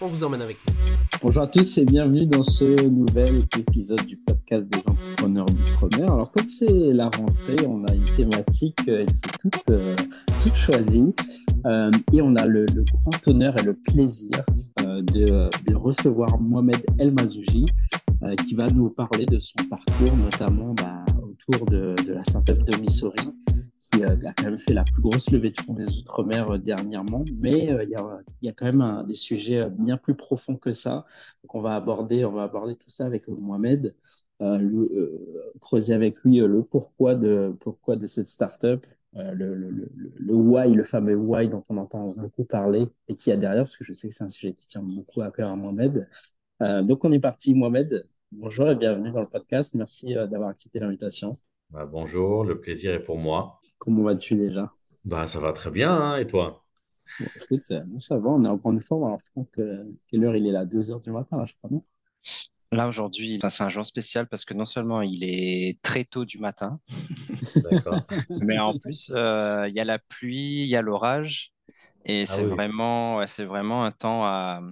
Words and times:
on 0.00 0.06
vous 0.06 0.24
emmène 0.24 0.42
avec 0.42 0.58
nous. 0.68 0.74
Bonjour 1.22 1.42
à 1.42 1.46
tous 1.46 1.78
et 1.78 1.84
bienvenue 1.84 2.26
dans 2.26 2.42
ce 2.42 2.86
nouvel 2.86 3.44
épisode 3.58 4.04
du 4.04 4.16
podcast 4.16 4.68
des 4.68 4.88
entrepreneurs 4.88 5.46
d'outre-mer. 5.46 6.12
Alors 6.12 6.30
comme 6.30 6.46
c'est 6.46 6.92
la 6.92 7.08
rentrée, 7.08 7.56
on 7.66 7.84
a 7.84 7.94
une 7.94 8.12
thématique 8.12 8.78
euh, 8.88 9.04
qui 9.06 9.20
est 9.24 9.38
toute, 9.38 9.70
euh, 9.70 9.96
toute 10.42 10.54
choisie 10.54 11.14
euh, 11.66 11.90
et 12.12 12.20
on 12.20 12.34
a 12.36 12.46
le, 12.46 12.66
grand 12.66 13.28
honneur 13.28 13.58
et 13.58 13.62
le 13.62 13.74
plaisir 13.74 14.42
euh, 14.82 15.02
de, 15.02 15.74
recevoir 15.74 16.28
Mohamed 16.40 16.84
El 16.98 17.12
Mazouji 17.12 17.66
euh, 18.22 18.34
qui 18.46 18.54
va 18.54 18.66
nous 18.66 18.90
parler 18.90 19.24
de 19.26 19.38
son 19.38 19.58
parcours, 19.70 20.16
notamment 20.16 20.74
bah, 20.74 21.04
autour 21.22 21.66
de, 21.66 21.94
de 22.06 22.12
la 22.12 22.24
startup 22.24 22.62
de 22.64 22.76
Missouri 22.80 23.32
qui 23.88 24.04
a 24.04 24.16
quand 24.16 24.44
même 24.44 24.58
fait 24.58 24.74
la 24.74 24.84
plus 24.84 25.02
grosse 25.02 25.30
levée 25.30 25.50
de 25.50 25.56
fonds 25.60 25.74
des 25.74 25.98
Outre-mer 25.98 26.50
euh, 26.50 26.58
dernièrement, 26.58 27.24
mais 27.38 27.70
euh, 27.70 27.84
il 27.84 27.90
y, 28.42 28.48
a, 28.48 28.52
quand 28.52 28.72
même 28.72 29.04
des 29.06 29.14
sujets 29.14 29.60
euh, 29.60 29.68
bien 29.68 29.96
plus 29.96 30.14
profonds 30.14 30.56
que 30.56 30.72
ça. 30.72 31.06
Donc 31.42 31.54
on 31.54 31.60
va 31.60 31.74
aborder, 31.74 32.24
on 32.24 32.32
va 32.32 32.44
aborder 32.44 32.74
tout 32.74 32.90
ça 32.90 33.06
avec 33.06 33.28
Mohamed, 33.28 33.94
euh, 34.42 35.08
creuser 35.60 35.94
avec 35.94 36.16
lui 36.24 36.38
le 36.38 36.62
pourquoi 36.62 37.14
de, 37.14 37.56
pourquoi 37.60 37.96
de 37.96 38.06
cette 38.06 38.26
startup, 38.26 38.84
euh, 39.16 39.32
le, 39.32 40.34
why, 40.34 40.72
le 40.72 40.82
fameux 40.82 41.16
why 41.16 41.48
dont 41.48 41.62
on 41.70 41.76
entend 41.78 42.14
beaucoup 42.16 42.44
parler 42.44 42.86
et 43.08 43.14
qui 43.14 43.32
a 43.32 43.36
derrière, 43.36 43.62
parce 43.62 43.76
que 43.76 43.84
je 43.84 43.92
sais 43.92 44.08
que 44.08 44.14
c'est 44.14 44.24
un 44.24 44.30
sujet 44.30 44.52
qui 44.52 44.66
tient 44.66 44.82
beaucoup 44.82 45.22
à 45.22 45.30
cœur 45.30 45.50
à 45.50 45.56
Mohamed. 45.56 46.08
donc 46.60 47.04
on 47.04 47.12
est 47.12 47.20
parti, 47.20 47.54
Mohamed. 47.54 48.04
Bonjour 48.32 48.68
et 48.68 48.74
bienvenue 48.74 49.10
dans 49.10 49.22
le 49.22 49.28
podcast. 49.28 49.74
Merci 49.74 50.14
d'avoir 50.14 50.48
accepté 50.48 50.80
l'invitation. 50.80 51.32
Bah, 51.70 51.86
bonjour, 51.86 52.44
le 52.44 52.60
plaisir 52.60 52.92
est 52.92 53.02
pour 53.02 53.18
moi. 53.18 53.56
Comment 53.78 54.02
vas-tu 54.02 54.34
déjà? 54.36 54.68
Bah, 55.04 55.26
Ça 55.26 55.38
va 55.40 55.52
très 55.54 55.70
bien, 55.70 55.90
hein, 55.90 56.18
et 56.18 56.26
toi? 56.26 56.66
Bon, 57.18 57.30
Écoute, 57.36 57.70
euh, 57.72 57.98
ça 57.98 58.18
va, 58.18 58.30
on 58.30 58.42
est 58.44 58.48
en 58.48 58.56
grande 58.56 58.82
forme. 58.82 59.04
Alors, 59.04 59.20
Franck, 59.32 59.58
euh, 59.58 59.84
quelle 60.06 60.24
heure 60.24 60.36
il 60.36 60.46
est 60.46 60.52
là? 60.52 60.64
2 60.64 60.90
heures 60.90 61.00
du 61.00 61.10
matin, 61.10 61.36
là, 61.38 61.44
je 61.46 61.54
crois, 61.56 61.70
non? 61.70 61.84
Là, 62.72 62.88
aujourd'hui, 62.88 63.38
c'est 63.48 63.62
un 63.62 63.68
jour 63.68 63.86
spécial 63.86 64.26
parce 64.26 64.44
que 64.44 64.52
non 64.52 64.64
seulement 64.64 65.00
il 65.00 65.22
est 65.22 65.80
très 65.82 66.04
tôt 66.04 66.24
du 66.24 66.38
matin, 66.38 66.80
mais 68.40 68.58
en 68.58 68.74
plus, 68.76 69.10
euh, 69.14 69.68
il 69.68 69.74
y 69.74 69.80
a 69.80 69.84
la 69.84 69.98
pluie, 70.00 70.62
il 70.64 70.68
y 70.68 70.74
a 70.76 70.82
l'orage, 70.82 71.52
et 72.04 72.22
ah, 72.22 72.26
c'est 72.26 72.42
oui. 72.42 72.50
vraiment, 72.50 73.18
ouais, 73.18 73.28
c'est 73.28 73.44
vraiment 73.44 73.84
un 73.84 73.92
temps 73.92 74.24
à, 74.24 74.62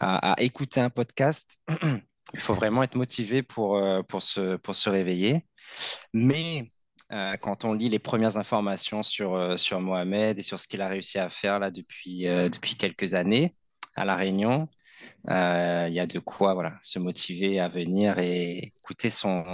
à, 0.00 0.32
à, 0.34 0.42
écouter 0.42 0.80
un 0.80 0.90
podcast. 0.90 1.60
il 2.34 2.40
faut 2.40 2.54
vraiment 2.54 2.82
être 2.82 2.96
motivé 2.96 3.42
pour, 3.42 3.76
euh, 3.78 4.02
pour, 4.02 4.22
se, 4.22 4.56
pour 4.56 4.76
se 4.76 4.90
réveiller. 4.90 5.46
Mais 6.12 6.64
euh, 7.12 7.34
quand 7.40 7.64
on 7.64 7.74
lit 7.74 7.88
les 7.88 7.98
premières 7.98 8.38
informations 8.38 9.02
sur, 9.02 9.34
euh, 9.34 9.56
sur 9.56 9.80
Mohamed 9.80 10.38
et 10.38 10.42
sur 10.42 10.58
ce 10.58 10.66
qu'il 10.66 10.80
a 10.80 10.88
réussi 10.88 11.18
à 11.18 11.28
faire 11.28 11.58
là 11.58 11.70
depuis, 11.70 12.26
euh, 12.26 12.48
depuis 12.48 12.76
quelques 12.76 13.14
années 13.14 13.54
à 13.94 14.04
La 14.04 14.16
Réunion, 14.16 14.68
il 15.26 15.92
y 15.92 16.00
a 16.00 16.06
de 16.06 16.18
quoi 16.18 16.54
voilà, 16.54 16.78
se 16.82 16.98
motiver 16.98 17.60
à 17.60 17.68
venir 17.68 18.18
et 18.18 18.70
écouter 18.80 19.10
son, 19.10 19.44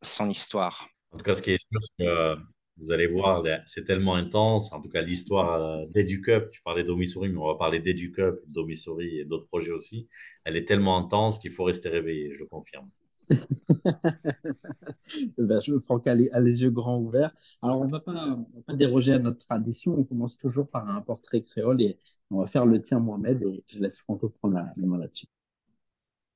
son 0.00 0.30
histoire. 0.30 0.88
En 1.10 1.18
tout 1.18 1.24
cas, 1.24 1.34
ce 1.34 1.42
qui 1.42 1.50
est 1.50 1.58
sûr, 1.58 1.80
c'est 1.98 2.04
que 2.04 2.36
vous 2.78 2.90
allez 2.90 3.06
voir, 3.06 3.42
c'est 3.66 3.84
tellement 3.84 4.14
intense. 4.14 4.72
En 4.72 4.80
tout 4.80 4.88
cas, 4.88 5.02
l'histoire 5.02 5.86
d'EduCup, 5.88 6.48
tu 6.50 6.62
parlais 6.62 6.84
d'Omissouri, 6.84 7.28
mais 7.28 7.36
on 7.36 7.48
va 7.48 7.56
parler 7.56 7.80
d'EduCup, 7.80 8.40
d'Omissouri 8.46 9.18
et 9.18 9.24
d'autres 9.24 9.46
projets 9.48 9.72
aussi. 9.72 10.08
Elle 10.44 10.56
est 10.56 10.64
tellement 10.64 10.96
intense 10.96 11.38
qu'il 11.38 11.50
faut 11.50 11.64
rester 11.64 11.90
réveillé, 11.90 12.32
je 12.34 12.44
confirme. 12.44 12.88
ben, 15.38 15.60
je 15.60 15.78
Franck 15.80 16.06
a 16.06 16.14
les, 16.14 16.30
a 16.30 16.40
les 16.40 16.62
yeux 16.62 16.70
grands 16.70 16.98
ouverts. 16.98 17.32
Alors, 17.62 17.80
on 17.80 17.86
ne 17.86 17.90
va 17.90 18.00
pas 18.00 18.74
déroger 18.74 19.14
à 19.14 19.18
notre 19.18 19.44
tradition. 19.44 19.98
On 19.98 20.04
commence 20.04 20.36
toujours 20.36 20.68
par 20.68 20.88
un 20.88 21.00
portrait 21.00 21.42
créole 21.42 21.80
et 21.82 21.98
on 22.30 22.40
va 22.40 22.46
faire 22.46 22.66
le 22.66 22.80
tien, 22.80 22.98
Mohamed, 22.98 23.42
et 23.42 23.64
je 23.66 23.78
laisse 23.78 23.98
Franco 23.98 24.28
prendre 24.28 24.54
la, 24.54 24.72
la 24.76 24.86
main 24.86 24.98
là-dessus. 24.98 25.26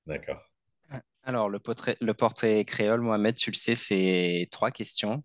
D'accord. 0.07 0.41
Alors, 1.23 1.49
le 1.49 1.59
portrait, 1.59 1.97
le 2.01 2.15
portrait 2.15 2.65
créole, 2.65 3.01
Mohamed, 3.01 3.35
tu 3.35 3.51
le 3.51 3.57
sais, 3.57 3.75
c'est 3.75 4.49
trois 4.53 4.71
questions. 4.71 5.25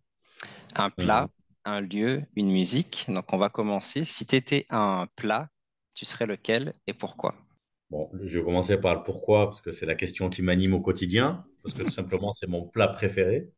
Un 0.76 0.90
plat, 0.90 1.26
mmh. 1.26 1.30
un 1.66 1.82
lieu, 1.82 2.24
une 2.36 2.52
musique. 2.52 3.06
Donc, 3.08 3.32
on 3.34 3.38
va 3.38 3.50
commencer. 3.50 4.06
Si 4.06 4.26
tu 4.26 4.36
étais 4.36 4.66
un 4.70 5.08
plat, 5.16 5.50
tu 5.94 6.06
serais 6.06 6.26
lequel 6.26 6.74
et 6.88 6.94
pourquoi? 6.94 7.36
Bon, 7.92 8.10
je 8.24 8.40
vais 8.40 8.46
commencer 8.46 8.78
par 8.78 8.96
le 8.96 9.04
pourquoi, 9.04 9.48
parce 9.48 9.60
que 9.62 9.74
c'est 9.74 9.86
la 9.86 9.96
question 9.96 10.30
qui 10.30 10.42
m'anime 10.42 10.74
au 10.74 10.80
quotidien, 10.82 11.46
parce 11.62 11.76
que 11.76 11.84
tout 11.84 11.90
simplement, 11.90 12.34
c'est 12.34 12.48
mon 12.48 12.66
plat 12.66 12.88
préféré. 12.88 13.50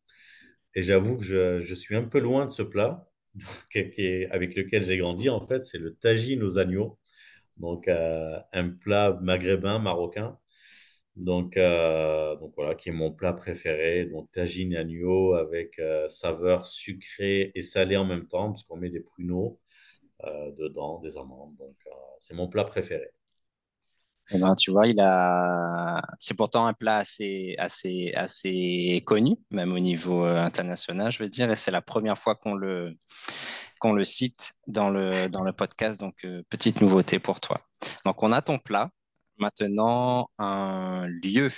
Et 0.76 0.84
j'avoue 0.84 1.18
que 1.18 1.24
je, 1.24 1.62
je, 1.62 1.76
suis 1.76 1.96
un 1.96 2.04
peu 2.04 2.20
loin 2.20 2.46
de 2.48 2.52
ce 2.52 2.64
plat, 2.64 3.08
avec 4.32 4.56
lequel 4.56 4.84
j'ai 4.84 4.98
grandi, 4.98 5.30
en 5.30 5.42
fait, 5.42 5.66
c'est 5.66 5.78
le 5.78 5.96
tagine 5.96 6.44
aux 6.44 6.58
agneaux. 6.58 7.00
Donc, 7.58 7.88
euh, 7.88 8.40
un 8.54 8.70
plat 8.72 9.20
maghrébin, 9.22 9.80
marocain. 9.80 10.40
Donc, 11.16 11.58
euh, 11.58 12.36
donc 12.38 12.54
voilà, 12.58 12.76
qui 12.76 12.90
est 12.90 12.94
mon 12.94 13.12
plat 13.14 13.34
préféré. 13.34 14.06
Donc, 14.06 14.32
tagine 14.32 14.76
agneau 14.76 15.36
avec 15.36 15.80
euh, 15.80 16.10
saveur 16.10 16.66
sucrée 16.66 17.52
et 17.56 17.62
salée 17.62 17.98
en 17.98 18.06
même 18.06 18.28
temps, 18.28 18.52
parce 18.52 18.64
qu'on 18.64 18.78
met 18.78 18.90
des 18.92 19.02
pruneaux 19.02 19.60
dedans, 20.58 21.00
des 21.02 21.18
amandes. 21.18 21.56
Donc, 21.58 21.76
c'est 22.20 22.34
mon 22.36 22.48
plat 22.48 22.64
préféré. 22.66 23.12
Eh 24.32 24.40
ben, 24.40 24.56
tu 24.56 24.72
vois, 24.72 24.88
il 24.88 25.00
a. 25.00 26.02
C'est 26.20 26.34
pourtant 26.34 26.66
un 26.66 26.74
plat 26.74 26.98
assez, 26.98 27.56
assez, 27.58 28.14
assez 28.16 29.04
connu, 29.06 29.36
même 29.52 29.74
au 29.74 29.80
niveau 29.80 30.26
euh, 30.26 30.42
international, 30.44 31.12
je 31.12 31.22
veux 31.22 31.30
dire, 31.30 31.52
et 31.52 31.56
c'est 31.56 31.72
la 31.72 31.82
première 31.82 32.18
fois 32.18 32.36
qu'on 32.36 32.56
le, 32.56 32.92
qu'on 33.80 33.94
le 33.94 34.04
cite 34.04 34.54
dans 34.68 34.90
le, 34.90 35.28
dans 35.28 35.44
le 35.44 35.54
podcast. 35.54 36.00
Donc, 36.00 36.24
euh, 36.26 36.42
petite 36.50 36.82
nouveauté 36.82 37.20
pour 37.20 37.40
toi. 37.42 37.62
Donc, 38.06 38.24
on 38.24 38.32
a 38.32 38.42
ton 38.42 38.60
plat. 38.60 38.90
Maintenant, 39.38 40.28
un 40.38 41.06
lieu. 41.08 41.52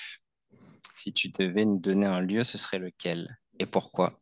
Si 0.96 1.14
tu 1.14 1.30
devais 1.30 1.66
nous 1.66 1.80
donner 1.80 2.08
un 2.08 2.22
lieu, 2.22 2.44
ce 2.44 2.58
serait 2.58 2.80
lequel 2.80 3.38
et 3.60 3.66
pourquoi? 3.66 4.14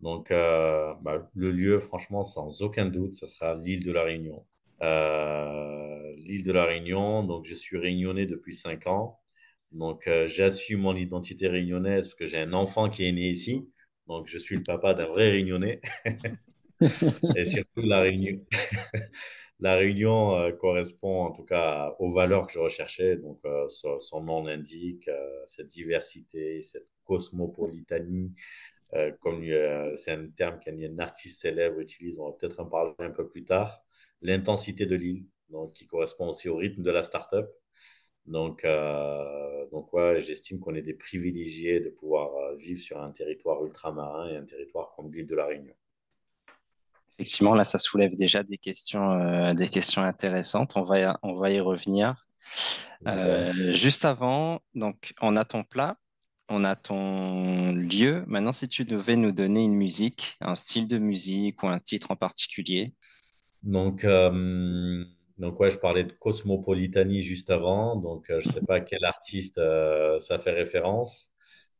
Donc, 0.00 0.30
euh, 0.30 0.94
bah, 1.00 1.28
le 1.34 1.50
lieu, 1.50 1.80
franchement, 1.80 2.22
sans 2.22 2.62
aucun 2.62 2.86
doute, 2.86 3.14
ce 3.14 3.26
sera 3.26 3.54
l'île 3.54 3.84
de 3.84 3.92
la 3.92 4.04
Réunion. 4.04 4.44
Euh, 4.82 6.14
l'île 6.18 6.44
de 6.44 6.52
la 6.52 6.64
Réunion. 6.64 7.24
Donc, 7.24 7.46
je 7.46 7.54
suis 7.54 7.78
réunionnais 7.78 8.26
depuis 8.26 8.54
cinq 8.54 8.86
ans. 8.86 9.20
Donc, 9.72 10.06
euh, 10.06 10.26
j'assume 10.26 10.80
mon 10.80 10.96
identité 10.96 11.48
réunionnaise 11.48 12.06
parce 12.06 12.14
que 12.14 12.26
j'ai 12.26 12.38
un 12.38 12.52
enfant 12.52 12.88
qui 12.90 13.06
est 13.06 13.12
né 13.12 13.28
ici. 13.30 13.68
Donc, 14.06 14.28
je 14.28 14.38
suis 14.38 14.56
le 14.56 14.62
papa 14.62 14.94
d'un 14.94 15.06
vrai 15.06 15.30
réunionnais. 15.30 15.80
Et 17.36 17.44
surtout, 17.44 17.82
la 17.82 18.00
Réunion, 18.00 18.40
la 19.60 19.74
Réunion 19.76 20.36
euh, 20.36 20.52
correspond 20.52 21.24
en 21.24 21.32
tout 21.32 21.44
cas 21.44 21.94
aux 21.98 22.10
valeurs 22.10 22.46
que 22.46 22.52
je 22.52 22.58
recherchais. 22.58 23.16
Donc, 23.16 23.40
euh, 23.44 23.68
son, 23.68 24.00
son, 24.00 24.22
nom 24.22 24.44
l'indique, 24.44 25.08
euh, 25.08 25.42
cette 25.46 25.68
diversité, 25.68 26.62
cette 26.62 26.88
cosmopolitanie. 27.04 28.34
comme 29.20 29.44
c'est 29.96 30.12
un 30.12 30.28
terme 30.28 30.60
qu'un 30.60 30.98
artiste 30.98 31.40
célèbre 31.42 31.80
utilise, 31.80 32.18
on 32.18 32.26
va 32.30 32.36
peut-être 32.38 32.60
en 32.60 32.66
parler 32.66 32.94
un 33.00 33.10
peu 33.10 33.28
plus 33.28 33.44
tard 33.44 33.82
l'intensité 34.22 34.86
de 34.86 34.96
l'île, 34.96 35.24
donc 35.50 35.72
qui 35.72 35.86
correspond 35.86 36.28
aussi 36.28 36.48
au 36.48 36.56
rythme 36.56 36.82
de 36.82 36.90
la 36.90 37.02
startup. 37.02 37.46
Donc, 38.26 38.64
euh, 38.64 39.66
donc 39.72 39.92
ouais, 39.94 40.22
j'estime 40.22 40.60
qu'on 40.60 40.74
est 40.74 40.82
des 40.82 40.94
privilégiés 40.94 41.80
de 41.80 41.88
pouvoir 41.88 42.34
euh, 42.36 42.56
vivre 42.56 42.80
sur 42.80 43.00
un 43.00 43.10
territoire 43.10 43.64
ultramarin 43.64 44.28
et 44.28 44.36
un 44.36 44.44
territoire 44.44 44.92
comme 44.94 45.12
l'île 45.12 45.26
de 45.26 45.34
la 45.34 45.46
Réunion. 45.46 45.74
Effectivement, 47.14 47.54
là, 47.54 47.64
ça 47.64 47.78
soulève 47.78 48.14
déjà 48.16 48.42
des 48.42 48.58
questions, 48.58 49.12
euh, 49.12 49.54
des 49.54 49.68
questions 49.68 50.02
intéressantes. 50.02 50.76
On 50.76 50.82
va, 50.82 51.18
on 51.22 51.34
va 51.34 51.50
y 51.50 51.58
revenir. 51.58 52.26
Ouais. 53.04 53.72
Juste 53.72 54.04
avant, 54.04 54.60
donc, 54.74 55.14
on 55.20 55.34
a 55.36 55.44
ton 55.44 55.64
plat, 55.64 55.98
on 56.48 56.64
a 56.64 56.76
ton 56.76 57.72
lieu. 57.72 58.24
Maintenant, 58.26 58.52
si 58.52 58.68
tu 58.68 58.84
devais 58.84 59.16
nous 59.16 59.32
donner 59.32 59.64
une 59.64 59.74
musique, 59.74 60.36
un 60.40 60.54
style 60.54 60.86
de 60.86 60.98
musique 60.98 61.62
ou 61.62 61.68
un 61.68 61.80
titre 61.80 62.10
en 62.10 62.16
particulier, 62.16 62.94
donc, 63.62 64.04
euh, 64.04 65.04
donc 65.38 65.58
ouais, 65.60 65.70
je 65.70 65.78
parlais 65.78 66.04
de 66.04 66.12
Cosmopolitanie 66.12 67.22
juste 67.22 67.50
avant. 67.50 67.96
Donc, 67.96 68.30
euh, 68.30 68.40
je 68.40 68.48
ne 68.48 68.52
sais 68.52 68.60
pas 68.60 68.76
à 68.76 68.80
quel 68.80 69.04
artiste 69.04 69.58
euh, 69.58 70.18
ça 70.20 70.38
fait 70.38 70.52
référence. 70.52 71.30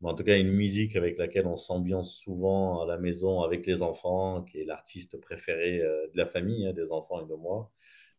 Mais 0.01 0.09
en 0.11 0.15
tout 0.15 0.25
cas, 0.25 0.37
une 0.39 0.53
musique 0.53 0.97
avec 0.97 1.19
laquelle 1.19 1.47
on 1.47 1.57
s'ambiance 1.57 2.17
souvent 2.17 2.83
à 2.83 2.87
la 2.87 2.99
maison 2.99 3.43
avec 3.43 3.67
les 3.67 3.83
enfants, 3.83 4.43
qui 4.43 4.61
est 4.61 4.65
l'artiste 4.65 5.21
préféré 5.21 5.79
de 5.79 6.17
la 6.17 6.27
famille, 6.27 6.67
hein, 6.67 6.73
des 6.73 6.93
enfants 6.93 7.21
et 7.25 7.29
de 7.29 7.35
moi. 7.35 7.73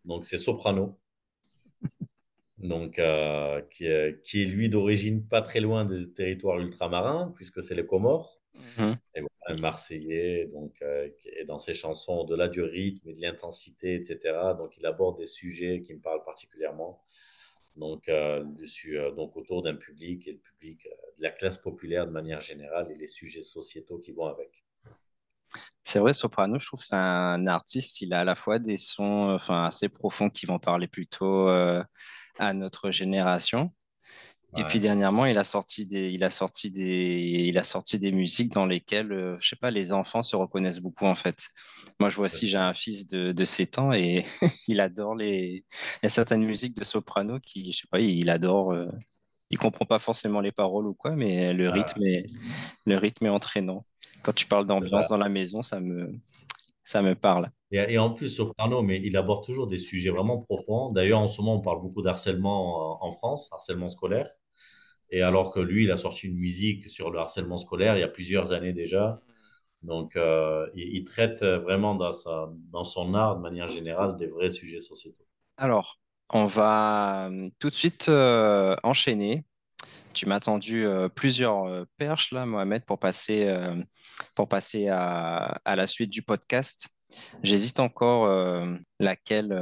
Donc, 0.04 0.26
c'est 0.26 0.38
Soprano. 0.38 1.00
donc, 2.58 2.96
qui, 3.72 3.86
est, 3.86 4.22
qui, 4.24 4.44
est, 4.44 4.46
lui 4.46 4.68
d'origine 4.68 5.26
pas 5.26 5.42
très 5.42 5.62
loin 5.62 5.86
des 5.86 6.12
territoires 6.12 6.60
ultramarins, 6.60 7.32
puisque 7.36 7.64
c'est 7.64 7.76
les 7.76 7.86
Comores. 7.86 8.42
Mmh. 8.78 8.92
Et 9.16 9.22
Marseillais, 9.56 10.46
donc, 10.54 10.74
qui 11.18 11.30
est 11.30 11.46
dans 11.46 11.60
ses 11.60 11.74
chansons, 11.74 12.14
au-delà 12.14 12.48
du 12.48 12.62
rythme 12.62 13.10
et 13.10 13.14
de 13.14 13.22
l'intensité, 13.22 13.96
etc. 13.96 14.20
Donc, 14.58 14.78
il 14.78 14.86
aborde 14.86 15.18
des 15.18 15.26
sujets 15.26 15.82
qui 15.82 15.94
me 15.94 16.00
parlent 16.00 16.24
particulièrement. 16.24 17.04
Donc, 17.76 18.10
dessus, 18.58 18.98
donc 19.16 19.38
autour 19.38 19.62
d'un 19.62 19.76
public 19.76 20.28
et 20.28 20.34
le 20.34 20.40
public 20.40 20.88
de 21.18 21.24
la 21.24 21.32
classe 21.32 21.58
populaire 21.58 22.06
de 22.06 22.12
manière 22.12 22.42
générale 22.42 22.92
et 22.92 22.96
les 22.96 23.08
sujets 23.08 23.42
sociétaux 23.42 24.00
qui 24.00 24.12
vont 24.12 24.26
avec. 24.26 24.64
C'est 25.84 26.00
vrai, 26.00 26.14
Soprano, 26.14 26.60
je 26.60 26.68
trouve 26.68 26.82
que 26.82 26.86
c'est 26.86 26.96
un 26.96 27.48
artiste, 27.48 28.02
il 28.02 28.14
a 28.14 28.20
à 28.20 28.24
la 28.24 28.36
fois 28.36 28.60
des 28.60 28.78
sons 28.78 29.38
assez 29.50 29.90
profonds 29.90 30.30
qui 30.30 30.46
vont 30.46 30.60
parler 30.60 30.88
plutôt 30.88 31.50
euh, 31.50 31.84
à 32.38 32.54
notre 32.54 32.92
génération. 32.92 33.74
Et 34.58 34.64
puis 34.64 34.80
dernièrement, 34.80 35.26
il 35.26 35.38
a 35.38 35.44
sorti 35.44 35.86
des, 35.86 36.10
il 36.10 36.24
a 36.24 36.32
sorti 36.32 36.72
des, 36.72 37.46
il 37.48 37.58
a 37.58 37.64
sorti 37.64 38.00
des 38.00 38.12
musiques 38.12 38.52
dans 38.52 38.66
lesquelles, 38.66 39.12
euh, 39.12 39.38
je 39.40 39.50
sais 39.50 39.56
pas, 39.56 39.70
les 39.70 39.94
enfants 39.94 40.24
se 40.24 40.36
reconnaissent 40.36 40.80
beaucoup 40.80 41.06
en 41.06 41.16
fait. 41.16 41.50
Moi, 42.00 42.10
je 42.10 42.16
vois 42.16 42.26
aussi, 42.26 42.48
j'ai 42.48 42.58
un 42.58 42.74
fils 42.74 43.06
de, 43.08 43.32
de 43.32 43.46
7 43.46 43.78
ans 43.78 43.94
et 43.94 44.26
il 44.68 44.80
adore 44.80 45.16
les, 45.16 45.66
il 45.72 46.04
y 46.04 46.06
a 46.08 46.10
certaines 46.10 46.44
musiques 46.44 46.76
de 46.76 46.84
soprano 46.84 47.40
qui, 47.40 47.72
je 47.72 47.80
sais 47.82 47.88
pas, 47.90 48.00
il 48.00 48.30
adore. 48.30 48.74
Euh, 48.74 48.88
il 49.52 49.58
comprend 49.58 49.86
pas 49.86 49.98
forcément 49.98 50.42
les 50.42 50.52
paroles 50.52 50.86
ou 50.86 50.94
quoi, 50.94 51.16
mais 51.16 51.54
le 51.54 51.70
rythme 51.70 52.04
est, 52.04 52.28
le 52.86 52.98
rythme 52.98 53.26
est 53.26 53.30
entraînant. 53.30 53.82
Quand 54.22 54.34
tu 54.34 54.46
parles 54.46 54.68
d'ambiance 54.68 55.08
dans 55.08 55.18
la 55.18 55.30
maison, 55.30 55.64
ça 55.64 55.80
me, 55.80 56.12
ça 56.84 57.02
me 57.02 57.16
parle. 57.16 57.50
Et, 57.72 57.98
en 57.98 58.12
plus, 58.12 58.30
Soprano, 58.30 58.82
mais 58.82 59.00
il 59.04 59.16
aborde 59.16 59.46
toujours 59.46 59.68
des 59.68 59.78
sujets 59.78 60.10
vraiment 60.10 60.38
profonds. 60.40 60.92
D'ailleurs, 60.92 61.20
en 61.20 61.28
ce 61.28 61.42
moment, 61.42 61.56
on 61.56 61.62
parle 61.62 61.82
beaucoup 61.82 62.02
d'harcèlement 62.02 63.04
en 63.04 63.12
France, 63.12 63.50
harcèlement 63.52 63.90
scolaire. 63.90 64.30
Et 65.12 65.22
alors 65.22 65.52
que 65.52 65.60
lui, 65.60 65.84
il 65.86 65.92
a 65.92 65.98
sorti 65.98 66.28
une 66.28 66.38
musique 66.38 66.90
sur 66.90 67.10
le 67.12 67.20
harcèlement 67.20 67.58
scolaire 67.58 67.98
il 67.98 68.02
y 68.02 68.04
a 68.04 68.08
plusieurs 68.08 68.52
années 68.52 68.74
déjà. 68.74 69.22
Donc, 69.82 70.16
euh, 70.16 70.68
il, 70.76 71.06
traite 71.06 71.44
vraiment 71.44 71.96
dans, 71.96 72.12
son 72.84 73.14
art, 73.14 73.38
de 73.38 73.42
manière 73.42 73.68
générale, 73.68 74.18
des 74.18 74.28
vrais 74.28 74.50
sujets 74.50 74.82
sociétaux. 74.82 75.24
Alors, 75.58 76.00
on 76.30 76.46
va 76.46 77.30
euh, 77.30 77.50
tout 77.60 77.70
de 77.70 77.76
suite 77.76 78.10
euh, 78.10 78.76
enchaîner 78.84 79.46
tu 80.12 80.26
m'as 80.26 80.40
tendu 80.40 80.88
plusieurs 81.14 81.86
perches 81.98 82.32
là, 82.32 82.46
Mohamed, 82.46 82.84
pour 82.84 82.98
passer 82.98 83.48
à, 84.90 85.62
la 85.66 85.88
suite 85.88 86.10
du 86.10 86.24
podcast. 86.24 86.90
J'hésite 87.44 87.80
encore 87.80 88.28
laquelle, 89.00 89.54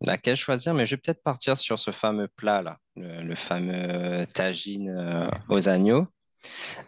laquelle 0.00 0.36
choisir, 0.36 0.74
mais 0.74 0.86
je 0.86 0.94
vais 0.94 1.00
peut-être 1.00 1.22
partir 1.22 1.58
sur 1.58 1.78
ce 1.78 1.90
fameux 1.90 2.28
plat 2.28 2.62
là, 2.62 2.78
le, 2.96 3.34
fameux 3.34 4.26
tagine 4.26 5.30
aux 5.48 5.68
agneaux. 5.68 6.06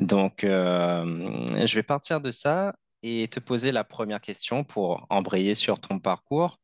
Donc, 0.01 0.41
je 0.43 1.75
vais 1.75 1.83
partir 1.83 2.21
de 2.21 2.31
ça 2.31 2.75
et 3.03 3.29
te 3.29 3.41
poser 3.41 3.73
la 3.73 3.85
première 3.85 4.21
question 4.21 4.65
pour 4.65 5.07
embrayer 5.11 5.55
sur 5.55 5.81
ton 5.81 5.99
parcours. 5.99 6.59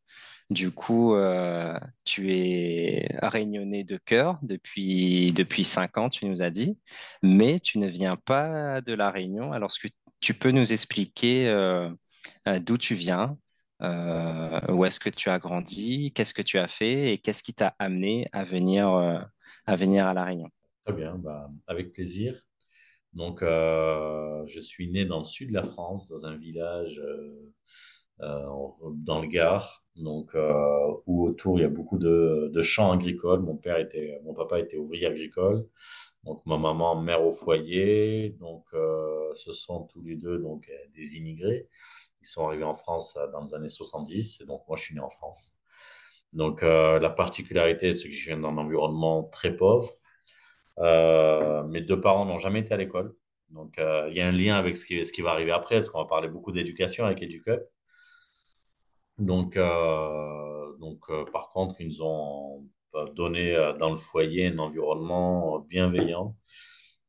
Du 0.49 0.71
coup, 0.71 1.15
euh, 1.17 1.77
tu 2.05 2.33
es 2.33 3.09
réunionnais 3.21 3.83
de 3.83 3.97
cœur 3.97 4.39
depuis, 4.43 5.33
depuis 5.33 5.65
cinq 5.65 5.99
ans, 5.99 6.09
tu 6.09 6.27
nous 6.27 6.41
as 6.41 6.51
dit, 6.51 6.79
mais 7.23 7.59
tu 7.59 7.79
ne 7.79 7.89
viens 7.89 8.17
pas 8.25 8.81
de 8.81 8.93
La 8.95 9.11
Réunion. 9.11 9.53
Alors, 9.53 9.71
est-ce 9.71 9.89
que 9.89 9.93
tu 10.21 10.35
peux 10.35 10.53
nous 10.53 10.73
expliquer 10.73 11.49
euh, 11.49 11.91
euh, 12.47 12.61
d'où 12.61 12.79
tu 12.79 12.95
viens, 12.95 13.37
où 13.81 14.85
est-ce 14.85 15.01
que 15.01 15.11
tu 15.11 15.29
as 15.29 15.39
grandi, 15.39 16.13
qu'est-ce 16.13 16.35
que 16.35 16.43
tu 16.43 16.59
as 16.59 16.69
fait? 16.69 17.13
Et 17.13 17.19
qu'est-ce 17.19 17.43
qui 17.43 17.55
t'a 17.55 17.75
amené 17.79 18.27
à 18.33 18.45
venir, 18.45 18.89
à 19.67 19.77
venir 19.77 20.07
à 20.07 20.15
La 20.15 20.25
Réunion? 20.25 20.49
Très 20.85 20.95
bien, 20.95 21.17
bah, 21.17 21.51
avec 21.67 21.93
plaisir. 21.93 22.41
Donc, 23.13 23.41
je 23.43 24.61
suis 24.61 24.91
né 24.91 25.05
dans 25.05 25.19
le 25.19 25.25
sud 25.25 25.51
de 25.51 25.55
la 25.55 25.65
France, 25.65 26.09
dans 26.09 26.25
un 26.25 26.37
village 26.37 27.01
dans 28.19 29.21
le 29.21 29.27
Gard 29.27 29.87
donc 29.97 30.35
euh, 30.35 30.95
où 31.07 31.27
autour 31.27 31.59
il 31.59 31.63
y 31.63 31.65
a 31.65 31.69
beaucoup 31.69 31.99
de, 31.99 32.61
champs 32.63 32.93
agricoles. 32.93 33.41
Mon 33.41 33.57
père 33.57 33.79
était, 33.79 34.21
mon 34.25 34.35
papa 34.35 34.61
était 34.61 34.77
ouvrier 34.77 35.07
agricole, 35.07 35.67
donc 36.25 36.45
ma 36.47 36.59
maman 36.59 37.01
mère 37.01 37.25
au 37.25 37.33
foyer. 37.33 38.31
Donc 38.41 38.65
euh, 38.75 39.33
ce 39.35 39.53
sont 39.53 39.85
tous 39.85 40.03
les 40.03 40.17
deux 40.17 40.39
donc 40.39 40.71
des 40.95 41.17
immigrés. 41.17 41.69
Ils 42.27 42.33
sont 42.33 42.47
arrivés 42.47 42.65
en 42.65 42.75
France 42.75 43.17
euh, 43.17 43.27
dans 43.33 43.43
les 43.45 43.55
années 43.55 43.69
70 43.69 44.41
et 44.41 44.47
donc 44.47 44.63
moi 44.69 44.77
je 44.77 44.83
suis 44.83 44.95
né 44.95 45.01
en 45.01 45.11
France. 45.11 45.57
Donc 46.33 46.61
la 46.63 47.09
particularité 47.09 47.95
c'est 47.95 48.09
que 48.09 48.15
je 48.15 48.27
viens 48.27 48.37
d'un 48.37 48.59
environnement 48.59 49.23
très 49.25 49.57
pauvre. 49.57 49.91
mes 50.79 51.81
deux 51.81 52.01
parents 52.01 52.27
n'ont 52.27 52.39
jamais 52.39 52.61
été 52.61 52.75
à 52.75 52.77
l'école. 52.77 53.15
Donc, 53.51 53.77
il 53.79 54.15
y 54.15 54.21
a 54.21 54.27
un 54.27 54.33
lien 54.33 54.57
avec 54.57 54.77
ce 54.77 54.85
qui, 54.85 55.03
ce 55.05 55.13
qui 55.13 55.23
va 55.23 55.31
arriver 55.31 55.53
après, 55.53 55.77
parce 55.77 55.89
qu'on 55.89 56.01
va 56.01 56.09
parler 56.09 56.29
beaucoup 56.29 56.53
d'éducation 56.53 57.07
avec 57.07 57.23
EduCup. 57.23 57.63
Donc, 59.19 59.57
euh, 59.57 60.77
donc 60.79 61.01
euh, 61.09 61.25
par 61.33 61.49
contre, 61.51 61.81
ils 61.81 61.89
nous 61.89 62.03
ont 62.03 62.67
donné 63.15 63.55
euh, 63.55 63.73
dans 63.75 63.91
le 63.91 63.97
foyer 63.97 64.49
un 64.49 64.59
environnement 64.59 65.61
bienveillant. 65.61 66.37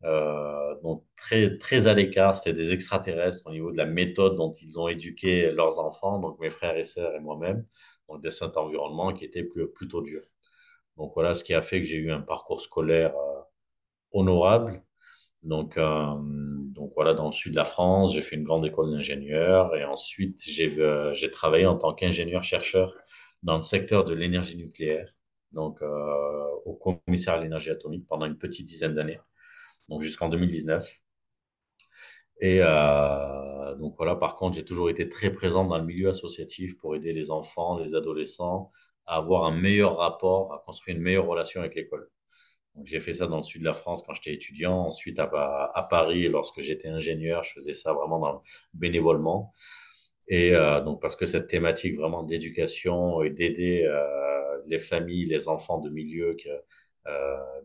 Donc 0.03 1.03
très, 1.15 1.57
très 1.57 1.87
à 1.87 1.93
l'écart, 1.93 2.35
c'était 2.35 2.53
des 2.53 2.73
extraterrestres 2.73 3.41
au 3.45 3.51
niveau 3.51 3.71
de 3.71 3.77
la 3.77 3.85
méthode 3.85 4.35
dont 4.35 4.53
ils 4.53 4.79
ont 4.79 4.87
éduqué 4.87 5.51
leurs 5.51 5.79
enfants, 5.79 6.19
donc 6.19 6.39
mes 6.39 6.49
frères 6.51 6.77
et 6.77 6.83
sœurs 6.83 7.15
et 7.15 7.19
moi-même, 7.19 7.65
donc 8.09 8.21
de 8.23 8.29
cet 8.29 8.57
environnement 8.57 9.13
qui 9.13 9.25
était 9.25 9.43
plutôt 9.43 10.01
dur. 10.01 10.21
Donc 10.97 11.13
voilà 11.15 11.35
ce 11.35 11.43
qui 11.43 11.53
a 11.53 11.61
fait 11.61 11.81
que 11.81 11.87
j'ai 11.87 11.97
eu 11.97 12.11
un 12.11 12.21
parcours 12.21 12.61
scolaire 12.61 13.13
honorable 14.11 14.83
donc, 15.43 15.77
euh, 15.77 16.15
donc 16.19 16.91
voilà, 16.95 17.13
dans 17.13 17.27
le 17.27 17.31
sud 17.31 17.53
de 17.53 17.57
la 17.57 17.65
France, 17.65 18.13
j'ai 18.13 18.21
fait 18.21 18.35
une 18.35 18.43
grande 18.43 18.65
école 18.65 18.91
d'ingénieur 18.91 19.75
et 19.75 19.85
ensuite 19.85 20.41
j'ai 20.43 20.69
euh, 20.79 21.13
j'ai 21.13 21.31
travaillé 21.31 21.65
en 21.65 21.77
tant 21.77 21.93
qu'ingénieur-chercheur 21.93 22.93
dans 23.43 23.57
le 23.57 23.63
secteur 23.63 24.03
de 24.05 24.13
l'énergie 24.13 24.57
nucléaire, 24.57 25.13
donc 25.51 25.81
euh, 25.81 26.45
au 26.65 26.73
commissariat 26.75 27.39
à 27.39 27.43
l'énergie 27.43 27.69
atomique 27.69 28.07
pendant 28.07 28.25
une 28.25 28.37
petite 28.37 28.65
dizaine 28.67 28.95
d'années, 28.95 29.19
donc 29.89 30.01
jusqu'en 30.01 30.29
2019. 30.29 30.99
Et 32.39 32.59
donc 32.59 33.95
voilà, 33.97 34.15
par 34.15 34.35
contre, 34.35 34.55
j'ai 34.55 34.65
toujours 34.65 34.89
été 34.89 35.09
très 35.09 35.31
présent 35.31 35.65
dans 35.65 35.77
le 35.77 35.85
milieu 35.85 36.09
associatif 36.09 36.77
pour 36.77 36.95
aider 36.95 37.13
les 37.13 37.31
enfants, 37.31 37.79
les 37.79 37.95
adolescents 37.95 38.71
à 39.07 39.17
avoir 39.17 39.45
un 39.45 39.51
meilleur 39.51 39.97
rapport, 39.97 40.53
à 40.53 40.59
construire 40.65 40.97
une 40.97 41.03
meilleure 41.03 41.25
relation 41.25 41.61
avec 41.61 41.75
l'école. 41.75 42.09
J'ai 42.83 42.99
fait 42.99 43.13
ça 43.13 43.27
dans 43.27 43.37
le 43.37 43.43
sud 43.43 43.61
de 43.61 43.65
la 43.65 43.73
France 43.73 44.03
quand 44.05 44.13
j'étais 44.13 44.33
étudiant. 44.33 44.77
Ensuite, 44.85 45.17
à, 45.19 45.87
Paris, 45.89 46.27
lorsque 46.27 46.61
j'étais 46.61 46.89
ingénieur, 46.89 47.43
je 47.43 47.53
faisais 47.53 47.73
ça 47.73 47.93
vraiment 47.93 48.19
dans, 48.19 48.43
bénévolement. 48.73 49.53
Et 50.27 50.53
euh, 50.53 50.81
donc, 50.81 51.01
parce 51.01 51.15
que 51.15 51.25
cette 51.25 51.47
thématique 51.47 51.95
vraiment 51.95 52.23
d'éducation 52.23 53.23
et 53.23 53.29
d'aider 53.31 53.83
euh, 53.85 54.57
les 54.67 54.79
familles, 54.79 55.25
les 55.25 55.47
enfants 55.47 55.79
de 55.79 55.89
milieux, 55.89 56.35
euh, 56.47 56.57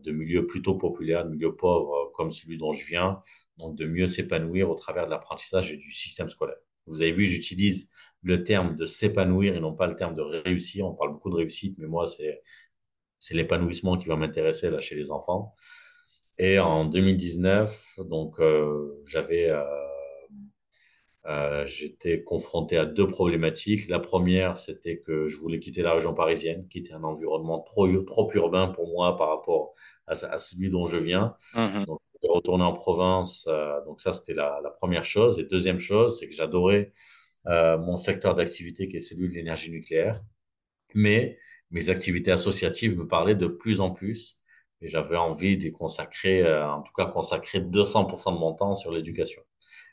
de 0.03 0.11
milieux 0.11 0.47
plutôt 0.47 0.75
populaires, 0.75 1.25
de 1.25 1.31
milieux 1.31 1.55
pauvres 1.55 2.11
comme 2.15 2.31
celui 2.31 2.57
dont 2.57 2.73
je 2.73 2.85
viens, 2.85 3.21
donc 3.57 3.75
de 3.75 3.85
mieux 3.85 4.07
s'épanouir 4.07 4.69
au 4.69 4.75
travers 4.75 5.05
de 5.05 5.11
l'apprentissage 5.11 5.71
et 5.71 5.77
du 5.77 5.91
système 5.91 6.29
scolaire. 6.29 6.57
Vous 6.87 7.01
avez 7.01 7.11
vu, 7.11 7.25
j'utilise 7.25 7.87
le 8.23 8.43
terme 8.43 8.75
de 8.75 8.85
s'épanouir 8.85 9.55
et 9.55 9.59
non 9.59 9.73
pas 9.73 9.87
le 9.87 9.95
terme 9.95 10.15
de 10.15 10.21
réussir. 10.21 10.85
On 10.85 10.93
parle 10.93 11.11
beaucoup 11.13 11.29
de 11.29 11.35
réussite, 11.35 11.77
mais 11.77 11.87
moi, 11.87 12.07
c'est 12.07 13.33
l'épanouissement 13.33 13.97
qui 13.97 14.07
va 14.07 14.15
m'intéresser 14.15 14.69
là 14.69 14.79
chez 14.79 14.95
les 14.95 15.11
enfants. 15.11 15.55
Et 16.37 16.59
en 16.59 16.85
2019, 16.85 17.99
donc 18.09 18.39
euh, 18.39 19.03
j'avais, 19.05 19.49
euh, 19.49 19.63
euh, 21.25 21.65
j'étais 21.67 22.23
confronté 22.23 22.77
à 22.77 22.85
deux 22.85 23.07
problématiques. 23.07 23.89
La 23.89 23.99
première, 23.99 24.57
c'était 24.57 24.97
que 24.97 25.27
je 25.27 25.37
voulais 25.37 25.59
quitter 25.59 25.81
la 25.81 25.93
région 25.93 26.13
parisienne, 26.13 26.67
qui 26.67 26.79
était 26.79 26.93
un 26.93 27.03
environnement 27.03 27.59
trop 27.61 27.87
trop 28.03 28.31
urbain 28.33 28.69
pour 28.69 28.89
moi 28.89 29.17
par 29.17 29.29
rapport 29.29 29.73
à, 30.07 30.15
celui 30.39 30.69
dont 30.69 30.85
je 30.85 30.97
viens. 30.97 31.35
Mmh 31.55 31.85
donc, 31.85 31.99
retourner 32.23 32.63
en 32.63 32.73
province. 32.73 33.49
donc 33.85 33.99
ça, 33.99 34.13
c'était 34.13 34.33
la, 34.33 34.61
la, 34.63 34.69
première 34.69 35.03
chose. 35.03 35.39
Et 35.39 35.43
deuxième 35.43 35.79
chose, 35.79 36.19
c'est 36.19 36.29
que 36.29 36.33
j'adorais 36.33 36.93
mon 37.45 37.97
secteur 37.97 38.33
d'activité, 38.33 38.87
qui 38.87 38.97
est 38.97 39.01
celui 39.01 39.27
de 39.27 39.33
l'énergie 39.33 39.71
nucléaire, 39.71 40.21
mais 40.93 41.37
mes 41.71 41.89
activités 41.89 42.31
associatives 42.31 42.97
me 42.97 43.07
parlaient 43.07 43.35
de 43.35 43.47
plus 43.47 43.81
en 43.81 43.91
plus 43.91 44.39
et 44.81 44.87
j'avais 44.87 45.17
envie 45.17 45.57
de 45.57 45.69
consacrer, 45.69 46.43
euh, 46.43 46.69
en 46.69 46.81
tout 46.81 46.93
cas 46.93 47.05
consacrer 47.05 47.59
200% 47.59 48.33
de 48.33 48.37
mon 48.37 48.53
temps 48.53 48.75
sur 48.75 48.91
l'éducation. 48.91 49.41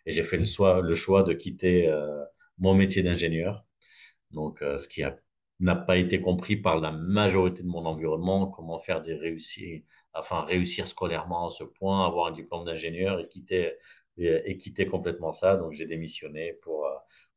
Et 0.06 0.12
j'ai 0.12 0.22
fait 0.22 0.36
le 0.38 0.44
choix, 0.44 0.80
le 0.80 0.94
choix 0.94 1.22
de 1.22 1.32
quitter 1.32 1.88
euh, 1.88 2.24
mon 2.58 2.74
métier 2.74 3.02
d'ingénieur, 3.02 3.64
donc 4.30 4.62
euh, 4.62 4.78
ce 4.78 4.88
qui 4.88 5.02
n'a 5.60 5.76
pas 5.76 5.96
été 5.96 6.20
compris 6.20 6.56
par 6.56 6.80
la 6.80 6.92
majorité 6.92 7.62
de 7.62 7.68
mon 7.68 7.86
environnement, 7.86 8.46
comment 8.46 8.78
faire 8.78 9.02
des 9.02 9.14
réussites, 9.14 9.86
enfin 10.14 10.42
réussir 10.42 10.86
scolairement 10.88 11.48
à 11.48 11.50
ce 11.50 11.64
point, 11.64 12.06
avoir 12.06 12.28
un 12.28 12.32
diplôme 12.32 12.64
d'ingénieur 12.64 13.20
et 13.20 13.28
quitter, 13.28 13.74
et, 14.18 14.56
quitter 14.56 14.86
complètement 14.86 15.32
ça. 15.32 15.56
Donc 15.56 15.72
j'ai 15.72 15.86
démissionné 15.86 16.54
pour, 16.62 16.88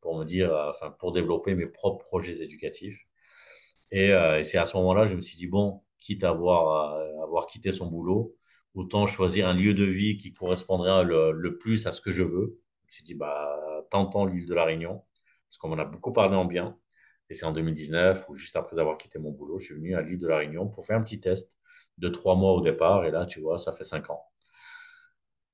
pour 0.01 0.17
me 0.17 0.25
dire, 0.25 0.53
enfin 0.69 0.91
pour 0.91 1.11
développer 1.11 1.55
mes 1.55 1.67
propres 1.67 2.05
projets 2.05 2.41
éducatifs. 2.41 3.05
Euh, 3.93 4.39
et, 4.39 4.43
c'est 4.43 4.57
à 4.57 4.65
ce 4.65 4.75
moment-là, 4.77 5.05
je 5.05 5.15
me 5.15 5.21
suis 5.21 5.37
dit, 5.37 5.47
bon, 5.47 5.81
quitte 5.99 6.23
à 6.23 6.29
avoir, 6.29 6.95
à 6.95 7.23
avoir 7.23 7.45
quitté 7.47 7.71
son 7.71 7.87
boulot, 7.87 8.35
autant 8.75 9.05
choisir 9.05 9.47
un 9.47 9.53
lieu 9.53 9.73
de 9.73 9.83
vie 9.85 10.17
qui 10.17 10.33
correspondrait 10.33 11.03
le, 11.03 11.57
plus 11.57 11.87
à 11.87 11.91
ce 11.91 12.01
que 12.01 12.11
je 12.11 12.23
veux. 12.23 12.59
Je 12.81 12.87
me 12.87 12.91
suis 12.91 13.03
dit, 13.03 13.15
bah, 13.15 13.85
tentons 13.91 14.25
l'île 14.25 14.47
de 14.47 14.53
la 14.53 14.65
Réunion, 14.65 15.03
parce 15.47 15.57
qu'on 15.57 15.69
m'en 15.69 15.77
a 15.77 15.85
beaucoup 15.85 16.13
parlé 16.13 16.35
en 16.35 16.45
bien. 16.45 16.77
Et 17.29 17.35
c'est 17.35 17.45
en 17.45 17.53
2019, 17.53 18.25
ou 18.29 18.35
juste 18.35 18.55
après 18.55 18.79
avoir 18.79 18.97
quitté 18.97 19.19
mon 19.19 19.31
boulot, 19.31 19.59
je 19.59 19.65
suis 19.65 19.75
venu 19.75 19.95
à 19.95 20.01
l'île 20.01 20.19
de 20.19 20.27
la 20.27 20.37
Réunion 20.37 20.67
pour 20.67 20.85
faire 20.85 20.97
un 20.97 21.03
petit 21.03 21.19
test 21.19 21.51
de 21.97 22.09
trois 22.09 22.35
mois 22.35 22.53
au 22.53 22.61
départ. 22.61 23.05
Et 23.05 23.11
là, 23.11 23.25
tu 23.25 23.39
vois, 23.39 23.57
ça 23.57 23.71
fait 23.71 23.83
cinq 23.83 24.09
ans. 24.09 24.23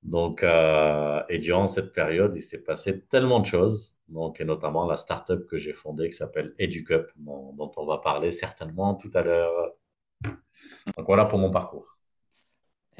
Donc, 0.04 0.44
euh, 0.44 1.22
et 1.30 1.40
durant 1.40 1.68
cette 1.68 1.92
période, 1.94 2.34
il 2.36 2.42
s'est 2.42 2.64
passé 2.64 3.02
tellement 3.10 3.40
de 3.42 3.46
choses, 3.46 3.98
donc, 4.08 4.40
et 4.40 4.46
notamment 4.46 4.86
la 4.88 4.96
startup 4.98 5.46
que 5.46 5.58
j'ai 5.58 5.74
fondée 5.74 6.10
qui 6.10 6.16
s'appelle 6.16 6.56
EduCup, 6.60 7.12
dont 7.18 7.72
on 7.76 7.86
va 7.86 7.98
parler 7.98 8.32
certainement 8.32 8.96
tout 8.96 9.12
à 9.14 9.22
l'heure. 9.24 9.74
Donc, 10.24 11.06
voilà 11.06 11.26
pour 11.26 11.40
mon 11.40 11.52
parcours. 11.52 11.99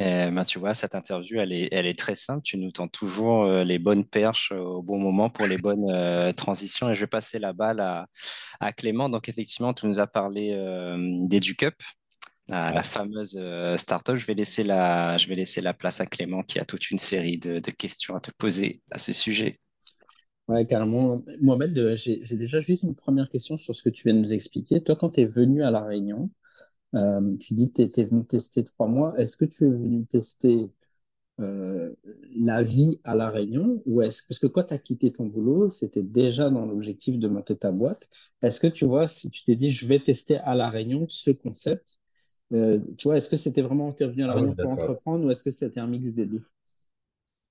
Eh 0.02 0.32
ben, 0.32 0.46
tu 0.46 0.60
vois, 0.60 0.74
cette 0.74 0.96
interview, 0.96 1.42
elle 1.42 1.52
est, 1.52 1.68
elle 1.74 1.86
est 1.86 1.98
très 1.98 2.16
simple. 2.16 2.42
Tu 2.42 2.58
nous 2.58 2.72
tends 2.72 2.88
toujours 2.88 3.44
euh, 3.44 3.66
les 3.66 3.80
bonnes 3.80 4.06
perches 4.06 4.54
au 4.54 4.82
bon 4.82 4.98
moment 4.98 5.30
pour 5.30 5.46
les 5.46 5.58
bonnes 5.58 5.90
euh, 5.90 6.32
transitions. 6.32 6.90
Et 6.90 6.96
je 6.96 7.02
vais 7.02 7.08
passer 7.08 7.38
la 7.38 7.52
balle 7.52 7.82
à, 7.82 8.08
à, 8.62 8.72
Clément. 8.72 9.10
Donc, 9.10 9.28
effectivement, 9.28 9.74
tu 9.74 9.88
nous 9.88 10.00
as 10.00 10.08
parlé 10.08 10.54
euh, 10.54 10.96
d'EduCup, 11.28 11.76
la, 12.48 12.82
fameuse 12.82 13.38
euh, 13.38 13.76
startup. 13.76 14.16
Je 14.16 14.26
vais, 14.26 14.36
laisser 14.36 14.64
la, 14.64 15.18
je 15.18 15.28
vais 15.28 15.36
laisser 15.36 15.60
la 15.60 15.74
place 15.74 16.00
à 16.00 16.06
Clément 16.06 16.44
qui 16.44 16.60
a 16.60 16.66
toute 16.66 16.92
une 16.92 16.98
série 16.98 17.38
de, 17.38 17.60
de 17.60 17.72
questions 17.72 18.16
à 18.16 18.22
te 18.22 18.32
poser 18.38 18.82
à 18.92 19.00
ce 19.00 19.12
sujet. 19.12 19.60
Ouais, 20.48 20.64
carrément. 20.64 21.22
Mohamed, 21.42 21.96
j'ai 21.96 22.38
déjà 22.38 22.62
juste 22.62 22.84
une 22.84 22.96
première 22.96 23.30
question 23.30 23.58
sur 23.58 23.76
ce 23.76 23.84
que 23.84 23.90
tu 23.90 24.04
viens 24.04 24.16
de 24.16 24.20
nous 24.20 24.34
expliquer. 24.34 24.82
Toi, 24.82 24.96
quand 24.96 25.12
tu 25.12 25.22
es 25.22 25.26
venu 25.26 25.62
à 25.62 25.72
La 25.72 25.82
Réunion, 25.82 26.32
euh, 26.96 27.38
tu 27.38 27.54
dis 27.54 27.72
que 27.72 27.84
tu 27.84 28.00
es, 28.00 28.04
venu 28.04 28.26
tester 28.26 28.64
trois 28.64 28.88
mois. 28.88 29.18
Est-ce 29.20 29.36
que 29.36 29.46
tu 29.46 29.66
es 29.66 29.70
venu 29.70 30.06
tester 30.06 30.72
euh, 31.40 31.94
la 32.38 32.64
vie 32.64 33.00
à 33.04 33.16
La 33.16 33.30
Réunion 33.30 33.82
ou 33.86 34.02
est-ce 34.02 34.24
parce 34.28 34.40
que 34.40 34.48
quand 34.48 34.64
tu 34.64 34.74
as 34.74 34.78
quitté 34.78 35.12
ton 35.12 35.28
boulot, 35.28 35.70
c'était 35.70 36.04
déjà 36.04 36.50
dans 36.50 36.66
l'objectif 36.66 37.20
de 37.20 37.28
monter 37.28 37.56
ta 37.56 37.72
boîte. 37.72 38.10
Est-ce 38.42 38.60
que 38.60 38.68
tu 38.68 38.86
vois, 38.86 39.08
si 39.08 39.30
tu 39.30 39.44
t'es 39.44 39.56
dit 39.56 39.72
je 39.72 39.88
vais 39.88 40.00
tester 40.00 40.38
à 40.38 40.56
La 40.56 40.70
Réunion 40.70 41.06
ce 41.08 41.32
concept, 41.32 42.00
euh, 42.54 42.80
tu 42.98 43.08
vois, 43.08 43.18
est-ce 43.18 43.30
que 43.30 43.38
c'était 43.38 43.62
vraiment 43.62 43.94
tu 43.94 44.04
es 44.04 44.08
venu 44.08 44.24
à 44.24 44.28
La 44.28 44.34
ah 44.34 44.36
Réunion 44.36 44.56
pour 44.56 44.72
entreprendre 44.72 45.26
ou 45.26 45.32
est-ce 45.32 45.44
que 45.44 45.52
c'était 45.52 45.80
un 45.80 45.88
mix 45.88 46.12
des 46.14 46.26
deux? 46.26 46.44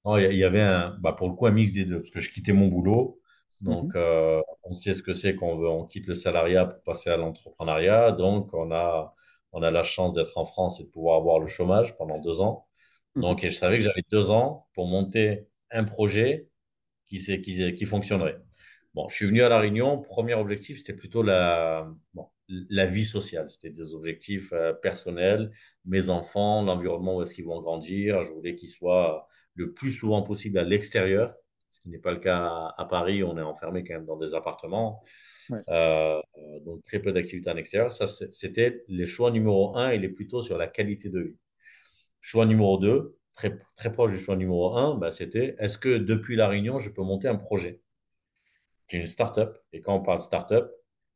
Il 0.07 0.37
y 0.37 0.45
avait 0.45 0.63
un, 0.63 0.97
bah 1.01 1.13
pour 1.13 1.29
le 1.29 1.35
coup 1.35 1.47
un 1.47 1.51
mix 1.51 1.73
des 1.73 1.85
deux 1.85 2.01
parce 2.01 2.11
que 2.11 2.21
je 2.21 2.31
quittais 2.31 2.53
mon 2.53 2.69
boulot. 2.69 3.21
Donc, 3.61 3.95
mhm. 3.95 4.43
on 4.63 4.75
sait 4.75 4.95
ce 4.95 5.03
que 5.03 5.13
c'est 5.13 5.35
quand 5.35 5.49
on, 5.49 5.59
veut, 5.59 5.69
on 5.69 5.85
quitte 5.85 6.07
le 6.07 6.15
salariat 6.15 6.65
pour 6.65 6.83
passer 6.83 7.11
à 7.11 7.17
l'entrepreneuriat. 7.17 8.13
Donc, 8.13 8.55
on 8.55 8.71
a 8.71 9.15
on 9.53 9.63
a 9.63 9.71
la 9.71 9.83
chance 9.83 10.15
d'être 10.15 10.37
en 10.39 10.45
France 10.45 10.81
et 10.81 10.85
de 10.85 10.89
pouvoir 10.89 11.17
avoir 11.19 11.39
le 11.39 11.47
chômage 11.47 11.97
pendant 11.97 12.19
deux 12.19 12.41
ans. 12.41 12.67
Mhm. 13.15 13.23
Donc, 13.23 13.47
je 13.47 13.53
savais 13.53 13.79
que 13.79 13.85
j'avais 13.85 14.05
deux 14.11 14.31
ans 14.31 14.69
pour 14.75 14.87
monter 14.87 15.49
un 15.71 15.85
projet 15.85 16.49
qui, 17.07 17.19
qui, 17.43 17.75
qui 17.75 17.85
fonctionnerait. 17.87 18.39
Bon, 18.95 19.09
je 19.09 19.15
suis 19.15 19.27
venu 19.27 19.43
à 19.43 19.49
La 19.49 19.59
Réunion. 19.59 20.01
Premier 20.01 20.35
objectif, 20.35 20.79
c'était 20.79 20.93
plutôt 20.95 21.23
la, 21.23 21.89
bon, 22.15 22.27
la 22.49 22.87
vie 22.87 23.05
sociale. 23.05 23.51
C'était 23.51 23.71
des 23.71 23.95
objectifs 23.95 24.53
euh, 24.53 24.73
personnels, 24.73 25.53
mes 25.85 26.11
enfants, 26.11 26.63
l'environnement 26.63 27.17
où 27.17 27.23
est-ce 27.23 27.35
qu'ils 27.35 27.45
vont 27.45 27.61
grandir. 27.61 28.23
Je 28.25 28.33
voulais 28.33 28.55
qu'ils 28.55 28.69
soient 28.69 29.29
le 29.55 29.73
plus 29.73 29.93
souvent 29.93 30.23
possible 30.23 30.59
à 30.59 30.65
l'extérieur, 30.65 31.35
ce 31.79 31.83
qui 31.83 31.91
n'est 31.91 31.99
pas 31.99 32.11
le 32.11 32.19
cas 32.19 32.75
à 32.77 32.85
Paris. 32.85 33.23
On 33.23 33.39
est 33.39 33.43
enfermé 33.43 33.85
quand 33.85 33.95
même 33.95 34.07
dans 34.07 34.17
des 34.17 34.35
appartements. 34.35 35.03
Euh, 35.69 36.21
donc 36.65 36.85
très 36.85 36.99
peu 36.99 37.13
d'activités 37.13 37.51
en 37.51 37.57
extérieur. 37.57 37.93
Ça, 37.93 38.07
c'était 38.07 38.85
les 38.89 39.07
choix 39.07 39.31
numéro 39.31 39.77
un. 39.77 39.93
Il 39.93 40.05
est 40.05 40.09
plutôt 40.09 40.43
sur 40.43 40.59
la 40.59 40.67
qualité 40.67 41.09
de 41.09 41.21
vie. 41.21 41.37
Choix 42.21 42.47
numéro 42.47 42.79
2, 42.79 43.17
très, 43.35 43.59
très 43.77 43.93
proche 43.93 44.11
du 44.11 44.19
choix 44.19 44.37
numéro 44.37 44.77
1, 44.77 44.97
bah, 44.97 45.13
c'était 45.13 45.55
est-ce 45.59 45.79
que 45.79 45.97
depuis 45.99 46.35
La 46.37 46.49
Réunion, 46.49 46.79
je 46.79 46.91
peux 46.91 47.03
monter 47.03 47.29
un 47.29 47.37
projet? 47.37 47.81
Qui 48.89 48.97
est 48.97 49.01
une 49.01 49.07
start-up 49.07 49.59
Et 49.73 49.81
quand 49.81 49.95
on 49.95 50.03
parle 50.03 50.21
start-up, 50.21 50.73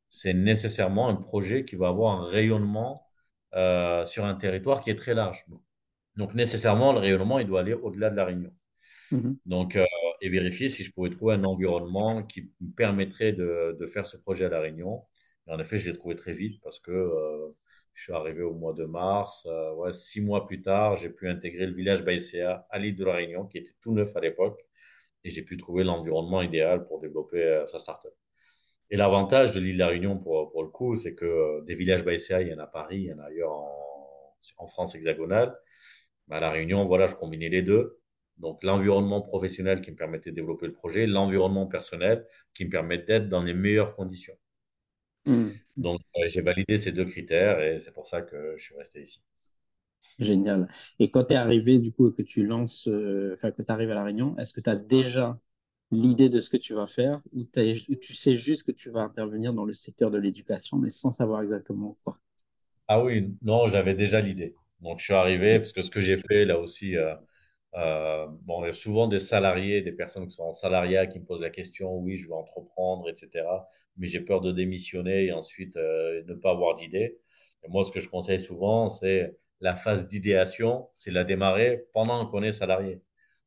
c'est 0.08 0.34
nécessairement 0.34 1.08
un 1.08 1.16
projet 1.16 1.64
qui 1.64 1.74
va 1.74 1.88
avoir 1.88 2.20
un 2.20 2.28
rayonnement 2.28 3.08
euh, 3.54 4.04
sur 4.04 4.24
un 4.24 4.34
territoire 4.34 4.80
qui 4.80 4.90
est 4.90 4.96
très 4.96 5.14
large. 5.14 5.44
Donc 6.16 6.34
nécessairement, 6.34 6.92
le 6.92 7.00
rayonnement, 7.00 7.38
il 7.38 7.46
doit 7.46 7.60
aller 7.60 7.72
au-delà 7.74 8.10
de 8.10 8.16
La 8.16 8.26
Réunion. 8.26 8.52
Mm-hmm. 9.10 9.36
Donc, 9.46 9.76
euh, 9.76 9.84
et 10.22 10.28
vérifier 10.28 10.68
si 10.68 10.84
je 10.84 10.92
pouvais 10.92 11.10
trouver 11.10 11.34
un 11.34 11.44
environnement 11.44 12.22
qui 12.22 12.48
me 12.60 12.72
permettrait 12.76 13.32
de, 13.32 13.76
faire 13.92 14.06
ce 14.06 14.16
projet 14.16 14.44
à 14.44 14.48
La 14.48 14.60
Réunion. 14.60 15.04
Et 15.48 15.50
en 15.50 15.58
effet, 15.58 15.78
je 15.78 15.90
l'ai 15.90 15.98
trouvé 15.98 16.14
très 16.14 16.32
vite 16.32 16.60
parce 16.62 16.78
que 16.78 16.92
euh, 16.92 17.48
je 17.94 18.04
suis 18.04 18.12
arrivé 18.12 18.42
au 18.42 18.54
mois 18.54 18.72
de 18.72 18.84
mars. 18.84 19.42
Euh, 19.46 19.92
six 19.92 20.20
mois 20.20 20.46
plus 20.46 20.62
tard, 20.62 20.96
j'ai 20.96 21.10
pu 21.10 21.28
intégrer 21.28 21.66
le 21.66 21.74
village 21.74 22.04
Baïséa 22.04 22.66
à 22.70 22.78
l'île 22.78 22.94
de 22.94 23.04
La 23.04 23.14
Réunion, 23.14 23.46
qui 23.46 23.58
était 23.58 23.74
tout 23.80 23.92
neuf 23.92 24.16
à 24.16 24.20
l'époque. 24.20 24.64
Et 25.24 25.30
j'ai 25.30 25.42
pu 25.42 25.56
trouver 25.56 25.82
l'environnement 25.82 26.40
idéal 26.40 26.86
pour 26.86 27.00
développer 27.00 27.42
euh, 27.42 27.66
sa 27.66 27.80
startup. 27.80 28.12
Et 28.90 28.96
l'avantage 28.96 29.50
de 29.50 29.58
l'île 29.58 29.74
de 29.74 29.80
La 29.80 29.88
Réunion, 29.88 30.18
pour, 30.18 30.62
le 30.62 30.68
coup, 30.68 30.94
c'est 30.94 31.16
que 31.16 31.64
des 31.64 31.74
villages 31.74 32.04
Baïséa, 32.04 32.42
il 32.42 32.48
y 32.48 32.54
en 32.54 32.58
a 32.58 32.64
à 32.64 32.66
Paris, 32.68 32.98
il 32.98 33.06
y 33.06 33.12
en 33.12 33.18
a 33.18 33.24
ailleurs 33.24 33.52
en, 33.52 34.66
France 34.68 34.94
hexagonale. 34.94 35.58
à 36.30 36.38
La 36.38 36.50
Réunion, 36.50 36.84
voilà, 36.84 37.08
je 37.08 37.16
combinais 37.16 37.48
les 37.48 37.62
deux. 37.62 38.01
Donc, 38.38 38.62
l'environnement 38.64 39.20
professionnel 39.20 39.80
qui 39.80 39.90
me 39.90 39.96
permettait 39.96 40.30
de 40.30 40.36
développer 40.36 40.66
le 40.66 40.72
projet, 40.72 41.06
l'environnement 41.06 41.66
personnel 41.66 42.26
qui 42.54 42.64
me 42.64 42.70
permet 42.70 42.98
d'être 42.98 43.28
dans 43.28 43.42
les 43.42 43.54
meilleures 43.54 43.94
conditions. 43.94 44.36
Hmm. 45.26 45.50
Donc, 45.76 46.00
euh, 46.16 46.28
j'ai 46.28 46.40
validé 46.40 46.78
ces 46.78 46.92
deux 46.92 47.04
critères 47.04 47.60
et 47.60 47.78
c'est 47.80 47.92
pour 47.92 48.06
ça 48.06 48.22
que 48.22 48.54
je 48.56 48.64
suis 48.64 48.76
resté 48.76 49.02
ici. 49.02 49.20
Génial. 50.18 50.68
Et 50.98 51.10
quand 51.10 51.24
tu 51.24 51.34
es 51.34 51.36
arrivé, 51.36 51.78
du 51.78 51.92
coup, 51.92 52.10
que 52.10 52.22
tu 52.22 52.44
lances, 52.44 52.88
euh, 52.88 53.32
enfin, 53.32 53.50
que 53.50 53.62
tu 53.62 53.72
arrives 53.72 53.90
à 53.90 53.94
La 53.94 54.04
Réunion, 54.04 54.36
est-ce 54.36 54.52
que 54.52 54.60
tu 54.60 54.70
as 54.70 54.76
déjà 54.76 55.38
l'idée 55.90 56.28
de 56.28 56.38
ce 56.38 56.48
que 56.48 56.56
tu 56.56 56.74
vas 56.74 56.86
faire 56.86 57.20
ou 57.34 57.44
tu 57.96 58.14
sais 58.14 58.34
juste 58.34 58.66
que 58.66 58.72
tu 58.72 58.90
vas 58.90 59.00
intervenir 59.00 59.52
dans 59.52 59.64
le 59.64 59.72
secteur 59.72 60.10
de 60.10 60.18
l'éducation, 60.18 60.78
mais 60.78 60.90
sans 60.90 61.10
savoir 61.10 61.42
exactement 61.42 61.96
quoi? 62.02 62.18
Ah 62.88 63.02
oui, 63.02 63.34
non, 63.42 63.68
j'avais 63.68 63.94
déjà 63.94 64.20
l'idée. 64.20 64.54
Donc, 64.80 64.98
je 64.98 65.04
suis 65.04 65.14
arrivé, 65.14 65.58
parce 65.58 65.72
que 65.72 65.82
ce 65.82 65.90
que 65.90 66.00
j'ai 66.00 66.16
fait 66.16 66.44
là 66.44 66.58
aussi, 66.58 66.96
euh, 66.96 67.14
euh, 67.74 68.26
bon, 68.42 68.64
il 68.64 68.68
y 68.68 68.70
a 68.70 68.74
souvent 68.74 69.08
des 69.08 69.18
salariés, 69.18 69.82
des 69.82 69.92
personnes 69.92 70.26
qui 70.26 70.34
sont 70.34 70.44
en 70.44 70.52
salariat 70.52 71.06
qui 71.06 71.18
me 71.20 71.24
posent 71.24 71.40
la 71.40 71.50
question, 71.50 71.96
oui, 71.96 72.16
je 72.16 72.26
veux 72.28 72.34
entreprendre, 72.34 73.08
etc. 73.08 73.46
Mais 73.96 74.06
j'ai 74.06 74.20
peur 74.20 74.40
de 74.40 74.52
démissionner 74.52 75.26
et 75.26 75.32
ensuite 75.32 75.76
euh, 75.76 76.22
ne 76.26 76.34
pas 76.34 76.50
avoir 76.50 76.76
d'idée. 76.76 77.18
Moi, 77.68 77.84
ce 77.84 77.92
que 77.92 78.00
je 78.00 78.08
conseille 78.08 78.40
souvent, 78.40 78.90
c'est 78.90 79.36
la 79.60 79.76
phase 79.76 80.08
d'idéation, 80.08 80.88
c'est 80.94 81.10
la 81.10 81.24
démarrer 81.24 81.84
pendant 81.92 82.26
qu'on 82.26 82.42
est 82.42 82.52
salarié. 82.52 83.00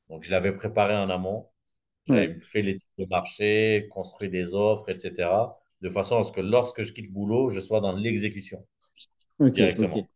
Donc, 0.09 0.23
je 0.23 0.31
l'avais 0.31 0.53
préparé 0.53 0.95
en 0.95 1.09
amont. 1.09 1.47
J'avais 2.07 2.39
fait 2.39 2.61
l'étude 2.61 2.89
de 2.99 3.05
marché, 3.07 3.87
construit 3.91 4.29
des 4.29 4.53
offres, 4.55 4.89
etc. 4.89 5.29
De 5.81 5.89
façon 5.89 6.17
à 6.17 6.23
ce 6.23 6.31
que 6.31 6.41
lorsque 6.41 6.83
je 6.83 6.93
quitte 6.93 7.07
le 7.07 7.11
boulot, 7.11 7.49
je 7.49 7.59
sois 7.59 7.81
dans 7.81 7.93
l'exécution 7.93 8.65
directement. 9.51 10.07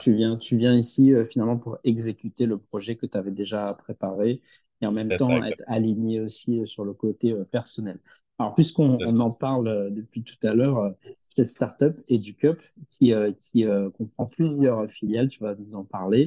Tu, 0.00 0.14
viens, 0.14 0.36
tu 0.36 0.56
viens 0.56 0.74
ici 0.74 1.12
euh, 1.12 1.24
finalement 1.24 1.56
pour 1.56 1.78
exécuter 1.84 2.46
le 2.46 2.58
projet 2.58 2.96
que 2.96 3.06
tu 3.06 3.16
avais 3.16 3.30
déjà 3.30 3.74
préparé 3.74 4.42
et 4.80 4.86
en 4.86 4.92
même 4.92 5.08
temps 5.16 5.42
être 5.44 5.62
aligné 5.68 6.20
aussi 6.20 6.60
euh, 6.60 6.64
sur 6.64 6.84
le 6.84 6.92
côté 6.92 7.32
euh, 7.32 7.44
personnel. 7.44 7.98
Alors, 8.38 8.54
puisqu'on 8.54 8.98
on 9.00 9.20
en 9.20 9.30
parle 9.30 9.94
depuis 9.94 10.22
tout 10.22 10.36
à 10.46 10.52
l'heure, 10.52 10.94
cette 11.34 11.48
startup 11.48 11.96
EduCup 12.10 12.60
qui, 12.90 13.14
qui 13.38 13.64
comprend 13.96 14.26
plusieurs 14.26 14.90
filiales, 14.90 15.28
tu 15.28 15.40
vas 15.40 15.54
nous 15.54 15.74
en 15.74 15.84
parler. 15.84 16.26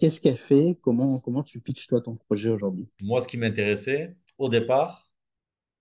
Qu'est-ce 0.00 0.20
qu'elle 0.20 0.36
fait? 0.36 0.78
Comment, 0.82 1.18
comment 1.24 1.42
tu 1.42 1.58
pitches 1.58 1.88
toi 1.88 2.00
ton 2.00 2.14
projet 2.14 2.48
aujourd'hui? 2.48 2.88
Moi, 3.00 3.20
ce 3.20 3.26
qui 3.26 3.36
m'intéressait 3.38 4.14
au 4.38 4.48
départ, 4.48 5.10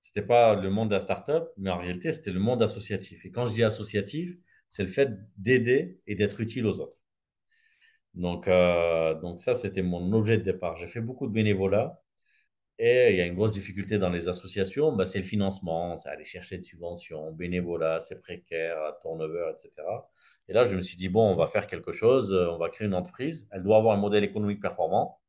c'était 0.02 0.24
pas 0.24 0.56
le 0.60 0.72
monde 0.72 0.90
de 0.90 0.96
la 0.96 1.00
startup, 1.00 1.44
mais 1.58 1.70
en 1.70 1.78
réalité, 1.78 2.12
c'était 2.12 2.32
le 2.32 2.40
monde 2.40 2.64
associatif. 2.64 3.24
Et 3.24 3.30
quand 3.30 3.46
je 3.46 3.54
dis 3.54 3.64
associatif, 3.64 4.36
c'est 4.74 4.84
le 4.84 4.90
fait 4.90 5.12
d'aider 5.38 6.00
et 6.08 6.16
d'être 6.16 6.42
utile 6.42 6.66
aux 6.66 6.80
autres. 6.82 6.98
Donc, 8.16 8.48
euh, 8.48 9.14
donc 9.22 9.40
ça, 9.40 9.54
c'était 9.54 9.84
mon 9.84 10.12
objet 10.14 10.38
de 10.38 10.44
départ. 10.44 10.78
J'ai 10.78 10.88
fait 10.88 11.02
beaucoup 11.02 11.28
de 11.28 11.32
bénévolat 11.34 12.02
et 12.80 13.12
il 13.12 13.18
y 13.18 13.22
a 13.22 13.26
une 13.26 13.36
grosse 13.36 13.52
difficulté 13.52 14.00
dans 14.00 14.10
les 14.10 14.28
associations, 14.28 14.92
bah, 14.96 15.06
c'est 15.06 15.20
le 15.20 15.26
financement, 15.26 15.98
c'est 15.98 16.10
aller 16.10 16.26
chercher 16.26 16.58
des 16.58 16.64
subventions, 16.64 17.32
bénévolat, 17.32 18.02
c'est 18.02 18.20
précaire, 18.20 18.78
turnover, 19.02 19.52
etc. 19.54 19.72
Et 20.48 20.54
là, 20.54 20.64
je 20.66 20.76
me 20.76 20.82
suis 20.82 20.98
dit, 20.98 21.10
bon, 21.10 21.32
on 21.32 21.36
va 21.36 21.48
faire 21.48 21.68
quelque 21.68 21.92
chose, 21.92 22.34
on 22.34 22.58
va 22.58 22.70
créer 22.70 22.88
une 22.88 22.96
entreprise, 22.96 23.48
elle 23.52 23.64
doit 23.64 23.78
avoir 23.78 23.96
un 23.96 24.02
modèle 24.02 24.24
économique 24.24 24.62
performant. 24.62 25.22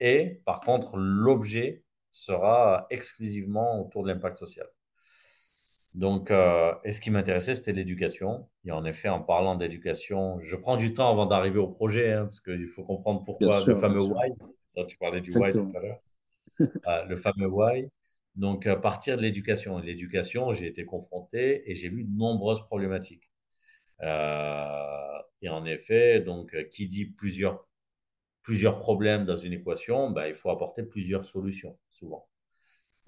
Et 0.00 0.42
par 0.44 0.60
contre, 0.60 0.96
l'objet 0.96 1.84
sera 2.10 2.86
exclusivement 2.90 3.80
autour 3.80 4.02
de 4.04 4.08
l'impact 4.08 4.36
social. 4.38 4.66
Donc, 5.94 6.30
euh, 6.30 6.72
et 6.84 6.92
ce 6.92 7.00
qui 7.00 7.10
m'intéressait, 7.10 7.54
c'était 7.54 7.72
l'éducation. 7.72 8.48
Et 8.64 8.72
en 8.72 8.84
effet, 8.84 9.08
en 9.08 9.20
parlant 9.20 9.56
d'éducation, 9.56 10.38
je 10.40 10.56
prends 10.56 10.76
du 10.76 10.94
temps 10.94 11.10
avant 11.10 11.26
d'arriver 11.26 11.58
au 11.58 11.68
projet, 11.68 12.12
hein, 12.12 12.24
parce 12.24 12.40
qu'il 12.40 12.66
faut 12.66 12.84
comprendre 12.84 13.24
pourquoi 13.24 13.58
le 13.66 13.74
fameux 13.74 14.00
why. 14.00 14.32
tu 14.88 14.96
parlais 14.96 15.20
du 15.20 15.36
why 15.36 15.52
tout 15.52 15.70
à 15.74 15.80
l'heure. 15.80 16.00
Euh, 16.60 17.04
le 17.06 17.16
fameux 17.16 17.48
why. 17.48 17.88
Donc, 18.36 18.66
à 18.66 18.76
partir 18.76 19.16
de 19.16 19.22
l'éducation. 19.22 19.78
L'éducation, 19.78 20.52
j'ai 20.54 20.66
été 20.66 20.84
confronté 20.84 21.70
et 21.70 21.74
j'ai 21.74 21.88
vu 21.88 22.04
de 22.04 22.16
nombreuses 22.16 22.62
problématiques. 22.62 23.30
et 24.00 25.48
en 25.48 25.64
effet, 25.66 26.20
donc, 26.20 26.56
qui 26.70 26.88
dit 26.88 27.06
plusieurs, 27.06 27.66
plusieurs 28.42 28.78
problèmes 28.78 29.24
dans 29.24 29.36
une 29.36 29.52
équation, 29.52 30.10
ben, 30.10 30.26
il 30.26 30.34
faut 30.34 30.50
apporter 30.50 30.82
plusieurs 30.82 31.24
solutions, 31.24 31.78
souvent. 31.90 32.28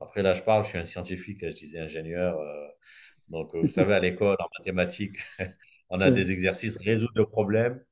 Après, 0.05 0.23
là, 0.23 0.35
je 0.35 0.43
parle, 0.43 0.63
je 0.65 0.69
suis 0.69 0.79
un 0.79 0.85
scientifique, 0.85 1.39
je 1.43 1.55
disais 1.55 1.81
ingénieur. 1.81 2.39
donc, 3.29 3.55
vous 3.55 3.69
savez, 3.69 3.95
à 3.95 4.01
l'école, 4.01 4.37
en 4.39 4.49
mathématiques, 4.59 5.17
on 5.91 6.01
a 6.01 6.11
des 6.11 6.31
exercices 6.31 6.77
résoudre 6.79 7.13
le 7.17 7.27
problème. 7.27 7.83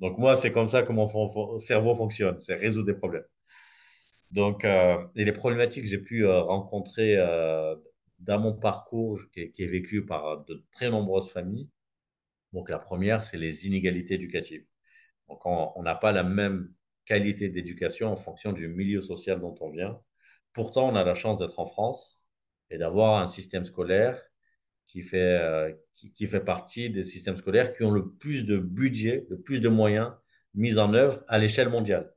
Donc, 0.00 0.18
moi, 0.18 0.36
c'est 0.36 0.52
comme 0.52 0.68
ça 0.68 0.82
que 0.82 0.92
mon 0.92 1.58
cerveau 1.58 1.94
fonctionne, 1.94 2.38
c'est 2.40 2.54
résoudre 2.54 2.86
des 2.86 2.94
problèmes. 2.94 3.24
Donc, 4.30 4.64
euh, 4.64 5.06
et 5.16 5.24
les 5.24 5.32
problématiques 5.32 5.84
que 5.84 5.88
j'ai 5.88 5.98
pu 5.98 6.24
euh, 6.26 6.40
rencontrer 6.40 7.16
euh, 7.16 7.74
dans 8.18 8.38
mon 8.38 8.54
parcours, 8.54 9.20
qui 9.32 9.40
est, 9.40 9.66
vécu 9.66 10.04
par 10.04 10.44
de 10.44 10.64
très 10.72 10.90
nombreuses 10.90 11.30
familles. 11.30 11.68
Donc, 12.52 12.70
la 12.70 12.78
première, 12.78 13.24
c'est 13.24 13.38
les 13.38 13.66
inégalités 13.66 14.14
éducatives. 14.14 14.64
Donc, 15.28 15.40
on 15.44 15.82
n'a 15.82 15.94
pas 15.94 16.12
la 16.12 16.22
même 16.24 16.72
qualité 17.04 17.48
d'éducation 17.48 18.10
en 18.12 18.16
fonction 18.16 18.52
du 18.52 18.68
milieu 18.68 19.00
social 19.00 19.40
dont 19.40 19.54
on 19.60 19.70
vient. 19.70 20.00
Pourtant, 20.58 20.88
on 20.88 20.96
a 20.96 21.04
la 21.04 21.14
chance 21.14 21.38
d'être 21.38 21.60
en 21.60 21.66
France 21.66 22.26
et 22.68 22.78
d'avoir 22.78 23.22
un 23.22 23.28
système 23.28 23.64
scolaire 23.64 24.20
qui 24.88 25.02
fait, 25.02 25.40
qui, 25.94 26.12
qui, 26.12 26.26
fait 26.26 26.40
partie 26.40 26.90
des 26.90 27.04
systèmes 27.04 27.36
scolaires 27.36 27.72
qui 27.72 27.84
ont 27.84 27.92
le 27.92 28.10
plus 28.10 28.42
de 28.44 28.58
budget, 28.58 29.24
le 29.30 29.40
plus 29.40 29.60
de 29.60 29.68
moyens 29.68 30.10
mis 30.54 30.76
en 30.78 30.94
œuvre 30.94 31.22
à 31.28 31.38
l'échelle 31.38 31.68
mondiale. 31.68 32.12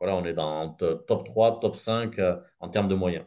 Voilà, 0.00 0.16
on 0.16 0.24
est 0.24 0.32
dans 0.32 0.70
top 0.70 1.26
3, 1.26 1.60
top 1.60 1.76
5 1.76 2.18
euh, 2.18 2.36
en 2.60 2.70
termes 2.70 2.88
de 2.88 2.94
moyens. 2.94 3.26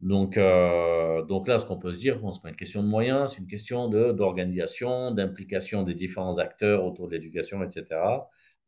Donc, 0.00 0.38
euh, 0.38 1.22
donc 1.24 1.46
là, 1.46 1.58
ce 1.58 1.66
qu'on 1.66 1.78
peut 1.78 1.92
se 1.92 1.98
dire, 1.98 2.20
bon, 2.20 2.32
ce 2.32 2.38
n'est 2.38 2.42
pas 2.44 2.48
une 2.48 2.56
question 2.56 2.82
de 2.82 2.88
moyens, 2.88 3.32
c'est 3.32 3.40
une 3.40 3.48
question 3.48 3.90
d'organisation, 3.90 5.10
d'implication 5.10 5.82
des 5.82 5.92
différents 5.92 6.38
acteurs 6.38 6.86
autour 6.86 7.08
de 7.08 7.16
l'éducation, 7.16 7.62
etc. 7.62 8.00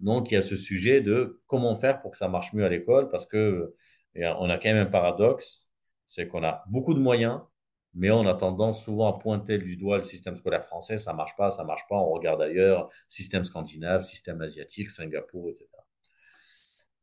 Donc, 0.00 0.30
il 0.30 0.34
y 0.34 0.36
a 0.36 0.42
ce 0.42 0.56
sujet 0.56 1.00
de 1.00 1.40
comment 1.46 1.74
faire 1.74 2.02
pour 2.02 2.10
que 2.10 2.18
ça 2.18 2.28
marche 2.28 2.52
mieux 2.52 2.66
à 2.66 2.68
l'école, 2.68 3.08
parce 3.08 3.24
que 3.24 3.74
on 4.16 4.50
a 4.50 4.58
quand 4.58 4.68
même 4.72 4.86
un 4.86 4.90
paradoxe, 4.90 5.68
c'est 6.06 6.28
qu'on 6.28 6.44
a 6.44 6.64
beaucoup 6.68 6.94
de 6.94 7.00
moyens, 7.00 7.40
mais 7.94 8.10
on 8.10 8.26
a 8.26 8.34
tendance 8.34 8.84
souvent 8.84 9.08
à 9.14 9.18
pointer 9.18 9.58
du 9.58 9.76
doigt 9.76 9.96
le 9.98 10.02
système 10.02 10.36
scolaire 10.36 10.64
français, 10.64 10.98
ça 10.98 11.12
marche 11.12 11.36
pas, 11.36 11.50
ça 11.50 11.64
marche 11.64 11.86
pas, 11.88 11.96
on 11.96 12.10
regarde 12.10 12.42
ailleurs, 12.42 12.90
système 13.08 13.44
scandinave, 13.44 14.02
système 14.02 14.40
asiatique, 14.42 14.90
Singapour, 14.90 15.50
etc. 15.50 15.68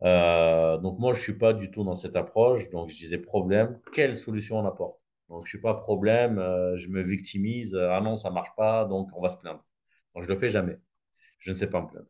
Euh, 0.03 0.77
donc 0.77 0.99
moi, 0.99 1.13
je 1.13 1.21
suis 1.21 1.37
pas 1.37 1.53
du 1.53 1.69
tout 1.71 1.83
dans 1.83 1.95
cette 1.95 2.15
approche. 2.15 2.69
Donc 2.69 2.89
je 2.89 2.95
disais 2.95 3.17
problème, 3.17 3.79
quelle 3.93 4.15
solution 4.17 4.59
on 4.59 4.65
apporte? 4.65 4.99
Donc 5.29 5.45
je 5.45 5.49
suis 5.49 5.61
pas 5.61 5.75
problème, 5.75 6.39
euh, 6.39 6.75
je 6.77 6.89
me 6.89 7.01
victimise, 7.01 7.75
ah 7.75 8.01
non, 8.01 8.17
ça 8.17 8.29
marche 8.29 8.53
pas, 8.57 8.85
donc 8.85 9.09
on 9.15 9.21
va 9.21 9.29
se 9.29 9.37
plaindre. 9.37 9.63
Donc 10.15 10.23
je 10.23 10.29
le 10.29 10.35
fais 10.35 10.49
jamais. 10.49 10.77
Je 11.39 11.51
ne 11.51 11.55
sais 11.57 11.67
pas 11.67 11.81
me 11.81 11.87
plaindre. 11.87 12.07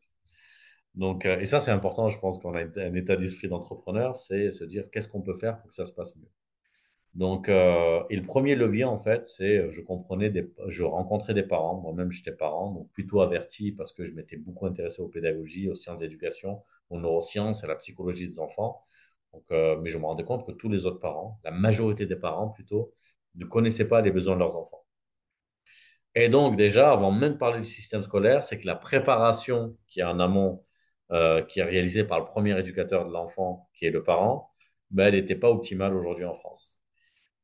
Donc, 0.96 1.26
euh, 1.26 1.40
et 1.40 1.46
ça, 1.46 1.60
c'est 1.60 1.72
important, 1.72 2.10
je 2.10 2.20
pense 2.20 2.40
qu'on 2.40 2.54
a 2.56 2.62
un 2.62 2.96
état 2.96 3.16
d'esprit 3.16 3.48
d'entrepreneur, 3.48 4.16
c'est 4.16 4.52
se 4.52 4.64
dire 4.66 4.90
qu'est-ce 4.92 5.08
qu'on 5.08 5.22
peut 5.22 5.36
faire 5.36 5.60
pour 5.62 5.70
que 5.70 5.76
ça 5.76 5.86
se 5.86 5.94
passe 5.94 6.16
mieux. 6.18 6.30
Donc, 7.14 7.50
euh, 7.50 8.04
et 8.10 8.16
le 8.16 8.24
premier 8.26 8.56
levier, 8.56 8.86
en 8.86 8.98
fait, 8.98 9.28
c'est 9.28 9.58
euh, 9.58 9.72
je 9.72 9.82
comprenais 9.82 10.32
je 10.68 10.84
rencontrais 10.84 11.34
des 11.34 11.44
parents, 11.44 11.76
moi-même 11.82 12.12
j'étais 12.12 12.32
parent, 12.32 12.72
donc 12.72 12.92
plutôt 12.94 13.22
averti 13.22 13.72
parce 13.74 13.94
que 13.94 14.06
je 14.06 14.14
m'étais 14.14 14.38
beaucoup 14.38 14.66
intéressé 14.66 15.02
aux 15.02 15.10
pédagogies, 15.10 15.70
aux 15.70 15.76
sciences 15.76 16.00
d'éducation, 16.00 16.64
aux 16.90 17.00
neurosciences 17.00 17.64
à 17.64 17.68
la 17.68 17.76
psychologie 17.76 18.28
des 18.28 18.40
enfants. 18.40 18.86
Donc, 19.34 19.44
mais 19.50 19.90
je 19.90 19.98
me 19.98 20.06
rendais 20.06 20.24
compte 20.26 20.46
que 20.46 20.52
tous 20.52 20.70
les 20.70 20.86
autres 20.86 21.00
parents, 21.00 21.40
la 21.44 21.52
majorité 21.52 22.06
des 22.06 22.16
parents 22.18 22.50
plutôt, 22.50 22.94
ne 23.36 23.46
connaissaient 23.46 23.88
pas 23.88 24.02
les 24.02 24.12
besoins 24.12 24.36
de 24.36 24.40
leurs 24.40 24.58
enfants. 24.58 24.86
Et 26.16 26.30
donc, 26.30 26.56
déjà, 26.58 26.92
avant 26.92 27.12
même 27.12 27.34
de 27.34 27.38
parler 27.38 27.60
du 27.60 27.66
système 27.68 28.04
scolaire, 28.04 28.44
c'est 28.44 28.60
que 28.60 28.68
la 28.68 28.76
préparation 28.76 29.78
qui 29.88 30.02
est 30.02 30.04
en 30.04 30.20
amont, 30.20 30.64
qui 31.50 31.60
est 31.60 31.64
réalisée 31.64 32.04
par 32.04 32.20
le 32.20 32.26
premier 32.26 32.58
éducateur 32.60 33.08
de 33.08 33.12
l'enfant, 33.12 33.70
qui 33.74 33.86
est 33.86 33.92
le 33.92 34.04
parent, 34.04 34.52
ben, 34.92 35.08
elle 35.08 35.16
n'était 35.16 35.36
pas 35.36 35.50
optimale 35.50 35.96
aujourd'hui 35.96 36.26
en 36.26 36.34
France. 36.36 36.82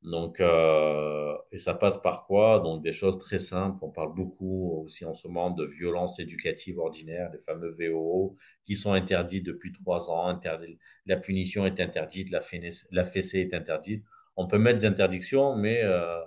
Donc, 0.04 0.40
euh, 0.40 1.36
et 1.52 1.58
ça 1.58 1.74
passe 1.74 1.98
par 1.98 2.26
quoi? 2.28 2.60
Donc, 2.60 2.84
des 2.84 2.92
choses 2.94 3.18
très 3.18 3.40
simples. 3.40 3.84
On 3.84 3.90
parle 3.90 4.14
beaucoup 4.14 4.84
aussi 4.86 5.06
en 5.06 5.14
ce 5.14 5.28
moment 5.28 5.52
de 5.52 5.66
violences 5.66 6.20
éducatives 6.20 6.80
ordinaires, 6.80 7.30
les 7.34 7.40
fameux 7.40 7.70
VOO, 7.70 8.36
qui 8.66 8.76
sont 8.76 8.94
interdits 8.94 9.42
depuis 9.42 9.72
trois 9.72 10.10
ans. 10.10 10.40
la 11.06 11.18
punition 11.18 11.66
est 11.66 11.80
interdite, 11.80 12.30
la, 12.32 12.42
la 12.92 13.06
fessée 13.06 13.40
est 13.40 13.54
interdite. 13.54 14.04
On 14.36 14.48
peut 14.48 14.60
mettre 14.60 14.80
des 14.82 14.86
interdictions, 14.86 15.56
mais 15.56 15.82
euh, 15.84 16.22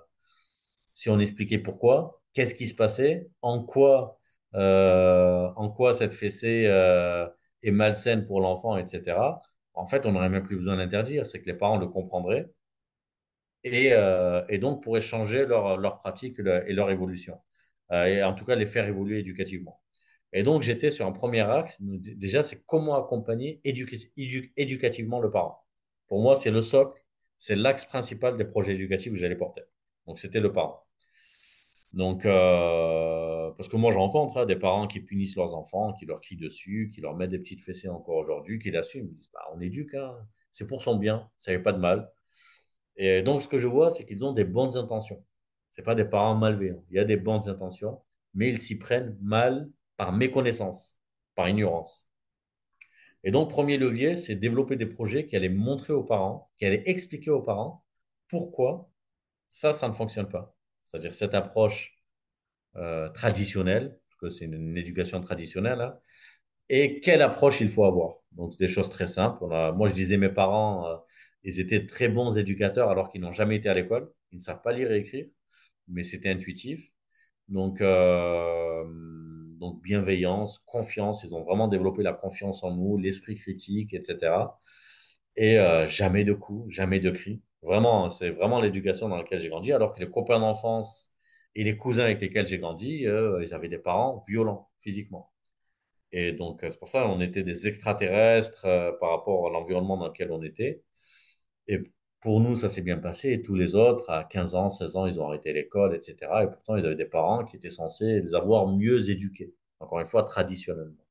si 0.94 1.08
on 1.08 1.18
expliquait 1.18 1.58
pourquoi, 1.58 2.22
qu'est-ce 2.34 2.54
qui 2.54 2.66
se 2.68 2.74
passait, 2.74 3.30
en 3.40 3.62
quoi, 3.62 4.19
euh, 4.54 5.48
en 5.56 5.70
quoi 5.70 5.94
cette 5.94 6.12
fessée 6.12 6.64
est 7.62 7.70
malsaine 7.70 8.26
pour 8.26 8.40
l'enfant, 8.40 8.76
etc. 8.76 9.40
En 9.74 9.86
fait, 9.86 10.06
on 10.06 10.12
n'aurait 10.12 10.28
même 10.28 10.44
plus 10.44 10.56
besoin 10.56 10.76
d'interdire. 10.76 11.26
C'est 11.26 11.40
que 11.40 11.46
les 11.46 11.54
parents 11.54 11.78
le 11.78 11.86
comprendraient 11.88 12.48
et, 13.64 13.92
euh, 13.92 14.42
et, 14.48 14.58
donc 14.58 14.82
pour 14.82 14.96
échanger 14.96 15.46
leurs 15.46 15.76
leur 15.76 15.98
pratiques 16.00 16.38
et 16.38 16.72
leur 16.72 16.90
évolution, 16.90 17.38
euh, 17.92 18.06
et 18.06 18.22
en 18.22 18.34
tout 18.34 18.44
cas 18.44 18.54
les 18.56 18.66
faire 18.66 18.86
évoluer 18.86 19.18
éducativement. 19.20 19.80
Et 20.32 20.42
donc 20.42 20.62
j'étais 20.62 20.90
sur 20.90 21.06
un 21.06 21.12
premier 21.12 21.40
axe, 21.40 21.76
déjà 21.80 22.42
c'est 22.42 22.64
comment 22.66 22.96
accompagner 22.96 23.60
éducativement 23.64 25.20
le 25.20 25.30
parent. 25.30 25.64
Pour 26.08 26.22
moi 26.22 26.36
c'est 26.36 26.50
le 26.50 26.62
socle, 26.62 27.02
c'est 27.38 27.56
l'axe 27.56 27.84
principal 27.84 28.36
des 28.36 28.44
projets 28.44 28.74
éducatifs 28.74 29.12
que 29.12 29.18
j'allais 29.18 29.36
porter. 29.36 29.62
Donc 30.06 30.18
c'était 30.18 30.40
le 30.40 30.52
parent. 30.52 30.86
Donc, 31.92 32.24
euh, 32.24 33.39
parce 33.56 33.68
que 33.68 33.76
moi, 33.76 33.92
je 33.92 33.98
rencontre 33.98 34.38
hein, 34.38 34.46
des 34.46 34.56
parents 34.56 34.86
qui 34.86 35.00
punissent 35.00 35.36
leurs 35.36 35.54
enfants, 35.54 35.92
qui 35.92 36.06
leur 36.06 36.20
crient 36.20 36.36
dessus, 36.36 36.90
qui 36.92 37.00
leur 37.00 37.16
mettent 37.16 37.30
des 37.30 37.38
petites 37.38 37.60
fessées 37.60 37.88
encore 37.88 38.16
aujourd'hui, 38.16 38.58
qui 38.58 38.70
l'assument. 38.70 39.08
Ils 39.10 39.16
disent, 39.16 39.30
bah, 39.32 39.40
on 39.54 39.60
éduque, 39.60 39.94
hein. 39.94 40.16
c'est 40.52 40.66
pour 40.66 40.82
son 40.82 40.96
bien, 40.96 41.30
ça 41.38 41.52
a 41.52 41.58
pas 41.58 41.72
de 41.72 41.78
mal. 41.78 42.10
Et 42.96 43.22
donc, 43.22 43.42
ce 43.42 43.48
que 43.48 43.58
je 43.58 43.68
vois, 43.68 43.90
c'est 43.90 44.04
qu'ils 44.04 44.24
ont 44.24 44.32
des 44.32 44.44
bonnes 44.44 44.76
intentions. 44.76 45.24
Ce 45.70 45.82
pas 45.82 45.94
des 45.94 46.04
parents 46.04 46.34
malveillants. 46.34 46.84
Il 46.90 46.96
y 46.96 46.98
a 46.98 47.04
des 47.04 47.16
bonnes 47.16 47.48
intentions, 47.48 48.02
mais 48.34 48.50
ils 48.50 48.58
s'y 48.58 48.76
prennent 48.76 49.16
mal 49.22 49.70
par 49.96 50.12
méconnaissance, 50.12 50.98
par 51.34 51.48
ignorance. 51.48 52.08
Et 53.22 53.30
donc, 53.30 53.50
premier 53.50 53.76
levier, 53.76 54.16
c'est 54.16 54.34
développer 54.34 54.76
des 54.76 54.86
projets 54.86 55.26
qui 55.26 55.36
allaient 55.36 55.48
montrer 55.48 55.92
aux 55.92 56.02
parents, 56.02 56.50
qui 56.58 56.64
allaient 56.66 56.82
expliquer 56.86 57.30
aux 57.30 57.42
parents 57.42 57.84
pourquoi 58.28 58.90
ça, 59.48 59.72
ça 59.72 59.88
ne 59.88 59.92
fonctionne 59.92 60.28
pas. 60.28 60.54
C'est-à-dire 60.84 61.12
cette 61.14 61.34
approche 61.34 61.99
traditionnelle, 63.14 63.98
parce 64.08 64.20
que 64.20 64.30
c'est 64.30 64.44
une, 64.44 64.76
éducation 64.76 65.20
traditionnelle, 65.20 65.80
hein, 65.80 65.98
et 66.70 67.00
quelle 67.00 67.20
approche 67.22 67.60
il 67.60 67.68
faut 67.68 67.84
avoir? 67.84 68.16
Donc, 68.32 68.56
des 68.56 68.68
choses 68.68 68.90
très 68.90 69.08
simples. 69.08 69.44
moi, 69.76 69.88
je 69.88 69.94
disais 69.94 70.16
mes 70.16 70.28
parents, 70.28 70.86
euh, 70.86 70.96
ils 71.42 71.58
étaient 71.60 71.84
très 71.86 72.08
bons 72.08 72.38
éducateurs 72.38 72.90
alors 72.90 73.08
qu'ils 73.08 73.20
n'ont 73.20 73.32
jamais 73.32 73.56
été 73.56 73.68
à 73.68 73.74
l'école. 73.74 74.10
Ils 74.32 74.36
ne 74.36 74.40
savent 74.40 74.62
pas 74.62 74.72
lire 74.72 74.92
et 74.92 74.98
écrire, 74.98 75.26
mais 75.88 76.04
c'était 76.04 76.30
intuitif. 76.30 76.90
Donc, 77.48 77.80
euh, 77.80 78.84
donc, 79.58 79.82
bienveillance, 79.82 80.60
confiance. 80.60 81.24
Ils 81.24 81.34
ont 81.34 81.42
vraiment 81.42 81.68
développé 81.68 82.02
la 82.04 82.12
confiance 82.12 82.62
en 82.64 82.72
nous, 82.76 82.96
l'esprit 82.98 83.36
critique, 83.36 83.92
etc. 83.94 84.60
Et 85.36 85.58
euh, 85.58 85.86
jamais 85.86 86.24
de 86.24 86.34
coups, 86.34 86.72
jamais 86.72 87.00
de 87.00 87.10
cris. 87.10 87.42
Vraiment, 87.62 88.10
c'est 88.10 88.30
vraiment 88.30 88.60
l'éducation 88.60 89.08
dans 89.08 89.16
laquelle 89.16 89.40
j'ai 89.40 89.48
grandi. 89.48 89.72
Alors 89.72 89.94
que 89.94 90.00
les 90.00 90.10
copains 90.10 90.40
d'enfance 90.40 91.10
et 91.54 91.64
les 91.64 91.76
cousins 91.76 92.04
avec 92.04 92.20
lesquels 92.20 92.46
j'ai 92.46 92.58
grandi, 92.58 93.04
ils 93.04 93.54
avaient 93.54 93.68
des 93.68 93.78
parents 93.78 94.22
violents 94.26 94.70
physiquement. 94.80 95.30
Et 96.12 96.32
donc, 96.32 96.60
c'est 96.62 96.78
pour 96.78 96.88
ça 96.88 97.02
qu'on 97.04 97.20
était 97.20 97.42
des 97.42 97.68
extraterrestres 97.68 98.64
euh, 98.66 98.92
par 99.00 99.10
rapport 99.10 99.46
à 99.46 99.50
l'environnement 99.50 99.96
dans 99.96 100.08
lequel 100.08 100.32
on 100.32 100.42
était. 100.42 100.82
Et 101.68 101.80
pour 102.20 102.40
nous, 102.40 102.56
ça 102.56 102.68
s'est 102.68 102.82
bien 102.82 102.98
passé. 102.98 103.32
Et 103.32 103.42
tous 103.42 103.54
les 103.54 103.76
autres, 103.76 104.10
à 104.10 104.24
15 104.24 104.54
ans, 104.54 104.70
16 104.70 104.96
ans, 104.96 105.06
ils 105.06 105.20
ont 105.20 105.26
arrêté 105.28 105.52
l'école, 105.52 105.94
etc. 105.94 106.16
Et 106.44 106.46
pourtant, 106.48 106.76
ils 106.76 106.86
avaient 106.86 106.96
des 106.96 107.04
parents 107.04 107.44
qui 107.44 107.56
étaient 107.56 107.70
censés 107.70 108.20
les 108.20 108.34
avoir 108.34 108.66
mieux 108.68 109.10
éduqués. 109.10 109.54
Encore 109.80 110.00
une 110.00 110.06
fois, 110.06 110.24
traditionnellement. 110.24 111.04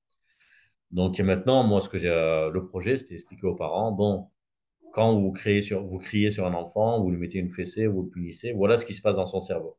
Donc 0.91 1.19
maintenant, 1.19 1.63
moi, 1.63 1.82
ce 1.82 1.89
que 1.89 1.97
j'ai, 1.97 2.10
euh, 2.10 2.49
le 2.52 2.65
projet, 2.65 2.97
c'était 2.97 3.15
expliquer 3.15 3.47
aux 3.47 3.56
parents, 3.56 3.91
bon, 3.91 4.28
quand 4.93 5.13
vous, 5.13 5.34
vous 5.88 5.99
criez 5.99 6.32
sur 6.32 6.45
un 6.47 6.54
enfant, 6.54 7.02
vous 7.02 7.12
lui 7.12 7.17
mettez 7.17 7.38
une 7.39 7.52
fessée, 7.52 7.88
vous 7.88 8.04
le 8.04 8.10
punissez, 8.10 8.54
voilà 8.54 8.78
ce 8.78 8.86
qui 8.86 8.95
se 8.95 9.02
passe 9.02 9.15
dans 9.15 9.28
son 9.28 9.41
cerveau. 9.41 9.78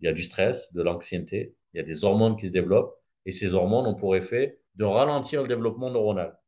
Il 0.00 0.06
y 0.06 0.08
a 0.08 0.12
du 0.12 0.22
stress, 0.22 0.72
de 0.72 0.82
l'anxiété, 0.82 1.54
il 1.72 1.78
y 1.78 1.80
a 1.80 1.82
des 1.82 2.04
hormones 2.04 2.36
qui 2.36 2.48
se 2.48 2.52
développent, 2.52 2.94
et 3.26 3.32
ces 3.32 3.54
hormones 3.54 3.86
ont 3.86 3.94
pour 3.94 4.16
effet 4.16 4.60
de 4.76 4.84
ralentir 4.84 5.42
le 5.42 5.48
développement 5.48 5.90
neuronal. 5.90 6.38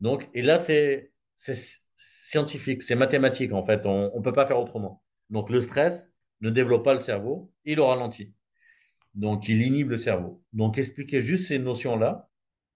Donc, 0.00 0.28
et 0.32 0.42
là, 0.42 0.58
c'est 0.58 1.12
scientifique, 1.36 2.82
c'est 2.82 2.94
mathématique 2.94 3.52
en 3.52 3.62
fait, 3.62 3.86
on 3.86 4.16
ne 4.16 4.22
peut 4.22 4.32
pas 4.32 4.46
faire 4.46 4.58
autrement. 4.58 5.02
Donc 5.30 5.50
le 5.50 5.60
stress 5.60 6.12
ne 6.40 6.50
développe 6.50 6.84
pas 6.84 6.92
le 6.92 7.00
cerveau, 7.00 7.52
il 7.64 7.76
le 7.76 7.82
ralentit. 7.82 8.34
Donc 9.14 9.48
il 9.48 9.62
inhibe 9.62 9.90
le 9.90 9.96
cerveau. 9.96 10.42
Donc 10.52 10.78
expliquer 10.78 11.20
juste 11.20 11.48
ces 11.48 11.58
notions-là, 11.58 12.28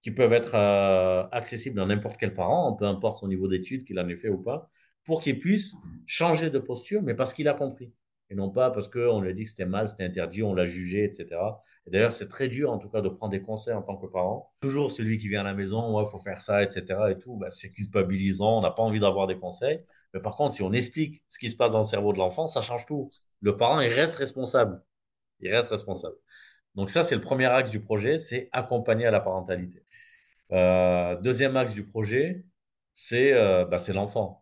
qui 0.02 0.10
peuvent 0.10 0.32
être 0.32 0.54
euh, 0.54 1.24
accessibles 1.30 1.80
à 1.80 1.86
n'importe 1.86 2.16
quel 2.18 2.34
parent, 2.34 2.72
peu 2.74 2.84
importe 2.86 3.20
son 3.20 3.28
niveau 3.28 3.46
d'études, 3.46 3.84
qu'il 3.84 3.98
en 4.00 4.08
ait 4.08 4.16
fait 4.16 4.28
ou 4.28 4.38
pas, 4.38 4.68
pour 5.04 5.22
qu'il 5.22 5.38
puisse 5.38 5.74
changer 6.06 6.50
de 6.50 6.58
posture, 6.58 7.02
mais 7.02 7.14
parce 7.14 7.32
qu'il 7.32 7.48
a 7.48 7.54
compris. 7.54 7.92
Et 8.32 8.34
non 8.34 8.50
pas 8.50 8.70
parce 8.70 8.88
qu'on 8.88 9.20
lui 9.20 9.28
a 9.30 9.32
dit 9.34 9.44
que 9.44 9.50
c'était 9.50 9.66
mal, 9.66 9.88
c'était 9.88 10.04
interdit, 10.04 10.42
on 10.42 10.54
l'a 10.54 10.64
jugé, 10.64 11.04
etc. 11.04 11.28
Et 11.86 11.90
d'ailleurs, 11.90 12.12
c'est 12.12 12.28
très 12.28 12.48
dur 12.48 12.72
en 12.72 12.78
tout 12.78 12.88
cas 12.88 13.02
de 13.02 13.08
prendre 13.10 13.30
des 13.30 13.42
conseils 13.42 13.74
en 13.74 13.82
tant 13.82 13.96
que 13.96 14.06
parent. 14.06 14.52
Toujours 14.60 14.90
celui 14.90 15.18
qui 15.18 15.28
vient 15.28 15.42
à 15.42 15.44
la 15.44 15.54
maison, 15.54 15.94
ouais, 15.94 16.08
faut 16.10 16.18
faire 16.18 16.40
ça, 16.40 16.62
etc. 16.62 17.10
et 17.10 17.18
tout, 17.18 17.36
bah, 17.36 17.50
c'est 17.50 17.70
culpabilisant, 17.70 18.58
on 18.58 18.60
n'a 18.62 18.70
pas 18.70 18.82
envie 18.82 19.00
d'avoir 19.00 19.26
des 19.26 19.36
conseils. 19.36 19.84
Mais 20.14 20.20
par 20.20 20.36
contre, 20.36 20.54
si 20.54 20.62
on 20.62 20.72
explique 20.72 21.22
ce 21.28 21.38
qui 21.38 21.50
se 21.50 21.56
passe 21.56 21.70
dans 21.70 21.80
le 21.80 21.84
cerveau 21.84 22.12
de 22.14 22.18
l'enfant, 22.18 22.46
ça 22.46 22.62
change 22.62 22.86
tout. 22.86 23.10
Le 23.40 23.56
parent, 23.56 23.80
il 23.80 23.92
reste 23.92 24.14
responsable. 24.16 24.82
Il 25.40 25.52
reste 25.54 25.68
responsable. 25.68 26.16
Donc 26.74 26.90
ça, 26.90 27.02
c'est 27.02 27.16
le 27.16 27.20
premier 27.20 27.46
axe 27.46 27.70
du 27.70 27.80
projet, 27.82 28.16
c'est 28.18 28.48
accompagner 28.52 29.06
à 29.06 29.10
la 29.10 29.20
parentalité. 29.20 29.84
Euh, 30.52 31.16
deuxième 31.20 31.56
axe 31.56 31.72
du 31.74 31.86
projet, 31.86 32.44
c'est 32.94 33.32
euh, 33.34 33.66
bah, 33.66 33.78
l'enfant. 33.88 34.41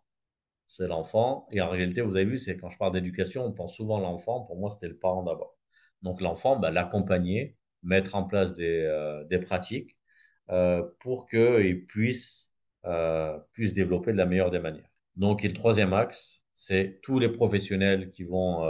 C'est 0.71 0.87
l'enfant. 0.87 1.49
Et 1.51 1.61
en 1.61 1.69
réalité, 1.69 2.01
vous 2.01 2.15
avez 2.15 2.25
vu, 2.25 2.39
c'est 2.39 2.57
quand 2.57 2.71
je 2.71 2.79
parle 2.79 2.93
d'éducation, 2.93 3.45
on 3.45 3.51
pense 3.53 3.75
souvent 3.75 3.99
à 3.99 4.01
l'enfant. 4.03 4.43
Pour 4.43 4.57
moi, 4.57 4.71
c'était 4.71 4.87
le 4.87 4.97
parent 4.97 5.25
d'abord. 5.25 5.57
Donc 6.03 6.21
l'enfant, 6.21 6.57
bah, 6.57 6.71
l'accompagner, 6.71 7.57
mettre 7.83 8.15
en 8.15 8.23
place 8.23 8.55
des, 8.55 8.85
euh, 8.85 9.25
des 9.25 9.39
pratiques 9.39 9.97
pour 11.01 11.29
qu'il 11.29 11.87
puisse, 11.87 12.53
puisse 13.53 13.73
développer 13.73 14.13
de 14.13 14.17
la 14.17 14.27
meilleure 14.27 14.51
des 14.51 14.59
manières. 14.59 14.89
Donc, 15.17 15.45
et 15.45 15.49
le 15.49 15.55
troisième 15.55 15.93
axe, 15.93 16.41
c'est 16.55 17.01
tous 17.03 17.19
les 17.21 17.29
professionnels 17.29 18.11
qui 18.11 18.25
vont, 18.25 18.65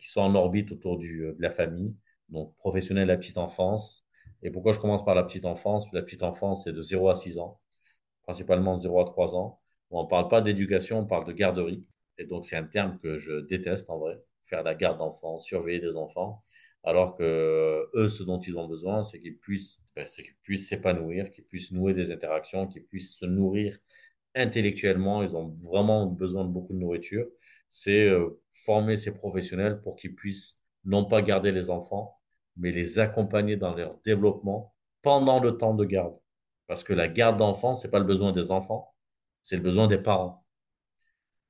qui 0.00 0.08
sont 0.08 0.20
en 0.20 0.34
orbite 0.34 0.72
autour 0.72 0.98
du, 0.98 1.20
de 1.20 1.36
la 1.40 1.50
famille, 1.50 1.96
donc 2.28 2.56
professionnels 2.56 3.06
de 3.06 3.12
la 3.12 3.18
petite 3.18 3.38
enfance. 3.38 4.04
Et 4.42 4.50
pourquoi 4.50 4.72
je 4.72 4.80
commence 4.80 5.04
par 5.04 5.14
la 5.14 5.22
petite 5.22 5.44
enfance? 5.44 5.86
La 5.92 6.02
petite 6.02 6.24
enfance, 6.24 6.64
c'est 6.64 6.72
de 6.72 6.82
0 6.82 7.08
à 7.08 7.14
6 7.14 7.38
ans, 7.38 7.60
principalement 8.24 8.74
de 8.74 8.80
0 8.80 9.00
à 9.00 9.04
3 9.04 9.36
ans. 9.36 9.60
On 9.90 10.04
ne 10.04 10.08
parle 10.08 10.28
pas 10.28 10.40
d'éducation, 10.40 11.00
on 11.00 11.06
parle 11.06 11.24
de 11.26 11.32
garderie. 11.32 11.84
Et 12.18 12.24
donc, 12.24 12.46
c'est 12.46 12.56
un 12.56 12.64
terme 12.64 12.98
que 12.98 13.16
je 13.16 13.40
déteste 13.40 13.90
en 13.90 13.98
vrai, 13.98 14.20
faire 14.42 14.62
la 14.62 14.74
garde 14.74 14.98
d'enfants, 14.98 15.38
surveiller 15.38 15.80
des 15.80 15.96
enfants. 15.96 16.44
Alors 16.84 17.16
que 17.16 17.88
eux, 17.94 18.08
ce 18.08 18.22
dont 18.22 18.40
ils 18.40 18.56
ont 18.58 18.68
besoin, 18.68 19.02
c'est 19.02 19.20
qu'ils 19.20 19.38
puissent 19.38 19.80
ben, 19.96 20.06
s'épanouir, 20.56 21.30
qu'ils 21.32 21.44
puissent 21.44 21.72
nouer 21.72 21.94
des 21.94 22.12
interactions, 22.12 22.66
qu'ils 22.66 22.84
puissent 22.84 23.14
se 23.16 23.26
nourrir 23.26 23.78
intellectuellement. 24.34 25.22
Ils 25.22 25.34
ont 25.36 25.48
vraiment 25.62 26.06
besoin 26.06 26.44
de 26.44 26.50
beaucoup 26.50 26.72
de 26.72 26.78
nourriture. 26.78 27.26
C'est 27.70 28.08
euh, 28.08 28.40
former 28.52 28.96
ces 28.96 29.12
professionnels 29.12 29.80
pour 29.82 29.96
qu'ils 29.96 30.14
puissent 30.14 30.56
non 30.84 31.04
pas 31.04 31.22
garder 31.22 31.52
les 31.52 31.70
enfants, 31.70 32.18
mais 32.56 32.72
les 32.72 32.98
accompagner 32.98 33.56
dans 33.56 33.74
leur 33.74 33.98
développement 34.04 34.74
pendant 35.02 35.40
le 35.40 35.56
temps 35.58 35.74
de 35.74 35.84
garde. 35.84 36.16
Parce 36.66 36.84
que 36.84 36.92
la 36.92 37.08
garde 37.08 37.38
d'enfants, 37.38 37.74
ce 37.74 37.86
n'est 37.86 37.90
pas 37.90 37.98
le 37.98 38.04
besoin 38.04 38.32
des 38.32 38.50
enfants, 38.50 38.94
c'est 39.48 39.56
le 39.56 39.62
besoin 39.62 39.86
des 39.86 39.96
parents. 39.96 40.44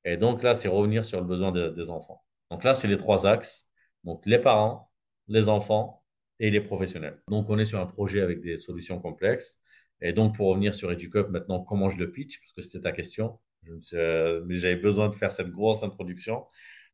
Et 0.05 0.17
donc 0.17 0.45
là, 0.45 0.55
c'est 0.55 0.69
revenir 0.69 1.05
sur 1.05 1.21
le 1.21 1.27
besoin 1.27 1.51
des 1.51 1.91
enfants. 1.91 2.23
Donc 2.49 2.63
là, 2.63 2.75
c'est 2.75 2.87
les 2.87 2.97
trois 2.97 3.27
axes. 3.27 3.67
Donc 4.05 4.25
les 4.25 4.39
parents, 4.39 4.89
les 5.27 5.49
enfants 5.49 6.05
et 6.39 6.49
les 6.51 6.61
professionnels. 6.61 7.21
Donc 7.27 7.51
on 7.51 7.59
est 7.59 7.65
sur 7.65 7.81
un 7.81 7.87
projet 7.87 8.21
avec 8.21 8.41
des 8.41 8.57
solutions 8.57 9.01
complexes. 9.01 9.61
Et 10.01 10.13
donc 10.13 10.37
pour 10.37 10.47
revenir 10.47 10.77
sur 10.77 10.93
EduCup, 10.93 11.29
maintenant, 11.31 11.61
comment 11.65 11.89
je 11.89 11.99
le 11.99 12.13
pitch, 12.13 12.39
parce 12.39 12.53
que 12.53 12.63
c'était 12.63 12.85
ta 12.85 12.93
question. 12.93 13.41
Euh, 13.93 14.47
j'avais 14.49 14.77
besoin 14.77 15.09
de 15.09 15.17
faire 15.17 15.33
cette 15.33 15.51
grosse 15.51 15.83
introduction. 15.83 16.47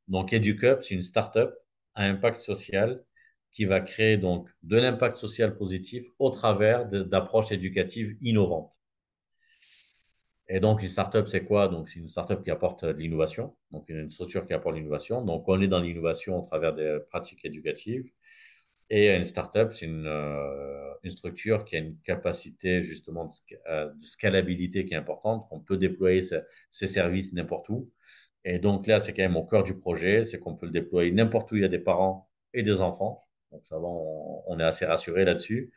Donc 0.08 0.32
EduCup, 0.32 0.82
c'est 0.82 0.94
une 0.94 1.02
start-up 1.02 1.54
à 1.94 2.04
impact 2.04 2.38
social 2.38 3.04
qui 3.50 3.66
va 3.66 3.82
créer 3.82 4.16
donc 4.16 4.48
de 4.62 4.78
l'impact 4.78 5.18
social 5.18 5.54
positif 5.54 6.06
au 6.18 6.30
travers 6.30 6.86
d'approches 6.86 7.52
éducatives 7.52 8.16
innovantes. 8.22 8.74
Et 10.48 10.60
donc, 10.60 10.82
une 10.82 10.88
startup, 10.88 11.26
c'est 11.28 11.44
quoi? 11.44 11.68
Donc, 11.68 11.88
c'est 11.88 12.00
une 12.00 12.08
startup 12.08 12.42
qui 12.42 12.50
apporte 12.50 12.84
de 12.84 12.92
l'innovation, 12.92 13.56
donc 13.70 13.88
une 13.88 14.10
structure 14.10 14.46
qui 14.46 14.52
apporte 14.52 14.76
l'innovation. 14.76 15.24
Donc, 15.24 15.44
on 15.48 15.60
est 15.60 15.68
dans 15.68 15.80
l'innovation 15.80 16.38
au 16.38 16.42
travers 16.42 16.74
des 16.74 16.98
pratiques 17.10 17.44
éducatives. 17.44 18.10
Et 18.90 19.14
une 19.14 19.24
startup, 19.24 19.72
c'est 19.72 19.86
une, 19.86 20.06
euh, 20.06 20.94
structure 21.08 21.64
qui 21.64 21.76
a 21.76 21.78
une 21.80 21.98
capacité 22.00 22.82
justement 22.82 23.26
de, 23.26 23.32
euh, 23.68 23.90
scalabilité 24.00 24.84
qui 24.86 24.94
est 24.94 24.96
importante, 24.96 25.48
qu'on 25.48 25.60
peut 25.60 25.76
déployer 25.76 26.22
ses 26.70 26.86
services 26.86 27.32
n'importe 27.32 27.68
où. 27.68 27.90
Et 28.44 28.58
donc 28.58 28.86
là, 28.86 29.00
c'est 29.00 29.12
quand 29.14 29.22
même 29.22 29.36
au 29.36 29.44
cœur 29.44 29.64
du 29.64 29.76
projet, 29.76 30.24
c'est 30.24 30.38
qu'on 30.38 30.54
peut 30.54 30.66
le 30.66 30.72
déployer 30.72 31.10
n'importe 31.12 31.52
où 31.52 31.56
il 31.56 31.62
y 31.62 31.64
a 31.64 31.68
des 31.68 31.78
parents 31.78 32.30
et 32.52 32.62
des 32.62 32.80
enfants. 32.80 33.26
Donc 33.52 33.62
ça 33.66 33.78
va, 33.78 33.86
on, 33.86 34.58
est 34.58 34.64
assez 34.64 34.84
rassuré 34.86 35.24
là-dessus. 35.24 35.72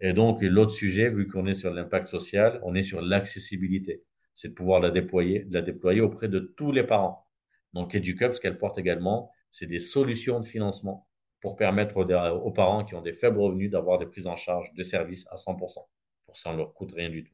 Et 0.00 0.12
donc 0.12 0.42
l'autre 0.42 0.72
sujet, 0.72 1.10
vu 1.10 1.28
qu'on 1.28 1.46
est 1.46 1.54
sur 1.54 1.72
l'impact 1.72 2.06
social, 2.06 2.60
on 2.62 2.74
est 2.74 2.82
sur 2.82 3.02
l'accessibilité. 3.02 4.02
C'est 4.34 4.48
de 4.48 4.54
pouvoir 4.54 4.80
la 4.80 4.90
déployer, 4.90 5.46
la 5.50 5.62
déployer 5.62 6.00
auprès 6.00 6.28
de 6.28 6.38
tous 6.38 6.72
les 6.72 6.84
parents. 6.84 7.26
Donc 7.72 7.94
EduCup, 7.94 8.34
ce 8.34 8.40
qu'elle 8.40 8.58
porte 8.58 8.78
également, 8.78 9.30
c'est 9.50 9.66
des 9.66 9.80
solutions 9.80 10.40
de 10.40 10.46
financement 10.46 11.06
pour 11.40 11.56
permettre 11.56 11.96
aux, 11.96 12.50
parents 12.50 12.84
qui 12.84 12.94
ont 12.94 13.02
des 13.02 13.14
faibles 13.14 13.38
revenus 13.38 13.70
d'avoir 13.70 13.98
des 13.98 14.06
prises 14.06 14.26
en 14.26 14.36
charge 14.36 14.72
de 14.74 14.82
services 14.82 15.26
à 15.30 15.36
100%. 15.36 15.58
Pour 16.26 16.36
ça, 16.36 16.50
on 16.50 16.52
ne 16.52 16.58
leur 16.58 16.74
coûte 16.74 16.92
rien 16.92 17.08
du 17.08 17.24
tout. 17.24 17.32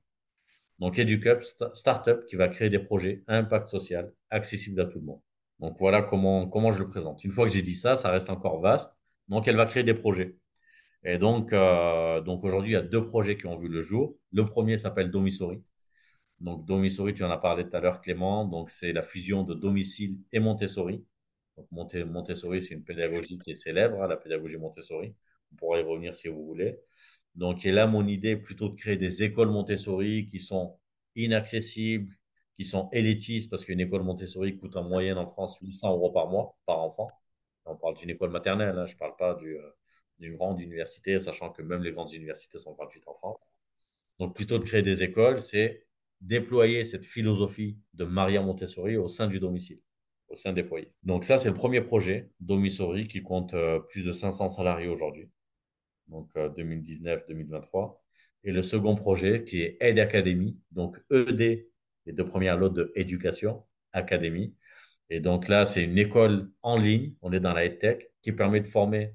Donc 0.78 0.98
EduCup, 0.98 1.42
start-up 1.72 2.26
qui 2.26 2.36
va 2.36 2.48
créer 2.48 2.70
des 2.70 2.78
projets 2.78 3.24
à 3.26 3.36
impact 3.36 3.66
social, 3.66 4.12
accessibles 4.30 4.80
à 4.80 4.86
tout 4.86 4.98
le 4.98 5.06
monde. 5.06 5.20
Donc 5.58 5.76
voilà 5.78 6.02
comment, 6.02 6.46
comment 6.48 6.70
je 6.70 6.78
le 6.78 6.88
présente. 6.88 7.24
Une 7.24 7.32
fois 7.32 7.46
que 7.46 7.52
j'ai 7.52 7.62
dit 7.62 7.74
ça, 7.74 7.96
ça 7.96 8.10
reste 8.10 8.30
encore 8.30 8.60
vaste. 8.60 8.94
Donc 9.28 9.48
elle 9.48 9.56
va 9.56 9.66
créer 9.66 9.84
des 9.84 9.94
projets. 9.94 10.36
Et 11.02 11.18
donc, 11.18 11.52
euh, 11.52 12.20
donc 12.20 12.44
aujourd'hui, 12.44 12.72
il 12.72 12.74
y 12.74 12.76
a 12.76 12.82
deux 12.82 13.06
projets 13.06 13.36
qui 13.36 13.46
ont 13.46 13.58
vu 13.58 13.68
le 13.68 13.80
jour. 13.80 14.16
Le 14.32 14.44
premier 14.44 14.76
s'appelle 14.76 15.10
Domisori. 15.10 15.62
Donc 16.40 16.66
Domisori, 16.66 17.14
tu 17.14 17.24
en 17.24 17.30
as 17.30 17.38
parlé 17.38 17.68
tout 17.68 17.76
à 17.76 17.80
l'heure, 17.80 18.00
Clément. 18.00 18.44
Donc 18.46 18.70
c'est 18.70 18.92
la 18.92 19.02
fusion 19.02 19.44
de 19.44 19.54
domicile 19.54 20.18
et 20.32 20.38
Montessori. 20.40 21.04
Donc 21.56 21.68
Montessori, 21.72 22.62
c'est 22.62 22.74
une 22.74 22.84
pédagogie 22.84 23.38
qui 23.38 23.52
est 23.52 23.54
célèbre, 23.54 24.02
hein, 24.02 24.08
la 24.08 24.16
pédagogie 24.16 24.58
Montessori. 24.58 25.14
On 25.52 25.56
pourra 25.56 25.80
y 25.80 25.82
revenir 25.82 26.14
si 26.16 26.28
vous 26.28 26.44
voulez. 26.44 26.78
Donc, 27.36 27.66
et 27.66 27.72
là, 27.72 27.86
mon 27.86 28.06
idée 28.06 28.36
plutôt 28.36 28.68
de 28.70 28.74
créer 28.74 28.96
des 28.96 29.22
écoles 29.22 29.50
Montessori 29.50 30.26
qui 30.26 30.38
sont 30.38 30.78
inaccessibles, 31.14 32.14
qui 32.56 32.64
sont 32.64 32.88
élitistes, 32.92 33.50
parce 33.50 33.64
qu'une 33.64 33.80
école 33.80 34.02
Montessori 34.02 34.58
coûte 34.58 34.76
en 34.76 34.84
moyenne 34.88 35.18
en 35.18 35.26
France 35.26 35.58
800 35.60 35.92
euros 35.92 36.10
par 36.10 36.28
mois, 36.28 36.56
par 36.66 36.78
enfant. 36.80 37.10
On 37.66 37.76
parle 37.76 37.96
d'une 37.96 38.10
école 38.10 38.30
maternelle, 38.30 38.70
hein, 38.78 38.86
je 38.86 38.94
ne 38.94 38.98
parle 38.98 39.16
pas 39.16 39.38
euh, 39.42 39.76
d'une 40.18 40.36
grande 40.36 40.60
université, 40.60 41.20
sachant 41.20 41.50
que 41.50 41.62
même 41.62 41.82
les 41.82 41.92
grandes 41.92 42.12
universités 42.12 42.58
sont 42.58 42.72
gratuites 42.74 43.06
en 43.06 43.14
France. 43.14 43.38
Donc, 44.18 44.34
plutôt 44.34 44.58
de 44.58 44.64
créer 44.64 44.82
des 44.82 45.02
écoles, 45.02 45.40
c'est 45.40 45.85
déployer 46.20 46.84
cette 46.84 47.04
philosophie 47.04 47.78
de 47.94 48.04
Maria 48.04 48.42
Montessori 48.42 48.96
au 48.96 49.08
sein 49.08 49.26
du 49.26 49.38
domicile, 49.40 49.80
au 50.28 50.36
sein 50.36 50.52
des 50.52 50.64
foyers. 50.64 50.92
Donc, 51.02 51.24
ça, 51.24 51.38
c'est 51.38 51.48
le 51.48 51.54
premier 51.54 51.80
projet, 51.80 52.30
Domisori, 52.40 53.08
qui 53.08 53.22
compte 53.22 53.54
euh, 53.54 53.80
plus 53.80 54.04
de 54.04 54.12
500 54.12 54.48
salariés 54.48 54.88
aujourd'hui 54.88 55.28
donc 56.08 56.30
2019-2023. 56.34 57.84
Euh, 57.84 57.94
et 58.44 58.52
le 58.52 58.62
second 58.62 58.94
projet 58.94 59.44
qui 59.44 59.62
est 59.62 59.76
Aide 59.80 59.98
Academy, 59.98 60.58
donc 60.70 60.98
ED, 61.10 61.68
les 62.06 62.12
deux 62.12 62.26
premières 62.26 62.56
lots 62.56 62.68
de 62.68 62.92
Éducation 62.94 63.64
Academy. 63.92 64.54
Et 65.10 65.20
donc 65.20 65.48
là, 65.48 65.66
c'est 65.66 65.82
une 65.82 65.98
école 65.98 66.50
en 66.62 66.76
ligne, 66.76 67.14
on 67.22 67.32
est 67.32 67.40
dans 67.40 67.52
la 67.52 67.68
tech, 67.68 68.04
qui 68.22 68.32
permet 68.32 68.60
de 68.60 68.66
former 68.66 69.14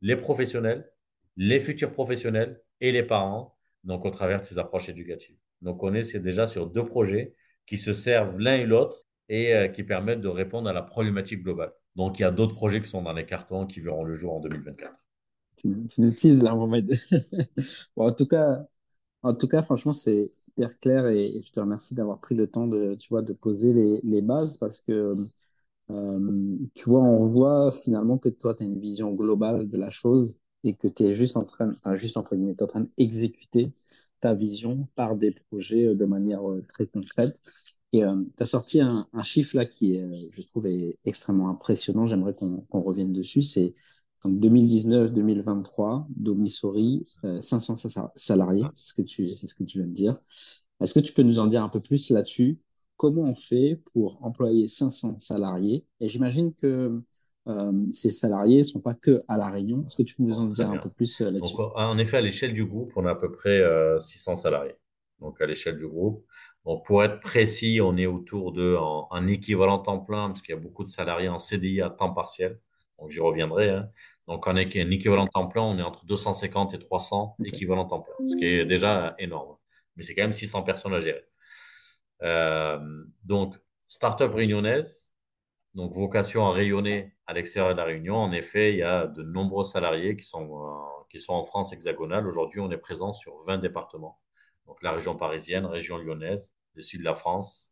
les 0.00 0.16
professionnels, 0.16 0.90
les 1.36 1.60
futurs 1.60 1.92
professionnels 1.92 2.62
et 2.80 2.92
les 2.92 3.02
parents, 3.02 3.56
donc 3.84 4.04
au 4.04 4.10
travers 4.10 4.40
de 4.40 4.46
ces 4.46 4.58
approches 4.58 4.88
éducatives. 4.88 5.36
Donc 5.62 5.82
on 5.82 5.94
est 5.94 6.16
déjà 6.18 6.46
sur 6.46 6.68
deux 6.68 6.84
projets 6.84 7.34
qui 7.66 7.78
se 7.78 7.92
servent 7.92 8.38
l'un 8.38 8.56
et 8.56 8.66
l'autre 8.66 9.04
et 9.28 9.54
euh, 9.54 9.68
qui 9.68 9.84
permettent 9.84 10.20
de 10.20 10.28
répondre 10.28 10.68
à 10.68 10.72
la 10.72 10.82
problématique 10.82 11.42
globale. 11.42 11.72
Donc 11.96 12.18
il 12.18 12.22
y 12.22 12.24
a 12.24 12.30
d'autres 12.30 12.54
projets 12.54 12.80
qui 12.80 12.88
sont 12.88 13.02
dans 13.02 13.12
les 13.12 13.26
cartons 13.26 13.66
qui 13.66 13.80
verront 13.80 14.04
le 14.04 14.14
jour 14.14 14.34
en 14.34 14.40
2024 14.40 14.92
tu, 15.56 15.68
nous 15.98 16.10
teases 16.12 16.42
là, 16.42 16.54
bon, 17.96 18.06
en 18.06 18.12
tout 18.12 18.26
cas, 18.26 18.66
en 19.22 19.34
tout 19.34 19.48
cas, 19.48 19.62
franchement, 19.62 19.92
c'est 19.92 20.30
hyper 20.48 20.78
clair 20.78 21.06
et, 21.08 21.40
je 21.40 21.52
te 21.52 21.60
remercie 21.60 21.94
d'avoir 21.94 22.20
pris 22.20 22.34
le 22.34 22.48
temps 22.48 22.66
de, 22.66 22.94
tu 22.94 23.08
vois, 23.10 23.22
de 23.22 23.32
poser 23.32 23.72
les, 23.72 24.00
les 24.02 24.22
bases 24.22 24.56
parce 24.56 24.80
que, 24.80 25.14
euh, 25.90 26.58
tu 26.74 26.90
vois, 26.90 27.02
on 27.02 27.26
voit 27.26 27.72
finalement 27.72 28.18
que 28.18 28.28
toi, 28.28 28.54
tu 28.54 28.62
as 28.62 28.66
une 28.66 28.80
vision 28.80 29.12
globale 29.14 29.68
de 29.68 29.76
la 29.76 29.90
chose 29.90 30.40
et 30.64 30.74
que 30.74 30.88
tu 30.88 31.04
es 31.04 31.12
juste 31.12 31.36
en 31.36 31.44
train, 31.44 31.74
juste 31.94 32.16
entre 32.16 32.36
guillemets, 32.36 32.60
en 32.62 32.66
train 32.66 32.86
d'exécuter 32.98 33.72
ta 34.22 34.34
vision 34.34 34.88
par 34.94 35.16
des 35.16 35.32
projets 35.32 35.88
euh, 35.88 35.94
de 35.94 36.06
manière 36.06 36.48
euh, 36.50 36.62
très 36.68 36.86
concrète. 36.86 37.38
Et 37.92 38.04
euh, 38.04 38.22
tu 38.36 38.42
as 38.42 38.46
sorti 38.46 38.80
un, 38.80 39.06
chiffre 39.22 39.56
là 39.56 39.66
qui 39.66 39.96
est, 39.96 40.30
je 40.30 40.42
trouve, 40.42 40.66
est 40.66 40.98
extrêmement 41.04 41.50
impressionnant. 41.50 42.06
J'aimerais 42.06 42.34
qu'on 42.34 42.80
revienne 42.80 43.12
dessus. 43.12 43.42
C'est 43.42 43.72
donc 44.24 44.40
2019-2023, 44.40 46.06
Domisori, 46.16 47.06
500 47.40 47.74
salariés, 48.14 48.64
c'est 48.74 48.86
ce 48.86 48.94
que 48.94 49.02
tu, 49.02 49.34
ce 49.36 49.54
que 49.54 49.64
tu 49.64 49.78
viens 49.78 49.88
de 49.88 49.92
dire. 49.92 50.18
Est-ce 50.80 50.94
que 50.94 51.00
tu 51.00 51.12
peux 51.12 51.22
nous 51.22 51.38
en 51.38 51.46
dire 51.46 51.62
un 51.62 51.68
peu 51.68 51.80
plus 51.80 52.10
là-dessus? 52.10 52.60
Comment 52.96 53.22
on 53.22 53.34
fait 53.34 53.82
pour 53.92 54.24
employer 54.24 54.68
500 54.68 55.18
salariés? 55.18 55.86
Et 56.00 56.08
j'imagine 56.08 56.54
que 56.54 56.66
euh, 56.66 57.00
ces 57.90 58.10
salariés 58.10 58.58
ne 58.58 58.62
sont 58.62 58.80
pas 58.80 58.94
que 58.94 59.22
à 59.28 59.36
La 59.36 59.48
Réunion. 59.48 59.84
Est-ce 59.84 59.96
que 59.96 60.02
tu 60.02 60.14
peux 60.14 60.22
nous 60.22 60.38
en 60.38 60.46
dire 60.46 60.70
un 60.70 60.78
peu 60.78 60.90
plus 60.90 61.20
euh, 61.20 61.30
là-dessus? 61.30 61.56
En 61.74 61.98
effet, 61.98 62.18
à 62.18 62.20
l'échelle 62.20 62.52
du 62.52 62.64
groupe, 62.64 62.92
on 62.96 63.04
a 63.06 63.12
à 63.12 63.14
peu 63.14 63.32
près 63.32 63.62
600 63.98 64.32
euh, 64.32 64.36
salariés. 64.36 64.76
Donc, 65.20 65.40
à 65.40 65.46
l'échelle 65.46 65.76
du 65.76 65.86
groupe, 65.86 66.24
Donc, 66.64 66.84
pour 66.86 67.02
être 67.02 67.20
précis, 67.20 67.80
on 67.82 67.96
est 67.96 68.06
autour 68.06 68.52
de 68.52 68.76
en, 68.76 69.26
équivalent 69.26 69.78
temps 69.78 70.00
plein, 70.00 70.28
parce 70.28 70.42
qu'il 70.42 70.54
y 70.54 70.58
a 70.58 70.60
beaucoup 70.60 70.84
de 70.84 70.88
salariés 70.88 71.28
en 71.28 71.38
CDI 71.38 71.80
à 71.80 71.90
temps 71.90 72.12
partiel. 72.12 72.58
Donc, 72.98 73.10
j'y 73.10 73.20
reviendrai. 73.20 73.70
Hein. 73.70 73.88
Donc, 74.28 74.46
en 74.46 74.56
un 74.56 74.56
équivalent 74.56 75.26
temps 75.26 75.48
plein, 75.48 75.62
on 75.62 75.78
est 75.78 75.82
entre 75.82 76.04
250 76.06 76.74
et 76.74 76.78
300 76.78 77.36
équivalents 77.44 77.86
temps 77.86 78.00
plein, 78.00 78.14
ce 78.26 78.36
qui 78.36 78.44
est 78.44 78.64
déjà 78.64 79.14
énorme. 79.18 79.56
Mais 79.96 80.04
c'est 80.04 80.14
quand 80.14 80.22
même 80.22 80.32
600 80.32 80.62
personnes 80.62 80.94
à 80.94 81.00
gérer. 81.00 81.24
Euh, 82.22 82.78
donc, 83.24 83.56
start-up 83.88 84.32
réunionnaise, 84.32 85.01
donc 85.74 85.94
vocation 85.94 86.46
à 86.46 86.52
rayonner 86.52 87.14
à 87.26 87.32
l'extérieur 87.32 87.72
de 87.72 87.78
la 87.78 87.84
Réunion. 87.84 88.16
En 88.16 88.32
effet, 88.32 88.72
il 88.72 88.78
y 88.78 88.82
a 88.82 89.06
de 89.06 89.22
nombreux 89.22 89.64
salariés 89.64 90.16
qui 90.16 90.24
sont, 90.24 90.66
euh, 90.66 91.04
qui 91.10 91.18
sont 91.18 91.32
en 91.32 91.44
France 91.44 91.72
hexagonale. 91.72 92.26
Aujourd'hui, 92.26 92.60
on 92.60 92.70
est 92.70 92.76
présent 92.78 93.12
sur 93.12 93.42
20 93.44 93.58
départements. 93.58 94.20
Donc 94.66 94.82
la 94.82 94.92
région 94.92 95.16
parisienne, 95.16 95.64
région 95.66 95.96
lyonnaise, 95.98 96.52
le 96.74 96.82
sud 96.82 97.00
de 97.00 97.04
la 97.04 97.14
France, 97.14 97.70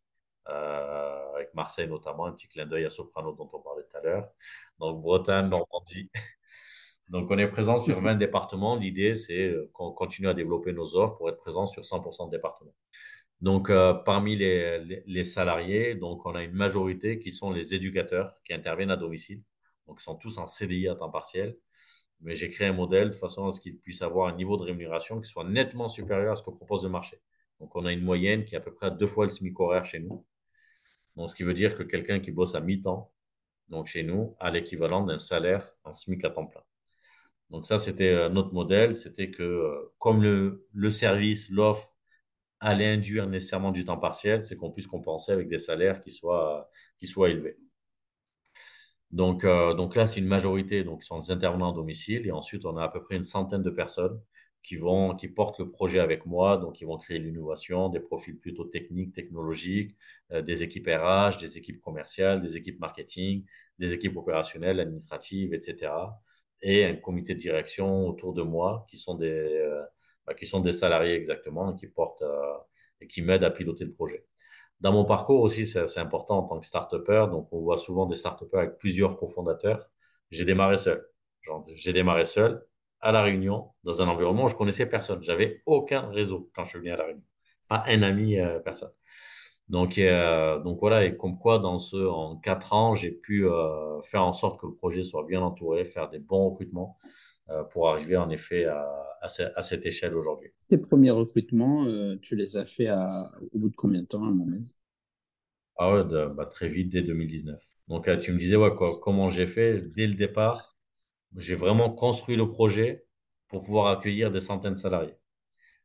euh, 0.49 1.33
avec 1.35 1.53
Marseille 1.53 1.87
notamment, 1.87 2.25
un 2.25 2.33
petit 2.33 2.47
clin 2.47 2.65
d'œil 2.65 2.85
à 2.85 2.89
Soprano 2.89 3.33
dont 3.33 3.49
on 3.53 3.59
parlait 3.59 3.83
tout 3.83 3.97
à 3.97 4.01
l'heure. 4.01 4.29
Donc 4.79 5.01
Bretagne, 5.01 5.47
Normandie. 5.49 6.09
Donc 7.09 7.29
on 7.29 7.37
est 7.37 7.47
présent 7.47 7.75
sur 7.75 7.99
20 7.99 8.15
départements. 8.15 8.77
L'idée, 8.77 9.15
c'est 9.15 9.47
euh, 9.49 9.69
qu'on 9.73 9.91
continue 9.91 10.27
à 10.27 10.33
développer 10.33 10.73
nos 10.73 10.95
offres 10.95 11.17
pour 11.17 11.29
être 11.29 11.37
présent 11.37 11.67
sur 11.67 11.83
100% 11.83 12.27
de 12.27 12.31
départements. 12.37 12.73
Donc, 13.41 13.69
euh, 13.71 13.93
parmi 13.93 14.35
les, 14.35 15.23
salariés, 15.23 15.95
donc, 15.95 16.25
on 16.25 16.35
a 16.35 16.43
une 16.43 16.53
majorité 16.53 17.17
qui 17.19 17.31
sont 17.31 17.51
les 17.51 17.73
éducateurs 17.73 18.35
qui 18.45 18.53
interviennent 18.53 18.91
à 18.91 18.97
domicile. 18.97 19.41
Donc, 19.87 19.97
ils 19.99 20.03
sont 20.03 20.15
tous 20.15 20.37
en 20.37 20.45
CDI 20.47 20.87
à 20.89 20.95
temps 20.95 21.09
partiel. 21.09 21.57
Mais 22.21 22.35
j'ai 22.35 22.49
créé 22.49 22.67
un 22.67 22.73
modèle 22.73 23.09
de 23.09 23.15
façon 23.15 23.47
à 23.47 23.51
ce 23.51 23.59
qu'ils 23.59 23.77
puissent 23.79 24.03
avoir 24.03 24.27
un 24.27 24.35
niveau 24.35 24.57
de 24.57 24.63
rémunération 24.63 25.19
qui 25.19 25.29
soit 25.29 25.43
nettement 25.43 25.89
supérieur 25.89 26.33
à 26.33 26.35
ce 26.35 26.43
que 26.43 26.51
propose 26.51 26.83
le 26.83 26.89
marché. 26.89 27.19
Donc, 27.59 27.75
on 27.75 27.85
a 27.85 27.91
une 27.91 28.03
moyenne 28.03 28.45
qui 28.45 28.55
est 28.55 28.57
à 28.59 28.61
peu 28.61 28.73
près 28.73 28.91
deux 28.91 29.07
fois 29.07 29.25
le 29.25 29.31
SMIC 29.31 29.59
horaire 29.59 29.85
chez 29.85 29.99
nous. 29.99 30.25
Donc, 31.15 31.31
ce 31.31 31.35
qui 31.35 31.43
veut 31.43 31.55
dire 31.55 31.75
que 31.75 31.83
quelqu'un 31.83 32.19
qui 32.19 32.31
bosse 32.31 32.55
à 32.55 32.61
mi-temps, 32.61 33.11
donc 33.69 33.87
chez 33.87 34.03
nous, 34.03 34.35
a 34.39 34.51
l'équivalent 34.51 35.03
d'un 35.03 35.17
salaire 35.17 35.73
en 35.83 35.93
SMIC 35.93 36.23
à 36.25 36.29
temps 36.29 36.45
plein. 36.45 36.61
Donc, 37.49 37.65
ça, 37.65 37.79
c'était 37.79 38.11
euh, 38.11 38.29
notre 38.29 38.53
modèle. 38.53 38.95
C'était 38.95 39.31
que, 39.31 39.43
euh, 39.43 39.93
comme 39.97 40.21
le 40.23 40.91
service, 40.91 41.49
l'offre, 41.49 41.90
allait 42.61 42.87
induire 42.93 43.27
nécessairement 43.27 43.71
du 43.71 43.83
temps 43.85 43.97
partiel, 43.97 44.43
c'est 44.43 44.55
qu'on 44.55 44.71
puisse 44.71 44.87
compenser 44.87 45.31
avec 45.33 45.49
des 45.49 45.59
salaires 45.59 46.01
qui 46.01 46.11
soient, 46.11 46.69
qui 46.99 47.07
soient 47.07 47.29
élevés. 47.29 47.57
Donc, 49.11 49.43
euh, 49.43 49.73
donc 49.73 49.95
là, 49.95 50.07
c'est 50.07 50.19
une 50.19 50.27
majorité, 50.27 50.83
donc, 50.83 51.03
sont 51.03 51.19
des 51.19 51.31
intervenants 51.31 51.71
à 51.71 51.75
domicile. 51.75 52.25
Et 52.27 52.31
ensuite, 52.31 52.65
on 52.65 52.77
a 52.77 52.83
à 52.83 52.89
peu 52.89 53.03
près 53.03 53.15
une 53.17 53.23
centaine 53.23 53.61
de 53.63 53.69
personnes 53.69 54.21
qui, 54.63 54.77
vont, 54.77 55.15
qui 55.15 55.27
portent 55.27 55.59
le 55.59 55.69
projet 55.69 55.99
avec 55.99 56.25
moi. 56.25 56.57
Donc, 56.57 56.79
ils 56.81 56.85
vont 56.85 56.97
créer 56.97 57.19
l'innovation, 57.19 57.89
des 57.89 57.99
profils 57.99 58.37
plutôt 58.37 58.65
techniques, 58.65 59.13
technologiques, 59.13 59.95
euh, 60.31 60.41
des 60.41 60.63
équipes 60.63 60.87
RH, 60.87 61.37
des 61.39 61.57
équipes 61.57 61.81
commerciales, 61.81 62.41
des 62.41 62.55
équipes 62.57 62.79
marketing, 62.79 63.45
des 63.79 63.93
équipes 63.93 64.15
opérationnelles, 64.17 64.79
administratives, 64.79 65.53
etc. 65.53 65.91
Et 66.61 66.85
un 66.85 66.95
comité 66.95 67.33
de 67.35 67.39
direction 67.39 68.07
autour 68.07 68.33
de 68.33 68.43
moi 68.43 68.85
qui 68.89 68.97
sont 68.97 69.15
des, 69.15 69.27
euh, 69.29 69.83
bah, 70.25 70.33
qui 70.33 70.45
sont 70.45 70.59
des 70.59 70.73
salariés 70.73 71.15
exactement, 71.15 71.73
qui 71.73 71.87
portent 71.87 72.21
euh, 72.21 72.53
et 72.99 73.07
qui 73.07 73.21
m'aident 73.21 73.43
à 73.43 73.51
piloter 73.51 73.85
le 73.85 73.93
projet. 73.93 74.25
Dans 74.79 74.91
mon 74.91 75.05
parcours 75.05 75.41
aussi, 75.41 75.67
c'est 75.67 75.99
important 75.99 76.39
en 76.39 76.43
tant 76.43 76.59
que 76.59 76.65
start-upper. 76.65 77.27
Donc, 77.29 77.47
on 77.51 77.61
voit 77.61 77.77
souvent 77.77 78.07
des 78.07 78.15
start-upers 78.15 78.59
avec 78.59 78.77
plusieurs 78.79 79.15
cofondateurs. 79.17 79.87
J'ai 80.31 80.45
démarré 80.45 80.77
seul. 80.77 81.05
J'ai 81.75 81.93
démarré 81.93 82.25
seul 82.25 82.65
à 82.99 83.11
La 83.11 83.21
Réunion, 83.21 83.71
dans 83.83 84.01
un 84.01 84.07
environnement 84.07 84.45
où 84.45 84.47
je 84.47 84.55
connaissais 84.55 84.87
personne. 84.87 85.21
J'avais 85.23 85.61
aucun 85.65 86.09
réseau 86.09 86.49
quand 86.55 86.63
je 86.63 86.69
suis 86.69 86.79
venu 86.79 86.91
à 86.91 86.97
La 86.97 87.05
Réunion. 87.05 87.23
Pas 87.67 87.83
un 87.87 88.01
ami, 88.01 88.39
euh, 88.39 88.59
personne. 88.59 88.91
Donc, 89.69 89.97
euh, 89.97 90.59
donc 90.59 90.79
voilà, 90.79 91.05
et 91.05 91.15
comme 91.15 91.37
quoi, 91.37 91.59
dans 91.59 91.79
ce, 91.79 91.97
en 91.97 92.37
quatre 92.37 92.73
ans, 92.73 92.95
j'ai 92.95 93.11
pu 93.11 93.45
faire 94.03 94.23
en 94.23 94.33
sorte 94.33 94.59
que 94.59 94.67
le 94.67 94.73
projet 94.73 95.03
soit 95.03 95.23
bien 95.25 95.41
entouré, 95.41 95.85
faire 95.85 96.09
des 96.09 96.19
bons 96.19 96.49
recrutements. 96.49 96.97
Euh, 97.51 97.63
pour 97.63 97.89
arriver 97.89 98.15
en 98.15 98.29
effet 98.29 98.65
à, 98.65 98.87
à, 99.21 99.61
cette 99.61 99.85
échelle 99.85 100.15
aujourd'hui. 100.15 100.51
Tes 100.69 100.77
premiers 100.77 101.11
recrutements, 101.11 101.85
euh, 101.85 102.15
tu 102.21 102.35
les 102.37 102.55
as 102.55 102.65
fait 102.65 102.89
au 102.89 103.59
bout 103.59 103.69
de 103.69 103.75
combien 103.75 104.01
de 104.01 104.07
temps 104.07 104.23
à 104.23 104.29
moment 104.29 104.55
Ah 105.77 105.93
ouais, 105.93 106.03
bah, 106.33 106.45
très 106.45 106.69
vite, 106.69 106.89
dès 106.89 107.01
2019. 107.01 107.61
Donc 107.89 108.07
euh, 108.07 108.17
tu 108.17 108.31
me 108.31 108.37
disais 108.37 108.55
ouais, 108.55 108.73
quoi, 108.73 108.99
comment 109.01 109.27
j'ai 109.27 109.47
fait 109.47 109.81
dès 109.95 110.07
le 110.07 110.13
départ? 110.13 110.77
J'ai 111.35 111.55
vraiment 111.55 111.89
construit 111.89 112.37
le 112.37 112.47
projet 112.47 113.05
pour 113.49 113.63
pouvoir 113.63 113.87
accueillir 113.87 114.31
des 114.31 114.39
centaines 114.39 114.75
de 114.75 114.79
salariés. 114.79 115.17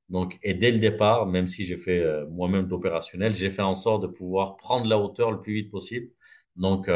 Donc, 0.08 0.38
et 0.44 0.54
dès 0.54 0.70
le 0.70 0.78
départ, 0.78 1.26
même 1.26 1.48
si 1.48 1.64
j'ai 1.64 1.76
fait 1.76 2.04
moi-même 2.30 2.68
l'opérationnel, 2.68 3.34
j'ai 3.34 3.50
fait 3.50 3.62
en 3.62 3.74
sorte 3.74 4.02
de 4.02 4.06
pouvoir 4.06 4.56
prendre 4.56 4.86
la 4.86 4.98
hauteur 4.98 5.32
le 5.32 5.40
plus 5.40 5.54
vite 5.54 5.70
possible. 5.72 6.10
Donc, 6.54 6.88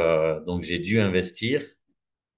donc 0.47 0.63
j'ai 0.63 0.79
dû 0.79 1.01
investir 1.01 1.65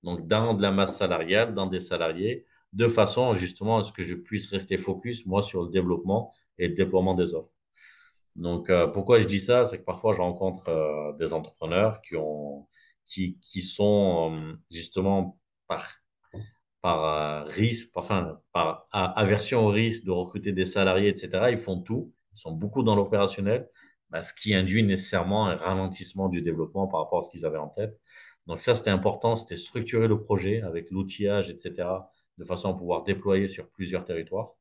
donc 0.02 0.26
dans 0.26 0.54
de 0.54 0.62
la 0.62 0.70
masse 0.72 0.96
salariale, 0.96 1.54
dans 1.54 1.66
des 1.66 1.80
salariés, 1.80 2.46
de 2.72 2.88
façon 2.88 3.34
justement 3.34 3.78
à 3.78 3.82
ce 3.82 3.92
que 3.92 4.02
je 4.02 4.14
puisse 4.14 4.48
rester 4.48 4.78
focus, 4.78 5.26
moi, 5.26 5.42
sur 5.42 5.62
le 5.62 5.68
développement 5.70 6.32
et 6.58 6.68
le 6.68 6.74
déploiement 6.74 7.14
des 7.14 7.34
offres. 7.34 7.50
Donc, 8.36 8.70
euh, 8.70 8.86
pourquoi 8.88 9.20
je 9.20 9.26
dis 9.26 9.40
ça? 9.40 9.64
C'est 9.66 9.78
que 9.78 9.84
parfois, 9.84 10.14
je 10.14 10.20
rencontre 10.20 10.68
euh, 10.68 11.12
des 11.18 11.32
entrepreneurs 11.32 12.00
qui, 12.02 12.16
ont, 12.16 12.66
qui, 13.06 13.38
qui 13.40 13.62
sont 13.62 14.32
euh, 14.34 14.54
justement 14.70 15.38
par, 15.68 15.86
par 16.80 17.46
risque, 17.48 17.90
enfin, 17.94 18.40
par 18.52 18.88
aversion 18.92 19.66
au 19.66 19.68
risque 19.68 20.04
de 20.04 20.10
recruter 20.10 20.52
des 20.52 20.66
salariés, 20.66 21.08
etc. 21.08 21.50
Ils 21.50 21.58
font 21.58 21.80
tout, 21.80 22.12
ils 22.34 22.38
sont 22.38 22.52
beaucoup 22.52 22.82
dans 22.82 22.96
l'opérationnel, 22.96 23.68
bah, 24.10 24.22
ce 24.22 24.32
qui 24.34 24.54
induit 24.54 24.82
nécessairement 24.82 25.46
un 25.46 25.56
ralentissement 25.56 26.28
du 26.28 26.42
développement 26.42 26.86
par 26.86 27.00
rapport 27.00 27.20
à 27.20 27.22
ce 27.22 27.30
qu'ils 27.30 27.46
avaient 27.46 27.58
en 27.58 27.68
tête. 27.68 27.98
Donc 28.46 28.60
ça, 28.60 28.74
c'était 28.74 28.90
important, 28.90 29.36
c'était 29.36 29.56
structurer 29.56 30.08
le 30.08 30.20
projet 30.20 30.62
avec 30.62 30.90
l'outillage, 30.90 31.48
etc., 31.48 31.88
de 32.38 32.44
façon 32.44 32.70
à 32.70 32.74
pouvoir 32.74 33.04
déployer 33.04 33.48
sur 33.48 33.68
plusieurs 33.70 34.04
territoires 34.04 34.54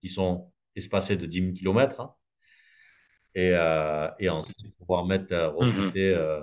qui 0.00 0.08
sont 0.08 0.50
espacés 0.74 1.16
de 1.16 1.26
10 1.26 1.40
000 1.40 1.52
km. 1.52 2.16
et, 3.34 3.50
euh, 3.52 4.08
et, 4.18 4.28
ensuite 4.28 4.56
pouvoir 4.78 5.04
mettre, 5.04 5.32
euh, 5.32 5.50
mmh 5.50 5.56
recruter 5.56 6.14
euh, 6.14 6.42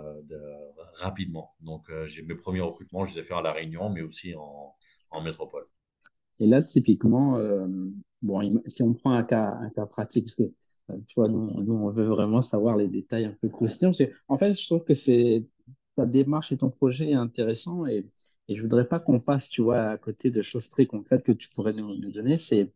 rapidement. 0.96 1.54
Donc, 1.62 1.88
j'ai 2.06 2.22
mes 2.22 2.36
premiers 2.36 2.62
recrutements, 2.62 3.04
je 3.04 3.14
les 3.14 3.22
ai 3.22 3.24
fait 3.24 3.34
à 3.34 3.42
La 3.42 3.52
Réunion, 3.52 3.90
mais 3.90 4.02
aussi 4.02 4.36
en, 4.36 4.76
en 5.10 5.22
métropole. 5.22 5.66
Et 6.40 6.48
là, 6.48 6.62
typiquement, 6.62 7.40
bon, 8.22 8.62
si 8.68 8.84
on 8.84 8.94
prend 8.94 9.12
un 9.12 9.24
cas, 9.24 9.58
un 9.60 9.70
cas 9.72 9.86
pratique, 9.88 10.26
parce 10.26 10.36
que 10.36 10.44
tu 11.08 11.16
vois, 11.16 11.30
nous, 11.30 11.64
nous, 11.64 11.74
on 11.74 11.90
veut 11.90 12.06
vraiment 12.06 12.42
savoir 12.42 12.78
les 12.78 12.88
détails 12.88 13.26
un 13.26 13.36
peu 13.42 13.50
croustillants. 13.50 13.92
En 14.28 14.38
fait, 14.38 14.54
je 14.54 14.66
trouve 14.66 14.84
que 14.84 14.94
c'est 14.94 15.48
ta 15.96 16.06
démarche 16.06 16.52
et 16.52 16.58
ton 16.58 16.70
projet 16.70 17.12
est 17.12 17.16
intéressant 17.16 17.86
et, 17.86 18.06
et 18.48 18.56
je 18.56 18.62
voudrais 18.62 18.88
pas 18.88 19.00
qu'on 19.00 19.20
passe, 19.20 19.50
tu 19.50 19.62
vois, 19.62 19.80
à 19.80 19.98
côté 19.98 20.32
de 20.32 20.42
choses 20.42 20.70
très 20.70 20.86
concrètes 20.86 21.24
que 21.24 21.32
tu 21.32 21.50
pourrais 21.50 21.74
nous, 21.74 21.96
donner. 22.12 22.38
C'est 22.38 22.74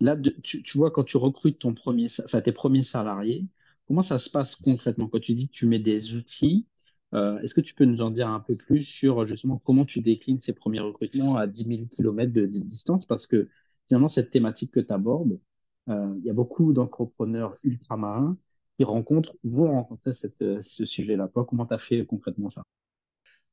là, 0.00 0.16
tu, 0.42 0.62
vois, 0.78 0.90
quand 0.90 1.04
tu 1.04 1.16
recrutes 1.16 1.58
ton 1.60 1.74
premier, 1.74 2.06
enfin, 2.24 2.40
tes 2.40 2.52
premiers 2.52 2.82
salariés, 2.82 3.46
comment 3.86 4.02
ça 4.02 4.18
se 4.18 4.30
passe 4.30 4.54
concrètement? 4.56 5.08
Quand 5.08 5.20
tu 5.20 5.34
dis 5.34 5.48
que 5.48 5.52
tu 5.52 5.66
mets 5.66 5.78
des 5.78 6.14
outils 6.14 6.66
euh, 7.14 7.38
Est-ce 7.40 7.54
que 7.54 7.60
tu 7.62 7.74
peux 7.74 7.84
nous 7.84 8.02
en 8.02 8.10
dire 8.10 8.28
un 8.28 8.40
peu 8.40 8.56
plus 8.56 8.82
sur 8.82 9.26
justement 9.26 9.58
comment 9.58 9.84
tu 9.86 10.00
déclines 10.02 10.38
ces 10.38 10.52
premiers 10.52 10.80
recrutements 10.80 11.36
à 11.36 11.46
10 11.46 11.64
000 11.64 11.86
km 11.86 12.32
de, 12.32 12.46
distance? 12.46 13.06
Parce 13.06 13.26
que 13.26 13.48
finalement, 13.88 14.08
cette 14.08 14.30
thématique 14.30 14.72
que 14.72 14.80
tu 14.80 14.92
abordes, 14.92 15.40
euh, 15.88 16.14
il 16.18 16.24
y 16.26 16.30
a 16.30 16.34
beaucoup 16.34 16.72
d'entrepreneurs 16.72 17.54
ultramarins 17.64 18.36
qui 18.78 18.84
rencontrent, 18.84 19.36
vont 19.42 19.72
rencontrer 19.72 20.12
euh, 20.42 20.58
ce 20.60 20.84
sujet-là. 20.84 21.28
Comment 21.34 21.66
tu 21.66 21.74
as 21.74 21.78
fait 21.78 22.06
concrètement 22.06 22.48
ça? 22.48 22.62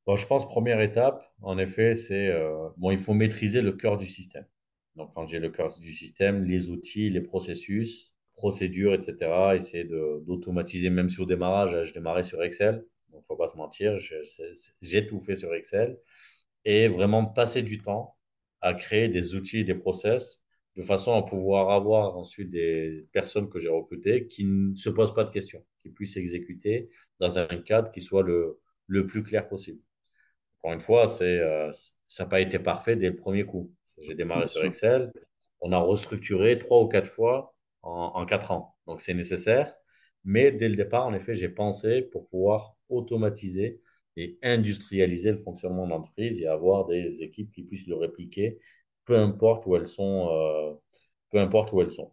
Bon, 0.06 0.14
Je 0.14 0.24
pense 0.24 0.46
première 0.46 0.80
étape, 0.80 1.28
en 1.42 1.58
effet, 1.58 1.96
c'est 1.96 2.28
euh, 2.28 2.68
bon, 2.76 2.92
il 2.92 2.98
faut 2.98 3.12
maîtriser 3.12 3.60
le 3.60 3.72
cœur 3.72 3.98
du 3.98 4.06
système. 4.06 4.46
Donc, 4.94 5.12
quand 5.14 5.26
j'ai 5.26 5.40
le 5.40 5.50
cœur 5.50 5.76
du 5.80 5.92
système, 5.92 6.44
les 6.44 6.68
outils, 6.70 7.10
les 7.10 7.20
processus, 7.20 8.14
procédures, 8.34 8.94
etc., 8.94 9.56
essayer 9.56 9.84
d'automatiser, 9.84 10.90
même 10.90 11.08
au 11.18 11.24
démarrage, 11.26 11.84
je 11.84 11.92
démarrais 11.92 12.22
sur 12.22 12.42
Excel. 12.44 12.86
Donc, 13.10 13.24
faut 13.26 13.36
pas 13.36 13.48
se 13.48 13.56
mentir, 13.56 13.98
j'ai 14.80 15.06
tout 15.08 15.18
fait 15.18 15.34
sur 15.34 15.52
Excel. 15.54 15.98
Et 16.64 16.86
vraiment 16.86 17.24
passer 17.26 17.62
du 17.62 17.78
temps 17.82 18.16
à 18.60 18.74
créer 18.74 19.08
des 19.08 19.34
outils, 19.34 19.64
des 19.64 19.74
process 19.74 20.40
de 20.76 20.82
façon 20.82 21.14
à 21.14 21.22
pouvoir 21.22 21.70
avoir 21.70 22.16
ensuite 22.16 22.50
des 22.50 23.06
personnes 23.12 23.48
que 23.48 23.58
j'ai 23.58 23.68
recrutées 23.68 24.26
qui 24.26 24.44
ne 24.44 24.74
se 24.74 24.90
posent 24.90 25.14
pas 25.14 25.24
de 25.24 25.30
questions, 25.30 25.64
qui 25.82 25.90
puissent 25.90 26.16
exécuter 26.16 26.90
dans 27.18 27.38
un 27.38 27.46
cadre 27.46 27.90
qui 27.90 28.00
soit 28.00 28.22
le, 28.22 28.60
le 28.86 29.06
plus 29.06 29.22
clair 29.22 29.48
possible. 29.48 29.80
Encore 30.58 30.74
une 30.74 30.80
fois, 30.80 31.08
c'est, 31.08 31.38
euh, 31.38 31.70
ça 32.08 32.24
n'a 32.24 32.30
pas 32.30 32.40
été 32.40 32.58
parfait 32.58 32.96
dès 32.96 33.08
le 33.08 33.16
premier 33.16 33.44
coup. 33.44 33.72
J'ai 34.02 34.14
démarré 34.14 34.46
sur 34.46 34.64
Excel, 34.64 35.10
on 35.60 35.72
a 35.72 35.78
restructuré 35.78 36.58
trois 36.58 36.82
ou 36.82 36.88
quatre 36.88 37.08
fois 37.08 37.54
en, 37.82 38.12
en 38.14 38.26
quatre 38.26 38.50
ans. 38.50 38.76
Donc 38.86 39.00
c'est 39.00 39.14
nécessaire, 39.14 39.74
mais 40.24 40.52
dès 40.52 40.68
le 40.68 40.76
départ, 40.76 41.06
en 41.06 41.14
effet, 41.14 41.34
j'ai 41.34 41.48
pensé 41.48 42.02
pour 42.02 42.28
pouvoir 42.28 42.76
automatiser 42.90 43.80
et 44.18 44.38
industrialiser 44.42 45.30
le 45.30 45.38
fonctionnement 45.38 45.86
de 45.86 45.90
l'entreprise 45.90 46.40
et 46.42 46.46
avoir 46.46 46.86
des 46.86 47.22
équipes 47.22 47.52
qui 47.52 47.62
puissent 47.62 47.86
le 47.86 47.96
répliquer 47.96 48.58
peu 49.06 49.18
importe 49.18 49.66
où 49.66 49.76
elles 49.76 49.86
sont. 49.86 50.28
Euh, 50.30 50.74
peu 51.30 51.40
importe 51.40 51.72
où 51.72 51.80
elles 51.82 51.92
sont. 51.92 52.12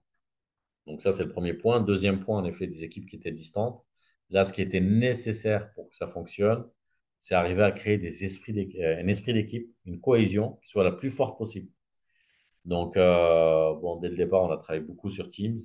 Donc 0.88 1.02
ça, 1.02 1.12
c'est 1.12 1.24
le 1.24 1.30
premier 1.30 1.54
point. 1.54 1.82
Deuxième 1.82 2.22
point, 2.22 2.40
en 2.40 2.46
effet, 2.46 2.68
des 2.68 2.84
équipes 2.84 3.08
qui 3.10 3.18
étaient 3.18 3.32
distantes. 3.32 3.84
Là, 4.30 4.46
ce 4.46 4.54
qui 4.54 4.62
était 4.62 4.82
nécessaire 4.82 5.74
pour 5.74 5.90
que 5.90 5.96
ça 5.96 6.08
fonctionne, 6.08 6.66
c'est 7.22 7.36
arriver 7.36 7.64
à 7.64 7.72
créer 7.72 7.98
des 7.98 8.26
esprits 8.26 8.54
euh, 8.82 9.00
un 9.02 9.08
esprit 9.08 9.34
d'équipe, 9.34 9.74
une 9.86 10.02
cohésion 10.02 10.60
qui 10.64 10.70
soit 10.70 10.84
la 10.84 10.92
plus 10.92 11.10
forte 11.12 11.38
possible. 11.38 11.70
Donc, 12.66 12.98
euh, 12.98 13.74
bon, 13.76 13.98
dès 13.98 14.10
le 14.10 14.16
départ, 14.16 14.44
on 14.44 14.52
a 14.52 14.58
travaillé 14.58 14.86
beaucoup 14.86 15.10
sur 15.10 15.30
Teams. 15.30 15.60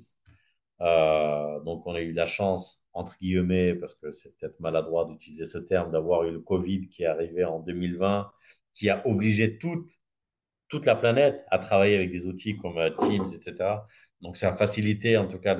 Donc, 0.79 1.85
on 1.87 1.93
a 1.93 2.01
eu 2.01 2.13
la 2.13 2.25
chance, 2.25 2.81
entre 2.93 3.17
guillemets, 3.17 3.75
parce 3.75 3.93
que 3.95 4.11
c'est 4.11 4.35
peut-être 4.37 4.59
maladroit 4.59 5.05
d'utiliser 5.05 5.45
ce 5.45 5.57
terme, 5.57 5.91
d'avoir 5.91 6.23
eu 6.23 6.31
le 6.31 6.39
Covid 6.41 6.87
qui 6.87 7.03
est 7.03 7.07
arrivé 7.07 7.43
en 7.43 7.59
2020, 7.59 8.31
qui 8.73 8.89
a 8.89 9.05
obligé 9.07 9.57
toute, 9.57 9.98
toute 10.69 10.85
la 10.85 10.95
planète 10.95 11.43
à 11.51 11.59
travailler 11.59 11.95
avec 11.95 12.11
des 12.11 12.25
outils 12.27 12.57
comme 12.57 12.75
Teams, 12.99 13.27
etc. 13.33 13.87
Donc, 14.21 14.37
ça 14.37 14.49
a 14.49 14.53
facilité, 14.53 15.17
en 15.17 15.27
tout 15.27 15.39
cas, 15.39 15.57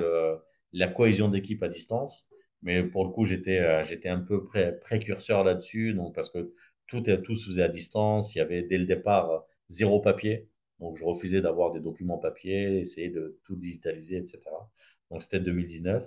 la 0.72 0.88
cohésion 0.88 1.28
d'équipe 1.28 1.62
à 1.62 1.68
distance. 1.68 2.26
Mais 2.62 2.82
pour 2.82 3.04
le 3.04 3.10
coup, 3.10 3.24
j'étais 3.24 3.58
euh, 3.58 3.82
un 4.04 4.20
peu 4.20 4.46
précurseur 4.80 5.44
là-dessus, 5.44 5.96
parce 6.14 6.30
que 6.30 6.52
tout, 6.86 7.02
tout 7.02 7.34
se 7.34 7.46
faisait 7.46 7.62
à 7.62 7.68
distance. 7.68 8.34
Il 8.34 8.38
y 8.38 8.40
avait 8.40 8.62
dès 8.62 8.78
le 8.78 8.86
départ 8.86 9.44
zéro 9.68 10.00
papier. 10.00 10.48
Donc, 10.78 10.96
je 10.96 11.04
refusais 11.04 11.40
d'avoir 11.40 11.72
des 11.72 11.80
documents 11.80 12.18
papier, 12.18 12.80
essayer 12.80 13.10
de 13.10 13.38
tout 13.44 13.56
digitaliser, 13.56 14.16
etc. 14.16 14.40
Donc, 15.10 15.22
c'était 15.22 15.40
2019. 15.40 16.04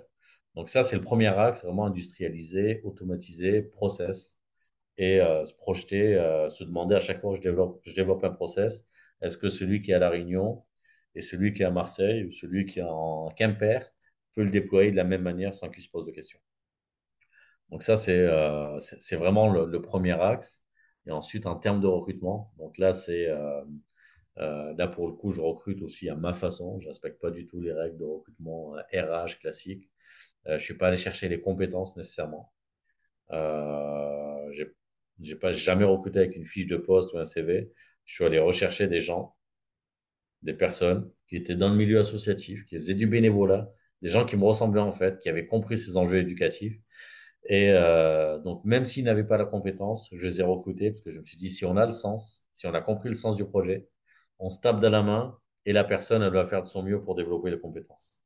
Donc, 0.54 0.68
ça, 0.68 0.82
c'est 0.84 0.96
le 0.96 1.02
premier 1.02 1.28
axe, 1.28 1.64
vraiment 1.64 1.86
industrialiser, 1.86 2.80
automatiser, 2.84 3.62
process 3.62 4.38
et 4.96 5.20
euh, 5.20 5.44
se 5.44 5.54
projeter, 5.54 6.14
euh, 6.16 6.48
se 6.48 6.64
demander 6.64 6.94
à 6.94 7.00
chaque 7.00 7.20
fois 7.20 7.36
que 7.36 7.42
je 7.42 7.94
développe 7.94 8.24
un 8.24 8.30
process, 8.30 8.86
est-ce 9.24 9.38
que 9.38 9.48
celui 9.48 9.80
qui 9.82 9.90
est 9.90 9.94
à 9.94 9.98
La 9.98 10.10
Réunion 10.10 10.62
et 11.14 11.22
celui 11.22 11.54
qui 11.54 11.62
est 11.62 11.66
à 11.66 11.70
Marseille 11.70 12.24
ou 12.24 12.32
celui 12.32 12.66
qui 12.66 12.80
est 12.80 12.82
en 12.82 13.30
Quimper 13.30 13.90
peut 14.34 14.44
le 14.44 14.50
déployer 14.50 14.90
de 14.90 14.96
la 14.96 15.04
même 15.04 15.22
manière 15.22 15.54
sans 15.54 15.70
qu'il 15.70 15.82
se 15.82 15.88
pose 15.88 16.06
de 16.06 16.12
questions? 16.12 16.40
Donc 17.70 17.82
ça, 17.82 17.96
c'est 17.96 18.18
euh, 18.18 18.78
vraiment 19.12 19.50
le, 19.50 19.80
premier 19.80 20.12
axe. 20.12 20.62
Et 21.06 21.10
ensuite, 21.10 21.46
en 21.46 21.56
termes 21.56 21.80
de 21.80 21.86
recrutement, 21.86 22.52
donc 22.58 22.78
là, 22.78 22.92
c'est 22.92 23.26
euh, 23.28 23.62
euh, 24.38 24.74
là 24.76 24.88
pour 24.88 25.08
le 25.08 25.14
coup, 25.14 25.32
je 25.32 25.40
recrute 25.40 25.82
aussi 25.82 26.08
à 26.08 26.14
ma 26.16 26.34
façon. 26.34 26.78
Je 26.80 26.84
ne 26.86 26.90
respecte 26.90 27.20
pas 27.20 27.30
du 27.30 27.46
tout 27.46 27.60
les 27.60 27.72
règles 27.72 27.98
de 27.98 28.04
recrutement 28.04 28.74
RH 28.92 29.38
classique. 29.40 29.90
je 30.46 30.52
ne 30.52 30.58
suis 30.58 30.74
pas 30.74 30.88
allé 30.88 30.96
chercher 30.98 31.28
les 31.28 31.40
compétences 31.40 31.96
nécessairement. 31.96 32.52
je 33.30 34.64
n'ai 35.18 35.34
pas 35.36 35.52
jamais 35.54 35.84
recruté 35.84 36.18
avec 36.20 36.36
une 36.36 36.44
fiche 36.44 36.66
de 36.66 36.76
poste 36.76 37.14
ou 37.14 37.18
un 37.18 37.24
CV. 37.24 37.72
Je 38.04 38.14
suis 38.14 38.24
allé 38.24 38.38
rechercher 38.38 38.86
des 38.86 39.00
gens, 39.00 39.36
des 40.42 40.54
personnes 40.54 41.10
qui 41.28 41.36
étaient 41.36 41.56
dans 41.56 41.68
le 41.68 41.76
milieu 41.76 42.00
associatif, 42.00 42.64
qui 42.66 42.76
faisaient 42.76 42.94
du 42.94 43.06
bénévolat, 43.06 43.70
des 44.02 44.10
gens 44.10 44.26
qui 44.26 44.36
me 44.36 44.44
ressemblaient 44.44 44.80
en 44.80 44.92
fait, 44.92 45.20
qui 45.20 45.28
avaient 45.28 45.46
compris 45.46 45.78
ces 45.78 45.96
enjeux 45.96 46.18
éducatifs. 46.18 46.78
Et 47.46 47.70
euh, 47.72 48.38
donc, 48.38 48.64
même 48.64 48.84
s'ils 48.84 49.04
n'avaient 49.04 49.24
pas 49.24 49.36
la 49.36 49.44
compétence, 49.44 50.10
je 50.14 50.26
les 50.26 50.40
ai 50.40 50.42
recrutés 50.42 50.90
parce 50.90 51.02
que 51.02 51.10
je 51.10 51.20
me 51.20 51.24
suis 51.24 51.36
dit, 51.36 51.50
si 51.50 51.64
on 51.64 51.76
a 51.76 51.86
le 51.86 51.92
sens, 51.92 52.42
si 52.52 52.66
on 52.66 52.74
a 52.74 52.80
compris 52.80 53.08
le 53.08 53.16
sens 53.16 53.36
du 53.36 53.44
projet, 53.44 53.86
on 54.38 54.50
se 54.50 54.60
tape 54.60 54.80
dans 54.80 54.90
la 54.90 55.02
main 55.02 55.38
et 55.66 55.72
la 55.72 55.84
personne, 55.84 56.22
elle 56.22 56.32
va 56.32 56.46
faire 56.46 56.62
de 56.62 56.68
son 56.68 56.82
mieux 56.82 57.02
pour 57.02 57.14
développer 57.14 57.50
les 57.50 57.58
compétences. 57.58 58.20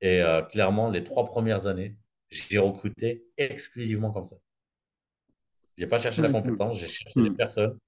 Et 0.00 0.22
euh, 0.22 0.42
clairement, 0.42 0.88
les 0.90 1.04
trois 1.04 1.26
premières 1.26 1.66
années, 1.66 1.96
j'ai 2.30 2.58
recruté 2.58 3.24
exclusivement 3.36 4.12
comme 4.12 4.26
ça. 4.26 4.36
Je 5.76 5.84
n'ai 5.84 5.90
pas 5.90 5.98
cherché 5.98 6.22
la 6.22 6.30
compétence, 6.30 6.78
j'ai 6.78 6.88
cherché 6.88 7.22
des 7.22 7.30
mmh. 7.30 7.36
personnes 7.36 7.78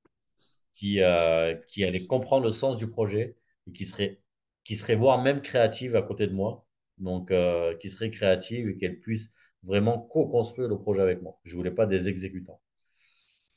qui, 0.83 1.01
euh, 1.01 1.55
qui 1.68 1.85
allaient 1.85 2.07
comprendre 2.09 2.45
le 2.45 2.51
sens 2.51 2.77
du 2.77 2.90
projet 2.90 3.37
et 3.68 3.73
qui 3.73 3.85
seraient, 3.87 4.21
qui 4.64 4.75
seraient 4.75 4.97
voire 4.97 5.23
même 5.23 5.40
créatives 5.40 5.95
à 5.95 6.03
côté 6.03 6.27
de 6.27 6.33
moi 6.33 6.66
donc 6.99 7.31
euh, 7.31 7.77
qui 7.79 7.88
serait 7.88 8.11
créative 8.11 8.68
et 8.68 8.77
qu'elle 8.77 8.99
puisse 8.99 9.31
vraiment 9.62 10.01
co-construire 10.01 10.68
le 10.68 10.77
projet 10.79 11.01
avec 11.01 11.23
moi. 11.23 11.38
Je 11.45 11.55
voulais 11.55 11.71
pas 11.71 11.87
des 11.87 12.09
exécutants. 12.09 12.61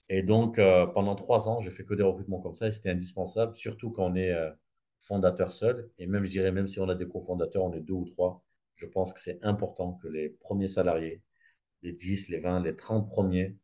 Et 0.08 0.22
donc, 0.22 0.60
euh, 0.60 0.86
pendant 0.86 1.16
trois 1.16 1.50
ans, 1.50 1.62
j'ai 1.62 1.72
fait 1.72 1.84
que 1.84 1.96
des 1.96 2.04
recrutements 2.04 2.42
comme 2.42 2.54
ça 2.54 2.68
et 2.68 2.72
c'était 2.72 2.92
indispensable, 2.92 3.56
surtout 3.56 3.90
quand 3.92 4.12
on 4.12 4.16
est 4.16 4.34
fondateur 5.00 5.52
seul. 5.52 5.90
Et 5.98 6.06
même, 6.06 6.26
je 6.26 6.30
dirais, 6.30 6.52
même 6.52 6.68
si 6.68 6.80
on 6.80 6.90
a 6.90 6.96
des 6.96 7.08
cofondateurs, 7.08 7.64
on 7.64 7.74
est 7.74 7.82
deux 7.82 7.94
ou 7.94 8.06
trois, 8.06 8.44
je 8.76 8.86
pense 8.86 9.14
que 9.14 9.20
c'est 9.20 9.44
important 9.44 9.94
que 9.94 10.08
les 10.08 10.30
premiers 10.30 10.68
salariés, 10.68 11.24
les 11.82 11.92
10, 11.92 12.30
les 12.30 12.40
20, 12.40 12.62
les 12.62 12.76
30 12.76 13.10
premiers, 13.10 13.58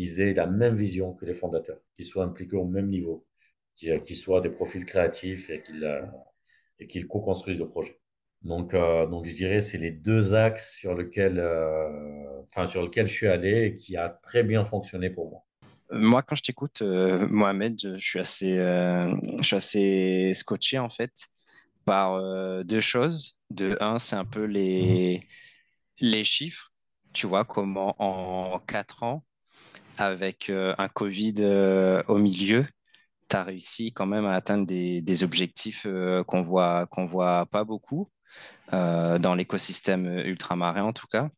ils 0.00 0.20
aient 0.20 0.32
la 0.32 0.46
même 0.46 0.74
vision 0.74 1.12
que 1.12 1.26
les 1.26 1.34
fondateurs, 1.34 1.80
qu'ils 1.94 2.06
soient 2.06 2.24
impliqués 2.24 2.56
au 2.56 2.64
même 2.64 2.88
niveau, 2.88 3.26
qu'ils 3.74 4.16
soient 4.16 4.40
des 4.40 4.50
profils 4.50 4.84
créatifs 4.84 5.50
et 5.50 6.86
qu'ils 6.86 7.06
co-construisent 7.06 7.58
le 7.58 7.68
projet. 7.68 8.00
Donc, 8.42 8.72
euh, 8.72 9.06
donc 9.06 9.26
je 9.26 9.34
dirais 9.34 9.60
c'est 9.60 9.76
les 9.76 9.90
deux 9.90 10.34
axes 10.34 10.74
sur 10.78 10.94
lesquels, 10.94 11.38
euh, 11.38 12.40
enfin, 12.48 12.66
sur 12.66 12.82
lequel 12.82 13.06
je 13.06 13.12
suis 13.12 13.28
allé 13.28 13.64
et 13.66 13.76
qui 13.76 13.96
a 13.96 14.08
très 14.08 14.42
bien 14.42 14.64
fonctionné 14.64 15.10
pour 15.10 15.30
moi. 15.30 15.44
Moi, 15.90 16.22
quand 16.22 16.36
je 16.36 16.44
t'écoute, 16.44 16.82
euh, 16.82 17.26
Mohamed, 17.28 17.96
je, 17.98 18.08
suis 18.08 18.20
assez, 18.20 18.54
je 18.54 19.42
suis 19.42 19.56
assez 19.56 20.32
scotché 20.34 20.78
en 20.78 20.88
fait 20.88 21.12
par 21.84 22.64
deux 22.64 22.80
choses. 22.80 23.36
De 23.50 23.76
un, 23.80 23.98
c'est 23.98 24.14
un 24.14 24.24
peu 24.24 24.44
les, 24.44 25.20
les 26.00 26.24
chiffres. 26.24 26.72
Tu 27.12 27.26
vois 27.26 27.44
comment 27.44 27.96
en 27.98 28.60
quatre 28.60 29.02
ans, 29.02 29.24
avec 30.00 30.50
un 30.50 30.88
Covid 30.88 32.02
au 32.08 32.18
milieu, 32.18 32.64
tu 33.28 33.36
as 33.36 33.44
réussi 33.44 33.92
quand 33.92 34.06
même 34.06 34.26
à 34.26 34.34
atteindre 34.34 34.66
des, 34.66 35.22
objectifs 35.24 35.86
qu'on 36.26 36.42
voit, 36.42 36.88
voit 37.06 37.46
pas 37.46 37.64
beaucoup. 37.64 38.04
Euh, 38.72 39.18
dans 39.18 39.34
l'écosystème 39.34 40.06
ultramarin 40.06 40.84
en 40.84 40.92
tout 40.92 41.08
cas. 41.08 41.28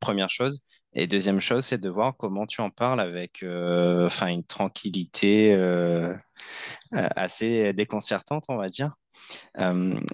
Première 0.00 0.28
chose. 0.28 0.60
Et 0.92 1.06
deuxième 1.06 1.40
chose, 1.40 1.64
c'est 1.64 1.80
de 1.80 1.88
voir 1.88 2.14
comment 2.16 2.46
tu 2.46 2.60
en 2.60 2.68
parles 2.68 3.00
avec 3.00 3.42
euh, 3.42 4.08
une 4.26 4.44
tranquillité 4.44 5.54
euh, 5.54 6.14
assez 6.92 7.72
déconcertante, 7.72 8.44
on 8.48 8.56
va 8.56 8.68
dire. 8.68 8.94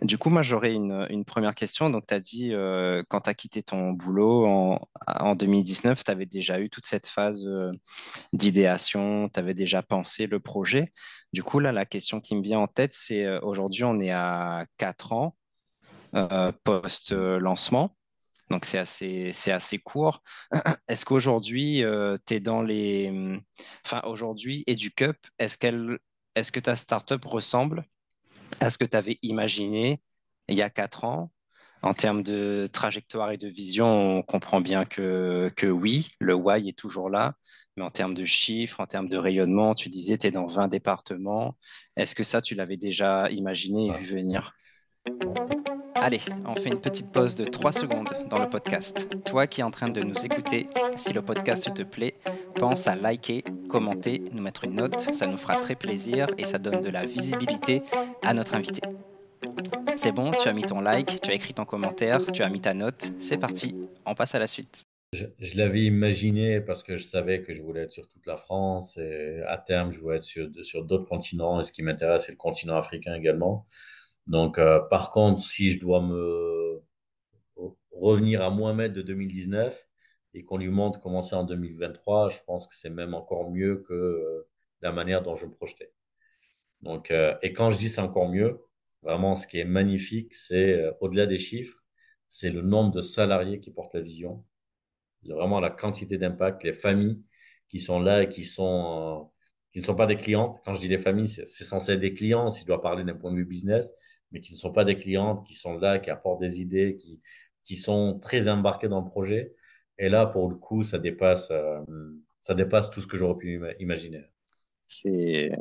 Du 0.03 0.19
coup, 0.19 0.31
moi, 0.31 0.43
j'aurais 0.43 0.75
une, 0.75 1.25
première 1.25 1.55
question. 1.55 1.91
Donc, 1.91 2.07
tu 2.07 2.15
as 2.15 2.21
dit, 2.21 2.53
quand 3.09 3.21
tu 3.23 3.31
as 3.31 3.35
quitté 3.35 3.63
ton 3.63 3.93
boulot 3.93 4.47
en, 4.47 4.81
en 5.07 5.35
2019, 5.35 6.05
tu 6.05 6.11
avais 6.11 6.27
déjà 6.27 6.61
eu 6.61 6.71
toute 6.71 6.87
cette 6.87 7.07
phase 7.07 7.49
d'idéation, 8.33 9.29
tu 9.29 9.41
avais 9.41 9.55
déjà 9.55 9.83
pensé 9.83 10.27
le 10.27 10.41
projet. 10.41 10.91
Du 11.33 11.43
coup, 11.43 11.59
là, 11.59 11.73
la 11.73 11.87
question 11.87 12.21
qui 12.21 12.35
me 12.37 12.43
vient 12.43 12.61
en 12.61 12.69
tête, 12.69 12.93
c'est 12.95 13.39
aujourd'hui, 13.39 13.85
on 13.85 14.01
est 14.01 14.11
à 14.13 14.67
4 14.79 15.13
ans. 15.13 15.37
Euh, 16.15 16.53
post-lancement. 16.65 17.97
Donc, 18.51 18.67
c'est 18.67 18.77
assez, 18.77 19.31
c'est 19.33 19.53
assez 19.53 19.79
court. 19.79 20.23
Est-ce 20.89 21.07
qu'aujourd'hui, 21.07 21.83
euh, 21.85 22.19
tu 22.27 22.35
es 22.35 22.41
dans 22.41 22.61
les. 22.61 23.41
Enfin, 23.87 24.03
aujourd'hui, 24.05 24.63
EduCup, 24.69 25.17
est-ce, 25.39 25.57
qu'elle, 25.57 25.99
est-ce 26.35 26.53
que 26.53 26.61
ta 26.61 26.77
startup 26.77 27.25
ressemble 27.25 27.87
à 28.61 28.71
ce 28.71 28.79
que 28.79 28.85
tu 28.85 28.97
avais 28.97 29.19
imaginé 29.23 30.01
il 30.49 30.57
y 30.57 30.63
a 30.63 30.71
quatre 30.71 31.05
ans 31.05 31.33
En 31.83 31.95
termes 31.95 32.23
de 32.25 32.69
trajectoire 32.73 33.33
et 33.33 33.39
de 33.39 33.49
vision, 33.49 33.87
on 34.19 34.23
comprend 34.23 34.61
bien 34.63 34.87
que, 34.87 35.53
que 35.57 35.67
oui, 35.69 36.13
le 36.21 36.35
why 36.35 36.69
est 36.69 36.79
toujours 36.79 37.11
là. 37.11 37.35
Mais 37.77 37.85
en 37.85 37.91
termes 37.91 38.15
de 38.15 38.25
chiffres, 38.25 38.81
en 38.81 38.87
termes 38.87 39.09
de 39.11 39.19
rayonnement, 39.19 39.75
tu 39.75 39.91
disais 39.91 40.19
tu 40.19 40.29
es 40.29 40.33
dans 40.33 40.47
20 40.47 40.69
départements. 40.69 41.57
Est-ce 41.97 42.15
que 42.15 42.25
ça, 42.25 42.43
tu 42.43 42.55
l'avais 42.57 42.79
déjà 42.79 43.31
imaginé 43.31 43.89
et 43.89 43.93
vu 43.93 44.07
venir? 44.07 44.55
Allez, 45.95 46.21
on 46.47 46.55
fait 46.55 46.71
une 46.71 46.81
petite 46.81 47.13
pause 47.13 47.37
de 47.37 47.45
3 47.45 47.73
secondes 47.73 48.09
dans 48.29 48.39
le 48.39 48.49
podcast. 48.49 49.09
Toi 49.25 49.47
qui 49.47 49.61
es 49.61 49.65
en 49.65 49.71
train 49.71 49.89
de 49.89 50.01
nous 50.01 50.25
écouter, 50.25 50.67
si 50.97 51.13
le 51.13 51.23
podcast 51.23 51.73
te 51.75 51.83
plaît, 51.83 52.15
pense 52.57 52.87
à 52.87 52.95
liker, 52.95 53.45
commenter, 53.69 54.23
nous 54.33 54.43
mettre 54.43 54.65
une 54.65 54.75
note, 54.75 54.99
ça 55.01 55.27
nous 55.27 55.37
fera 55.37 55.57
très 55.57 55.75
plaisir 55.75 56.27
et 56.39 56.45
ça 56.45 56.59
donne 56.59 56.81
de 56.81 56.91
la 56.91 57.05
visibilité 57.05 57.83
à 58.23 58.35
notre 58.35 58.55
invité. 58.55 58.83
C'est 59.97 60.13
bon, 60.13 60.33
tu 60.33 60.49
as 60.49 60.53
mis 60.53 60.65
ton 60.65 60.81
like, 60.81 61.21
tu 61.21 61.31
as 61.31 61.35
écrit 61.35 61.55
ton 61.55 61.65
commentaire, 61.65 62.25
tu 62.33 62.43
as 62.43 62.49
mis 62.49 62.61
ta 62.61 62.75
note, 62.75 63.13
c'est 63.19 63.39
parti, 63.39 63.77
on 64.07 64.15
passe 64.15 64.35
à 64.35 64.39
la 64.39 64.47
suite. 64.47 64.85
Je, 65.13 65.27
l'avais 65.57 65.83
imaginé 65.83 66.63
parce 66.63 66.83
que 66.83 66.97
je 66.97 67.05
savais 67.05 67.43
que 67.43 67.53
je 67.53 67.61
voulais 67.61 67.83
être 67.83 67.91
sur 67.91 68.09
toute 68.09 68.27
la 68.27 68.39
France 68.39 68.97
et 68.97 69.43
à 69.47 69.59
terme 69.59 69.93
je 69.93 70.01
voulais 70.01 70.17
être 70.17 70.23
sur, 70.23 70.49
sur 70.63 70.85
d'autres 70.87 71.05
continents 71.05 71.61
et 71.61 71.65
ce 71.65 71.73
qui 71.73 71.83
m'intéresse 71.83 72.25
c'est 72.25 72.33
le 72.33 72.39
continent 72.39 72.77
africain 72.77 73.15
également. 73.15 73.67
Donc, 74.27 74.59
euh, 74.59 74.81
par 74.81 75.11
contre, 75.11 75.41
si 75.41 75.73
je 75.73 75.81
dois 75.81 76.01
me 76.01 76.83
revenir 77.93 78.43
à 78.43 78.51
Mohamed 78.51 78.93
de 78.93 79.03
2019 79.03 79.77
et 80.35 80.45
qu'on 80.45 80.57
lui 80.57 80.69
montre 80.69 81.01
comment 81.01 81.23
c'est 81.23 81.37
en 81.37 81.45
2023, 81.45 82.31
je 82.31 82.39
pense 82.47 82.67
que 82.67 82.75
c'est 82.75 82.91
même 82.91 83.15
encore 83.15 83.51
mieux 83.51 83.85
que 83.89 83.93
euh, 83.93 84.49
la 84.81 84.93
manière 84.93 85.23
dont 85.23 85.37
je 85.37 85.47
me 85.47 85.53
projetais. 85.53 85.93
Donc, 86.83 87.11
euh, 87.11 87.37
et 87.43 87.53
quand 87.53 87.71
je 87.71 87.79
dis 87.79 87.91
c'est 87.91 88.01
encore 88.01 88.29
mieux, 88.29 88.61
vraiment, 89.03 89.37
ce 89.37 89.47
qui 89.47 89.59
est 89.59 89.65
magnifique, 89.65 90.35
c'est 90.35 90.83
au-delà 91.01 91.27
des 91.27 91.39
chiffres, 91.39 91.79
c'est 92.29 92.51
le 92.51 92.63
nombre 92.63 92.93
de 92.93 93.01
salariés 93.01 93.61
qui 93.61 93.71
portent 93.71 93.95
la 93.95 94.01
vision, 94.01 94.45
vraiment 95.25 95.61
la 95.61 95.71
quantité 95.71 96.19
d'impact, 96.19 96.65
les 96.65 96.73
familles 96.73 97.23
qui 97.69 97.79
sont 97.79 98.01
là 98.01 98.23
et 98.23 98.29
qui 98.29 98.45
sont 98.45 99.31
qui 99.73 99.81
ne 99.81 99.85
sont 99.85 99.95
pas 99.95 100.07
des 100.07 100.17
clientes. 100.17 100.61
Quand 100.65 100.75
je 100.75 100.81
dis 100.81 100.89
les 100.89 100.99
familles, 100.99 101.29
c'est 101.29 101.65
censé 101.65 101.93
être 101.93 102.01
des 102.01 102.13
clients, 102.15 102.51
s'il 102.51 102.67
doit 102.67 102.83
parler 102.83 103.05
d'un 103.05 103.15
point 103.15 103.31
de 103.31 103.37
vue 103.37 103.45
business, 103.47 103.93
mais 104.33 104.41
qui 104.41 104.53
ne 104.53 104.59
sont 104.59 104.73
pas 104.73 104.85
des 104.85 104.97
clientes, 104.97 105.47
qui 105.47 105.55
sont 105.55 105.79
là, 105.79 105.99
qui 105.99 106.11
apportent 106.11 106.41
des 106.41 106.61
idées, 106.61 106.99
qui, 107.65 107.77
sont 107.77 108.19
très 108.21 108.49
embarquées 108.49 108.89
dans 108.89 109.01
le 109.01 109.09
projet. 109.09 109.55
Et 109.99 110.09
là, 110.09 110.27
pour 110.27 110.49
le 110.49 110.57
coup, 110.57 110.83
ça 110.83 110.99
dépasse, 110.99 111.51
euh, 111.51 111.81
ça 112.41 112.55
dépasse 112.55 112.91
tout 112.91 113.01
ce 113.01 113.07
que 113.07 113.17
j'aurais 113.17 113.39
pu 113.39 113.63
imaginer. 113.79 114.25
C'est 114.87 115.53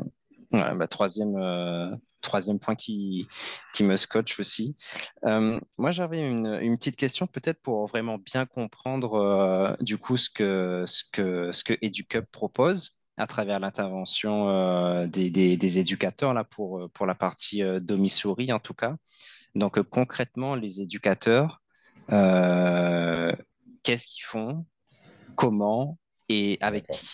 bah, 0.51 0.87
troisième, 0.87 1.35
euh, 1.35 1.95
troisième 2.21 2.59
point 2.59 2.75
qui, 2.75 3.27
qui 3.73 3.83
me 3.83 3.95
scotche 3.95 4.39
aussi. 4.39 4.75
Euh, 5.25 5.59
moi, 5.77 5.91
j'avais 5.91 6.19
une, 6.19 6.47
une, 6.61 6.77
petite 6.77 6.97
question 6.97 7.27
peut-être 7.27 7.61
pour 7.61 7.85
vraiment 7.85 8.17
bien 8.17 8.45
comprendre 8.45 9.77
du 9.81 9.97
coup 9.97 10.17
ce 10.17 10.29
que, 10.29 10.83
ce 10.85 11.03
que, 11.11 11.51
ce 11.51 11.63
que 11.63 11.73
EduCup 11.81 12.25
propose 12.31 13.00
à 13.17 13.27
travers 13.27 13.59
l'intervention 13.59 15.05
des, 15.07 15.29
des, 15.29 15.57
des, 15.57 15.79
éducateurs 15.79 16.33
là, 16.33 16.43
pour, 16.43 16.89
pour 16.93 17.05
la 17.05 17.15
partie 17.15 17.61
demi-souris 17.61 18.51
en 18.51 18.59
tout 18.59 18.73
cas. 18.73 18.95
Donc 19.53 19.81
concrètement, 19.83 20.55
les 20.55 20.81
éducateurs, 20.81 21.61
qu'est-ce 22.07 24.07
qu'ils 24.07 24.23
font, 24.23 24.65
comment? 25.35 25.99
Et 26.29 26.57
avec 26.61 26.87
qui? 26.87 27.05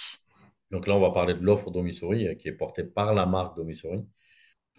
Donc 0.72 0.88
là, 0.88 0.96
on 0.96 1.00
va 1.00 1.12
parler 1.12 1.34
de 1.34 1.40
l'offre 1.40 1.72
Domisouris 1.72 2.28
euh, 2.28 2.36
qui 2.36 2.50
est 2.50 2.54
portée 2.54 2.84
par 2.84 3.14
la 3.14 3.26
marque 3.26 3.56
Domisouris. 3.56 4.06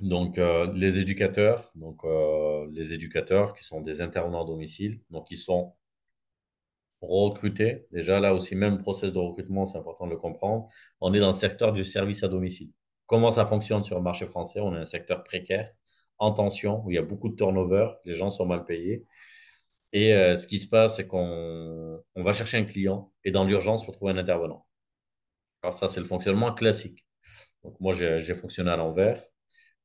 Donc 0.00 0.38
euh, 0.38 0.72
les 0.74 0.98
éducateurs, 0.98 1.70
donc 1.74 2.04
euh, 2.04 2.68
les 2.72 2.92
éducateurs 2.92 3.54
qui 3.54 3.64
sont 3.64 3.80
des 3.80 4.00
intervenants 4.00 4.44
à 4.44 4.46
domicile, 4.46 5.00
donc 5.10 5.30
ils 5.30 5.38
sont 5.38 5.74
recrutés. 7.00 7.86
Déjà 7.92 8.20
là 8.20 8.34
aussi, 8.34 8.54
même 8.54 8.78
process 8.78 9.12
de 9.12 9.18
recrutement, 9.18 9.66
c'est 9.66 9.78
important 9.78 10.06
de 10.06 10.12
le 10.12 10.16
comprendre. 10.18 10.68
On 11.00 11.14
est 11.14 11.20
dans 11.20 11.28
le 11.28 11.36
secteur 11.36 11.72
du 11.72 11.84
service 11.84 12.22
à 12.22 12.28
domicile. 12.28 12.70
Comment 13.06 13.30
ça 13.30 13.46
fonctionne 13.46 13.84
sur 13.84 13.96
le 13.96 14.02
marché 14.02 14.26
français? 14.26 14.60
On 14.60 14.74
est 14.74 14.78
un 14.78 14.84
secteur 14.84 15.24
précaire, 15.24 15.72
en 16.18 16.32
tension, 16.32 16.82
où 16.84 16.90
il 16.90 16.94
y 16.94 16.98
a 16.98 17.02
beaucoup 17.02 17.28
de 17.28 17.36
turnover, 17.36 17.90
les 18.04 18.14
gens 18.14 18.30
sont 18.30 18.46
mal 18.46 18.64
payés. 18.64 19.06
Et 19.92 20.14
euh, 20.14 20.36
ce 20.36 20.46
qui 20.46 20.58
se 20.58 20.66
passe, 20.68 20.96
c'est 20.96 21.06
qu'on 21.06 22.02
on 22.14 22.22
va 22.22 22.32
chercher 22.32 22.58
un 22.58 22.64
client 22.64 23.12
et 23.24 23.30
dans 23.30 23.44
l'urgence, 23.44 23.82
il 23.82 23.86
faut 23.86 23.92
trouver 23.92 24.12
un 24.12 24.18
intervenant. 24.18 24.66
Alors 25.62 25.74
ça, 25.76 25.88
c'est 25.88 26.00
le 26.00 26.06
fonctionnement 26.06 26.52
classique. 26.54 27.06
Donc 27.64 27.80
moi, 27.80 27.94
j'ai 27.94 28.34
fonctionné 28.34 28.70
à 28.70 28.76
l'envers. 28.76 29.24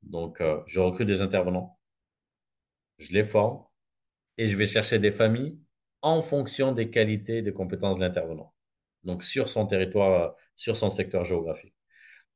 Donc, 0.04 0.42
euh, 0.42 0.62
je 0.68 0.80
recrute 0.80 1.08
des 1.08 1.22
intervenants, 1.22 1.80
je 2.98 3.14
les 3.14 3.24
forme 3.24 3.64
et 4.38 4.48
je 4.48 4.56
vais 4.58 4.68
chercher 4.68 5.00
des 5.00 5.12
familles 5.12 5.58
en 6.04 6.22
fonction 6.22 6.74
des 6.74 6.90
qualités 6.92 7.40
et 7.40 7.42
des 7.42 7.54
compétences 7.54 7.98
de 7.98 8.04
l'intervenant. 8.04 8.54
Donc, 9.04 9.24
sur 9.24 9.50
son 9.50 9.66
territoire, 9.68 10.36
sur 10.56 10.76
son 10.76 10.90
secteur 10.90 11.26
géographique. 11.26 11.74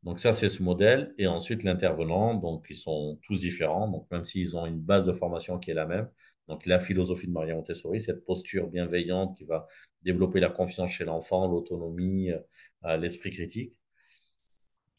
Donc 0.03 0.19
ça, 0.19 0.33
c'est 0.33 0.49
ce 0.49 0.63
modèle. 0.63 1.13
Et 1.17 1.27
ensuite, 1.27 1.63
l'intervenant, 1.63 2.33
donc 2.35 2.65
ils 2.69 2.75
sont 2.75 3.19
tous 3.23 3.41
différents. 3.41 3.89
Donc 3.89 4.07
même 4.11 4.25
s'ils 4.25 4.55
ont 4.57 4.65
une 4.65 4.79
base 4.79 5.05
de 5.05 5.13
formation 5.13 5.59
qui 5.59 5.71
est 5.71 5.73
la 5.73 5.85
même, 5.85 6.09
donc 6.47 6.65
la 6.65 6.79
philosophie 6.79 7.27
de 7.27 7.31
Maria 7.31 7.55
Montessori, 7.55 8.01
cette 8.01 8.23
posture 8.25 8.67
bienveillante 8.67 9.37
qui 9.37 9.43
va 9.43 9.67
développer 10.03 10.39
la 10.39 10.49
confiance 10.49 10.91
chez 10.91 11.05
l'enfant, 11.05 11.47
l'autonomie, 11.47 12.31
euh, 12.85 12.97
l'esprit 12.97 13.31
critique. 13.31 13.73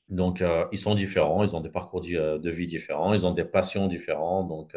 Donc, 0.09 0.41
euh, 0.41 0.67
ils 0.73 0.79
sont 0.79 0.95
différents, 0.95 1.45
ils 1.45 1.55
ont 1.55 1.61
des 1.61 1.69
parcours 1.71 2.03
euh, 2.11 2.39
de 2.39 2.51
vie 2.51 2.67
différents, 2.67 3.13
ils 3.13 3.27
ont 3.27 3.33
des 3.33 3.45
passions 3.45 3.87
différentes. 3.89 4.49
Donc, 4.49 4.75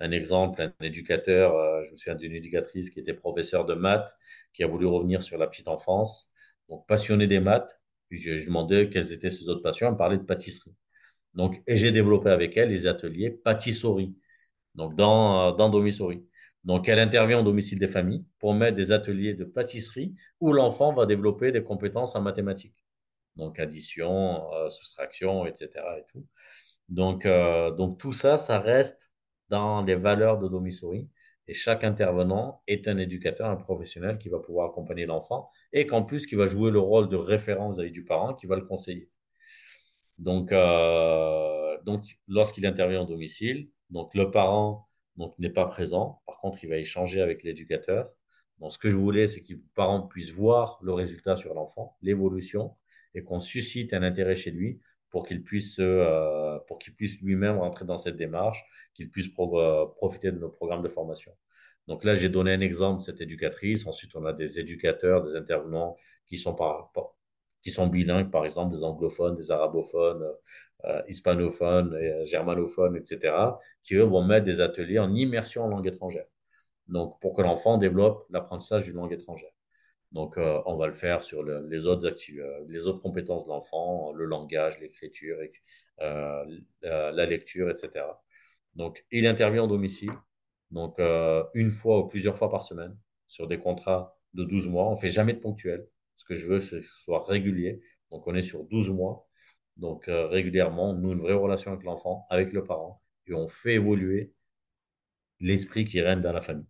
un 0.00 0.10
exemple, 0.10 0.60
un 0.62 0.84
éducateur, 0.84 1.54
je 1.86 1.90
me 1.92 1.96
souviens 1.96 2.14
d'une 2.16 2.32
éducatrice 2.34 2.90
qui 2.90 3.00
était 3.00 3.14
professeure 3.14 3.64
de 3.64 3.74
maths, 3.74 4.12
qui 4.52 4.62
a 4.62 4.66
voulu 4.66 4.86
revenir 4.86 5.22
sur 5.22 5.38
la 5.38 5.46
petite 5.46 5.68
enfance, 5.68 6.30
donc 6.68 6.86
passionnée 6.86 7.26
des 7.26 7.40
maths. 7.40 7.78
Puis, 8.08 8.18
je, 8.18 8.36
je 8.38 8.46
demandais 8.46 8.90
quelles 8.90 9.12
étaient 9.12 9.30
ses 9.30 9.48
autres 9.48 9.62
passions, 9.62 9.86
elle 9.86 9.94
me 9.94 9.98
parlait 9.98 10.18
de 10.18 10.22
pâtisserie. 10.24 10.74
Donc, 11.34 11.62
et 11.66 11.76
j'ai 11.76 11.92
développé 11.92 12.30
avec 12.30 12.56
elle 12.56 12.70
les 12.70 12.86
ateliers 12.86 13.30
pâtisserie 13.30 14.14
donc 14.74 14.96
dans, 14.96 15.52
dans 15.52 15.68
Domisouris. 15.70 16.24
Donc, 16.64 16.88
elle 16.88 16.98
intervient 16.98 17.40
au 17.40 17.42
domicile 17.42 17.78
des 17.78 17.88
familles 17.88 18.24
pour 18.38 18.54
mettre 18.54 18.76
des 18.76 18.92
ateliers 18.92 19.34
de 19.34 19.44
pâtisserie 19.44 20.14
où 20.40 20.52
l'enfant 20.52 20.92
va 20.94 21.06
développer 21.06 21.52
des 21.52 21.62
compétences 21.62 22.16
en 22.16 22.22
mathématiques. 22.22 22.83
Donc, 23.36 23.58
addition, 23.58 24.52
euh, 24.54 24.70
soustraction, 24.70 25.46
etc. 25.46 25.70
Et 25.98 26.04
tout. 26.12 26.26
Donc, 26.88 27.26
euh, 27.26 27.70
donc, 27.72 27.98
tout 27.98 28.12
ça, 28.12 28.36
ça 28.36 28.58
reste 28.58 29.10
dans 29.48 29.82
les 29.82 29.96
valeurs 29.96 30.38
de 30.38 30.48
Domisouris. 30.48 31.08
Et 31.46 31.54
chaque 31.54 31.84
intervenant 31.84 32.62
est 32.66 32.88
un 32.88 32.96
éducateur, 32.98 33.50
un 33.50 33.56
professionnel 33.56 34.18
qui 34.18 34.30
va 34.30 34.38
pouvoir 34.38 34.70
accompagner 34.70 35.04
l'enfant 35.06 35.50
et 35.72 35.86
qu'en 35.86 36.02
plus, 36.02 36.26
qui 36.26 36.36
va 36.36 36.46
jouer 36.46 36.70
le 36.70 36.78
rôle 36.78 37.08
de 37.08 37.16
référence 37.16 37.78
vis 37.78 37.90
du 37.90 38.04
parent, 38.04 38.34
qui 38.34 38.46
va 38.46 38.56
le 38.56 38.64
conseiller. 38.64 39.10
Donc, 40.18 40.52
euh, 40.52 41.76
donc 41.84 42.04
lorsqu'il 42.28 42.66
intervient 42.66 43.02
au 43.02 43.06
domicile, 43.06 43.68
donc 43.90 44.14
le 44.14 44.30
parent 44.30 44.88
n'est 45.38 45.50
pas 45.50 45.66
présent. 45.66 46.22
Par 46.26 46.38
contre, 46.38 46.64
il 46.64 46.70
va 46.70 46.76
échanger 46.78 47.20
avec 47.20 47.42
l'éducateur. 47.42 48.10
Ce 48.70 48.78
que 48.78 48.88
je 48.88 48.96
voulais, 48.96 49.26
c'est 49.26 49.42
que 49.42 49.52
le 49.52 49.62
parent 49.74 50.02
puisse 50.02 50.30
voir 50.30 50.78
le 50.82 50.92
résultat 50.94 51.36
sur 51.36 51.52
l'enfant, 51.54 51.96
l'évolution, 52.00 52.74
et 53.14 53.22
qu'on 53.22 53.40
suscite 53.40 53.92
un 53.94 54.02
intérêt 54.02 54.34
chez 54.34 54.50
lui 54.50 54.80
pour 55.14 55.24
qu'il 55.26 55.44
puisse, 55.44 55.76
euh, 55.78 56.58
pour 56.66 56.78
puisse 56.78 57.20
lui-même 57.20 57.58
rentrer 57.58 57.84
dans 57.84 57.98
cette 57.98 58.16
démarche, 58.16 58.64
qu'il 58.94 59.10
puisse 59.10 59.28
euh, 59.38 59.86
profiter 59.96 60.32
de 60.32 60.38
nos 60.38 60.48
programmes 60.48 60.82
de 60.82 60.88
formation. 60.88 61.32
Donc 61.86 62.02
là, 62.02 62.14
j'ai 62.14 62.28
donné 62.28 62.52
un 62.52 62.60
exemple 62.60 63.02
cette 63.02 63.20
éducatrice. 63.20 63.86
Ensuite, 63.86 64.16
on 64.16 64.24
a 64.24 64.32
des 64.32 64.58
éducateurs, 64.58 65.22
des 65.22 65.36
intervenants 65.36 65.96
qui 66.26 66.36
sont, 66.36 66.56
qui 67.62 67.70
sont 67.70 67.86
bilingues, 67.86 68.30
par 68.30 68.44
exemple, 68.44 68.74
des 68.74 68.82
anglophones, 68.82 69.36
des 69.36 69.52
arabophones, 69.52 70.24
euh, 70.86 71.02
hispanophones, 71.06 71.96
germanophones, 72.24 72.96
etc., 72.96 73.36
qui, 73.84 73.94
eux, 73.94 74.02
vont 74.02 74.24
mettre 74.24 74.46
des 74.46 74.60
ateliers 74.60 74.98
en 74.98 75.14
immersion 75.14 75.64
en 75.64 75.68
langue 75.68 75.86
étrangère. 75.86 76.26
Donc, 76.88 77.20
pour 77.20 77.34
que 77.36 77.42
l'enfant 77.42 77.78
développe 77.78 78.26
l'apprentissage 78.30 78.84
d'une 78.84 78.96
langue 78.96 79.12
étrangère. 79.12 79.53
Donc, 80.14 80.38
euh, 80.38 80.62
on 80.66 80.76
va 80.76 80.86
le 80.86 80.94
faire 80.94 81.22
sur 81.22 81.42
les, 81.42 81.86
autres 81.86 82.14
les 82.68 82.86
autres 82.86 83.00
compétences 83.00 83.44
de 83.44 83.50
l'enfant, 83.50 84.12
le 84.12 84.24
langage, 84.24 84.78
l'écriture, 84.80 85.38
la 85.98 87.26
lecture, 87.26 87.70
etc. 87.70 88.06
Donc, 88.74 89.04
il 89.10 89.26
intervient 89.26 89.64
au 89.64 89.66
domicile, 89.68 90.12
donc 90.70 90.98
une 91.54 91.70
fois 91.70 92.00
ou 92.00 92.08
plusieurs 92.08 92.38
fois 92.38 92.50
par 92.50 92.62
semaine, 92.62 92.96
sur 93.28 93.46
des 93.48 93.58
contrats 93.58 94.16
de 94.34 94.44
12 94.44 94.68
mois. 94.68 94.88
On 94.88 94.92
ne 94.92 94.96
fait 94.98 95.10
jamais 95.10 95.34
de 95.34 95.40
ponctuel. 95.40 95.86
Ce 96.16 96.24
que 96.24 96.36
je 96.36 96.46
veux, 96.46 96.60
c'est 96.60 96.80
que 96.80 96.86
ce 96.86 97.02
soit 97.02 97.24
régulier. 97.24 97.80
Donc, 98.10 98.26
on 98.26 98.34
est 98.34 98.42
sur 98.42 98.64
12 98.64 98.90
mois. 98.90 99.28
Donc, 99.76 100.08
euh, 100.08 100.26
régulièrement, 100.28 100.94
nous, 100.94 101.12
une 101.12 101.20
vraie 101.20 101.34
relation 101.34 101.72
avec 101.72 101.84
l'enfant, 101.84 102.26
avec 102.30 102.52
le 102.52 102.64
parent, 102.64 103.02
et 103.26 103.34
on 103.34 103.48
fait 103.48 103.74
évoluer 103.74 104.32
l'esprit 105.40 105.84
qui 105.84 106.00
règne 106.00 106.20
dans 106.20 106.32
la 106.32 106.40
famille. 106.40 106.66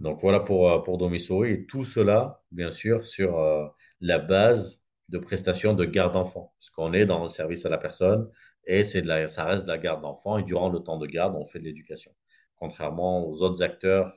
Donc, 0.00 0.20
voilà 0.20 0.40
pour, 0.40 0.70
euh, 0.70 0.78
pour. 0.80 0.98
Et 1.44 1.66
tout 1.66 1.84
cela, 1.84 2.42
bien 2.50 2.70
sûr, 2.70 3.04
sur 3.04 3.38
euh, 3.38 3.66
la 4.00 4.18
base 4.18 4.82
de 5.08 5.18
prestations 5.18 5.74
de 5.74 5.84
garde 5.84 6.14
d'enfant. 6.14 6.54
Parce 6.58 6.70
qu'on 6.70 6.92
est 6.94 7.06
dans 7.06 7.22
le 7.22 7.28
service 7.28 7.66
à 7.66 7.68
la 7.68 7.78
personne 7.78 8.30
et 8.66 8.84
c'est 8.84 9.02
la, 9.02 9.28
ça 9.28 9.44
reste 9.44 9.64
de 9.64 9.68
la 9.68 9.78
garde 9.78 10.02
d'enfant. 10.02 10.38
Et 10.38 10.42
durant 10.44 10.70
le 10.70 10.80
temps 10.80 10.98
de 10.98 11.06
garde, 11.06 11.34
on 11.36 11.44
fait 11.44 11.58
de 11.60 11.64
l'éducation. 11.64 12.12
Contrairement 12.56 13.26
aux 13.28 13.42
autres 13.42 13.62
acteurs 13.62 14.12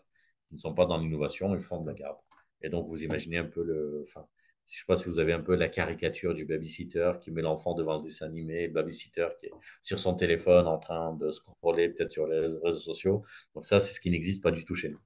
qui 0.48 0.56
ne 0.56 0.60
sont 0.60 0.74
pas 0.74 0.86
dans 0.86 0.98
l'innovation, 0.98 1.54
ils 1.56 1.62
font 1.62 1.82
de 1.82 1.88
la 1.88 1.94
garde. 1.94 2.18
Et 2.62 2.70
donc, 2.70 2.88
vous 2.88 3.04
imaginez 3.04 3.38
un 3.40 3.46
peu 3.46 3.64
le. 3.64 4.06
Enfin, 4.08 4.26
je 4.68 4.78
sais 4.78 4.86
pas 4.88 4.96
si 4.96 5.10
vous 5.10 5.20
avez 5.20 5.34
un 5.34 5.42
peu 5.42 5.56
la 5.56 5.68
caricature 5.68 6.34
du 6.34 6.46
babysitter 6.46 7.14
qui 7.22 7.32
met 7.32 7.42
l'enfant 7.42 7.74
devant 7.74 7.98
le 7.98 8.04
dessin 8.04 8.28
animé, 8.28 8.70
babysitter 8.70 9.28
qui 9.40 9.48
est 9.48 9.52
sur 9.82 10.00
son 10.00 10.16
téléphone 10.16 10.68
en 10.68 10.78
train 10.78 11.14
de 11.16 11.30
scroller 11.32 11.90
peut-être 11.90 12.12
sur 12.12 12.28
les 12.28 12.40
réseaux 12.40 12.72
sociaux. 12.72 13.24
Donc, 13.56 13.66
ça, 13.66 13.80
c'est 13.80 13.94
ce 13.94 14.00
qui 14.00 14.12
n'existe 14.12 14.42
pas 14.42 14.52
du 14.52 14.64
tout 14.64 14.76
chez 14.76 14.90
nous. 14.90 15.00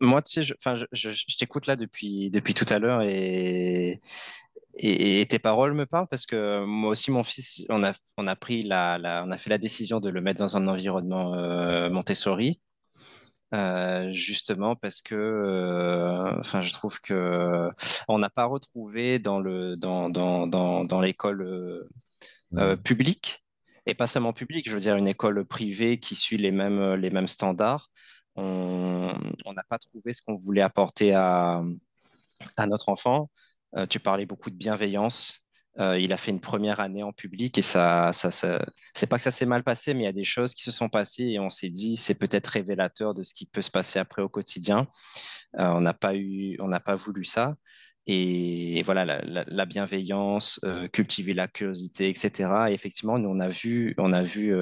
Moi, 0.00 0.22
tu 0.22 0.32
sais, 0.32 0.42
je, 0.42 0.54
je, 0.92 1.10
je, 1.10 1.36
t'écoute 1.36 1.66
là 1.66 1.76
depuis, 1.76 2.30
depuis 2.30 2.54
tout 2.54 2.64
à 2.70 2.78
l'heure 2.78 3.02
et, 3.02 4.00
et, 4.74 5.26
tes 5.26 5.38
paroles 5.38 5.74
me 5.74 5.86
parlent 5.86 6.08
parce 6.08 6.26
que 6.26 6.64
moi 6.64 6.90
aussi, 6.90 7.10
mon 7.10 7.22
fils, 7.22 7.64
on 7.68 7.84
a, 7.84 7.92
on 8.16 8.26
a, 8.26 8.36
pris 8.36 8.62
la, 8.62 8.98
la 8.98 9.24
on 9.26 9.30
a 9.30 9.36
fait 9.36 9.50
la 9.50 9.58
décision 9.58 10.00
de 10.00 10.08
le 10.08 10.20
mettre 10.20 10.40
dans 10.40 10.56
un 10.56 10.68
environnement 10.68 11.34
euh, 11.34 11.90
Montessori. 11.90 12.60
Euh, 13.52 14.12
justement 14.12 14.76
parce 14.76 15.02
que 15.02 15.16
euh, 15.16 16.38
enfin 16.38 16.60
je 16.62 16.72
trouve 16.72 17.00
que 17.00 17.68
on 18.06 18.18
n'a 18.20 18.30
pas 18.30 18.44
retrouvé 18.44 19.18
dans 19.18 19.40
le 19.40 19.76
dans 19.76 20.08
dans 20.08 20.46
dans, 20.46 20.84
dans 20.84 21.00
l'école 21.00 21.84
publique 22.84 23.44
et 23.86 23.94
pas 23.94 24.06
seulement 24.06 24.32
publique 24.32 24.68
je 24.68 24.74
veux 24.74 24.80
dire 24.80 24.94
une 24.94 25.08
école 25.08 25.44
privée 25.44 25.98
qui 25.98 26.14
suit 26.14 26.36
les 26.36 26.52
mêmes 26.52 26.94
les 26.94 27.10
mêmes 27.10 27.26
standards 27.26 27.90
on 28.36 29.52
n'a 29.54 29.64
pas 29.68 29.78
trouvé 29.78 30.12
ce 30.12 30.22
qu'on 30.22 30.36
voulait 30.36 30.62
apporter 30.62 31.14
à 31.14 31.62
notre 32.66 32.88
enfant 32.88 33.30
tu 33.88 34.00
parlais 34.00 34.26
beaucoup 34.26 34.50
de 34.50 34.56
bienveillance 34.56 35.44
euh, 35.78 35.98
il 35.98 36.12
a 36.12 36.16
fait 36.16 36.30
une 36.30 36.40
première 36.40 36.80
année 36.80 37.02
en 37.02 37.12
public 37.12 37.56
et 37.56 37.62
ça, 37.62 38.12
ça, 38.12 38.30
c'est 38.92 39.06
pas 39.06 39.16
que 39.16 39.22
ça 39.22 39.30
s'est 39.30 39.46
mal 39.46 39.62
passé, 39.62 39.94
mais 39.94 40.00
il 40.02 40.04
y 40.04 40.08
a 40.08 40.12
des 40.12 40.24
choses 40.24 40.54
qui 40.54 40.62
se 40.62 40.72
sont 40.72 40.88
passées 40.88 41.24
et 41.24 41.38
on 41.38 41.48
s'est 41.50 41.68
dit 41.68 41.96
c'est 41.96 42.18
peut-être 42.18 42.48
révélateur 42.48 43.14
de 43.14 43.22
ce 43.22 43.32
qui 43.34 43.46
peut 43.46 43.62
se 43.62 43.70
passer 43.70 43.98
après 43.98 44.22
au 44.22 44.28
quotidien. 44.28 44.88
Euh, 45.58 45.68
on 45.68 45.80
n'a 45.80 45.94
pas 45.94 46.14
eu, 46.16 46.56
on 46.60 46.68
n'a 46.68 46.80
pas 46.80 46.96
voulu 46.96 47.24
ça. 47.24 47.56
Et, 48.06 48.82
voilà, 48.84 49.04
la, 49.22 49.66
bienveillance, 49.66 50.58
euh, 50.64 50.88
cultiver 50.88 51.32
la 51.32 51.46
curiosité, 51.48 52.08
etc. 52.08 52.50
Et 52.70 52.72
effectivement, 52.72 53.18
nous 53.18 53.28
on 53.28 53.38
a 53.40 53.48
vu, 53.48 53.94
on 53.98 54.12
a 54.12 54.22
vu 54.22 54.52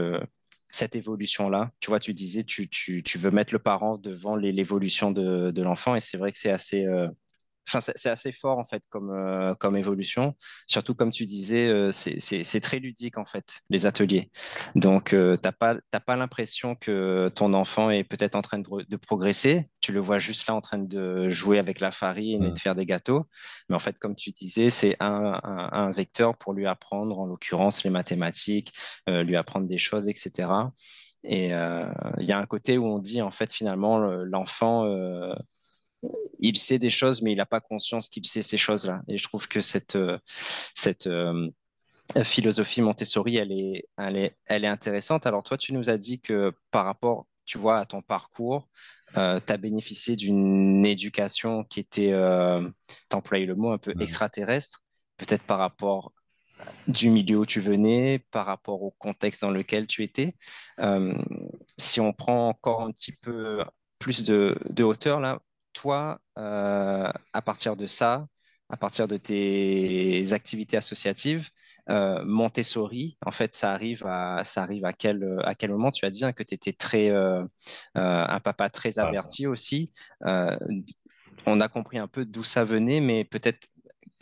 cette 0.68 0.96
évolution-là. 0.96 1.70
Tu 1.80 1.88
vois, 1.90 2.00
tu 2.00 2.14
disais, 2.14 2.44
tu, 2.44 2.68
tu, 2.68 3.18
veux 3.18 3.30
mettre 3.30 3.52
le 3.54 3.58
parent 3.58 3.96
devant 3.96 4.36
l'évolution 4.36 5.10
de, 5.10 5.50
de 5.50 5.62
l'enfant, 5.62 5.94
et 5.96 6.00
c'est 6.00 6.18
vrai 6.18 6.32
que 6.32 6.38
c'est 6.38 6.50
assez, 6.50 6.84
euh, 6.84 7.08
c'est 7.68 8.10
assez 8.10 8.32
fort 8.32 8.58
en 8.58 8.64
fait 8.64 8.82
comme, 8.88 9.10
euh, 9.10 9.54
comme 9.54 9.76
évolution. 9.76 10.34
Surtout 10.66 10.94
comme 10.94 11.10
tu 11.10 11.26
disais, 11.26 11.68
euh, 11.68 11.90
c'est 11.92 12.60
très 12.60 12.78
ludique 12.78 13.18
en 13.18 13.24
fait 13.24 13.60
les 13.70 13.86
ateliers. 13.86 14.30
Donc 14.74 15.12
euh, 15.12 15.36
t'as 15.36 15.52
pas 15.52 15.76
pas 16.06 16.16
l'impression 16.16 16.74
que 16.74 17.28
ton 17.28 17.52
enfant 17.52 17.90
est 17.90 18.04
peut-être 18.04 18.34
en 18.34 18.42
train 18.42 18.58
de, 18.58 18.96
progresser. 18.96 19.68
Tu 19.80 19.92
le 19.92 20.00
vois 20.00 20.18
juste 20.18 20.46
là 20.46 20.54
en 20.54 20.60
train 20.60 20.78
de 20.78 21.28
jouer 21.28 21.58
avec 21.58 21.80
la 21.80 21.92
farine 21.92 22.44
et 22.44 22.50
de 22.52 22.58
faire 22.58 22.74
des 22.74 22.86
gâteaux. 22.86 23.26
Mais 23.68 23.76
en 23.76 23.78
fait, 23.78 23.98
comme 23.98 24.16
tu 24.16 24.30
disais, 24.30 24.70
c'est 24.70 24.96
un, 25.00 25.38
un, 25.42 25.90
vecteur 25.90 26.36
pour 26.38 26.54
lui 26.54 26.66
apprendre, 26.66 27.18
en 27.18 27.26
l'occurrence 27.26 27.84
les 27.84 27.90
mathématiques, 27.90 28.72
lui 29.06 29.36
apprendre 29.36 29.66
des 29.66 29.78
choses, 29.78 30.08
etc. 30.08 30.48
Et 31.24 31.48
il 31.48 32.24
y 32.24 32.32
a 32.32 32.38
un 32.38 32.46
côté 32.46 32.78
où 32.78 32.86
on 32.86 32.98
dit 32.98 33.20
en 33.20 33.30
fait 33.30 33.52
finalement 33.52 33.98
l'enfant 33.98 34.84
il 36.38 36.58
sait 36.58 36.78
des 36.78 36.90
choses, 36.90 37.22
mais 37.22 37.32
il 37.32 37.36
n'a 37.36 37.46
pas 37.46 37.60
conscience 37.60 38.08
qu'il 38.08 38.26
sait 38.26 38.42
ces 38.42 38.58
choses-là. 38.58 39.02
Et 39.08 39.18
je 39.18 39.24
trouve 39.24 39.48
que 39.48 39.60
cette, 39.60 39.96
euh, 39.96 40.18
cette 40.74 41.06
euh, 41.06 41.50
philosophie 42.22 42.82
Montessori, 42.82 43.36
elle 43.36 43.52
est, 43.52 43.88
elle, 43.98 44.16
est, 44.16 44.36
elle 44.46 44.64
est 44.64 44.68
intéressante. 44.68 45.26
Alors 45.26 45.42
toi, 45.42 45.56
tu 45.56 45.72
nous 45.72 45.90
as 45.90 45.96
dit 45.96 46.20
que 46.20 46.52
par 46.70 46.84
rapport, 46.84 47.26
tu 47.44 47.58
vois, 47.58 47.78
à 47.78 47.86
ton 47.86 48.02
parcours, 48.02 48.68
euh, 49.16 49.40
tu 49.44 49.52
as 49.52 49.56
bénéficié 49.56 50.16
d'une 50.16 50.84
éducation 50.84 51.64
qui 51.64 51.80
était, 51.80 52.12
tu 52.12 53.16
employé 53.16 53.46
le 53.46 53.54
mot 53.54 53.72
un 53.72 53.78
peu 53.78 53.94
extraterrestre, 54.00 54.84
peut-être 55.16 55.44
par 55.44 55.58
rapport 55.58 56.12
du 56.88 57.08
milieu 57.08 57.38
où 57.38 57.46
tu 57.46 57.60
venais, 57.60 58.24
par 58.30 58.44
rapport 58.44 58.82
au 58.82 58.90
contexte 58.98 59.42
dans 59.42 59.50
lequel 59.50 59.86
tu 59.86 60.02
étais. 60.02 60.34
si 61.78 62.00
on 62.00 62.12
prend 62.12 62.48
encore 62.48 62.82
un 62.82 62.92
petit 62.92 63.12
peu 63.12 63.64
plus 63.98 64.24
de, 64.24 64.58
de 64.68 64.84
hauteur, 64.84 65.20
là, 65.20 65.40
toi, 65.72 66.20
euh, 66.38 67.10
à 67.32 67.42
partir 67.42 67.76
de 67.76 67.86
ça, 67.86 68.26
à 68.68 68.76
partir 68.76 69.08
de 69.08 69.16
tes 69.16 70.32
activités 70.32 70.76
associatives, 70.76 71.48
euh, 71.88 72.22
Montessori, 72.24 73.16
en 73.24 73.30
fait, 73.30 73.54
ça 73.54 73.72
arrive 73.72 74.04
à, 74.06 74.44
ça 74.44 74.62
arrive 74.62 74.84
à 74.84 74.92
quel, 74.92 75.38
à 75.44 75.54
quel 75.54 75.70
moment? 75.70 75.90
Tu 75.90 76.04
as 76.04 76.10
dit 76.10 76.24
hein, 76.24 76.32
que 76.32 76.42
tu 76.42 76.54
étais 76.54 76.72
très, 76.72 77.10
euh, 77.10 77.42
un 77.94 78.40
papa 78.40 78.68
très 78.68 78.98
averti 78.98 79.46
aussi. 79.46 79.90
on 81.46 81.60
a 81.60 81.68
compris 81.68 81.98
un 81.98 82.08
peu 82.08 82.24
d'où 82.24 82.42
ça 82.42 82.64
venait, 82.64 83.00
mais 83.00 83.24
peut-être 83.24 83.68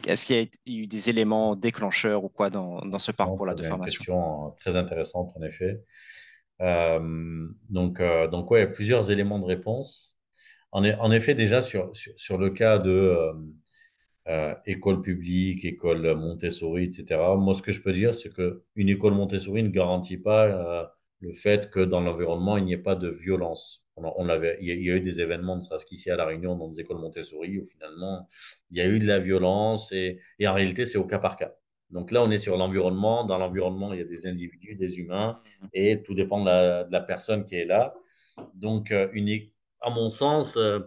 est-ce 0.07 0.27
qu'il 0.27 0.37
y 0.37 0.41
a 0.41 0.47
eu 0.67 0.87
des 0.87 1.11
éléments 1.11 1.57
déclencheurs 1.57 2.23
ou 2.23 2.29
quoi 2.29 2.51
dans, 2.51 2.83
dans 2.83 2.99
ce 2.99 3.11
parcours-là 3.11 3.55
de 3.55 3.63
formation 3.63 4.01
Une 4.01 4.07
question 4.07 4.51
très 4.61 4.77
intéressante, 4.77 5.33
en 5.37 5.43
effet. 5.43 5.83
donc, 6.61 8.01
donc 8.31 8.51
ouais, 8.51 8.71
plusieurs 8.71 9.11
éléments 9.11 9.41
de 9.41 9.47
réponse. 9.47 10.16
En, 10.77 11.11
effet, 11.11 11.35
déjà 11.35 11.63
sur, 11.63 11.91
sur, 11.95 12.37
le 12.37 12.51
cas 12.51 12.77
de 12.77 12.91
euh, 12.91 13.33
euh, 14.29 14.55
école 14.67 15.01
publique, 15.01 15.65
école 15.65 16.15
Montessori, 16.15 16.85
etc., 16.85 17.19
moi, 17.39 17.55
ce 17.55 17.63
que 17.63 17.73
je 17.73 17.81
peux 17.81 17.95
dire, 17.95 18.15
c'est 18.15 18.29
qu'une 18.31 18.89
école 18.91 19.15
Montessori 19.15 19.63
ne 19.63 19.71
garantit 19.71 20.19
pas 20.19 20.45
euh, 20.45 20.85
le 21.21 21.33
fait 21.33 21.71
que 21.71 21.81
dans 21.81 22.03
l'environnement, 22.03 22.59
il 22.59 22.67
n'y 22.67 22.75
ait 22.75 22.77
pas 22.77 22.95
de 22.95 23.09
violence. 23.09 23.87
On, 23.97 24.29
avait, 24.29 24.59
il, 24.61 24.69
y 24.69 24.91
a, 24.91 24.97
eu 24.97 25.01
des 25.01 25.19
événements, 25.23 25.57
ne 25.57 25.63
serait-ce 25.63 25.87
qu'ici 25.87 26.11
à 26.11 26.17
La 26.17 26.27
Réunion, 26.27 26.57
dans 26.57 26.69
des 26.69 26.81
écoles 26.81 26.99
Montessori, 26.99 27.59
où 27.59 27.65
finalement, 27.65 28.29
il 28.71 28.77
y 28.77 28.83
a 28.83 28.87
eu 28.87 28.99
de 28.99 29.07
la 29.07 29.19
violence 29.19 29.91
et, 29.93 30.21
et 30.39 30.47
en 30.47 30.53
réalité, 30.53 30.85
c'est 30.85 30.99
au 30.99 31.07
cas 31.07 31.19
par 31.19 31.37
cas. 31.37 31.55
Donc 31.89 32.11
là, 32.11 32.23
on 32.23 32.31
est 32.31 32.37
sur 32.37 32.59
l'environnement. 32.59 33.25
Dans 33.25 33.39
l'environnement, 33.39 33.95
il 33.95 34.01
y 34.01 34.03
a 34.03 34.05
des 34.05 34.27
individus, 34.27 34.75
des 34.75 34.99
humains, 34.99 35.41
et 35.73 36.03
tout 36.03 36.13
dépend 36.13 36.43
de 36.43 36.51
la, 36.51 36.85
de 36.85 36.93
la 36.93 37.01
personne 37.01 37.45
qui 37.45 37.55
est 37.55 37.65
là. 37.65 37.95
Donc, 38.53 38.93
une, 39.15 39.29
à 39.87 39.91
mon 39.91 40.09
sens, 40.09 40.57
euh, 40.57 40.81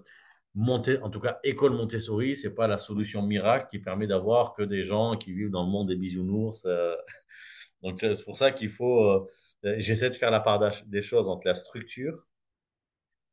en 0.58 1.10
tout 1.10 1.20
cas, 1.22 1.40
école 1.44 1.74
Montessori, 1.74 2.36
c'est 2.36 2.54
pas 2.54 2.68
la 2.68 2.78
solution 2.78 3.22
miracle 3.22 3.68
qui 3.72 3.80
permet 3.80 4.08
d'avoir 4.08 4.54
que 4.54 4.64
des 4.64 4.84
gens 4.84 5.18
qui 5.18 5.32
vivent 5.34 5.52
dans 5.52 5.64
le 5.64 5.70
monde 5.70 5.88
des 5.88 5.96
bisounours. 5.96 6.66
Euh. 6.66 6.96
Donc, 7.82 8.00
c'est 8.00 8.24
pour 8.26 8.36
ça 8.36 8.52
qu'il 8.52 8.70
faut. 8.70 9.02
Euh, 9.04 9.76
j'essaie 9.78 10.10
de 10.10 10.16
faire 10.16 10.32
la 10.32 10.42
part 10.42 10.60
des 10.86 11.02
choses 11.02 11.30
entre 11.30 11.48
la 11.48 11.56
structure 11.56 12.28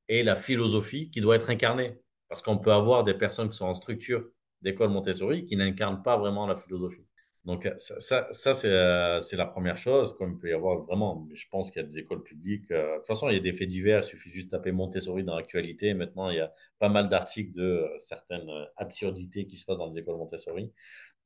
et 0.08 0.22
la 0.22 0.36
philosophie 0.36 1.10
qui 1.10 1.20
doit 1.20 1.36
être 1.36 1.50
incarnée. 1.50 1.98
Parce 2.28 2.42
qu'on 2.42 2.58
peut 2.58 2.72
avoir 2.72 3.04
des 3.04 3.14
personnes 3.14 3.50
qui 3.50 3.56
sont 3.56 3.66
en 3.66 3.74
structure 3.74 4.24
d'école 4.62 4.90
Montessori 4.90 5.46
qui 5.46 5.56
n'incarnent 5.56 6.02
pas 6.02 6.16
vraiment 6.16 6.46
la 6.46 6.56
philosophie. 6.56 7.06
Donc, 7.46 7.68
ça, 7.78 8.26
ça, 8.32 8.50
euh, 8.64 9.20
c'est 9.20 9.36
la 9.36 9.46
première 9.46 9.78
chose, 9.78 10.16
comme 10.18 10.32
il 10.32 10.38
peut 10.38 10.48
y 10.50 10.52
avoir 10.52 10.80
vraiment. 10.82 11.28
Je 11.32 11.46
pense 11.48 11.70
qu'il 11.70 11.80
y 11.80 11.84
a 11.84 11.88
des 11.88 12.00
écoles 12.00 12.24
publiques. 12.24 12.72
Euh, 12.72 12.94
de 12.94 12.96
toute 12.98 13.06
façon, 13.06 13.28
il 13.28 13.34
y 13.34 13.38
a 13.38 13.40
des 13.40 13.52
faits 13.52 13.68
divers. 13.68 14.00
Il 14.00 14.08
suffit 14.08 14.30
juste 14.30 14.46
de 14.46 14.50
taper 14.50 14.72
Montessori 14.72 15.22
dans 15.22 15.36
l'actualité. 15.36 15.94
Maintenant, 15.94 16.28
il 16.30 16.38
y 16.38 16.40
a 16.40 16.52
pas 16.80 16.88
mal 16.88 17.08
d'articles 17.08 17.52
de 17.52 17.62
euh, 17.62 17.98
certaines 18.00 18.50
absurdités 18.76 19.46
qui 19.46 19.56
se 19.56 19.64
passent 19.64 19.78
dans 19.78 19.88
les 19.88 19.98
écoles 20.00 20.16
Montessori. 20.16 20.72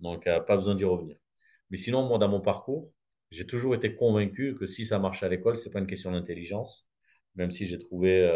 Donc, 0.00 0.24
pas 0.24 0.56
besoin 0.56 0.74
d'y 0.74 0.84
revenir. 0.84 1.16
Mais 1.70 1.78
sinon, 1.78 2.06
moi, 2.06 2.18
dans 2.18 2.28
mon 2.28 2.40
parcours, 2.40 2.92
j'ai 3.30 3.46
toujours 3.46 3.74
été 3.74 3.94
convaincu 3.94 4.54
que 4.54 4.66
si 4.66 4.84
ça 4.86 4.98
marche 4.98 5.22
à 5.22 5.28
l'école, 5.28 5.56
ce 5.56 5.66
n'est 5.68 5.72
pas 5.72 5.80
une 5.80 5.86
question 5.86 6.12
d'intelligence. 6.12 6.86
Même 7.36 7.50
si 7.50 7.66
j'ai 7.66 7.78
trouvé 7.78 8.28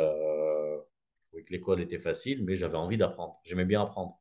que 1.33 1.53
l'école 1.53 1.81
était 1.83 1.99
facile, 1.99 2.45
mais 2.45 2.57
j'avais 2.57 2.77
envie 2.77 2.97
d'apprendre. 2.97 3.41
J'aimais 3.45 3.65
bien 3.67 3.83
apprendre. 3.83 4.19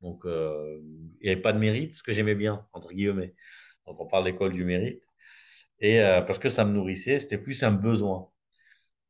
Donc, 0.00 0.24
euh, 0.24 0.80
il 1.20 1.24
n'y 1.24 1.30
avait 1.30 1.42
pas 1.42 1.52
de 1.52 1.58
mérite, 1.58 1.90
parce 1.92 2.02
que 2.02 2.12
j'aimais 2.12 2.34
bien, 2.34 2.66
entre 2.72 2.92
guillemets. 2.92 3.34
Donc, 3.86 4.00
on 4.00 4.06
parle 4.06 4.24
d'école 4.24 4.52
du 4.52 4.64
mérite. 4.64 5.02
Et 5.80 6.00
euh, 6.00 6.22
parce 6.22 6.38
que 6.38 6.48
ça 6.48 6.64
me 6.64 6.72
nourrissait, 6.72 7.18
c'était 7.18 7.38
plus 7.38 7.62
un 7.62 7.72
besoin. 7.72 8.28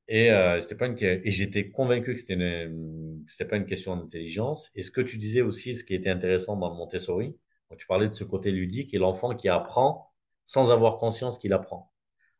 Et, 0.08 0.30
euh, 0.32 0.60
pas 0.78 0.86
une... 0.86 0.96
et 1.00 1.30
j'étais 1.30 1.70
convaincu 1.70 2.14
que 2.14 2.20
ce 2.20 2.32
n'était 2.32 3.44
pas 3.44 3.56
une 3.56 3.66
question 3.66 3.96
d'intelligence. 3.96 4.70
Et 4.74 4.82
ce 4.82 4.90
que 4.90 5.00
tu 5.00 5.16
disais 5.18 5.40
aussi, 5.40 5.76
ce 5.76 5.84
qui 5.84 5.94
était 5.94 6.10
intéressant 6.10 6.56
dans 6.56 6.70
le 6.70 6.76
Montessori, 6.76 7.36
tu 7.78 7.86
parlais 7.86 8.08
de 8.08 8.14
ce 8.14 8.24
côté 8.24 8.50
ludique 8.50 8.94
et 8.94 8.98
l'enfant 8.98 9.34
qui 9.34 9.48
apprend 9.48 10.10
sans 10.44 10.72
avoir 10.72 10.98
conscience 10.98 11.38
qu'il 11.38 11.52
apprend. 11.52 11.92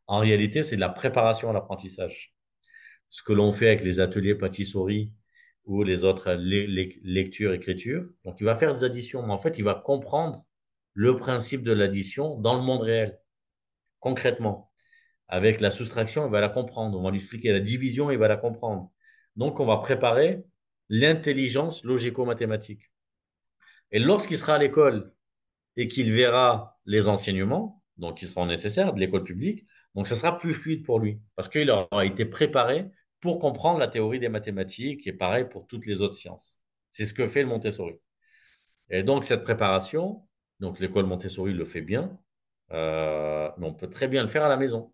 En 0.07 0.19
réalité, 0.19 0.63
c'est 0.63 0.75
de 0.75 0.81
la 0.81 0.89
préparation 0.89 1.49
à 1.49 1.53
l'apprentissage. 1.53 2.33
Ce 3.09 3.23
que 3.23 3.31
l'on 3.31 3.53
fait 3.53 3.67
avec 3.67 3.83
les 3.83 4.01
ateliers 4.01 4.35
pâtisserie 4.35 5.13
ou 5.65 5.83
les 5.83 6.03
autres 6.03 6.33
lectures, 6.33 7.53
écritures. 7.53 8.09
Donc, 8.25 8.39
il 8.39 8.43
va 8.43 8.55
faire 8.55 8.73
des 8.73 8.83
additions, 8.83 9.25
mais 9.25 9.33
en 9.33 9.37
fait, 9.37 9.57
il 9.57 9.63
va 9.63 9.75
comprendre 9.75 10.45
le 10.93 11.15
principe 11.17 11.63
de 11.63 11.71
l'addition 11.71 12.39
dans 12.39 12.55
le 12.55 12.61
monde 12.61 12.81
réel, 12.81 13.19
concrètement. 13.99 14.71
Avec 15.27 15.61
la 15.61 15.69
soustraction, 15.69 16.25
il 16.25 16.31
va 16.31 16.41
la 16.41 16.49
comprendre. 16.49 16.99
On 16.99 17.03
va 17.03 17.11
lui 17.11 17.19
expliquer 17.19 17.53
la 17.53 17.61
division, 17.61 18.11
il 18.11 18.17
va 18.17 18.27
la 18.27 18.37
comprendre. 18.37 18.91
Donc, 19.35 19.59
on 19.59 19.65
va 19.65 19.77
préparer 19.77 20.43
l'intelligence 20.89 21.83
logico-mathématique. 21.85 22.91
Et 23.91 23.99
lorsqu'il 23.99 24.37
sera 24.37 24.55
à 24.55 24.57
l'école 24.57 25.13
et 25.77 25.87
qu'il 25.87 26.11
verra 26.11 26.79
les 26.85 27.07
enseignements, 27.07 27.81
donc 27.97 28.17
qui 28.17 28.25
seront 28.25 28.45
nécessaires 28.45 28.93
de 28.93 28.99
l'école 28.99 29.23
publique, 29.23 29.65
donc 29.95 30.07
ça 30.07 30.15
sera 30.15 30.37
plus 30.37 30.53
fluide 30.53 30.85
pour 30.85 30.99
lui, 30.99 31.21
parce 31.35 31.47
qu'il 31.47 31.69
aura 31.69 32.05
été 32.05 32.25
préparé 32.25 32.89
pour 33.21 33.39
comprendre 33.39 33.79
la 33.79 33.87
théorie 33.87 34.19
des 34.19 34.29
mathématiques 34.29 35.07
et 35.07 35.13
pareil 35.13 35.45
pour 35.49 35.67
toutes 35.67 35.85
les 35.85 36.01
autres 36.01 36.15
sciences. 36.15 36.57
C'est 36.91 37.05
ce 37.05 37.13
que 37.13 37.27
fait 37.27 37.43
le 37.43 37.47
Montessori. 37.47 37.95
Et 38.89 39.03
donc, 39.03 39.23
cette 39.23 39.43
préparation, 39.43 40.27
donc 40.59 40.79
l'école 40.79 41.05
Montessori 41.05 41.53
le 41.53 41.65
fait 41.65 41.81
bien, 41.81 42.19
euh, 42.71 43.49
mais 43.57 43.67
on 43.67 43.73
peut 43.73 43.89
très 43.89 44.07
bien 44.07 44.23
le 44.23 44.27
faire 44.27 44.43
à 44.43 44.49
la 44.49 44.57
maison. 44.57 44.91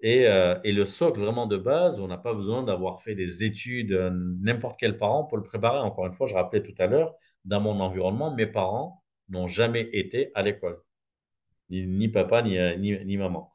Et, 0.00 0.26
euh, 0.28 0.58
et 0.64 0.72
le 0.72 0.84
socle 0.86 1.20
vraiment 1.20 1.46
de 1.46 1.56
base, 1.56 2.00
on 2.00 2.08
n'a 2.08 2.18
pas 2.18 2.32
besoin 2.34 2.62
d'avoir 2.62 3.02
fait 3.02 3.14
des 3.14 3.44
études, 3.44 3.92
euh, 3.92 4.10
n'importe 4.12 4.78
quel 4.78 4.96
parent 4.96 5.24
pour 5.24 5.36
le 5.36 5.42
préparer. 5.42 5.78
Encore 5.78 6.06
une 6.06 6.12
fois, 6.12 6.26
je 6.28 6.34
rappelais 6.34 6.62
tout 6.62 6.74
à 6.78 6.86
l'heure, 6.86 7.14
dans 7.44 7.60
mon 7.60 7.80
environnement, 7.80 8.32
mes 8.34 8.46
parents 8.46 9.02
n'ont 9.28 9.48
jamais 9.48 9.88
été 9.92 10.30
à 10.34 10.42
l'école, 10.42 10.80
ni, 11.70 12.08
papa, 12.08 12.42
ni, 12.42 12.58
ni 13.04 13.16
maman. 13.16 13.52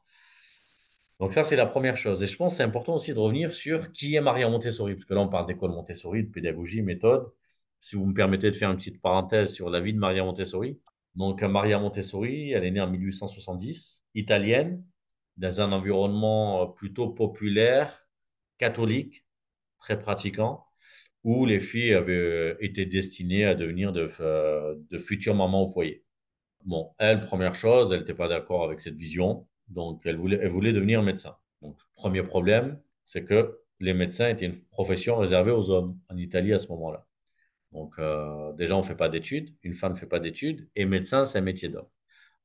Donc 1.20 1.32
ça, 1.32 1.44
c'est 1.44 1.56
la 1.56 1.66
première 1.66 1.96
chose. 1.96 2.22
Et 2.22 2.26
je 2.26 2.36
pense 2.36 2.52
que 2.52 2.56
c'est 2.58 2.62
important 2.64 2.96
aussi 2.96 3.14
de 3.14 3.18
revenir 3.18 3.54
sur 3.54 3.92
qui 3.92 4.14
est 4.16 4.20
Maria 4.20 4.48
Montessori, 4.48 4.94
parce 4.94 5.04
que 5.04 5.14
là, 5.14 5.20
on 5.20 5.28
parle 5.28 5.46
d'école 5.46 5.70
Montessori, 5.70 6.24
de 6.24 6.30
pédagogie, 6.30 6.82
méthode. 6.82 7.32
Si 7.80 7.96
vous 7.96 8.06
me 8.06 8.14
permettez 8.14 8.50
de 8.50 8.56
faire 8.56 8.70
une 8.70 8.76
petite 8.76 9.00
parenthèse 9.00 9.52
sur 9.52 9.70
la 9.70 9.80
vie 9.80 9.94
de 9.94 9.98
Maria 9.98 10.24
Montessori. 10.24 10.80
Donc 11.14 11.42
Maria 11.42 11.78
Montessori, 11.78 12.50
elle 12.52 12.64
est 12.64 12.70
née 12.70 12.80
en 12.80 12.90
1870, 12.90 14.04
italienne, 14.14 14.84
dans 15.36 15.60
un 15.60 15.72
environnement 15.72 16.62
euh, 16.62 16.66
plutôt 16.66 17.10
populaire, 17.10 18.06
catholique, 18.58 19.24
très 19.78 19.98
pratiquant, 19.98 20.64
où 21.24 21.46
les 21.46 21.60
filles 21.60 21.94
avaient 21.94 22.14
euh, 22.14 22.56
été 22.60 22.86
destinées 22.86 23.44
à 23.44 23.54
devenir 23.54 23.92
de, 23.92 24.08
euh, 24.20 24.76
de 24.90 24.98
futures 24.98 25.34
mamans 25.34 25.64
au 25.64 25.68
foyer. 25.68 26.04
Bon, 26.64 26.92
elle, 26.98 27.20
première 27.20 27.54
chose, 27.54 27.92
elle 27.92 28.00
n'était 28.00 28.14
pas 28.14 28.28
d'accord 28.28 28.64
avec 28.64 28.80
cette 28.80 28.96
vision. 28.96 29.46
Donc, 29.68 30.02
elle 30.04 30.16
voulait, 30.16 30.72
devenir 30.72 31.02
médecin. 31.02 31.36
Donc, 31.62 31.76
premier 31.94 32.22
problème, 32.22 32.80
c'est 33.04 33.24
que 33.24 33.60
les 33.80 33.94
médecins 33.94 34.28
étaient 34.28 34.46
une 34.46 34.60
profession 34.70 35.16
réservée 35.16 35.50
aux 35.50 35.70
hommes 35.70 35.98
en 36.08 36.16
Italie 36.16 36.52
à 36.52 36.58
ce 36.58 36.68
moment-là. 36.68 37.06
Donc, 37.72 37.94
euh, 37.98 38.52
déjà, 38.54 38.76
on 38.76 38.82
ne 38.82 38.86
fait 38.86 38.96
pas 38.96 39.08
d'études, 39.08 39.54
une 39.62 39.74
femme 39.74 39.92
ne 39.92 39.98
fait 39.98 40.06
pas 40.06 40.20
d'études, 40.20 40.68
et 40.76 40.84
médecin, 40.84 41.24
c'est 41.24 41.38
un 41.38 41.42
métier 41.42 41.68
d'homme. 41.68 41.88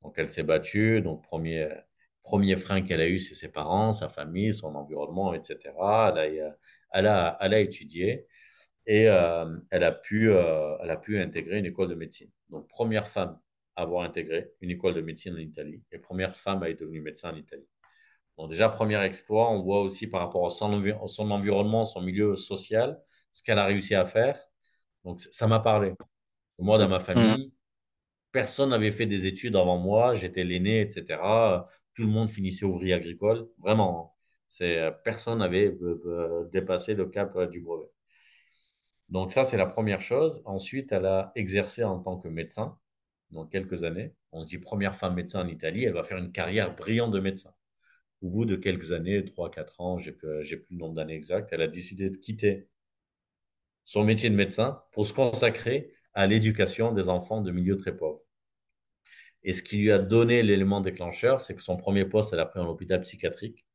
Donc, 0.01 0.15
elle 0.17 0.30
s'est 0.30 0.43
battue. 0.43 1.01
Donc, 1.01 1.24
premier, 1.24 1.70
premier 2.24 2.55
frein 2.55 2.82
qu'elle 2.82 3.01
a 3.01 3.07
eu, 3.07 3.20
c'est 3.20 3.36
ses 3.36 3.49
parents, 3.49 3.93
sa 3.93 4.09
famille, 4.09 4.53
son 4.53 4.76
environnement, 4.76 5.34
etc. 5.34 5.59
Elle 6.93 7.07
a, 7.07 7.38
elle 7.41 7.53
a, 7.53 7.59
étudié 7.59 8.28
et 8.86 9.07
euh, 9.09 9.57
elle, 9.72 9.84
a 9.84 9.91
pu, 9.91 10.32
euh, 10.32 10.78
elle 10.82 10.89
a 10.89 10.97
pu 10.97 11.20
intégrer 11.20 11.59
une 11.59 11.65
école 11.65 11.89
de 11.89 11.95
médecine. 11.95 12.30
Donc, 12.49 12.67
première 12.67 13.07
femme 13.07 13.39
avoir 13.82 14.03
intégré 14.03 14.51
une 14.61 14.71
école 14.71 14.93
de 14.93 15.01
médecine 15.01 15.34
en 15.34 15.38
Italie 15.38 15.84
et 15.91 15.99
première 15.99 16.36
femme 16.36 16.63
à 16.63 16.69
être 16.69 16.80
devenue 16.80 17.01
médecin 17.01 17.32
en 17.32 17.36
Italie. 17.36 17.67
Donc, 18.38 18.49
déjà, 18.51 18.69
premier 18.69 19.01
exploit, 19.03 19.51
on 19.51 19.61
voit 19.61 19.82
aussi 19.82 20.07
par 20.07 20.21
rapport 20.21 20.45
à 20.45 20.49
son, 20.49 20.82
son 21.07 21.32
environnement, 21.32 21.86
son 21.86 22.01
milieu 22.01 22.36
social, 22.36 23.01
ce 23.32 23.43
qu'elle 23.43 23.59
a 23.59 23.65
réussi 23.65 23.95
à 23.95 24.05
faire. 24.05 24.39
Donc, 25.03 25.21
ça 25.32 25.47
m'a 25.47 25.59
parlé. 25.59 25.93
Moi, 26.57 26.77
dans 26.77 26.89
ma 26.89 26.99
famille, 26.99 27.53
personne 28.32 28.69
n'avait 28.69 28.91
fait 28.91 29.05
des 29.05 29.25
études 29.25 29.55
avant 29.55 29.77
moi, 29.77 30.15
j'étais 30.15 30.43
l'aîné, 30.43 30.82
etc. 30.82 31.67
Tout 31.95 32.03
le 32.03 32.09
monde 32.09 32.30
finissait 32.30 32.65
ouvrier 32.65 32.93
agricole. 32.93 33.49
Vraiment, 33.59 34.15
c'est 34.49 34.91
personne 35.03 35.39
n'avait 35.39 35.67
euh, 35.67 36.01
euh, 36.05 36.49
dépassé 36.51 36.95
le 36.95 37.05
cap 37.07 37.36
euh, 37.36 37.47
du 37.47 37.61
brevet. 37.61 37.88
Donc 39.09 39.32
ça, 39.32 39.43
c'est 39.43 39.57
la 39.57 39.65
première 39.65 40.01
chose. 40.01 40.41
Ensuite, 40.45 40.91
elle 40.91 41.05
a 41.05 41.32
exercé 41.36 41.84
en 41.84 41.99
tant 41.99 42.17
que 42.17 42.27
médecin 42.27 42.77
dans 43.32 43.45
quelques 43.45 43.84
années. 43.84 44.13
On 44.32 44.43
se 44.43 44.47
dit 44.47 44.57
première 44.57 44.95
femme 44.95 45.15
médecin 45.15 45.41
en 45.41 45.47
Italie, 45.47 45.86
elle 45.86 45.93
va 45.93 46.03
faire 46.03 46.17
une 46.17 46.32
carrière 46.32 46.75
brillante 46.75 47.11
de 47.11 47.19
médecin. 47.19 47.53
Au 48.21 48.30
bout 48.30 48.45
de 48.45 48.55
quelques 48.55 48.91
années, 48.91 49.21
3-4 49.21 49.82
ans, 49.82 49.97
j'ai 49.97 50.11
plus, 50.11 50.27
le 50.47 50.77
nombre 50.77 50.95
d'années 50.95 51.15
exactes, 51.15 51.49
elle 51.51 51.61
a 51.61 51.67
décidé 51.67 52.09
de 52.09 52.17
quitter 52.17 52.67
son 53.84 54.03
métier 54.03 54.30
de 54.30 54.36
médecin 54.36 54.82
pour 54.91 55.07
se 55.07 55.13
consacrer 55.13 55.93
à 56.13 56.27
l'éducation 56.27 56.91
des 56.91 57.09
enfants 57.09 57.41
de 57.41 57.51
milieux 57.51 57.77
très 57.77 57.95
pauvres. 57.95 58.21
Et 59.43 59.53
ce 59.53 59.63
qui 59.63 59.77
lui 59.77 59.91
a 59.91 59.99
donné 59.99 60.43
l'élément 60.43 60.82
déclencheur, 60.82 61.41
c'est 61.41 61.55
que 61.55 61.61
son 61.61 61.77
premier 61.77 62.05
poste, 62.05 62.34
elle 62.34 62.39
a 62.39 62.45
pris 62.45 62.59
en 62.59 62.67
hôpital 62.67 63.01
psychiatrique. 63.01 63.65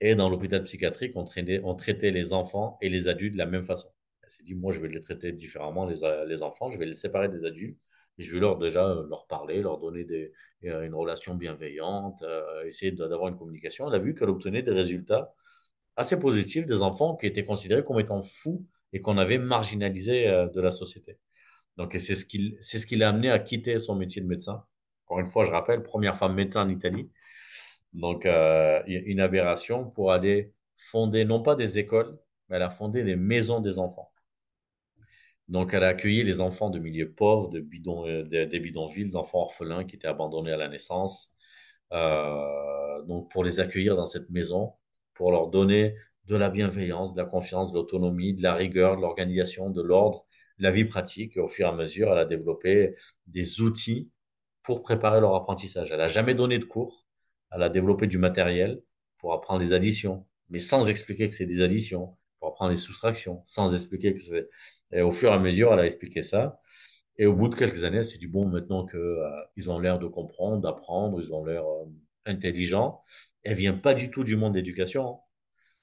Et 0.00 0.14
dans 0.14 0.28
l'hôpital 0.28 0.64
psychiatrique, 0.64 1.12
on 1.16 1.24
traitait, 1.24 2.10
les 2.10 2.32
enfants 2.32 2.78
et 2.80 2.88
les 2.88 3.08
adultes 3.08 3.34
de 3.34 3.38
la 3.38 3.46
même 3.46 3.64
façon. 3.64 3.88
Elle 4.22 4.30
s'est 4.30 4.42
dit, 4.44 4.54
moi, 4.54 4.72
je 4.72 4.80
vais 4.80 4.88
les 4.88 5.00
traiter 5.00 5.32
différemment, 5.32 5.86
les, 5.86 6.42
enfants, 6.42 6.70
je 6.70 6.78
vais 6.78 6.86
les 6.86 6.94
séparer 6.94 7.28
des 7.28 7.44
adultes. 7.44 7.78
Je 8.18 8.32
vais 8.32 8.40
leur 8.40 8.58
déjà 8.58 8.84
euh, 8.84 9.06
leur 9.08 9.26
parler, 9.26 9.62
leur 9.62 9.78
donner 9.78 10.04
euh, 10.64 10.82
une 10.82 10.94
relation 10.94 11.34
bienveillante, 11.34 12.20
euh, 12.22 12.64
essayer 12.64 12.90
d'avoir 12.92 13.28
une 13.28 13.38
communication. 13.38 13.88
Elle 13.88 13.94
a 13.94 13.98
vu 13.98 14.14
qu'elle 14.14 14.28
obtenait 14.28 14.62
des 14.62 14.72
résultats 14.72 15.32
assez 15.96 16.18
positifs 16.18 16.66
des 16.66 16.82
enfants 16.82 17.16
qui 17.16 17.26
étaient 17.26 17.44
considérés 17.44 17.84
comme 17.84 18.00
étant 18.00 18.22
fous 18.22 18.66
et 18.92 19.00
qu'on 19.00 19.18
avait 19.18 19.38
marginalisés 19.38 20.26
de 20.54 20.60
la 20.60 20.70
société. 20.70 21.18
Donc, 21.76 21.94
c'est 21.98 22.14
ce 22.14 22.24
qui, 22.24 22.56
c'est 22.60 22.78
ce 22.78 22.94
l'a 22.96 23.08
amené 23.08 23.30
à 23.30 23.38
quitter 23.38 23.78
son 23.80 23.96
métier 23.96 24.22
de 24.22 24.26
médecin. 24.26 24.64
Encore 25.06 25.20
une 25.20 25.26
fois, 25.26 25.44
je 25.44 25.50
rappelle, 25.50 25.82
première 25.82 26.16
femme 26.16 26.34
médecin 26.34 26.62
en 26.62 26.68
Italie. 26.68 27.10
Donc, 27.92 28.26
une 28.26 29.20
aberration 29.20 29.90
pour 29.90 30.12
aller 30.12 30.52
fonder, 30.76 31.24
non 31.24 31.42
pas 31.42 31.56
des 31.56 31.78
écoles, 31.78 32.16
mais 32.48 32.56
elle 32.56 32.62
a 32.62 32.70
fondé 32.70 33.02
des 33.02 33.16
maisons 33.16 33.60
des 33.60 33.78
enfants. 33.78 34.12
Donc, 35.48 35.72
elle 35.72 35.84
a 35.84 35.88
accueilli 35.88 36.22
les 36.24 36.40
enfants 36.40 36.70
de 36.70 36.78
milieux 36.78 37.12
pauvres, 37.12 37.48
de 37.48 37.60
bidons, 37.60 38.06
euh, 38.06 38.24
des 38.24 38.60
bidonvilles, 38.60 39.06
des 39.06 39.16
enfants 39.16 39.40
orphelins 39.40 39.84
qui 39.84 39.96
étaient 39.96 40.08
abandonnés 40.08 40.52
à 40.52 40.56
la 40.58 40.68
naissance. 40.68 41.32
Euh, 41.92 43.02
donc, 43.04 43.30
pour 43.30 43.44
les 43.44 43.60
accueillir 43.60 43.96
dans 43.96 44.06
cette 44.06 44.30
maison, 44.30 44.74
pour 45.14 45.32
leur 45.32 45.48
donner 45.48 45.94
de 46.26 46.36
la 46.36 46.50
bienveillance, 46.50 47.14
de 47.14 47.20
la 47.20 47.26
confiance, 47.26 47.72
de 47.72 47.78
l'autonomie, 47.78 48.34
de 48.34 48.42
la 48.42 48.54
rigueur, 48.54 48.96
de 48.96 49.02
l'organisation, 49.02 49.70
de 49.70 49.82
l'ordre, 49.82 50.26
la 50.58 50.70
vie 50.70 50.84
pratique. 50.84 51.36
Au 51.38 51.48
fur 51.48 51.66
et 51.66 51.70
à 51.70 51.72
mesure, 51.72 52.12
elle 52.12 52.18
a 52.18 52.24
développé 52.26 52.94
des 53.26 53.60
outils 53.60 54.10
pour 54.62 54.82
préparer 54.82 55.20
leur 55.20 55.34
apprentissage. 55.34 55.90
Elle 55.90 55.98
n'a 55.98 56.08
jamais 56.08 56.34
donné 56.34 56.58
de 56.58 56.64
cours. 56.64 57.06
Elle 57.50 57.62
a 57.62 57.70
développé 57.70 58.06
du 58.06 58.18
matériel 58.18 58.82
pour 59.18 59.32
apprendre 59.32 59.60
les 59.60 59.72
additions, 59.72 60.26
mais 60.50 60.58
sans 60.58 60.88
expliquer 60.88 61.28
que 61.30 61.34
c'est 61.34 61.46
des 61.46 61.62
additions, 61.62 62.16
pour 62.38 62.50
apprendre 62.50 62.70
les 62.70 62.76
soustractions, 62.76 63.42
sans 63.46 63.74
expliquer 63.74 64.14
que 64.14 64.20
c'est. 64.20 64.48
Et 64.92 65.02
au 65.02 65.12
fur 65.12 65.30
et 65.30 65.34
à 65.34 65.38
mesure, 65.38 65.72
elle 65.72 65.80
a 65.80 65.86
expliqué 65.86 66.22
ça. 66.22 66.60
Et 67.18 67.26
au 67.26 67.34
bout 67.34 67.48
de 67.48 67.56
quelques 67.56 67.84
années, 67.84 67.98
elle 67.98 68.06
s'est 68.06 68.18
dit 68.18 68.26
bon, 68.28 68.46
maintenant 68.46 68.86
qu'ils 68.86 68.98
euh, 68.98 69.68
ont 69.68 69.78
l'air 69.80 69.98
de 69.98 70.06
comprendre, 70.06 70.62
d'apprendre, 70.62 71.20
ils 71.20 71.32
ont 71.32 71.44
l'air 71.44 71.64
euh, 71.64 71.84
intelligents, 72.26 73.02
elle 73.42 73.56
vient 73.56 73.74
pas 73.74 73.94
du 73.94 74.10
tout 74.10 74.24
du 74.24 74.36
monde 74.36 74.54
d'éducation. 74.54 75.20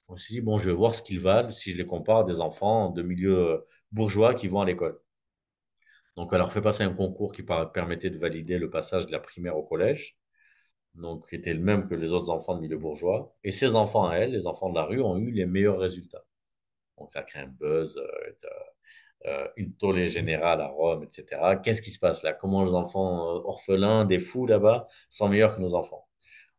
On 0.07 0.17
s'est 0.17 0.33
dit 0.33 0.41
bon, 0.41 0.57
je 0.59 0.69
vais 0.69 0.75
voir 0.75 0.95
ce 0.95 1.03
qu'ils 1.03 1.19
valent 1.19 1.51
si 1.51 1.71
je 1.71 1.77
les 1.77 1.85
compare 1.85 2.19
à 2.19 2.23
des 2.25 2.39
enfants 2.41 2.89
de 2.91 3.01
milieu 3.03 3.37
euh, 3.37 3.57
bourgeois 3.91 4.33
qui 4.35 4.47
vont 4.47 4.61
à 4.61 4.65
l'école. 4.65 4.99
Donc, 6.17 6.29
elle 6.31 6.39
leur 6.39 6.51
fait 6.53 6.61
passer 6.61 6.83
un 6.83 6.93
concours 6.93 7.31
qui 7.33 7.43
permettait 7.43 8.09
de 8.09 8.17
valider 8.17 8.57
le 8.57 8.69
passage 8.69 9.05
de 9.05 9.11
la 9.11 9.19
primaire 9.19 9.57
au 9.57 9.63
collège, 9.63 10.17
donc 10.95 11.29
qui 11.29 11.35
était 11.35 11.53
le 11.53 11.59
même 11.61 11.87
que 11.89 11.95
les 11.95 12.11
autres 12.13 12.29
enfants 12.29 12.55
de 12.55 12.61
milieu 12.61 12.77
bourgeois. 12.77 13.35
Et 13.43 13.51
ces 13.51 13.75
enfants 13.75 14.07
à 14.07 14.15
elle, 14.17 14.31
les 14.31 14.47
enfants 14.47 14.69
de 14.69 14.75
la 14.75 14.85
rue, 14.85 15.01
ont 15.01 15.17
eu 15.17 15.31
les 15.31 15.45
meilleurs 15.45 15.79
résultats. 15.79 16.23
Donc, 16.97 17.11
ça 17.11 17.23
crée 17.23 17.39
un 17.39 17.47
buzz, 17.47 17.97
euh, 17.97 18.31
euh, 19.27 19.47
une 19.57 19.73
tollée 19.73 20.09
générale 20.09 20.61
à 20.61 20.67
Rome, 20.67 21.03
etc. 21.03 21.41
Qu'est-ce 21.63 21.81
qui 21.81 21.91
se 21.91 21.99
passe 21.99 22.21
là? 22.23 22.33
Comment 22.33 22.63
les 22.63 22.73
enfants 22.73 23.37
euh, 23.37 23.41
orphelins, 23.43 24.05
des 24.05 24.19
fous 24.19 24.45
là-bas, 24.45 24.87
sont 25.09 25.29
meilleurs 25.29 25.55
que 25.55 25.61
nos 25.61 25.73
enfants? 25.73 26.07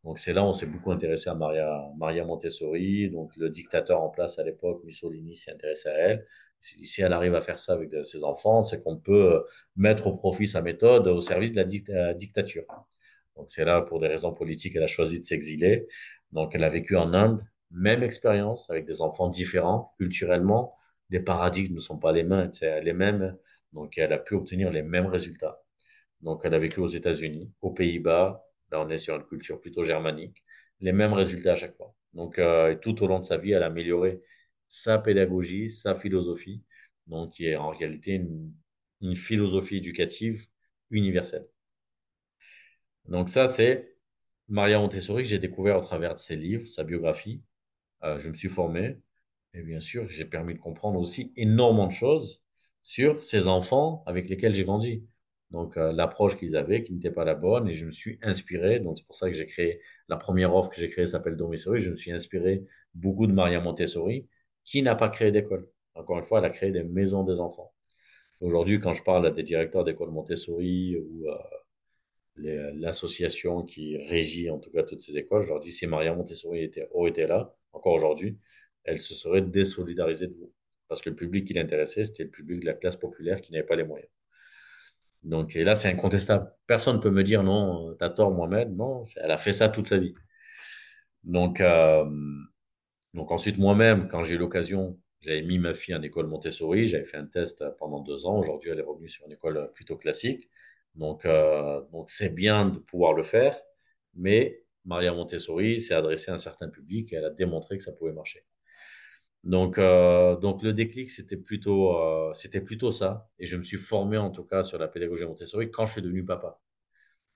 Donc 0.05 0.19
c'est 0.19 0.33
là 0.33 0.43
où 0.43 0.47
on 0.47 0.53
s'est 0.53 0.67
beaucoup 0.67 0.93
intéressé 0.93 1.31
à 1.31 1.35
Maria, 1.35 1.85
Maria 1.97 2.25
Montessori, 2.25 3.11
donc 3.11 3.37
le 3.37 3.51
dictateur 3.51 4.01
en 4.03 4.09
place 4.09 4.39
à 4.39 4.45
l'époque, 4.45 4.83
Mussolini 4.85 5.35
s'est 5.35 5.53
intéressé 5.53 5.89
à 5.89 5.93
elle. 5.95 6.27
Si, 6.61 7.03
elle 7.03 7.13
arrive 7.13 7.35
à 7.35 7.43
faire 7.43 7.59
ça 7.59 7.75
avec 7.75 7.91
ses 8.05 8.25
enfants, 8.25 8.63
c'est 8.63 8.83
qu'on 8.83 8.97
peut 8.97 9.45
mettre 9.77 10.07
au 10.07 10.15
profit 10.15 10.47
sa 10.47 10.63
méthode 10.63 11.07
au 11.09 11.21
service 11.21 11.53
de 11.53 11.93
la, 11.93 12.15
dictature. 12.15 12.65
Donc 13.37 13.51
c'est 13.51 13.65
là, 13.65 13.83
pour 13.83 14.01
des 14.01 14.09
raisons 14.09 14.33
politiques, 14.33 14.75
elle 14.77 14.85
a 14.85 14.89
choisi 14.89 15.19
de 15.21 15.25
s'exiler. 15.25 15.87
Donc 16.33 16.55
elle 16.55 16.65
a 16.65 16.69
vécu 16.71 16.97
en 16.97 17.13
Inde, 17.13 17.43
même 17.71 18.03
expérience, 18.03 18.71
avec 18.71 18.87
des 18.87 19.03
enfants 19.03 19.29
différents 19.29 19.95
culturellement. 19.99 20.77
Les 21.11 21.21
paradigmes 21.21 21.75
ne 21.75 21.81
sont 21.81 21.99
pas 21.99 22.13
les 22.13 22.25
mêmes, 22.25 22.51
les 22.61 22.93
mêmes. 22.93 23.37
Donc 23.73 23.99
elle 23.99 24.13
a 24.13 24.19
pu 24.19 24.35
obtenir 24.35 24.71
les 24.71 24.83
mêmes 24.83 25.07
résultats. 25.07 25.63
Donc 26.23 26.43
elle 26.45 26.55
a 26.55 26.59
vécu 26.59 26.81
aux 26.81 26.87
États-Unis, 26.87 27.53
aux 27.63 27.73
Pays-Bas, 27.73 28.47
Là, 28.73 28.81
on 28.81 28.89
est 28.91 28.99
sur 28.99 29.17
une 29.17 29.25
culture 29.25 29.61
plutôt 29.61 29.85
germanique. 29.85 30.45
Les 30.81 30.93
mêmes 30.93 31.13
résultats 31.13 31.53
à 31.53 31.57
chaque 31.57 31.77
fois. 31.77 31.95
Donc, 32.15 32.39
euh, 32.39 32.75
tout 32.77 33.03
au 33.03 33.07
long 33.07 33.21
de 33.21 33.25
sa 33.25 33.37
vie, 33.39 33.53
elle 33.53 33.63
a 33.63 33.67
amélioré 33.67 34.23
sa 34.69 34.99
pédagogie, 34.99 35.71
sa 35.71 35.95
philosophie, 35.95 36.63
donc 37.07 37.35
qui 37.35 37.47
est 37.47 37.57
en 37.57 37.71
réalité 37.71 38.15
une, 38.15 38.53
philosophie 39.15 39.77
éducative 39.77 40.47
universelle. 40.91 41.47
Donc 43.07 43.29
ça, 43.29 43.47
c'est 43.47 43.97
Maria 44.49 44.79
Montessori 44.79 45.23
que 45.23 45.29
j'ai 45.29 45.39
découvert 45.39 45.79
au 45.79 45.83
travers 45.83 46.15
de 46.15 46.19
ses 46.19 46.37
livres, 46.37 46.67
sa 46.67 46.83
biographie. 46.83 47.43
Euh, 48.05 48.19
je 48.19 48.29
me 48.29 48.35
suis 48.35 48.49
formé 48.49 48.99
et 49.55 49.63
bien 49.63 49.81
sûr, 49.81 50.09
j'ai 50.09 50.25
permis 50.25 50.55
de 50.55 50.59
comprendre 50.59 51.01
aussi 51.01 51.33
énormément 51.37 51.87
de 51.87 51.93
choses 51.93 52.45
sur 52.83 53.23
ces 53.23 53.49
enfants 53.49 54.03
avec 54.07 54.29
lesquels 54.29 54.55
j'ai 54.55 54.65
grandi. 54.65 55.05
Donc, 55.51 55.77
euh, 55.77 55.93
l'approche 55.93 56.37
qu'ils 56.37 56.57
avaient, 56.57 56.83
qui 56.83 56.93
n'était 56.93 57.11
pas 57.11 57.25
la 57.25 57.35
bonne, 57.35 57.69
et 57.69 57.75
je 57.75 57.87
me 57.87 57.91
suis 57.91 58.19
inspiré. 58.23 58.81
Donc, 58.81 58.99
c'est 58.99 59.07
pour 59.07 59.17
ça 59.17 59.29
que 59.31 59.37
j'ai 59.37 59.47
créé 59.47 59.81
la 60.09 60.17
première 60.17 60.55
offre 60.55 60.71
que 60.71 60.77
j'ai 60.77 60.91
créée 60.91 61.07
s'appelle 61.07 61.37
Domessori. 61.37 61.81
Je 61.81 61.91
me 61.91 61.97
suis 61.97 62.13
inspiré 62.13 62.65
beaucoup 62.95 63.27
de 63.27 63.33
Maria 63.33 63.61
Montessori, 63.61 64.29
qui 64.65 64.83
n'a 64.83 64.95
pas 64.97 65.09
créé 65.09 65.33
d'école. 65.33 65.69
Encore 65.95 66.19
une 66.19 66.25
fois, 66.25 66.41
elle 66.41 66.45
a 66.47 66.51
créé 66.51 66.71
des 66.73 66.83
maisons 66.83 67.25
des 67.25 67.41
enfants. 67.41 67.73
Aujourd'hui, 68.41 68.81
quand 68.81 68.95
je 68.95 69.03
parle 69.03 69.27
à 69.27 69.31
des 69.31 69.43
directeurs 69.43 69.85
d'école 69.85 70.11
Montessori 70.11 70.97
ou 70.99 71.27
euh, 71.29 72.73
l'association 72.75 73.63
qui 73.63 73.97
régit 73.97 74.51
en 74.51 74.59
tout 74.59 74.71
cas 74.71 74.83
toutes 74.83 75.01
ces 75.01 75.17
écoles, 75.17 75.43
je 75.45 75.49
leur 75.49 75.61
dis 75.61 75.73
si 75.73 75.87
Maria 75.87 76.15
Montessori 76.15 76.63
était, 76.63 76.89
aurait 76.93 77.13
là, 77.27 77.55
encore 77.77 77.95
aujourd'hui, 77.95 78.39
elle 78.85 79.01
se 79.01 79.15
serait 79.15 79.43
désolidarisée 79.43 80.29
de 80.29 80.35
vous. 80.35 80.53
Parce 80.89 81.01
que 81.01 81.11
le 81.11 81.17
public 81.17 81.47
qui 81.47 81.55
l'intéressait, 81.55 82.05
c'était 82.05 82.25
le 82.25 82.31
public 82.31 82.61
de 82.61 82.67
la 82.67 82.75
classe 82.75 82.97
populaire 82.97 83.41
qui 83.41 83.53
n'avait 83.53 83.67
pas 83.67 83.77
les 83.77 83.85
moyens. 83.85 84.11
Donc, 85.23 85.57
et 85.57 85.65
là, 85.65 85.75
c'est 85.75 85.89
incontestable. 85.89 86.53
Personne 86.67 86.97
ne 86.97 87.01
peut 87.03 87.11
me 87.11 87.25
dire 87.25 87.43
non, 87.43 87.95
t'as 87.99 88.11
tort, 88.11 88.31
Mohamed. 88.31 88.77
Non, 88.77 89.03
elle 89.17 89.31
a 89.33 89.39
fait 89.39 89.53
ça 89.53 89.69
toute 89.69 89.89
sa 89.89 89.99
vie. 89.99 90.15
Donc, 91.25 91.61
euh, 91.61 92.05
donc 93.15 93.33
ensuite, 93.33 93.59
moi-même, 93.59 94.09
quand 94.09 94.23
j'ai 94.23 94.35
eu 94.37 94.39
l'occasion, 94.39 94.99
j'avais 95.21 95.43
mis 95.43 95.59
ma 95.59 95.75
fille 95.75 95.95
en 95.95 96.03
école 96.03 96.29
Montessori. 96.29 96.87
J'avais 96.87 97.07
fait 97.07 97.17
un 97.17 97.27
test 97.27 97.65
pendant 97.79 98.01
deux 98.01 98.27
ans. 98.27 98.39
Aujourd'hui, 98.39 98.71
elle 98.71 98.79
est 98.79 98.83
revenue 98.83 99.09
sur 99.09 99.27
une 99.27 99.33
école 99.33 99.73
plutôt 99.75 99.97
classique. 99.97 100.49
Donc, 100.95 101.25
euh, 101.25 101.81
donc 101.93 102.11
c'est 102.11 102.29
bien 102.29 102.67
de 102.67 102.79
pouvoir 102.79 103.13
le 103.13 103.25
faire. 103.25 103.59
Mais 104.15 104.63
Maria 104.87 105.13
Montessori 105.13 105.81
s'est 105.81 105.95
adressée 105.95 106.31
à 106.31 106.35
un 106.35 106.39
certain 106.39 106.69
public 106.69 107.13
et 107.13 107.17
elle 107.17 107.25
a 107.25 107.31
démontré 107.31 107.77
que 107.77 107.85
ça 107.85 107.93
pouvait 107.93 108.13
marcher. 108.13 108.45
Donc, 109.45 109.79
euh, 109.79 110.37
donc 110.37 110.63
le 110.63 110.73
déclic, 110.73 111.11
c'était 111.11 111.37
plutôt, 111.37 111.97
euh, 111.97 112.33
c'était 112.35 112.61
plutôt 112.61 112.91
ça. 112.91 113.29
Et 113.39 113.47
je 113.47 113.57
me 113.57 113.63
suis 113.63 113.77
formé 113.77 114.17
en 114.17 114.31
tout 114.31 114.45
cas 114.45 114.65
sur 114.65 114.79
la 114.79 114.89
pédagogie 114.89 115.25
Montessori 115.25 115.71
quand 115.71 115.87
je 115.87 115.93
suis 115.93 116.03
devenu 116.03 116.25
papa. 116.25 116.61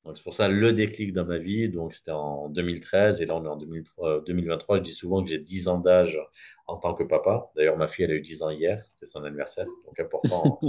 Donc 0.04 0.16
c'est 0.16 0.22
pour 0.22 0.34
ça 0.34 0.48
le 0.48 0.72
déclic 0.72 1.12
dans 1.12 1.26
ma 1.26 1.38
vie. 1.38 1.68
Donc 1.68 1.92
c'était 1.92 2.10
en 2.10 2.48
2013 2.48 3.20
et 3.20 3.26
là 3.26 3.36
on 3.36 3.44
est 3.44 3.48
en 3.48 3.56
2023. 3.56 4.78
Je 4.78 4.82
dis 4.82 4.92
souvent 4.92 5.22
que 5.22 5.30
j'ai 5.30 5.38
10 5.38 5.68
ans 5.68 5.78
d'âge 5.78 6.18
en 6.66 6.78
tant 6.78 6.94
que 6.94 7.04
papa. 7.04 7.50
D'ailleurs 7.54 7.76
ma 7.76 7.86
fille 7.86 8.06
elle 8.06 8.12
a 8.12 8.14
eu 8.14 8.22
10 8.22 8.42
ans 8.42 8.50
hier, 8.50 8.82
c'était 8.88 9.06
son 9.06 9.22
anniversaire. 9.24 9.66
Donc 9.84 10.00
important. 10.00 10.58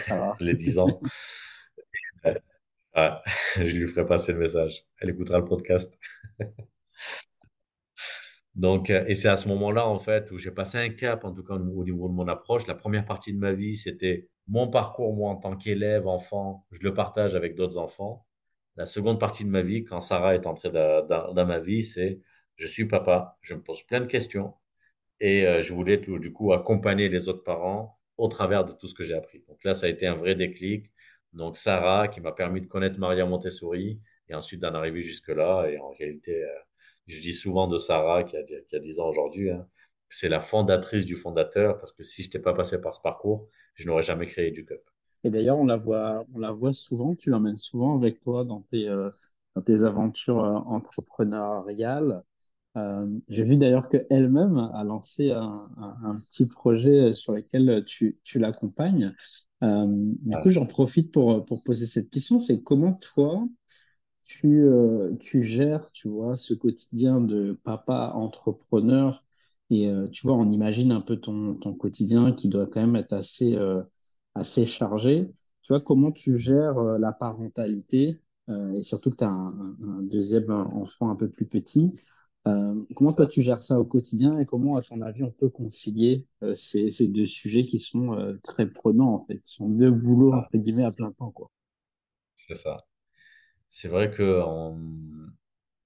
ça. 0.00 0.36
Les 0.40 0.54
10 0.54 0.78
ans. 0.78 1.00
je 3.56 3.62
lui 3.62 3.86
ferai 3.88 4.06
passer 4.06 4.32
le 4.32 4.38
message. 4.38 4.84
Elle 5.00 5.10
écoutera 5.10 5.38
le 5.38 5.44
podcast. 5.44 5.92
Donc, 8.54 8.90
euh, 8.90 9.04
et 9.08 9.14
c'est 9.14 9.28
à 9.28 9.36
ce 9.36 9.48
moment-là, 9.48 9.86
en 9.86 9.98
fait, 9.98 10.30
où 10.30 10.38
j'ai 10.38 10.52
passé 10.52 10.78
un 10.78 10.90
cap, 10.90 11.24
en 11.24 11.32
tout 11.32 11.42
cas 11.42 11.54
au 11.54 11.84
niveau 11.84 12.08
de 12.08 12.14
mon 12.14 12.28
approche. 12.28 12.66
La 12.66 12.74
première 12.74 13.04
partie 13.04 13.32
de 13.32 13.38
ma 13.38 13.52
vie, 13.52 13.76
c'était 13.76 14.28
mon 14.46 14.68
parcours, 14.68 15.14
moi, 15.14 15.30
en 15.30 15.36
tant 15.36 15.56
qu'élève, 15.56 16.06
enfant, 16.06 16.66
je 16.70 16.80
le 16.82 16.94
partage 16.94 17.34
avec 17.34 17.56
d'autres 17.56 17.78
enfants. 17.78 18.26
La 18.76 18.86
seconde 18.86 19.20
partie 19.20 19.44
de 19.44 19.50
ma 19.50 19.62
vie, 19.62 19.84
quand 19.84 20.00
Sarah 20.00 20.34
est 20.34 20.46
entrée 20.46 20.70
dans, 20.70 21.46
ma 21.46 21.58
vie, 21.58 21.84
c'est 21.84 22.20
je 22.56 22.66
suis 22.66 22.86
papa, 22.86 23.38
je 23.40 23.54
me 23.54 23.62
pose 23.62 23.82
plein 23.84 24.00
de 24.00 24.06
questions 24.06 24.54
et 25.20 25.46
euh, 25.46 25.62
je 25.62 25.72
voulais 25.74 26.00
tout, 26.00 26.18
du 26.18 26.32
coup 26.32 26.52
accompagner 26.52 27.08
les 27.08 27.28
autres 27.28 27.44
parents 27.44 27.98
au 28.16 28.28
travers 28.28 28.64
de 28.64 28.72
tout 28.72 28.88
ce 28.88 28.94
que 28.94 29.04
j'ai 29.04 29.14
appris. 29.14 29.44
Donc 29.48 29.62
là, 29.64 29.74
ça 29.74 29.86
a 29.86 29.88
été 29.88 30.06
un 30.06 30.14
vrai 30.14 30.34
déclic. 30.36 30.92
Donc 31.34 31.56
Sarah, 31.58 32.08
qui 32.08 32.20
m'a 32.20 32.32
permis 32.32 32.60
de 32.60 32.66
connaître 32.66 32.98
Maria 32.98 33.26
Montessori 33.26 34.00
et 34.28 34.34
ensuite 34.34 34.60
d'en 34.60 34.74
arriver 34.74 35.02
jusque-là. 35.02 35.66
Et 35.68 35.78
en 35.78 35.90
réalité, 35.90 36.44
euh, 36.44 36.48
je 37.06 37.20
dis 37.20 37.32
souvent 37.32 37.68
de 37.68 37.76
Sarah, 37.76 38.24
qui 38.24 38.36
a, 38.36 38.42
qui 38.42 38.76
a 38.76 38.78
10 38.78 39.00
ans 39.00 39.08
aujourd'hui, 39.08 39.50
hein, 39.50 39.66
c'est 40.08 40.28
la 40.28 40.40
fondatrice 40.40 41.04
du 41.04 41.16
fondateur, 41.16 41.78
parce 41.78 41.92
que 41.92 42.04
si 42.04 42.22
je 42.22 42.28
n'étais 42.28 42.38
pas 42.38 42.54
passé 42.54 42.80
par 42.80 42.94
ce 42.94 43.00
parcours, 43.00 43.48
je 43.74 43.86
n'aurais 43.86 44.02
jamais 44.02 44.26
créé 44.26 44.52
du 44.52 44.64
cup. 44.64 44.80
Et 45.24 45.30
d'ailleurs, 45.30 45.58
on 45.58 45.66
la 45.66 45.76
voit, 45.76 46.24
on 46.34 46.38
la 46.38 46.52
voit 46.52 46.72
souvent, 46.72 47.14
tu 47.14 47.30
l'emmènes 47.30 47.56
souvent 47.56 47.96
avec 47.96 48.20
toi 48.20 48.44
dans 48.44 48.60
tes, 48.70 48.88
euh, 48.88 49.10
dans 49.56 49.62
tes 49.62 49.82
aventures 49.82 50.44
euh, 50.44 50.52
entrepreneuriales. 50.52 52.22
J'ai 53.28 53.44
vu 53.44 53.56
d'ailleurs 53.56 53.88
qu'elle-même 53.88 54.58
a 54.74 54.82
lancé 54.82 55.30
un, 55.30 55.70
un, 55.76 55.96
un, 56.10 56.14
petit 56.16 56.48
projet 56.48 57.12
sur 57.12 57.32
lequel 57.32 57.84
tu, 57.84 58.18
tu 58.24 58.40
l'accompagnes. 58.40 59.14
Euh, 59.62 59.86
du 59.88 60.36
coup, 60.38 60.50
j'en 60.50 60.66
profite 60.66 61.12
pour, 61.12 61.44
pour 61.44 61.62
poser 61.62 61.86
cette 61.86 62.10
question. 62.10 62.40
C'est 62.40 62.62
comment 62.62 62.94
toi, 62.94 63.46
tu, 64.22 64.62
euh, 64.64 65.14
tu 65.20 65.42
gères, 65.42 65.90
tu 65.92 66.08
vois, 66.08 66.36
ce 66.36 66.54
quotidien 66.54 67.20
de 67.20 67.58
papa 67.64 68.12
entrepreneur 68.14 69.24
et 69.70 69.88
euh, 69.88 70.08
tu 70.08 70.26
vois, 70.26 70.36
on 70.36 70.50
imagine 70.50 70.92
un 70.92 71.00
peu 71.00 71.16
ton, 71.16 71.54
ton 71.54 71.74
quotidien 71.74 72.32
qui 72.32 72.48
doit 72.48 72.66
quand 72.66 72.80
même 72.80 72.96
être 72.96 73.12
assez, 73.12 73.56
euh, 73.56 73.82
assez 74.34 74.66
chargé. 74.66 75.30
Tu 75.62 75.72
vois, 75.72 75.80
comment 75.80 76.12
tu 76.12 76.36
gères 76.38 76.74
la 76.98 77.12
parentalité 77.12 78.20
et 78.74 78.82
surtout 78.82 79.10
que 79.10 79.16
tu 79.16 79.24
as 79.24 79.30
un, 79.30 79.76
un, 79.82 80.02
deuxième 80.02 80.50
enfant 80.50 81.08
un 81.08 81.16
peu 81.16 81.30
plus 81.30 81.48
petit. 81.48 81.98
Comment 82.94 83.12
toi 83.14 83.26
tu 83.26 83.42
gères 83.42 83.62
ça 83.62 83.80
au 83.80 83.84
quotidien 83.84 84.38
et 84.38 84.44
comment, 84.44 84.76
à 84.76 84.82
ton 84.82 85.00
avis, 85.00 85.22
on 85.22 85.30
peut 85.30 85.48
concilier 85.48 86.26
ces, 86.52 86.90
ces, 86.90 87.08
deux 87.08 87.24
sujets 87.24 87.64
qui 87.64 87.78
sont 87.78 88.36
très 88.42 88.68
prenants 88.68 89.14
en 89.14 89.20
fait, 89.20 89.38
qui 89.38 89.54
sont 89.54 89.68
deux 89.68 89.90
boulots 89.90 90.34
entre 90.34 90.56
guillemets 90.56 90.84
à 90.84 90.92
plein 90.92 91.12
temps, 91.12 91.30
quoi? 91.30 91.50
C'est 92.36 92.54
ça. 92.54 92.84
C'est 93.70 93.88
vrai 93.88 94.10
que 94.10 94.42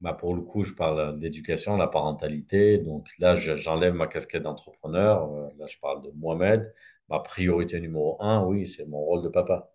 bah 0.00 0.12
pour 0.14 0.34
le 0.34 0.42
coup, 0.42 0.62
je 0.62 0.74
parle 0.74 1.18
d'éducation, 1.18 1.76
la 1.76 1.88
parentalité. 1.88 2.78
Donc 2.78 3.08
là, 3.18 3.34
j'enlève 3.34 3.94
ma 3.94 4.06
casquette 4.06 4.42
d'entrepreneur. 4.44 5.32
Euh, 5.32 5.48
là, 5.58 5.66
je 5.66 5.78
parle 5.78 6.02
de 6.02 6.10
Mohamed. 6.12 6.72
Ma 7.08 7.20
priorité 7.20 7.80
numéro 7.80 8.16
un, 8.22 8.44
oui, 8.44 8.68
c'est 8.68 8.86
mon 8.86 8.98
rôle 9.00 9.22
de 9.22 9.28
papa. 9.28 9.70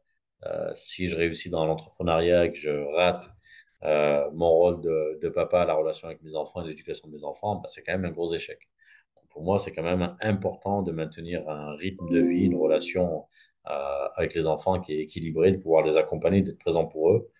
Euh, 0.46 0.74
si 0.76 1.08
je 1.10 1.16
réussis 1.16 1.50
dans 1.50 1.66
l'entrepreneuriat 1.66 2.46
et 2.46 2.54
que 2.54 2.60
je 2.60 2.70
rate 2.96 3.30
euh, 3.86 4.30
mon 4.34 4.50
rôle 4.50 4.82
de, 4.82 5.30
papa, 5.30 5.66
la 5.66 5.74
relation 5.74 6.08
avec 6.08 6.22
mes 6.22 6.36
enfants 6.36 6.64
et 6.64 6.68
l'éducation 6.68 7.08
de 7.08 7.14
mes 7.14 7.24
enfants, 7.24 7.58
bah, 7.58 7.70
c'est 7.70 7.84
quand 7.84 7.94
même 7.94 8.06
un 8.06 8.12
gros 8.12 8.34
échec. 8.34 8.60
pour 9.30 9.44
moi, 9.44 9.60
c'est 9.60 9.72
quand 9.72 9.84
même 9.84 10.16
important 10.22 10.82
de 10.84 10.92
maintenir 10.92 11.48
un 11.50 11.76
rythme 11.76 12.10
de 12.10 12.20
vie, 12.20 12.46
une 12.46 12.56
relation 12.56 13.26
avec 14.16 14.36
les 14.36 14.46
enfants 14.48 14.80
qui 14.82 14.94
est 14.94 15.00
équilibrée, 15.00 15.52
de 15.54 15.58
pouvoir 15.58 15.84
les 15.86 15.98
accompagner, 15.98 16.42
d'être 16.42 16.60
présent 16.60 16.86
pour 16.86 17.12
eux. 17.12 17.32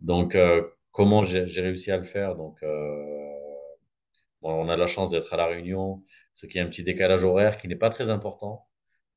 Donc, 0.00 0.34
euh, 0.34 0.62
comment 0.92 1.22
j'ai 1.22 1.60
réussi 1.60 1.90
à 1.90 1.96
le 1.98 2.04
faire? 2.04 2.36
Donc, 2.36 2.62
euh, 2.62 3.26
on 4.42 4.68
a 4.68 4.76
la 4.76 4.86
chance 4.86 5.10
d'être 5.10 5.32
à 5.34 5.36
La 5.36 5.46
Réunion, 5.46 6.02
ce 6.34 6.46
qui 6.46 6.58
est 6.58 6.62
un 6.62 6.66
petit 6.66 6.82
décalage 6.82 7.24
horaire 7.24 7.58
qui 7.58 7.68
n'est 7.68 7.76
pas 7.76 7.90
très 7.90 8.10
important. 8.10 8.66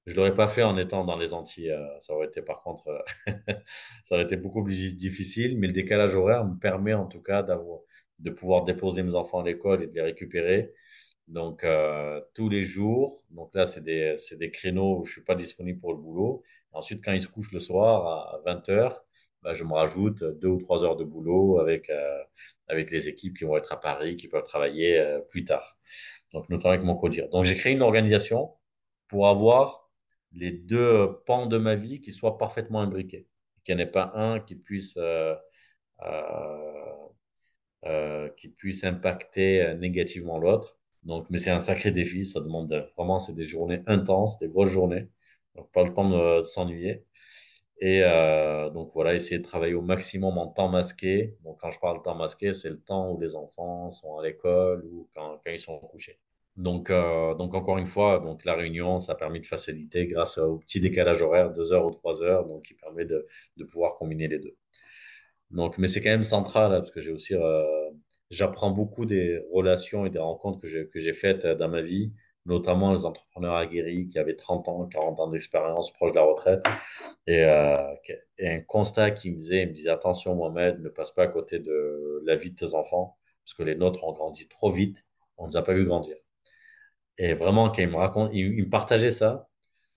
Je 0.05 0.11
ne 0.11 0.17
l'aurais 0.17 0.35
pas 0.35 0.47
fait 0.47 0.63
en 0.63 0.77
étant 0.77 1.05
dans 1.05 1.17
les 1.17 1.33
Antilles. 1.33 1.71
Euh, 1.71 1.99
ça 1.99 2.13
aurait 2.13 2.27
été 2.27 2.41
par 2.41 2.61
contre, 2.61 3.03
ça 4.03 4.15
aurait 4.15 4.25
été 4.25 4.35
beaucoup 4.37 4.63
plus 4.63 4.93
difficile, 4.95 5.57
mais 5.57 5.67
le 5.67 5.73
décalage 5.73 6.15
horaire 6.15 6.45
me 6.45 6.57
permet 6.57 6.93
en 6.93 7.05
tout 7.05 7.21
cas 7.21 7.43
de 8.19 8.29
pouvoir 8.29 8.65
déposer 8.65 9.03
mes 9.03 9.15
enfants 9.15 9.39
à 9.39 9.43
l'école 9.43 9.83
et 9.83 9.87
de 9.87 9.93
les 9.93 10.01
récupérer. 10.01 10.73
Donc, 11.29 11.65
tous 12.33 12.49
les 12.49 12.63
jours, 12.63 13.23
donc 13.31 13.55
là, 13.55 13.65
c'est 13.65 13.81
des, 13.83 14.15
des, 14.37 14.51
créneaux 14.51 14.99
où 14.99 15.05
je 15.05 15.13
suis 15.13 15.23
pas 15.23 15.35
disponible 15.35 15.79
pour 15.79 15.93
le 15.93 15.99
boulot. 15.99 16.43
Ensuite, 16.73 17.03
quand 17.03 17.13
ils 17.13 17.21
se 17.21 17.29
couchent 17.29 17.53
le 17.53 17.59
soir 17.59 18.35
à 18.35 18.41
20 18.45 18.67
h 18.69 18.97
bah, 19.43 19.53
je 19.53 19.63
me 19.65 19.73
rajoute 19.73 20.23
deux 20.23 20.47
ou 20.47 20.59
trois 20.59 20.83
heures 20.85 20.95
de 20.95 21.03
boulot 21.03 21.59
avec, 21.59 21.89
euh, 21.89 22.23
avec 22.69 22.91
les 22.91 23.09
équipes 23.09 23.37
qui 23.37 23.43
vont 23.43 23.57
être 23.57 23.73
à 23.73 23.79
Paris, 23.79 24.15
qui 24.15 24.29
peuvent 24.29 24.45
travailler 24.45 24.97
euh, 24.99 25.19
plus 25.19 25.43
tard. 25.43 25.77
Donc, 26.33 26.49
notamment 26.49 26.73
avec 26.73 26.85
mon 26.85 26.95
codir. 26.95 27.27
Donc, 27.29 27.43
j'ai 27.45 27.55
créé 27.55 27.73
une 27.73 27.81
organisation 27.81 28.53
pour 29.09 29.27
avoir 29.27 29.82
les 30.33 30.51
deux 30.51 31.09
pans 31.25 31.47
de 31.47 31.57
ma 31.57 31.75
vie 31.75 32.01
qui 32.01 32.11
soient 32.11 32.37
parfaitement 32.37 32.81
imbriqués. 32.81 33.27
Qu'il 33.63 33.75
n'y 33.75 33.83
en 33.83 33.85
ait 33.85 33.91
pas 33.91 34.11
un 34.15 34.39
qui 34.39 34.55
puisse, 34.55 34.97
euh, 34.97 35.35
qui 38.37 38.49
puisse 38.49 38.83
impacter 38.83 39.75
négativement 39.75 40.39
l'autre. 40.39 40.77
Donc, 41.03 41.27
mais 41.29 41.37
c'est 41.37 41.51
un 41.51 41.59
sacré 41.59 41.91
défi. 41.91 42.25
Ça 42.25 42.39
demande 42.41 42.71
vraiment, 42.97 43.19
c'est 43.19 43.33
des 43.33 43.45
journées 43.45 43.81
intenses, 43.87 44.39
des 44.39 44.47
grosses 44.49 44.71
journées. 44.71 45.07
Donc, 45.55 45.71
pas 45.71 45.83
le 45.83 45.93
temps 45.93 46.09
de 46.09 46.43
s'ennuyer. 46.43 47.05
Et 47.79 48.01
euh, 48.03 48.69
donc 48.69 48.91
voilà, 48.93 49.13
essayer 49.13 49.39
de 49.39 49.43
travailler 49.43 49.73
au 49.73 49.81
maximum 49.81 50.37
en 50.37 50.47
temps 50.47 50.69
masqué. 50.69 51.35
Donc 51.43 51.59
quand 51.59 51.71
je 51.71 51.79
parle 51.79 51.97
de 51.97 52.03
temps 52.03 52.15
masqué, 52.15 52.53
c'est 52.53 52.69
le 52.69 52.79
temps 52.79 53.11
où 53.11 53.19
les 53.19 53.35
enfants 53.35 53.91
sont 53.91 54.17
à 54.17 54.23
l'école 54.23 54.85
ou 54.85 55.09
quand, 55.13 55.41
quand, 55.43 55.51
ils 55.51 55.59
sont 55.59 55.79
couchés. 55.79 56.17
Donc, 56.55 56.89
euh, 56.89 57.33
donc 57.35 57.55
encore 57.55 57.77
une 57.79 57.87
fois, 57.87 58.19
donc 58.19 58.45
la 58.45 58.55
réunion, 58.55 58.99
ça 58.99 59.13
a 59.13 59.15
permis 59.15 59.39
de 59.41 59.45
faciliter 59.45 60.07
grâce 60.07 60.37
au 60.37 60.57
petit 60.59 60.79
décalage 60.79 61.21
horaire, 61.21 61.51
deux 61.51 61.73
heures 61.73 61.85
ou 61.85 61.91
trois 61.91 62.21
heures, 62.23 62.45
donc 62.45 62.63
qui 62.63 62.75
permet 62.75 63.05
de, 63.05 63.27
de 63.57 63.63
pouvoir 63.65 63.95
combiner 63.95 64.27
les 64.27 64.39
deux. 64.39 64.55
Donc, 65.51 65.77
mais 65.77 65.87
c'est 65.87 66.01
quand 66.01 66.09
même 66.09 66.23
central 66.23 66.73
hein, 66.73 66.79
parce 66.79 66.91
que 66.91 67.01
j'ai 67.01 67.11
aussi, 67.11 67.35
euh, 67.35 67.63
j'apprends 68.29 68.71
beaucoup 68.71 69.05
des 69.05 69.39
relations 69.51 70.05
et 70.05 70.09
des 70.09 70.19
rencontres 70.19 70.59
que 70.59 70.99
j'ai 70.99 71.13
faites 71.13 71.45
dans 71.45 71.69
ma 71.69 71.81
vie 71.81 72.13
notamment 72.45 72.93
les 72.93 73.05
entrepreneurs 73.05 73.55
aguerris 73.55 74.09
qui 74.09 74.19
avaient 74.19 74.35
30 74.35 74.67
ans, 74.67 74.85
40 74.87 75.19
ans 75.19 75.27
d'expérience 75.27 75.91
proche 75.93 76.11
de 76.11 76.15
la 76.17 76.23
retraite. 76.23 76.63
Et, 77.27 77.43
euh, 77.43 77.77
un 78.41 78.61
constat 78.61 79.11
qui 79.11 79.31
me 79.31 79.37
disait, 79.37 79.63
il 79.63 79.69
me 79.69 79.73
disait 79.73 79.89
attention 79.89 80.35
Mohamed, 80.35 80.81
ne 80.81 80.89
passe 80.89 81.11
pas 81.11 81.23
à 81.23 81.27
côté 81.27 81.59
de 81.59 82.21
la 82.25 82.35
vie 82.35 82.51
de 82.51 82.55
tes 82.55 82.75
enfants, 82.75 83.17
parce 83.45 83.53
que 83.53 83.63
les 83.63 83.75
nôtres 83.75 84.03
ont 84.03 84.13
grandi 84.13 84.47
trop 84.47 84.71
vite, 84.71 85.05
on 85.37 85.45
ne 85.45 85.51
les 85.51 85.57
a 85.57 85.61
pas 85.61 85.73
vu 85.73 85.85
grandir. 85.85 86.17
Et 87.17 87.33
vraiment, 87.33 87.69
quand 87.69 87.81
il 87.81 87.89
me 87.89 87.95
raconte, 87.95 88.31
il, 88.33 88.63
me 88.65 88.69
partageait 88.69 89.11
ça, 89.11 89.47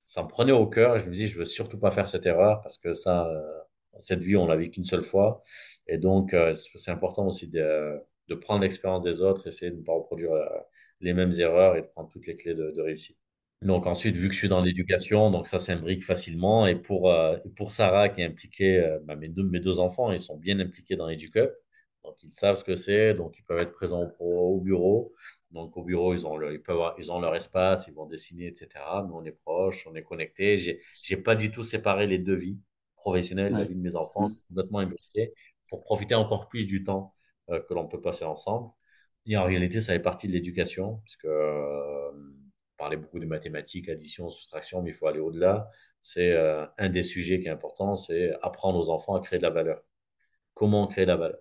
ça 0.07 0.23
me 0.23 0.29
prenait 0.29 0.53
au 0.53 0.67
cœur 0.67 0.99
je 0.99 1.07
me 1.09 1.15
dis, 1.15 1.27
je 1.29 1.39
veux 1.39 1.45
surtout 1.45 1.79
pas 1.79 1.91
faire 1.91 2.09
cette 2.09 2.27
erreur 2.27 2.61
parce 2.63 2.79
que 2.79 2.95
ça, 2.95 3.27
euh, 3.29 3.43
cette 4.01 4.21
vie, 4.21 4.37
on 4.37 4.47
l'a 4.47 4.57
vu 4.57 4.71
qu'une 4.71 4.85
seule 4.85 5.03
fois. 5.03 5.43
Et 5.87 5.99
donc, 5.99 6.35
euh, 6.35 6.55
c'est 6.55 6.91
important 6.91 7.27
aussi 7.27 7.49
de, 7.49 7.99
de 8.29 8.35
prendre 8.35 8.63
l'expérience 8.63 9.03
des 9.03 9.23
autres, 9.23 9.47
essayer 9.47 9.71
de 9.71 9.79
ne 9.79 9.83
pas 9.83 9.95
reproduire 9.95 10.33
euh, 10.33 10.47
les 11.01 11.15
mêmes 11.15 11.33
erreurs 11.39 11.77
et 11.77 11.83
de 11.83 11.87
prendre 11.87 12.09
toutes 12.11 12.27
les 12.27 12.37
clés 12.37 12.55
de, 12.55 12.81
réussite. 12.81 13.19
Donc 13.63 13.87
ensuite, 13.87 14.17
vu 14.17 14.29
que 14.29 14.35
je 14.35 14.39
suis 14.39 14.49
dans 14.49 14.61
l'éducation, 14.61 15.31
donc 15.31 15.49
ça 15.49 15.59
s'imbrique 15.59 16.05
facilement. 16.05 16.67
Et 16.67 16.77
pour, 16.77 17.13
pour 17.57 17.71
Sarah 17.71 18.11
qui 18.11 18.21
est 18.21 18.27
impliquée, 18.27 18.99
bah, 19.05 19.17
mes, 19.17 19.29
deux, 19.29 19.45
mes 19.45 19.61
deux 19.61 19.79
enfants, 19.81 20.13
ils 20.13 20.21
sont 20.21 20.37
bien 20.37 20.61
impliqués 20.61 20.97
dans 20.97 21.09
EduCup. 21.09 21.51
Donc 22.05 22.23
ils 22.23 22.33
savent 22.33 22.57
ce 22.57 22.65
que 22.65 22.77
c'est, 22.77 23.15
donc 23.15 23.39
ils 23.39 23.43
peuvent 23.43 23.59
être 23.59 23.73
présents 23.73 24.13
au 24.21 24.61
bureau. 24.61 25.15
Donc 25.51 25.77
au 25.77 25.83
bureau, 25.85 26.15
ils 26.15 26.27
ont, 26.27 26.41
ils, 26.51 26.63
peuvent 26.63 26.93
ils 26.99 27.11
ont 27.13 27.21
leur 27.21 27.35
espace, 27.35 27.87
ils 27.89 27.95
vont 27.95 28.07
dessiner, 28.07 28.47
etc. 28.49 29.05
Nous, 29.07 29.15
on 29.15 29.25
est 29.25 29.33
proches, 29.33 29.87
on 29.87 29.95
est 29.95 30.03
connectés. 30.03 30.59
J'ai, 30.59 30.81
j'ai 31.03 31.17
pas 31.17 31.35
du 31.37 31.51
tout 31.51 31.63
séparé 31.63 32.07
les 32.07 32.19
deux 32.19 32.35
vies, 32.35 32.59
professionnelles, 32.97 33.53
la 33.53 33.65
vie 33.65 33.77
de 33.77 33.81
mes 33.81 33.97
enfants, 33.97 34.29
complètement 34.49 34.81
imbriquées, 34.81 35.33
pour 35.69 35.83
profiter 35.85 36.15
encore 36.15 36.49
plus 36.49 36.67
du 36.67 36.83
temps 36.83 37.15
euh, 37.51 37.61
que 37.61 37.75
l'on 37.75 37.87
peut 37.87 38.01
passer 38.01 38.25
ensemble. 38.25 38.71
Et 39.27 39.37
en 39.37 39.45
réalité, 39.45 39.81
ça 39.81 39.93
fait 39.93 40.01
partie 40.01 40.29
de 40.29 40.33
l'éducation, 40.33 41.01
puisque 41.05 41.25
euh, 41.27 42.11
on 42.13 42.77
parlait 42.77 42.97
beaucoup 42.97 43.19
de 43.19 43.27
mathématiques, 43.27 43.89
addition, 43.89 44.29
soustraction, 44.31 44.83
mais 44.83 44.91
il 44.91 44.95
faut 44.95 45.07
aller 45.07 45.21
au-delà. 45.21 45.71
C'est 46.03 46.33
euh, 46.33 46.67
un 46.79 46.89
des 46.89 47.03
sujets 47.03 47.41
qui 47.41 47.49
est 47.49 47.51
important, 47.51 47.97
c'est 47.97 48.33
apprendre 48.43 48.79
aux 48.79 48.91
enfants 48.91 49.17
à 49.17 49.21
créer 49.21 49.39
de 49.39 49.45
la 49.45 49.51
valeur. 49.51 49.83
Comment 50.55 50.87
créer 50.89 51.05
de 51.07 51.11
la 51.11 51.17
valeur? 51.17 51.41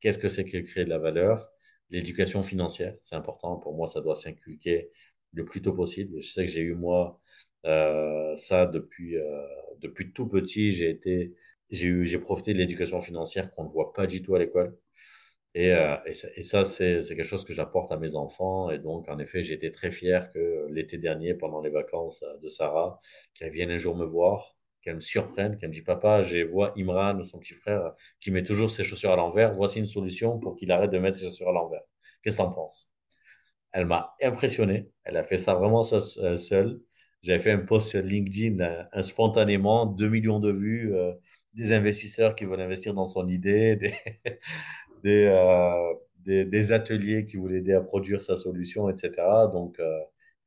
Qu'est-ce 0.00 0.18
que 0.18 0.28
c'est 0.28 0.44
que 0.44 0.58
créer 0.58 0.84
de 0.84 0.90
la 0.90 0.98
valeur? 0.98 1.53
L'éducation 1.94 2.42
financière, 2.42 2.96
c'est 3.04 3.14
important. 3.14 3.56
Pour 3.56 3.74
moi, 3.74 3.86
ça 3.86 4.00
doit 4.00 4.16
s'inculquer 4.16 4.90
le 5.32 5.44
plus 5.44 5.62
tôt 5.62 5.72
possible. 5.72 6.20
Je 6.20 6.28
sais 6.28 6.44
que 6.44 6.50
j'ai 6.52 6.60
eu, 6.60 6.74
moi, 6.74 7.20
euh, 7.66 8.34
ça 8.36 8.66
depuis, 8.66 9.16
euh, 9.16 9.46
depuis 9.78 10.12
tout 10.12 10.26
petit. 10.26 10.72
J'ai 10.72 10.90
été, 10.90 11.34
j'ai 11.70 11.86
eu, 11.86 12.06
j'ai 12.06 12.18
profité 12.18 12.52
de 12.52 12.58
l'éducation 12.58 13.00
financière 13.00 13.52
qu'on 13.54 13.64
ne 13.64 13.68
voit 13.68 13.92
pas 13.92 14.08
du 14.08 14.22
tout 14.22 14.34
à 14.34 14.40
l'école. 14.40 14.76
Et, 15.54 15.72
euh, 15.72 15.96
et, 16.06 16.42
ça, 16.42 16.64
ça 16.64 17.02
c'est 17.02 17.16
quelque 17.16 17.24
chose 17.24 17.44
que 17.44 17.54
j'apporte 17.54 17.92
à 17.92 17.96
mes 17.96 18.16
enfants. 18.16 18.70
Et 18.70 18.78
donc, 18.80 19.08
en 19.08 19.18
effet, 19.20 19.44
j'ai 19.44 19.54
été 19.54 19.70
très 19.70 19.92
fier 19.92 20.30
que 20.32 20.66
l'été 20.70 20.98
dernier, 20.98 21.34
pendant 21.34 21.60
les 21.62 21.70
vacances 21.70 22.24
de 22.42 22.48
Sarah, 22.48 23.00
qu'elle 23.34 23.52
vienne 23.52 23.70
un 23.70 23.78
jour 23.78 23.96
me 23.96 24.04
voir, 24.04 24.53
qu'elle 24.84 24.96
me 24.96 25.00
surprenne, 25.00 25.56
qu'elle 25.56 25.70
me 25.70 25.74
dit 25.74 25.82
Papa, 25.82 26.22
j'ai 26.22 26.44
vois 26.44 26.74
Imran, 26.76 27.22
son 27.24 27.38
petit 27.38 27.54
frère, 27.54 27.92
qui 28.20 28.30
met 28.30 28.42
toujours 28.42 28.70
ses 28.70 28.84
chaussures 28.84 29.12
à 29.12 29.16
l'envers. 29.16 29.54
Voici 29.54 29.78
une 29.78 29.86
solution 29.86 30.38
pour 30.38 30.56
qu'il 30.56 30.70
arrête 30.70 30.90
de 30.90 30.98
mettre 30.98 31.16
ses 31.16 31.24
chaussures 31.24 31.48
à 31.48 31.52
l'envers. 31.52 31.82
Qu'est-ce 32.22 32.36
que 32.36 32.42
tu 32.42 32.48
en 32.48 32.52
penses? 32.52 32.90
Elle 33.72 33.86
m'a 33.86 34.14
impressionné. 34.22 34.90
Elle 35.04 35.16
a 35.16 35.24
fait 35.24 35.38
ça 35.38 35.54
vraiment 35.54 35.82
seule. 35.82 36.80
J'avais 37.22 37.42
fait 37.42 37.52
un 37.52 37.58
post 37.58 37.88
sur 37.88 38.02
LinkedIn 38.02 38.86
un, 38.92 39.02
spontanément, 39.02 39.86
2 39.86 40.08
millions 40.08 40.40
de 40.40 40.52
vues, 40.52 40.94
euh, 40.94 41.12
des 41.54 41.72
investisseurs 41.72 42.36
qui 42.36 42.44
veulent 42.44 42.60
investir 42.60 42.94
dans 42.94 43.06
son 43.06 43.28
idée, 43.28 43.76
des, 45.04 45.24
euh, 45.26 45.94
des, 46.18 46.44
des, 46.44 46.72
ateliers 46.72 47.24
qui 47.24 47.36
voulaient 47.38 47.58
aider 47.58 47.72
à 47.72 47.80
produire 47.80 48.22
sa 48.22 48.36
solution, 48.36 48.90
etc. 48.90 49.12
Donc 49.52 49.80
euh, 49.80 50.00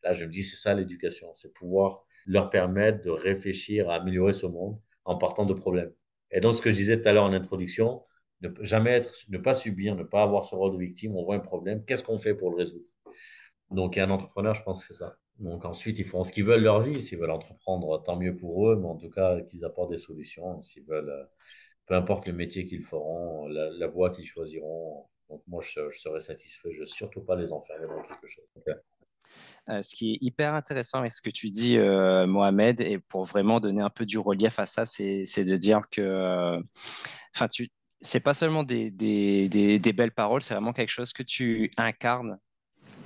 là, 0.04 0.14
je 0.14 0.26
me 0.26 0.30
dis, 0.30 0.44
c'est 0.44 0.56
ça 0.58 0.74
l'éducation, 0.76 1.28
c'est 1.36 1.54
pouvoir 1.54 2.06
leur 2.28 2.50
permettre 2.50 3.04
de 3.04 3.10
réfléchir 3.10 3.90
à 3.90 3.96
améliorer 3.96 4.34
ce 4.34 4.46
monde 4.46 4.80
en 5.06 5.18
partant 5.18 5.46
de 5.46 5.54
problèmes. 5.54 5.92
Et 6.32 6.40
donc, 6.40 6.56
ce 6.56 6.62
que 6.62 6.70
je 6.70 6.76
disais 6.76 7.02
tout 7.02 7.08
à 7.08 7.14
l'heure 7.14 7.24
en 7.24 7.34
introduction, 7.34 8.04
ne 8.42 8.50
jamais 8.62 8.92
être, 8.92 9.14
ne 9.30 9.38
pas 9.38 9.56
subir, 9.56 9.96
ne 9.96 10.04
pas 10.04 10.24
avoir 10.24 10.46
ce 10.46 10.54
rôle 10.54 10.74
de 10.74 10.78
victime, 10.78 11.16
on 11.16 11.24
voit 11.24 11.36
un 11.36 11.40
problème, 11.40 11.84
qu'est-ce 11.86 12.04
qu'on 12.04 12.20
fait 12.20 12.36
pour 12.36 12.52
le 12.52 12.58
résoudre? 12.58 12.86
Donc, 13.72 13.98
un 13.98 14.10
entrepreneur, 14.10 14.54
je 14.54 14.64
pense 14.64 14.86
que 14.86 14.94
c'est 14.94 15.00
ça. 15.00 15.18
Donc 15.40 15.66
ensuite, 15.66 16.00
ils 16.00 16.06
feront 16.06 16.24
ce 16.24 16.32
qu'ils 16.32 16.46
veulent 16.46 16.64
leur 16.64 16.82
vie. 16.82 17.00
S'ils 17.00 17.18
veulent 17.20 17.32
entreprendre, 17.32 18.02
tant 18.04 18.16
mieux 18.16 18.36
pour 18.36 18.70
eux, 18.70 18.76
mais 18.76 18.88
en 18.88 18.98
tout 18.98 19.10
cas, 19.10 19.40
qu'ils 19.42 19.66
apportent 19.66 19.92
des 19.92 19.98
solutions. 19.98 20.62
S'ils 20.62 20.84
veulent, 20.86 21.10
euh, 21.10 21.24
peu 21.86 21.96
importe 21.96 22.28
le 22.28 22.34
métier 22.34 22.66
qu'ils 22.66 22.82
feront, 22.84 23.48
la, 23.48 23.88
voie 23.88 24.10
qu'ils 24.10 24.26
choisiront. 24.26 25.06
Donc 25.30 25.44
moi, 25.48 25.62
je, 25.62 25.90
serai 25.92 26.22
satisfait. 26.22 26.70
Je 26.72 26.78
ne 26.78 26.82
veux 26.82 26.88
surtout 26.88 27.22
pas 27.22 27.36
les 27.36 27.52
enfermer 27.52 27.88
dans 27.88 28.02
quelque 28.02 28.28
chose. 28.28 28.46
Euh, 29.70 29.82
ce 29.84 29.96
qui 29.96 30.14
est 30.14 30.18
hyper 30.22 30.54
intéressant 30.54 31.00
avec 31.00 31.12
ce 31.12 31.22
que 31.22 31.30
tu 31.30 31.50
dis, 31.50 31.78
euh, 31.78 32.26
Mohamed, 32.26 32.80
et 32.82 33.00
pour 33.00 33.26
vraiment 33.26 33.60
donner 33.60 33.82
un 33.82 33.90
peu 33.90 34.06
du 34.06 34.18
relief 34.18 34.60
à 34.60 34.66
ça, 34.66 34.86
c'est 34.86 35.26
de 35.44 35.58
dire 35.58 35.82
que, 35.92 36.58
enfin, 37.36 37.48
tu, 37.48 37.70
c'est 38.02 38.20
pas 38.22 38.34
seulement 38.34 38.64
des, 38.64 38.92
belles 39.96 40.14
paroles, 40.14 40.42
c'est 40.42 40.54
vraiment 40.54 40.74
quelque 40.74 40.90
chose 40.92 41.14
que 41.14 41.24
tu 41.24 41.72
incarnes 41.78 42.38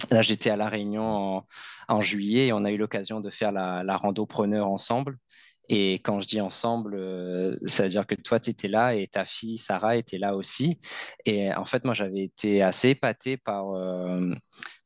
Là, 0.10 0.24
j'étais 0.24 0.50
à 0.50 0.56
La 0.56 0.68
Réunion 0.68 1.44
en, 1.88 2.02
juillet 2.02 2.48
et 2.48 2.54
on 2.54 2.66
a 2.66 2.72
eu 2.72 2.78
l'occasion 2.78 3.20
de 3.20 3.30
faire 3.30 3.52
la, 3.52 3.84
la 3.84 3.98
rando 3.98 4.26
preneur 4.26 4.68
ensemble. 4.68 5.18
Et 5.70 5.96
quand 5.96 6.20
je 6.20 6.28
dis 6.28 6.42
ensemble, 6.42 6.96
euh, 6.96 7.56
ça 7.66 7.84
veut 7.84 7.90
dire 7.90 8.06
que 8.06 8.16
toi, 8.16 8.40
tu 8.40 8.50
étais 8.50 8.68
là 8.68 8.96
et 8.96 9.08
ta 9.08 9.24
fille, 9.26 9.58
Sarah, 9.58 9.96
était 9.96 10.18
là 10.18 10.36
aussi. 10.36 10.80
Et 11.26 11.54
en 11.54 11.66
fait, 11.66 11.86
moi, 11.86 11.94
j'avais 11.94 12.24
été 12.24 12.62
assez 12.62 12.90
épaté 12.90 13.38
par... 13.38 13.72
Euh, 13.72 14.34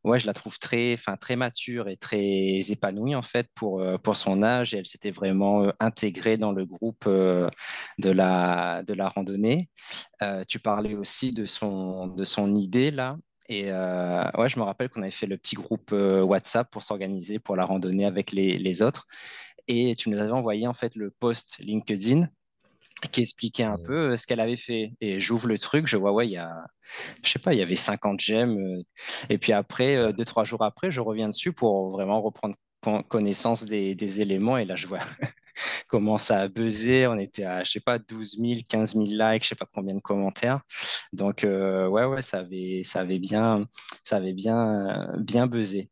ouais, 0.06 0.20
je 0.20 0.28
la 0.28 0.34
trouve 0.34 0.60
très, 0.60 0.94
enfin, 0.94 1.18
très 1.18 1.36
mature 1.36 1.90
et 1.90 1.98
très 1.98 2.72
épanouie, 2.72 3.16
en 3.16 3.22
fait, 3.22 3.50
pour, 3.56 3.82
euh, 3.82 3.98
pour 3.98 4.16
son 4.18 4.44
âge. 4.44 4.74
Elle 4.74 4.86
s'était 4.86 5.12
vraiment 5.12 5.72
intégrée 5.80 6.38
dans 6.38 6.52
le 6.52 6.66
groupe 6.66 7.06
de, 7.08 7.50
la, 8.10 8.84
de 8.84 8.94
la 8.94 9.10
randonnée. 9.10 9.70
tu 10.48 10.60
parlais 10.60 10.96
aussi 10.96 11.32
de 11.32 11.46
son, 11.46 12.08
de 12.08 12.24
son 12.26 12.56
idée, 12.56 12.92
là. 12.92 13.18
Et 13.48 13.66
euh, 13.68 14.30
ouais, 14.38 14.50
je 14.50 14.60
me 14.60 14.64
rappelle 14.64 14.90
qu'on 14.90 15.02
avait 15.02 15.12
fait 15.12 15.28
le 15.28 15.38
petit 15.38 15.56
groupe 15.56 15.92
euh, 15.94 16.22
WhatsApp 16.22 16.70
pour 16.72 16.84
s'organiser 16.84 17.40
pour 17.40 17.56
la 17.56 17.66
randonnée 17.66 18.06
avec 18.06 18.32
les, 18.32 18.58
les, 18.58 18.82
autres. 18.82 19.06
Et 19.68 19.96
tu 19.96 20.10
nous 20.10 20.18
avais 20.20 20.32
envoyé 20.32 20.68
en 20.68 20.74
fait 20.74 20.96
le 20.96 21.12
post 21.12 21.58
LinkedIn 21.60 22.28
qui 23.12 23.22
expliquait 23.22 23.64
un 23.64 23.78
peu 23.78 24.12
euh, 24.14 24.18
ce 24.18 24.26
qu'elle 24.28 24.40
avait 24.40 24.58
fait. 24.58 24.94
Et 25.02 25.20
j'ouvre 25.22 25.48
le 25.48 25.58
truc, 25.58 25.88
je 25.88 25.98
vois, 25.98 26.14
ouais, 26.14 26.28
il 26.28 26.32
y 26.32 26.38
a, 26.38 26.66
je 27.24 27.30
sais 27.30 27.40
pas, 27.40 27.54
il 27.54 27.60
y 27.60 27.62
avait 27.62 27.76
50 27.76 28.20
j'aime. 28.20 28.58
Et 29.30 29.38
puis 29.38 29.54
après, 29.54 30.14
deux, 30.14 30.26
trois 30.26 30.44
jours 30.46 30.64
après, 30.64 30.92
je 30.92 31.02
reviens 31.02 31.30
dessus 31.30 31.54
pour 31.54 31.92
vraiment 31.92 32.22
reprendre 32.22 32.56
connaissance 33.04 33.66
des, 33.66 33.96
des 33.96 34.22
éléments. 34.22 34.58
Et 34.58 34.66
là, 34.66 34.76
je 34.76 34.88
vois 34.88 35.00
comment 35.88 36.18
ça 36.18 36.42
a 36.42 36.48
buzzé. 36.48 37.08
On 37.08 37.18
était 37.18 37.44
à, 37.44 37.64
je 37.64 37.72
sais 37.72 37.80
pas, 37.80 38.00
12 38.00 38.38
000, 38.40 38.62
15 38.68 38.94
000 38.94 39.06
likes, 39.06 39.44
je 39.44 39.50
sais 39.50 39.56
pas 39.56 39.68
combien 39.74 39.96
de 39.96 40.02
commentaires. 40.02 40.62
Donc, 41.14 41.44
euh, 41.44 41.88
ouais, 41.88 42.06
ouais, 42.06 42.22
ça 42.22 42.40
avait, 42.40 42.82
ça 42.84 43.02
avait 43.02 43.20
bien, 43.20 43.68
ça 44.04 44.18
avait 44.18 44.34
bien, 44.34 45.14
bien 45.18 45.48
buzzé. 45.48 45.90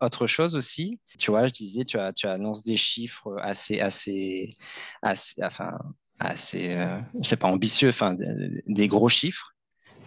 Autre 0.00 0.26
chose 0.26 0.56
aussi, 0.56 1.00
tu 1.18 1.30
vois, 1.30 1.46
je 1.46 1.52
disais, 1.52 1.84
tu, 1.84 1.98
as, 1.98 2.12
tu 2.12 2.26
annonces 2.26 2.62
des 2.64 2.76
chiffres 2.76 3.36
assez, 3.40 3.80
assez, 3.80 4.50
assez, 5.02 5.42
enfin, 5.42 5.70
assez, 6.18 6.74
euh, 6.74 6.98
c'est 7.22 7.38
pas 7.38 7.48
ambitieux, 7.48 7.88
enfin, 7.88 8.16
des 8.66 8.88
gros 8.88 9.08
chiffres. 9.08 9.53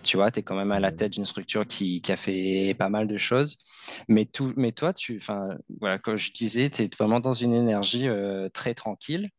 Tu 0.07 0.15
vois, 0.15 0.31
tu 0.31 0.39
es 0.39 0.43
quand 0.43 0.55
même 0.55 0.71
à 0.71 0.79
la 0.79 0.91
tête 0.91 1.13
d'une 1.13 1.25
structure 1.25 1.67
qui, 1.67 2.01
qui, 2.01 2.11
a 2.11 2.17
fait 2.17 2.73
pas 2.79 2.87
mal 2.89 3.07
de 3.07 3.17
choses. 3.17 3.57
Mais, 4.07 4.25
tout, 4.25 4.53
mais 4.55 4.71
toi, 4.71 4.93
tu, 4.93 5.21
voilà, 5.81 5.99
comme 5.99 6.15
je 6.15 6.31
disais, 6.31 6.69
tu 6.69 6.83
es 6.83 6.89
vraiment 6.97 7.19
dans 7.19 7.33
une 7.33 7.53
énergie 7.53 8.07
euh, 8.07 8.47
très 8.49 8.73
tranquille. 8.73 9.29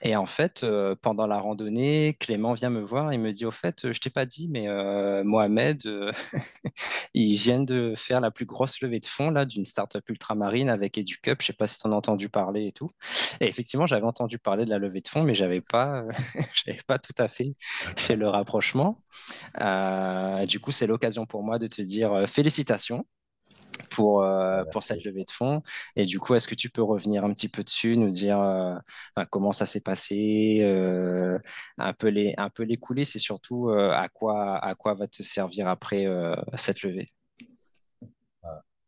Et 0.00 0.14
en 0.14 0.26
fait, 0.26 0.62
euh, 0.62 0.94
pendant 1.00 1.26
la 1.26 1.38
randonnée, 1.38 2.16
Clément 2.20 2.54
vient 2.54 2.70
me 2.70 2.80
voir 2.80 3.10
et 3.12 3.18
me 3.18 3.32
dit 3.32 3.44
Au 3.44 3.50
fait, 3.50 3.90
je 3.92 3.98
t'ai 4.00 4.10
pas 4.10 4.24
dit, 4.24 4.48
mais 4.48 4.68
euh, 4.68 5.24
Mohamed, 5.24 5.82
ils 7.14 7.34
viennent 7.36 7.66
de 7.66 7.94
faire 7.96 8.20
la 8.20 8.30
plus 8.30 8.46
grosse 8.46 8.80
levée 8.80 9.00
de 9.00 9.06
fonds 9.06 9.30
là, 9.30 9.44
d'une 9.44 9.64
startup 9.64 10.08
ultramarine 10.08 10.70
avec 10.70 10.98
EduCup. 10.98 11.40
Je 11.40 11.46
sais 11.46 11.52
pas 11.52 11.66
si 11.66 11.80
tu 11.80 11.88
en 11.88 11.92
as 11.92 11.96
entendu 11.96 12.28
parler 12.28 12.66
et 12.66 12.72
tout. 12.72 12.90
Et 13.40 13.48
effectivement, 13.48 13.86
j'avais 13.86 14.06
entendu 14.06 14.38
parler 14.38 14.64
de 14.64 14.70
la 14.70 14.78
levée 14.78 15.00
de 15.00 15.08
fonds, 15.08 15.24
mais 15.24 15.34
j'avais 15.34 15.60
pas, 15.60 16.04
j'avais 16.64 16.80
pas 16.86 16.98
tout 16.98 17.14
à 17.18 17.28
fait 17.28 17.52
fait 17.96 18.16
le 18.16 18.28
rapprochement. 18.28 18.96
Euh, 19.60 20.11
du 20.46 20.60
coup, 20.60 20.72
c'est 20.72 20.86
l'occasion 20.86 21.26
pour 21.26 21.42
moi 21.42 21.58
de 21.58 21.66
te 21.66 21.82
dire 21.82 22.12
euh, 22.12 22.26
félicitations 22.26 23.06
pour, 23.90 24.22
euh, 24.22 24.64
pour 24.70 24.82
cette 24.82 25.04
levée 25.04 25.24
de 25.24 25.30
fonds. 25.30 25.62
Et 25.96 26.04
du 26.04 26.18
coup, 26.18 26.34
est-ce 26.34 26.48
que 26.48 26.54
tu 26.54 26.70
peux 26.70 26.82
revenir 26.82 27.24
un 27.24 27.32
petit 27.32 27.48
peu 27.48 27.62
dessus, 27.62 27.96
nous 27.96 28.08
dire 28.08 28.38
comment 29.30 29.52
ça 29.52 29.66
s'est 29.66 29.80
passé, 29.80 30.60
un 31.78 31.92
peu 31.94 32.08
les, 32.08 32.34
un 32.36 32.50
peu 32.50 32.64
les 32.64 32.76
coulisses 32.76 33.16
et 33.16 33.18
surtout 33.18 33.70
à, 33.70 34.08
quoi, 34.08 34.58
à 34.58 34.74
quoi 34.74 34.94
va 34.94 35.08
te 35.08 35.22
servir 35.22 35.68
après 35.68 36.06
cette 36.56 36.82
levée? 36.82 37.08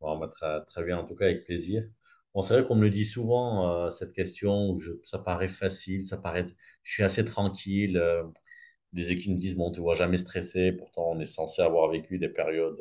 Bon, 0.00 0.18
bah, 0.18 0.30
très, 0.36 0.62
très, 0.66 0.84
bien, 0.84 0.98
en 0.98 1.06
tout 1.06 1.14
cas, 1.14 1.24
avec 1.24 1.44
plaisir. 1.44 1.82
Bon, 2.34 2.42
c'est 2.42 2.52
vrai 2.52 2.64
qu'on 2.64 2.74
me 2.74 2.82
le 2.82 2.90
dit 2.90 3.06
souvent, 3.06 3.90
cette 3.90 4.12
question, 4.12 4.70
où 4.70 4.78
je, 4.78 4.90
ça 5.04 5.18
paraît 5.18 5.48
facile, 5.48 6.04
ça 6.04 6.18
paraît, 6.18 6.44
je 6.82 6.92
suis 6.92 7.02
assez 7.02 7.24
tranquille 7.24 7.98
des 8.94 9.10
équipes 9.12 9.32
me 9.32 9.38
disent, 9.38 9.56
bon, 9.56 9.70
tu 9.70 9.80
ne 9.80 9.84
vois 9.84 9.96
jamais 9.96 10.16
stressé, 10.16 10.72
pourtant 10.72 11.10
on 11.10 11.20
est 11.20 11.24
censé 11.26 11.62
avoir 11.62 11.90
vécu 11.90 12.18
des 12.18 12.28
périodes 12.28 12.78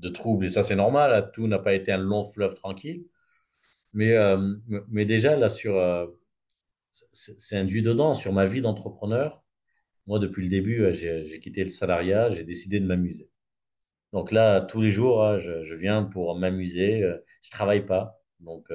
de 0.00 0.08
troubles, 0.08 0.46
et 0.46 0.48
ça 0.48 0.62
c'est 0.62 0.76
normal, 0.76 1.12
hein. 1.12 1.30
tout 1.34 1.46
n'a 1.48 1.58
pas 1.58 1.74
été 1.74 1.92
un 1.92 1.98
long 1.98 2.24
fleuve 2.24 2.54
tranquille. 2.54 3.06
Mais, 3.92 4.12
euh, 4.12 4.56
mais 4.90 5.06
déjà, 5.06 5.36
là, 5.36 5.48
sur, 5.48 5.78
euh, 5.78 6.06
c'est 6.90 7.56
induit 7.56 7.82
dedans, 7.82 8.14
sur 8.14 8.32
ma 8.32 8.46
vie 8.46 8.60
d'entrepreneur, 8.62 9.42
moi 10.06 10.18
depuis 10.18 10.44
le 10.44 10.50
début, 10.50 10.82
euh, 10.84 10.92
j'ai 10.92 11.40
quitté 11.40 11.64
le 11.64 11.70
salariat, 11.70 12.30
j'ai 12.30 12.44
décidé 12.44 12.80
de 12.80 12.86
m'amuser. 12.86 13.30
Donc 14.12 14.32
là, 14.32 14.60
tous 14.62 14.80
les 14.82 14.90
jours, 14.90 15.24
hein, 15.24 15.38
je, 15.38 15.74
viens 15.74 16.04
pour 16.04 16.38
m'amuser, 16.38 17.02
je 17.42 17.50
travaille 17.50 17.86
pas. 17.86 18.22
Donc 18.40 18.68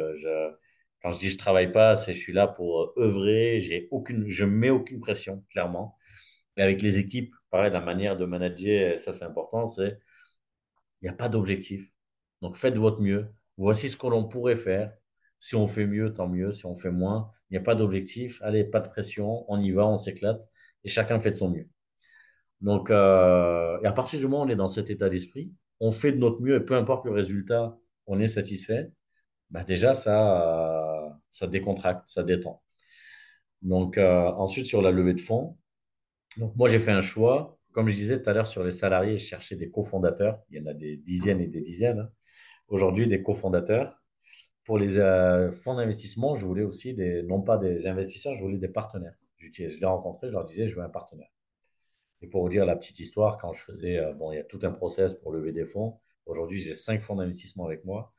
quand 1.03 1.11
je 1.13 1.19
dis 1.19 1.29
je 1.29 1.37
travaille 1.37 1.71
pas, 1.71 1.95
c'est 1.95 2.13
je 2.13 2.19
suis 2.19 2.33
là 2.33 2.47
pour 2.47 2.93
œuvrer, 2.97 3.61
j'ai 3.61 3.87
aucune, 3.91 4.27
je 4.29 4.45
mets 4.45 4.69
aucune 4.71 4.99
pression, 5.01 5.43
clairement. 5.51 5.97
Et 6.57 6.61
avec 6.61 6.81
les 6.81 6.99
équipes, 6.99 7.33
pareil, 7.49 7.71
la 7.71 7.81
manière 7.81 8.17
de 8.17 8.25
manager, 8.25 8.99
ça 8.99 9.13
c'est 9.13 9.25
important, 9.25 9.67
c'est 9.67 9.99
il 11.01 11.05
n'y 11.05 11.09
a 11.09 11.13
pas 11.13 11.29
d'objectif. 11.29 11.89
Donc 12.41 12.57
faites 12.57 12.75
votre 12.75 13.01
mieux. 13.01 13.27
Voici 13.57 13.89
ce 13.89 13.97
que 13.97 14.07
l'on 14.07 14.27
pourrait 14.27 14.55
faire. 14.55 14.93
Si 15.39 15.55
on 15.55 15.67
fait 15.67 15.85
mieux, 15.87 16.13
tant 16.13 16.27
mieux. 16.27 16.51
Si 16.51 16.65
on 16.65 16.75
fait 16.75 16.91
moins, 16.91 17.31
il 17.49 17.53
n'y 17.53 17.57
a 17.57 17.63
pas 17.63 17.75
d'objectif. 17.75 18.41
Allez, 18.43 18.63
pas 18.63 18.79
de 18.79 18.87
pression. 18.89 19.45
On 19.51 19.59
y 19.59 19.71
va, 19.71 19.87
on 19.87 19.97
s'éclate. 19.97 20.41
Et 20.83 20.89
chacun 20.89 21.19
fait 21.19 21.31
de 21.31 21.35
son 21.35 21.49
mieux. 21.49 21.67
Donc, 22.61 22.91
euh, 22.91 23.79
à 23.83 23.91
partir 23.91 24.19
du 24.19 24.25
moment 24.27 24.43
où 24.43 24.45
on 24.45 24.49
est 24.49 24.55
dans 24.55 24.69
cet 24.69 24.89
état 24.89 25.09
d'esprit, 25.09 25.51
on 25.79 25.91
fait 25.91 26.11
de 26.11 26.17
notre 26.17 26.41
mieux 26.41 26.55
et 26.55 26.59
peu 26.59 26.75
importe 26.75 27.05
le 27.05 27.11
résultat, 27.11 27.77
on 28.07 28.19
est 28.19 28.27
satisfait. 28.27 28.91
Bah 29.49 29.63
déjà, 29.63 29.93
ça, 29.93 31.19
ça 31.31 31.47
décontracte, 31.47 32.07
ça 32.07 32.23
détend. 32.23 32.61
Donc, 33.61 33.97
euh, 33.97 34.25
ensuite, 34.31 34.65
sur 34.65 34.81
la 34.81 34.91
levée 34.91 35.13
de 35.13 35.21
fonds, 35.21 35.57
donc, 36.37 36.55
moi, 36.55 36.69
j'ai 36.69 36.79
fait 36.79 36.91
un 36.91 37.01
choix. 37.01 37.57
Comme 37.71 37.87
je 37.89 37.95
disais 37.95 38.21
tout 38.21 38.29
à 38.29 38.33
l'heure 38.33 38.47
sur 38.47 38.63
les 38.63 38.71
salariés, 38.71 39.17
je 39.17 39.25
cherchais 39.25 39.55
des 39.55 39.71
cofondateurs. 39.71 40.41
Il 40.49 40.57
y 40.57 40.61
en 40.61 40.65
a 40.65 40.73
des 40.73 40.97
dizaines 40.97 41.41
et 41.41 41.47
des 41.47 41.61
dizaines. 41.61 41.99
Hein. 41.99 42.09
Aujourd'hui, 42.67 43.07
des 43.07 43.23
cofondateurs. 43.23 43.97
Pour 44.65 44.77
les 44.77 44.97
euh, 44.99 45.51
fonds 45.51 45.75
d'investissement, 45.75 46.35
je 46.35 46.45
voulais 46.45 46.63
aussi 46.63 46.93
des, 46.93 47.23
non 47.23 47.41
pas 47.41 47.57
des 47.57 47.87
investisseurs, 47.87 48.33
je 48.35 48.41
voulais 48.43 48.57
des 48.57 48.67
partenaires. 48.67 49.15
Je, 49.37 49.47
je 49.51 49.79
les 49.79 49.85
rencontrais, 49.85 50.27
je 50.27 50.33
leur 50.33 50.43
disais, 50.43 50.67
je 50.67 50.75
veux 50.75 50.83
un 50.83 50.89
partenaire. 50.89 51.31
Et 52.21 52.27
pour 52.27 52.43
vous 52.43 52.49
dire 52.49 52.65
la 52.65 52.75
petite 52.75 52.99
histoire, 52.99 53.37
quand 53.37 53.53
je 53.53 53.61
faisais, 53.61 53.97
euh, 53.97 54.13
bon, 54.13 54.31
il 54.31 54.35
y 54.35 54.39
a 54.39 54.43
tout 54.43 54.59
un 54.63 54.71
process 54.71 55.15
pour 55.15 55.31
lever 55.31 55.51
des 55.51 55.65
fonds. 55.65 55.99
Aujourd'hui, 56.25 56.61
j'ai 56.61 56.75
cinq 56.75 57.01
fonds 57.01 57.15
d'investissement 57.15 57.65
avec 57.65 57.83
moi. 57.85 58.13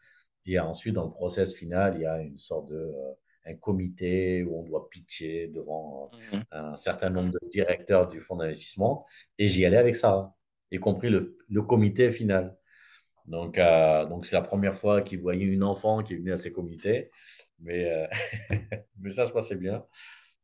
Et 0.46 0.58
ensuite, 0.58 0.94
dans 0.94 1.04
le 1.04 1.10
process 1.12 1.54
final, 1.54 1.94
il 1.94 2.02
y 2.02 2.06
a 2.06 2.20
une 2.20 2.38
sorte 2.38 2.68
de, 2.68 2.76
euh, 2.76 3.12
un 3.44 3.54
comité 3.54 4.44
où 4.44 4.60
on 4.60 4.62
doit 4.62 4.88
pitcher 4.88 5.48
devant 5.48 6.10
mmh. 6.32 6.36
un 6.52 6.76
certain 6.76 7.10
nombre 7.10 7.30
de 7.30 7.40
directeurs 7.50 8.08
du 8.08 8.20
fonds 8.20 8.36
d'investissement. 8.36 9.06
Et 9.38 9.46
j'y 9.48 9.64
allais 9.64 9.76
avec 9.76 9.96
ça, 9.96 10.32
y 10.70 10.78
compris 10.78 11.10
le, 11.10 11.36
le 11.48 11.62
comité 11.62 12.10
final. 12.10 12.56
Donc, 13.26 13.58
euh, 13.58 14.06
donc 14.06 14.26
c'est 14.26 14.36
la 14.36 14.42
première 14.42 14.74
fois 14.74 15.02
qu'il 15.02 15.20
voyait 15.20 15.44
une 15.44 15.62
enfant 15.64 16.02
qui 16.02 16.14
est 16.14 16.16
venue 16.16 16.32
à 16.32 16.38
ces 16.38 16.52
comités. 16.52 17.10
Mais, 17.60 17.84
euh, 17.90 18.06
mais 19.00 19.10
ça 19.10 19.26
se 19.26 19.32
passait 19.32 19.56
bien. 19.56 19.84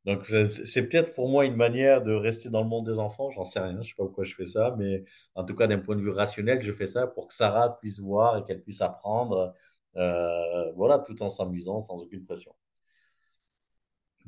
Donc, 0.05 0.27
c'est 0.65 0.89
peut-être 0.89 1.13
pour 1.13 1.29
moi 1.29 1.45
une 1.45 1.57
manière 1.57 2.03
de 2.03 2.13
rester 2.13 2.49
dans 2.49 2.63
le 2.63 2.69
monde 2.69 2.87
des 2.87 2.99
enfants, 2.99 3.31
j'en 3.31 3.45
sais 3.45 3.61
rien, 3.61 3.73
je 3.73 3.79
ne 3.79 3.83
sais 3.83 3.95
pas 3.97 4.05
pourquoi 4.05 4.25
je 4.25 4.35
fais 4.35 4.47
ça, 4.47 4.75
mais 4.79 5.05
en 5.35 5.45
tout 5.45 5.55
cas, 5.55 5.67
d'un 5.67 5.81
point 5.81 5.97
de 5.97 6.01
vue 6.01 6.11
rationnel, 6.11 6.63
je 6.63 6.73
fais 6.73 6.87
ça 6.87 7.07
pour 7.07 7.29
que 7.29 7.35
Sarah 7.35 7.79
puisse 7.79 8.01
voir 8.01 8.39
et 8.39 8.45
qu'elle 8.45 8.63
puisse 8.63 8.81
apprendre, 8.81 9.55
euh, 9.97 10.73
voilà, 10.77 11.01
tout 11.01 11.21
en 11.23 11.29
s'amusant, 11.29 11.83
sans 11.83 12.01
aucune 12.01 12.25
pression. 12.25 12.55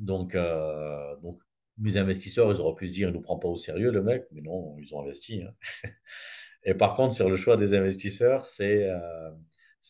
Donc, 0.01 0.33
euh, 0.35 1.15
donc, 1.17 1.39
mes 1.77 1.95
investisseurs, 1.97 2.51
ils 2.51 2.59
auraient 2.59 2.75
pu 2.75 2.87
se 2.87 2.93
dire, 2.93 3.09
il 3.09 3.11
ne 3.11 3.17
nous 3.17 3.21
prend 3.21 3.37
pas 3.37 3.47
au 3.47 3.57
sérieux, 3.57 3.91
le 3.91 4.01
mec, 4.01 4.25
mais 4.31 4.41
non, 4.41 4.75
ils 4.79 4.93
ont 4.95 5.01
investi. 5.01 5.43
Hein. 5.43 5.53
et 6.63 6.73
par 6.73 6.95
contre, 6.95 7.13
sur 7.15 7.29
le 7.29 7.35
choix 7.37 7.55
des 7.55 7.75
investisseurs, 7.75 8.45
c'est 8.45 8.89
euh, 8.89 9.31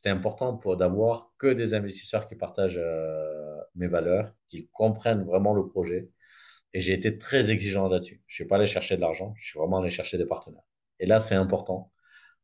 important 0.05 0.59
d'avoir 0.75 1.31
que 1.37 1.47
des 1.47 1.73
investisseurs 1.73 2.27
qui 2.27 2.35
partagent 2.35 2.77
euh, 2.77 3.57
mes 3.75 3.87
valeurs, 3.87 4.33
qui 4.47 4.67
comprennent 4.73 5.23
vraiment 5.23 5.53
le 5.53 5.65
projet. 5.67 6.09
Et 6.73 6.81
j'ai 6.81 6.93
été 6.93 7.17
très 7.17 7.49
exigeant 7.49 7.87
là-dessus. 7.87 8.21
Je 8.27 8.33
ne 8.33 8.35
suis 8.35 8.45
pas 8.45 8.57
allé 8.57 8.67
chercher 8.67 8.97
de 8.97 9.01
l'argent, 9.01 9.33
je 9.37 9.45
suis 9.47 9.59
vraiment 9.59 9.79
allé 9.79 9.89
chercher 9.89 10.17
des 10.17 10.25
partenaires. 10.25 10.63
Et 10.99 11.05
là, 11.05 11.19
c'est 11.19 11.35
important 11.35 11.91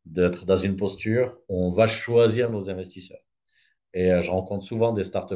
d'être 0.06 0.46
dans 0.46 0.58
une 0.58 0.78
posture 0.78 1.38
où 1.50 1.66
on 1.66 1.72
va 1.72 1.88
choisir 1.88 2.50
nos 2.50 2.70
investisseurs. 2.70 3.22
Et 3.94 4.12
euh, 4.12 4.22
je 4.22 4.32
rencontre 4.32 4.66
souvent 4.66 4.94
des 4.94 5.04
start 5.04 5.34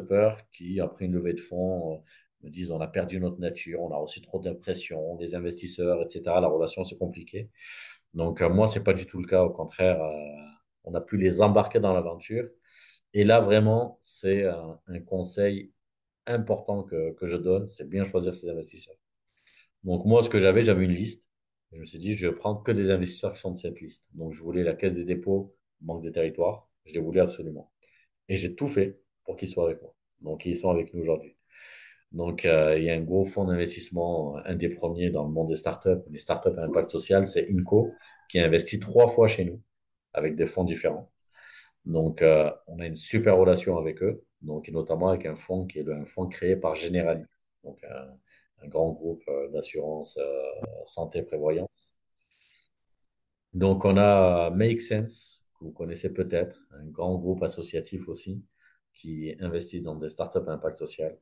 qui, 0.54 0.80
après 0.80 1.06
une 1.06 1.14
levée 1.14 1.34
de 1.34 1.40
fonds, 1.40 2.04
me 2.44 2.50
disent 2.50 2.72
on 2.72 2.82
a 2.82 2.88
perdu 2.88 3.20
notre 3.20 3.40
nature, 3.40 3.82
on 3.82 3.92
a 3.92 3.98
reçu 3.98 4.22
trop 4.22 4.40
d'impression, 4.40 5.18
les 5.18 5.36
investisseurs, 5.36 6.02
etc. 6.02 6.22
La 6.26 6.48
relation, 6.48 6.84
c'est 6.84 6.98
compliqué. 6.98 7.50
Donc, 8.14 8.42
moi, 8.42 8.68
ce 8.68 8.80
n'est 8.80 8.84
pas 8.84 8.94
du 8.94 9.06
tout 9.06 9.20
le 9.20 9.28
cas. 9.28 9.44
Au 9.44 9.50
contraire, 9.52 10.00
on 10.84 10.94
a 10.94 11.02
pu 11.02 11.18
les 11.18 11.42
embarquer 11.42 11.80
dans 11.80 11.94
l'aventure. 11.94 12.50
Et 13.14 13.24
là, 13.24 13.40
vraiment, 13.40 14.00
c'est 14.02 14.46
un, 14.46 14.80
conseil 15.06 15.72
important 16.26 16.84
que, 16.84 17.16
je 17.24 17.38
donne, 17.38 17.68
c'est 17.68 17.88
bien 17.88 18.04
choisir 18.04 18.34
ses 18.34 18.50
investisseurs. 18.50 18.96
Donc 19.84 20.06
moi, 20.06 20.24
ce 20.24 20.30
que 20.30 20.40
j'avais, 20.40 20.64
j'avais 20.64 20.86
une 20.86 20.94
liste. 20.94 21.24
Je 21.72 21.80
me 21.80 21.86
suis 21.86 22.00
dit, 22.00 22.16
je 22.16 22.28
vais 22.28 22.36
prendre 22.36 22.64
que 22.64 22.72
des 22.72 22.90
investisseurs 22.92 23.34
qui 23.34 23.40
sont 23.40 23.52
de 23.52 23.58
cette 23.58 23.80
liste. 23.82 24.06
Donc 24.14 24.34
je 24.34 24.42
voulais 24.44 24.64
la 24.64 24.74
Caisse 24.74 24.96
des 24.96 25.06
dépôts, 25.06 25.56
Banque 25.82 26.04
des 26.04 26.12
territoires. 26.12 26.70
Je 26.86 26.94
les 26.94 27.00
voulais 27.00 27.22
absolument. 27.22 27.72
Et 28.30 28.38
j'ai 28.38 28.56
tout 28.56 28.68
fait 28.68 29.00
pour 29.24 29.36
qu'ils 29.36 29.50
soient 29.50 29.66
avec 29.66 29.82
moi. 29.82 29.96
Donc 30.22 30.46
ils 30.46 30.56
sont 30.56 30.70
avec 30.70 30.94
nous 30.94 31.02
aujourd'hui. 31.02 31.36
Donc 32.12 32.44
euh, 32.46 32.78
il 32.78 32.84
y 32.86 32.90
a 32.90 32.94
un 32.94 33.02
gros 33.02 33.24
fonds 33.24 33.46
d'investissement, 33.46 34.38
un 34.46 34.56
des 34.56 34.70
premiers 34.70 35.10
dans 35.12 35.24
le 35.24 35.32
monde 35.32 35.50
des 35.50 35.56
startups, 35.56 36.04
des 36.10 36.18
startups 36.18 36.58
à 36.58 36.64
impact 36.66 36.90
social, 36.90 37.26
c'est 37.26 37.48
INCO, 37.50 37.88
qui 38.30 38.40
a 38.40 38.46
investi 38.46 38.80
trois 38.80 39.08
fois 39.08 39.28
chez 39.28 39.46
nous 39.46 39.62
avec 40.14 40.36
des 40.36 40.46
fonds 40.46 40.66
différents. 40.66 41.10
Donc, 41.86 42.22
euh, 42.22 42.52
on 42.68 42.80
a 42.80 42.86
une 42.86 42.96
super 42.96 43.38
relation 43.38 43.78
avec 43.78 44.04
eux, 44.04 44.24
notamment 44.42 45.10
avec 45.10 45.26
un 45.26 45.36
fonds 45.36 45.66
qui 45.68 45.80
est 45.80 45.90
un 45.90 46.06
fonds 46.06 46.28
créé 46.28 46.58
par 46.58 46.76
Generali, 46.76 47.24
donc 47.64 47.84
un, 47.84 48.68
grand 48.68 48.92
groupe 48.92 49.24
euh, 49.28 49.50
d'assurance 49.50 50.20
santé 50.86 51.24
prévoyance. 51.24 51.70
Donc, 53.54 53.86
on 53.86 53.98
a 53.98 54.50
Make 54.52 54.82
Sense, 54.82 55.44
que 55.60 55.66
vous 55.66 55.72
connaissez 55.72 56.14
peut-être, 56.14 56.62
un 56.72 56.86
grand 56.86 57.18
groupe 57.18 57.44
associatif 57.44 58.08
aussi, 58.10 58.44
qui 58.94 59.36
investit 59.40 59.82
dans 59.82 59.96
des 59.96 60.10
startups 60.10 60.48
à 60.48 60.52
impact 60.52 60.78
social. 60.78 61.18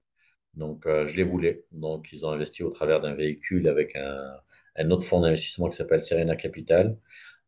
Donc, 0.56 0.86
je 0.86 1.16
les 1.16 1.24
voulais. 1.24 1.66
Donc, 1.72 2.12
ils 2.12 2.26
ont 2.26 2.32
investi 2.32 2.64
au 2.64 2.70
travers 2.70 3.02
d'un 3.02 3.14
véhicule 3.14 3.68
avec 3.68 3.96
un, 3.96 4.92
autre 4.92 5.04
fonds 5.04 5.22
d'investissement 5.22 5.70
qui 5.70 5.76
s'appelle 5.76 6.02
Serena 6.02 6.36
Capital, 6.36 6.98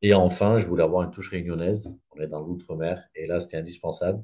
et 0.01 0.13
enfin, 0.13 0.57
je 0.57 0.65
voulais 0.65 0.83
avoir 0.83 1.03
une 1.03 1.11
touche 1.11 1.29
réunionnaise. 1.29 1.99
On 2.11 2.19
est 2.21 2.27
dans 2.27 2.41
l'outre-mer 2.41 3.03
et 3.15 3.27
là, 3.27 3.39
c'était 3.39 3.57
indispensable. 3.57 4.23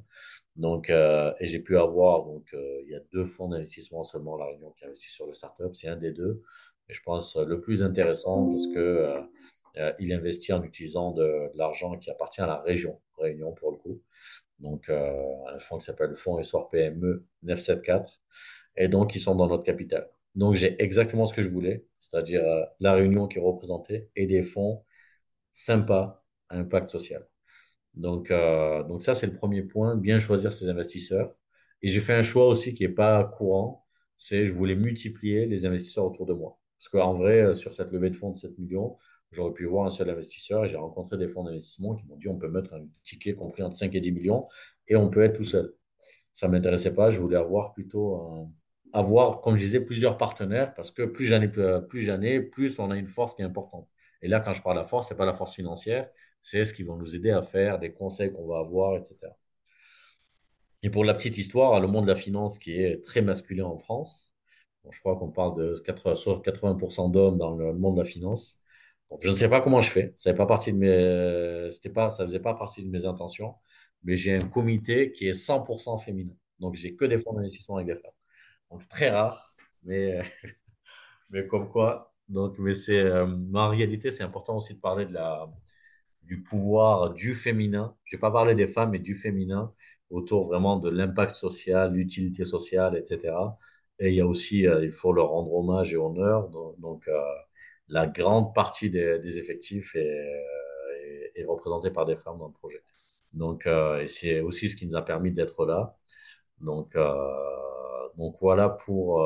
Donc, 0.55 0.89
euh, 0.89 1.33
et 1.39 1.47
j'ai 1.47 1.59
pu 1.59 1.77
avoir, 1.77 2.25
donc, 2.25 2.47
euh, 2.53 2.81
il 2.85 2.91
y 2.91 2.95
a 2.95 2.99
deux 3.11 3.25
fonds 3.25 3.47
d'investissement 3.49 4.03
seulement 4.03 4.37
La 4.37 4.47
Réunion 4.47 4.71
qui 4.71 4.85
investissent 4.85 5.13
sur 5.13 5.27
le 5.27 5.33
startup. 5.33 5.75
C'est 5.75 5.87
un 5.87 5.97
des 5.97 6.11
deux. 6.11 6.41
Et 6.89 6.93
je 6.93 7.01
pense 7.03 7.35
le 7.35 7.61
plus 7.61 7.83
intéressant 7.83 8.47
parce 8.47 8.67
que 8.67 9.19
euh, 9.77 9.93
il 9.99 10.11
investit 10.13 10.53
en 10.53 10.63
utilisant 10.63 11.11
de, 11.11 11.51
l'argent 11.55 11.97
qui 11.97 12.09
appartient 12.09 12.41
à 12.41 12.47
la 12.47 12.61
région 12.61 12.99
Réunion 13.17 13.53
pour 13.53 13.71
le 13.71 13.77
coup. 13.77 14.01
Donc, 14.59 14.89
un 14.89 15.59
fonds 15.59 15.77
qui 15.77 15.85
s'appelle 15.85 16.09
le 16.09 16.15
Fonds 16.15 16.39
Essor 16.39 16.69
PME 16.69 17.25
974. 17.43 18.19
Et 18.77 18.87
donc, 18.87 19.15
ils 19.15 19.19
sont 19.19 19.35
dans 19.35 19.47
notre 19.47 19.63
capital. 19.63 20.09
Donc, 20.35 20.55
j'ai 20.55 20.81
exactement 20.81 21.25
ce 21.25 21.33
que 21.33 21.41
je 21.41 21.49
voulais, 21.49 21.85
c'est-à-dire 21.99 22.43
la 22.79 22.93
Réunion 22.93 23.27
qui 23.27 23.39
est 23.39 23.41
représentée 23.41 24.09
et 24.15 24.27
des 24.27 24.43
fonds 24.43 24.83
sympa 25.51 26.23
impact 26.49 26.87
social. 26.87 27.27
Donc, 27.95 28.31
euh, 28.31 28.83
donc 28.83 29.01
ça, 29.03 29.15
c'est 29.15 29.27
le 29.27 29.33
premier 29.33 29.63
point, 29.63 29.95
bien 29.95 30.19
choisir 30.19 30.53
ses 30.53 30.69
investisseurs. 30.69 31.33
Et 31.81 31.89
j'ai 31.89 31.99
fait 31.99 32.13
un 32.13 32.21
choix 32.23 32.47
aussi 32.47 32.73
qui 32.73 32.83
n'est 32.83 32.93
pas 32.93 33.23
courant, 33.25 33.85
c'est 34.17 34.45
je 34.45 34.53
voulais 34.53 34.75
multiplier 34.75 35.45
les 35.47 35.65
investisseurs 35.65 36.05
autour 36.05 36.25
de 36.25 36.33
moi. 36.33 36.59
Parce 36.79 36.89
qu'en 36.89 37.13
vrai, 37.13 37.41
euh, 37.41 37.53
sur 37.53 37.73
cette 37.73 37.91
levée 37.91 38.09
de 38.09 38.15
fonds 38.15 38.31
de 38.31 38.35
7 38.35 38.57
millions, 38.59 38.97
j'aurais 39.31 39.53
pu 39.53 39.65
voir 39.65 39.85
un 39.85 39.89
seul 39.89 40.09
investisseur 40.09 40.65
et 40.65 40.69
j'ai 40.69 40.77
rencontré 40.77 41.17
des 41.17 41.27
fonds 41.27 41.43
d'investissement 41.43 41.95
qui 41.95 42.05
m'ont 42.05 42.15
dit 42.17 42.27
on 42.29 42.37
peut 42.37 42.49
mettre 42.49 42.73
un 42.73 42.85
ticket 43.03 43.35
compris 43.35 43.63
entre 43.63 43.75
5 43.75 43.93
et 43.95 43.99
10 43.99 44.11
millions 44.11 44.47
et 44.87 44.95
on 44.95 45.09
peut 45.09 45.23
être 45.23 45.35
tout 45.37 45.43
seul. 45.43 45.73
Ça 46.33 46.47
ne 46.47 46.53
m'intéressait 46.53 46.93
pas, 46.93 47.09
je 47.09 47.19
voulais 47.19 47.35
avoir 47.37 47.73
plutôt 47.73 48.51
avoir, 48.93 49.41
comme 49.41 49.57
je 49.57 49.63
disais, 49.63 49.79
plusieurs 49.79 50.17
partenaires 50.17 50.73
parce 50.73 50.91
que 50.91 51.03
plus 51.03 51.25
j'en 51.25 51.41
ai, 51.41 51.47
plus 51.47 52.03
j'en 52.03 52.19
plus 52.51 52.79
on 52.79 52.91
a 52.91 52.97
une 52.97 53.07
force 53.07 53.35
qui 53.35 53.41
est 53.41 53.45
importante. 53.45 53.87
Et 54.21 54.27
là, 54.27 54.39
quand 54.39 54.53
je 54.53 54.61
parle 54.61 54.81
de 54.81 54.87
force, 54.87 55.09
ce 55.09 55.13
n'est 55.13 55.17
pas 55.17 55.25
la 55.25 55.33
force 55.33 55.55
financière, 55.55 56.09
c'est 56.41 56.65
ce 56.65 56.73
qui 56.73 56.83
va 56.83 56.95
nous 56.95 57.15
aider 57.15 57.31
à 57.31 57.43
faire, 57.43 57.79
des 57.79 57.91
conseils 57.93 58.31
qu'on 58.33 58.47
va 58.47 58.59
avoir, 58.59 58.97
etc. 58.97 59.15
Et 60.83 60.89
pour 60.89 61.03
la 61.05 61.13
petite 61.13 61.37
histoire, 61.37 61.79
le 61.79 61.87
monde 61.87 62.05
de 62.05 62.11
la 62.11 62.15
finance 62.15 62.57
qui 62.59 62.73
est 62.79 63.03
très 63.03 63.21
masculin 63.21 63.65
en 63.65 63.77
France, 63.77 64.31
je 64.91 64.99
crois 64.99 65.17
qu'on 65.17 65.31
parle 65.31 65.57
de 65.57 65.83
80%, 65.85 66.41
80 66.41 67.09
d'hommes 67.09 67.37
dans 67.37 67.55
le 67.55 67.73
monde 67.73 67.97
de 67.97 68.01
la 68.01 68.07
finance. 68.07 68.59
Donc, 69.09 69.19
je 69.23 69.29
ne 69.29 69.35
sais 69.35 69.49
pas 69.49 69.61
comment 69.61 69.81
je 69.81 69.89
fais. 69.89 70.13
Ça 70.17 70.33
ne 70.33 70.71
mes, 70.73 71.71
ça 71.71 72.25
faisait 72.25 72.39
pas 72.39 72.53
partie 72.53 72.83
de 72.83 72.89
mes 72.89 73.05
intentions. 73.05 73.55
Mais 74.03 74.15
j'ai 74.15 74.35
un 74.35 74.47
comité 74.47 75.11
qui 75.11 75.27
est 75.27 75.33
100% 75.33 75.97
féminin. 75.97 76.33
Donc, 76.59 76.75
j'ai 76.75 76.95
que 76.95 77.05
des 77.05 77.17
fonds 77.17 77.33
d'investissement 77.33 77.77
avec 77.77 77.87
des 77.87 77.95
femmes. 77.95 78.11
Donc, 78.71 78.87
très 78.89 79.09
rare, 79.09 79.53
mais, 79.83 80.21
mais 81.29 81.47
comme 81.47 81.69
quoi, 81.69 82.13
donc, 82.29 82.57
mais 82.59 82.75
c'est, 82.75 82.99
euh, 82.99 83.25
en 83.53 83.69
réalité, 83.69 84.11
c'est 84.11 84.23
important 84.23 84.57
aussi 84.57 84.73
de 84.75 84.79
parler 84.79 85.05
de 85.05 85.13
la, 85.13 85.45
du 86.23 86.43
pouvoir 86.43 87.13
du 87.13 87.33
féminin. 87.35 87.95
Je 88.05 88.17
vais 88.17 88.21
pas 88.21 88.31
parler 88.31 88.55
des 88.55 88.67
femmes, 88.67 88.91
mais 88.91 88.99
du 88.99 89.15
féminin 89.15 89.73
autour 90.09 90.47
vraiment 90.47 90.77
de 90.77 90.89
l'impact 90.89 91.31
social, 91.33 91.93
l'utilité 91.93 92.45
sociale, 92.45 92.97
etc. 92.97 93.35
Et 93.99 94.09
il 94.09 94.15
y 94.15 94.21
a 94.21 94.27
aussi, 94.27 94.67
euh, 94.67 94.85
il 94.85 94.91
faut 94.91 95.13
leur 95.13 95.29
rendre 95.29 95.53
hommage 95.53 95.93
et 95.93 95.97
honneur. 95.97 96.49
Donc, 96.79 97.07
euh, 97.07 97.13
la 97.89 98.07
grande 98.07 98.53
partie 98.53 98.89
des, 98.89 99.37
effectifs 99.37 99.95
est, 99.95 101.43
représentée 101.47 101.91
par 101.91 102.05
des 102.05 102.15
femmes 102.17 102.39
dans 102.39 102.47
le 102.47 102.53
projet. 102.53 102.83
Donc, 103.33 103.67
c'est 104.07 104.41
aussi 104.41 104.69
ce 104.69 104.75
qui 104.75 104.87
nous 104.87 104.97
a 104.97 105.03
permis 105.03 105.31
d'être 105.31 105.65
là. 105.65 105.97
Donc, 106.61 106.95
donc 108.17 108.35
voilà 108.41 108.69
pour 108.69 109.23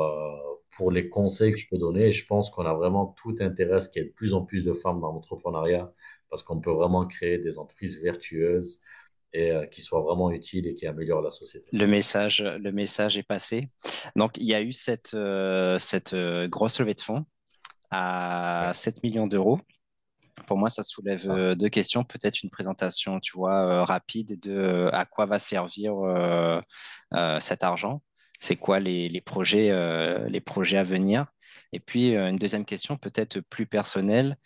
pour 0.76 0.90
les 0.90 1.08
conseils 1.08 1.52
que 1.52 1.58
je 1.58 1.68
peux 1.68 1.78
donner. 1.78 2.12
je 2.12 2.26
pense 2.26 2.50
qu'on 2.50 2.64
a 2.64 2.72
vraiment 2.72 3.14
tout 3.22 3.36
intérêt 3.40 3.76
à 3.76 3.80
ce 3.80 3.88
qu'il 3.88 4.02
y 4.02 4.04
ait 4.04 4.08
de 4.08 4.14
plus 4.14 4.34
en 4.34 4.42
plus 4.42 4.64
de 4.64 4.72
femmes 4.72 5.00
dans 5.00 5.12
l'entrepreneuriat 5.12 5.92
parce 6.30 6.42
qu'on 6.42 6.60
peut 6.60 6.70
vraiment 6.70 7.06
créer 7.06 7.38
des 7.38 7.58
entreprises 7.58 8.02
vertueuses 8.02 8.80
et 9.34 9.50
euh, 9.50 9.66
qui 9.66 9.80
soient 9.80 10.02
vraiment 10.02 10.30
utiles 10.30 10.66
et 10.66 10.74
qui 10.74 10.86
améliorent 10.86 11.22
la 11.22 11.30
société. 11.30 11.66
Le 11.72 11.86
message, 11.86 12.42
le 12.42 12.70
message 12.72 13.18
est 13.18 13.22
passé. 13.22 13.66
Donc, 14.16 14.36
il 14.36 14.44
y 14.44 14.54
a 14.54 14.62
eu 14.62 14.72
cette, 14.72 15.14
euh, 15.14 15.78
cette 15.78 16.14
euh, 16.14 16.48
grosse 16.48 16.80
levée 16.80 16.94
de 16.94 17.00
fonds 17.00 17.24
à 17.90 18.72
7 18.74 19.02
millions 19.02 19.26
d'euros. 19.26 19.58
Pour 20.46 20.58
moi, 20.58 20.70
ça 20.70 20.82
soulève 20.82 21.30
ah. 21.30 21.54
deux 21.54 21.68
questions. 21.68 22.04
Peut-être 22.04 22.42
une 22.42 22.50
présentation, 22.50 23.20
tu 23.20 23.36
vois, 23.36 23.84
rapide 23.84 24.40
de 24.40 24.88
à 24.92 25.04
quoi 25.04 25.26
va 25.26 25.38
servir 25.38 25.94
cet 27.40 27.62
argent 27.62 28.02
c'est 28.42 28.56
quoi 28.56 28.80
les, 28.80 29.20
projets, 29.20 29.70
euh, 29.70 30.28
les 30.28 30.40
projets 30.40 30.76
à 30.76 30.82
venir. 30.82 31.26
Et 31.72 31.78
puis, 31.78 32.16
euh, 32.16 32.28
une 32.28 32.38
deuxième 32.38 32.64
question, 32.64 32.96
peut-être 32.96 33.38
plus 33.38 33.66
personnelle. 33.66 34.36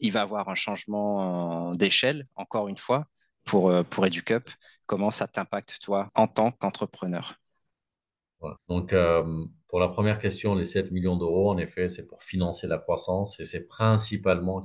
Il 0.00 0.12
va 0.12 0.20
y 0.20 0.22
avoir 0.22 0.50
un 0.50 0.54
changement 0.54 1.72
d'échelle, 1.74 2.26
encore 2.36 2.68
une 2.68 2.76
fois, 2.76 3.06
pour, 3.46 3.70
euh, 3.70 3.82
pour 3.84 4.04
EduCup. 4.04 4.50
Comment 4.84 5.10
ça 5.10 5.26
t'impacte, 5.26 5.78
toi, 5.82 6.10
en 6.14 6.28
tant 6.28 6.50
qu'entrepreneur? 6.50 7.36
Donc, 8.68 8.94
pour 9.66 9.80
la 9.80 9.88
première 9.88 10.18
question, 10.18 10.54
les 10.54 10.66
7 10.66 10.92
millions 10.92 11.16
d'euros, 11.16 11.50
en 11.50 11.56
effet, 11.56 11.88
c'est 11.88 12.06
pour 12.06 12.22
financer 12.22 12.66
la 12.66 12.78
croissance 12.78 13.40
et 13.40 13.44
c'est 13.44 13.66
principalement 13.66 14.60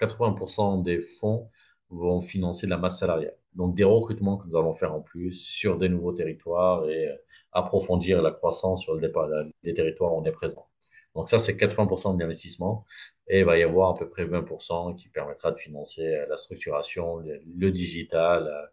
80% 0.00 0.82
des 0.82 1.00
fonds 1.00 1.50
vont 1.90 2.20
financer 2.20 2.66
la 2.66 2.76
masse 2.76 2.98
salariale. 3.00 3.36
Donc 3.54 3.74
des 3.74 3.84
recrutements 3.84 4.36
que 4.36 4.46
nous 4.46 4.56
allons 4.56 4.74
faire 4.74 4.94
en 4.94 5.00
plus 5.00 5.32
sur 5.32 5.78
des 5.78 5.88
nouveaux 5.88 6.12
territoires 6.12 6.88
et 6.88 7.08
euh, 7.08 7.16
approfondir 7.52 8.22
la 8.22 8.30
croissance 8.30 8.82
sur 8.82 8.94
le 8.94 9.52
les 9.62 9.74
territoires 9.74 10.14
où 10.14 10.20
on 10.20 10.24
est 10.24 10.32
présent. 10.32 10.68
Donc 11.14 11.28
ça, 11.28 11.38
c'est 11.38 11.54
80% 11.54 12.14
de 12.16 12.20
l'investissement 12.20 12.86
et 13.28 13.40
il 13.40 13.44
va 13.44 13.58
y 13.58 13.62
avoir 13.62 13.90
à 13.90 13.94
peu 13.94 14.08
près 14.08 14.24
20% 14.24 14.94
qui 14.96 15.08
permettra 15.08 15.50
de 15.50 15.58
financer 15.58 16.02
euh, 16.02 16.26
la 16.28 16.36
structuration, 16.36 17.18
le, 17.18 17.70
digital, 17.70 18.70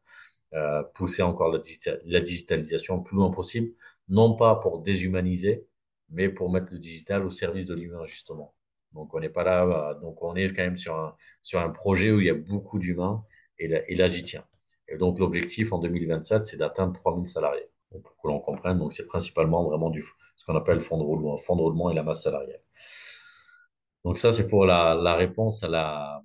euh, 0.54 0.84
pousser 0.94 1.24
encore 1.24 1.52
la, 1.52 2.22
digitalisation 2.22 3.02
plus 3.02 3.18
loin 3.18 3.32
possible, 3.32 3.72
non 4.10 4.36
pas 4.36 4.56
pour 4.56 4.80
déshumaniser, 4.82 5.66
mais 6.10 6.30
pour 6.30 6.52
mettre 6.52 6.68
le 6.72 6.80
digital 6.80 7.26
au 7.26 7.30
service 7.30 7.66
de 7.66 7.74
l'humain, 7.74 8.06
justement. 8.06 8.54
Donc, 8.96 9.14
on 9.14 9.20
n'est 9.20 9.30
pas 9.30 9.44
là, 9.44 9.94
donc 10.02 10.24
on 10.24 10.36
est 10.36 10.48
quand 10.54 10.64
même 10.64 10.78
sur 10.78 10.96
un, 10.96 11.16
sur 11.42 11.60
un 11.60 11.70
projet 11.70 12.12
où 12.12 12.20
il 12.20 12.28
y 12.28 12.30
a 12.30 12.34
beaucoup 12.34 12.80
d'humains, 12.80 13.24
et 13.60 13.68
là, 13.96 14.08
j'y 14.08 14.24
tiens. 14.24 14.46
Et 14.88 14.98
donc, 14.98 15.20
l'objectif 15.20 15.74
en 15.74 15.80
2027, 15.80 16.46
c'est 16.46 16.58
d'atteindre 16.58 16.94
3000 16.94 17.28
salariés. 17.28 17.70
pour 17.92 18.16
que 18.18 18.28
l'on 18.28 18.40
comprenne, 18.40 18.80
donc 18.80 18.94
c'est 18.94 19.06
principalement 19.06 19.64
vraiment 19.64 19.90
du, 19.90 20.04
ce 20.36 20.46
qu'on 20.46 20.56
appelle 20.56 20.80
fonds 20.80 20.98
de 20.98 21.04
roulement, 21.04 21.38
fonds 21.38 21.56
de 21.56 21.62
roulement 21.62 21.90
et 21.92 21.96
la 21.96 22.04
masse 22.04 22.24
salariale. 22.24 22.62
Donc 24.04 24.20
ça, 24.20 24.32
c'est 24.32 24.48
pour 24.48 24.66
la, 24.66 25.16
réponse 25.16 25.64
à 25.64 25.68
la, 25.68 26.22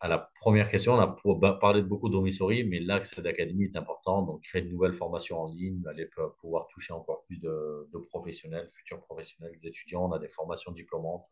à 0.00 0.08
la 0.08 0.30
première 0.40 0.68
question. 0.68 0.94
On 0.94 1.42
a 1.42 1.52
parlé 1.52 1.82
de 1.82 1.86
beaucoup 1.86 2.08
d'Omisori, 2.08 2.64
mais 2.64 2.80
l'axe 2.80 3.18
d'académie 3.20 3.64
est 3.64 3.76
important. 3.76 4.22
Donc, 4.22 4.42
créer 4.42 4.62
de 4.62 4.68
nouvelles 4.68 4.94
formations 4.94 5.40
en 5.40 5.46
ligne, 5.46 5.82
aller 5.88 6.08
pouvoir 6.40 6.66
toucher 6.68 6.92
encore 6.92 7.22
plus 7.26 7.40
de, 7.40 7.88
de 7.92 7.98
professionnels, 7.98 8.68
futurs 8.72 9.00
professionnels, 9.02 9.52
des 9.60 9.68
étudiants. 9.68 10.06
On 10.06 10.12
a 10.12 10.18
des 10.18 10.28
formations 10.28 10.72
diplômantes. 10.72 11.24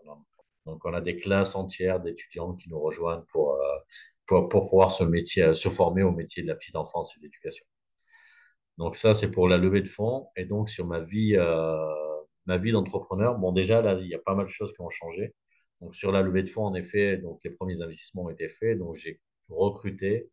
Donc, 0.66 0.84
on 0.84 0.92
a 0.92 1.00
des 1.00 1.16
classes 1.16 1.54
entières 1.54 2.00
d'étudiants 2.00 2.54
qui 2.54 2.68
nous 2.68 2.80
rejoignent 2.80 3.24
pour, 3.32 3.54
euh, 3.54 3.78
pour, 4.26 4.68
pouvoir 4.68 4.90
se, 4.92 5.04
métier, 5.04 5.54
se 5.54 5.68
former 5.68 6.02
au 6.02 6.12
métier 6.12 6.42
de 6.42 6.48
la 6.48 6.54
petite 6.54 6.76
enfance 6.76 7.16
et 7.16 7.20
de 7.20 7.24
l'éducation. 7.24 7.64
Donc, 8.78 8.96
ça, 8.96 9.14
c'est 9.14 9.30
pour 9.30 9.48
la 9.48 9.58
levée 9.58 9.82
de 9.82 9.88
fonds. 9.88 10.28
Et 10.36 10.44
donc, 10.44 10.68
sur 10.68 10.86
ma 10.86 11.00
vie, 11.00 11.36
euh, 11.36 11.76
vie 12.46 12.72
d'entrepreneur, 12.72 13.38
bon, 13.38 13.52
déjà, 13.52 13.82
là, 13.82 13.98
il 14.00 14.08
y 14.08 14.14
a 14.14 14.18
pas 14.18 14.34
mal 14.34 14.46
de 14.46 14.50
choses 14.50 14.72
qui 14.72 14.80
ont 14.80 14.90
changé. 14.90 15.34
Donc, 15.80 15.94
sur 15.94 16.12
la 16.12 16.22
levée 16.22 16.42
de 16.42 16.48
fonds, 16.48 16.64
en 16.64 16.74
effet, 16.74 17.16
donc, 17.18 17.40
les 17.44 17.50
premiers 17.50 17.80
investissements 17.82 18.24
ont 18.24 18.30
été 18.30 18.48
faits. 18.48 18.78
Donc, 18.78 18.96
j'ai 18.96 19.20
recruté 19.48 20.30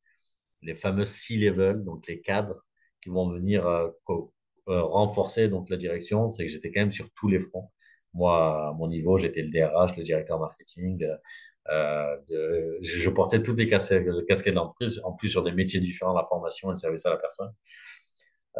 les 0.61 0.75
fameux 0.75 1.05
C-level, 1.05 1.83
donc 1.83 2.07
les 2.07 2.21
cadres 2.21 2.63
qui 3.01 3.09
vont 3.09 3.29
venir 3.29 3.67
euh, 3.67 3.89
euh, 4.09 4.81
renforcer 4.81 5.47
donc, 5.49 5.69
la 5.69 5.77
direction. 5.77 6.29
C'est 6.29 6.45
que 6.45 6.51
j'étais 6.51 6.71
quand 6.71 6.81
même 6.81 6.91
sur 6.91 7.09
tous 7.11 7.27
les 7.27 7.39
fronts. 7.39 7.71
Moi, 8.13 8.69
à 8.69 8.73
mon 8.73 8.87
niveau, 8.87 9.17
j'étais 9.17 9.41
le 9.41 9.49
DRH, 9.49 9.95
le 9.97 10.03
directeur 10.03 10.39
marketing. 10.39 11.05
Euh, 11.69 12.17
de, 12.29 12.77
je 12.81 13.09
portais 13.09 13.43
toutes 13.43 13.59
les 13.59 13.67
casquettes, 13.67 14.25
casquettes 14.27 14.55
de 14.55 14.59
en 15.03 15.13
plus 15.13 15.29
sur 15.29 15.43
des 15.43 15.51
métiers 15.51 15.79
différents, 15.79 16.13
la 16.13 16.23
formation 16.23 16.69
et 16.69 16.73
le 16.73 16.77
service 16.77 17.05
à 17.05 17.09
la 17.09 17.17
personne. 17.17 17.51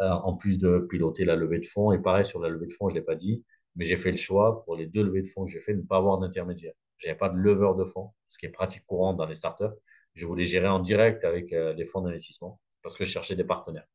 Euh, 0.00 0.10
en 0.10 0.34
plus 0.36 0.58
de 0.58 0.86
piloter 0.88 1.24
la 1.24 1.34
levée 1.34 1.58
de 1.58 1.66
fonds. 1.66 1.90
Et 1.90 1.98
pareil, 1.98 2.24
sur 2.24 2.38
la 2.40 2.48
levée 2.48 2.66
de 2.66 2.72
fonds, 2.72 2.88
je 2.88 2.94
ne 2.94 3.00
l'ai 3.00 3.04
pas 3.04 3.16
dit, 3.16 3.44
mais 3.74 3.84
j'ai 3.84 3.96
fait 3.96 4.12
le 4.12 4.16
choix 4.16 4.62
pour 4.64 4.76
les 4.76 4.86
deux 4.86 5.02
levées 5.02 5.22
de 5.22 5.26
fonds 5.26 5.44
que 5.44 5.50
j'ai 5.50 5.60
fait 5.60 5.72
de 5.74 5.80
ne 5.80 5.86
pas 5.86 5.96
avoir 5.96 6.18
d'intermédiaire. 6.18 6.74
Je 6.98 7.08
n'avais 7.08 7.18
pas 7.18 7.28
de 7.28 7.36
leveur 7.36 7.74
de 7.74 7.84
fonds, 7.84 8.12
ce 8.28 8.38
qui 8.38 8.46
est 8.46 8.50
pratique 8.50 8.86
courante 8.86 9.16
dans 9.16 9.26
les 9.26 9.34
startups. 9.34 9.64
Je 10.14 10.24
voulais 10.24 10.44
gérer 10.44 10.68
en 10.68 10.78
direct 10.78 11.24
avec 11.24 11.52
euh, 11.52 11.72
les 11.72 11.84
fonds 11.84 12.00
d'investissement 12.00 12.60
parce 12.82 12.96
que 12.96 13.04
je 13.04 13.10
cherchais 13.10 13.34
des 13.34 13.44
partenaires. 13.44 13.88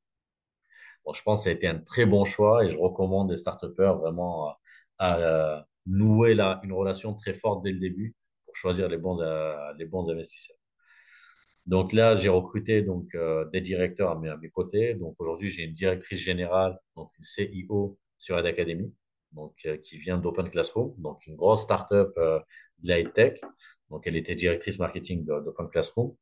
Bon, 1.06 1.14
je 1.14 1.22
pense 1.24 1.40
que 1.40 1.44
ça 1.46 1.50
a 1.52 1.54
été 1.54 1.68
un 1.68 1.80
très 1.80 2.06
bon 2.06 2.26
choix 2.26 2.66
et 2.66 2.70
je 2.70 2.78
recommande 2.78 3.30
des 3.30 3.38
start 3.38 3.64
vraiment 3.66 4.54
à, 4.98 5.18
euh, 5.18 5.62
nouer 5.86 6.34
là, 6.34 6.62
une 6.64 6.74
relation 6.74 7.14
très 7.14 7.34
forte 7.34 7.64
dès 7.64 7.72
le 7.72 7.80
début 7.80 8.16
pour 8.46 8.56
choisir 8.56 8.88
les 8.88 8.98
bons, 8.98 9.20
les 9.78 9.86
bons 9.86 10.10
investisseurs. 10.10 10.58
Donc 11.66 11.94
là, 11.94 12.16
j'ai 12.16 12.30
recruté 12.30 12.82
donc, 12.82 13.08
euh, 13.16 13.46
des 13.52 13.62
directeurs 13.62 14.12
à 14.12 14.20
mes, 14.20 14.30
à 14.30 14.38
mes 14.38 14.50
côtés. 14.50 14.96
Donc 14.96 15.16
aujourd'hui, 15.20 15.50
j'ai 15.50 15.64
une 15.64 15.74
directrice 15.74 16.20
générale, 16.20 16.78
donc 16.96 17.12
une 17.18 17.24
CIO 17.24 17.98
sur 18.20 18.38
Ed 18.38 18.46
Academy, 18.46 18.94
donc, 19.32 19.56
euh, 19.66 19.78
qui 19.78 19.98
vient 19.98 20.18
d'Open 20.18 20.50
Classroom, 20.50 20.94
donc 20.98 21.26
une 21.28 21.36
grosse 21.36 21.64
startup 21.64 22.10
euh, 22.18 22.40
de 22.80 22.90
la 22.90 23.04
tech. 23.10 23.40
Donc 23.90 24.08
elle 24.08 24.18
était 24.18 24.36
directrice 24.36 24.80
marketing 24.80 25.26
d'Open 25.26 25.70
Classroom. 25.70 26.16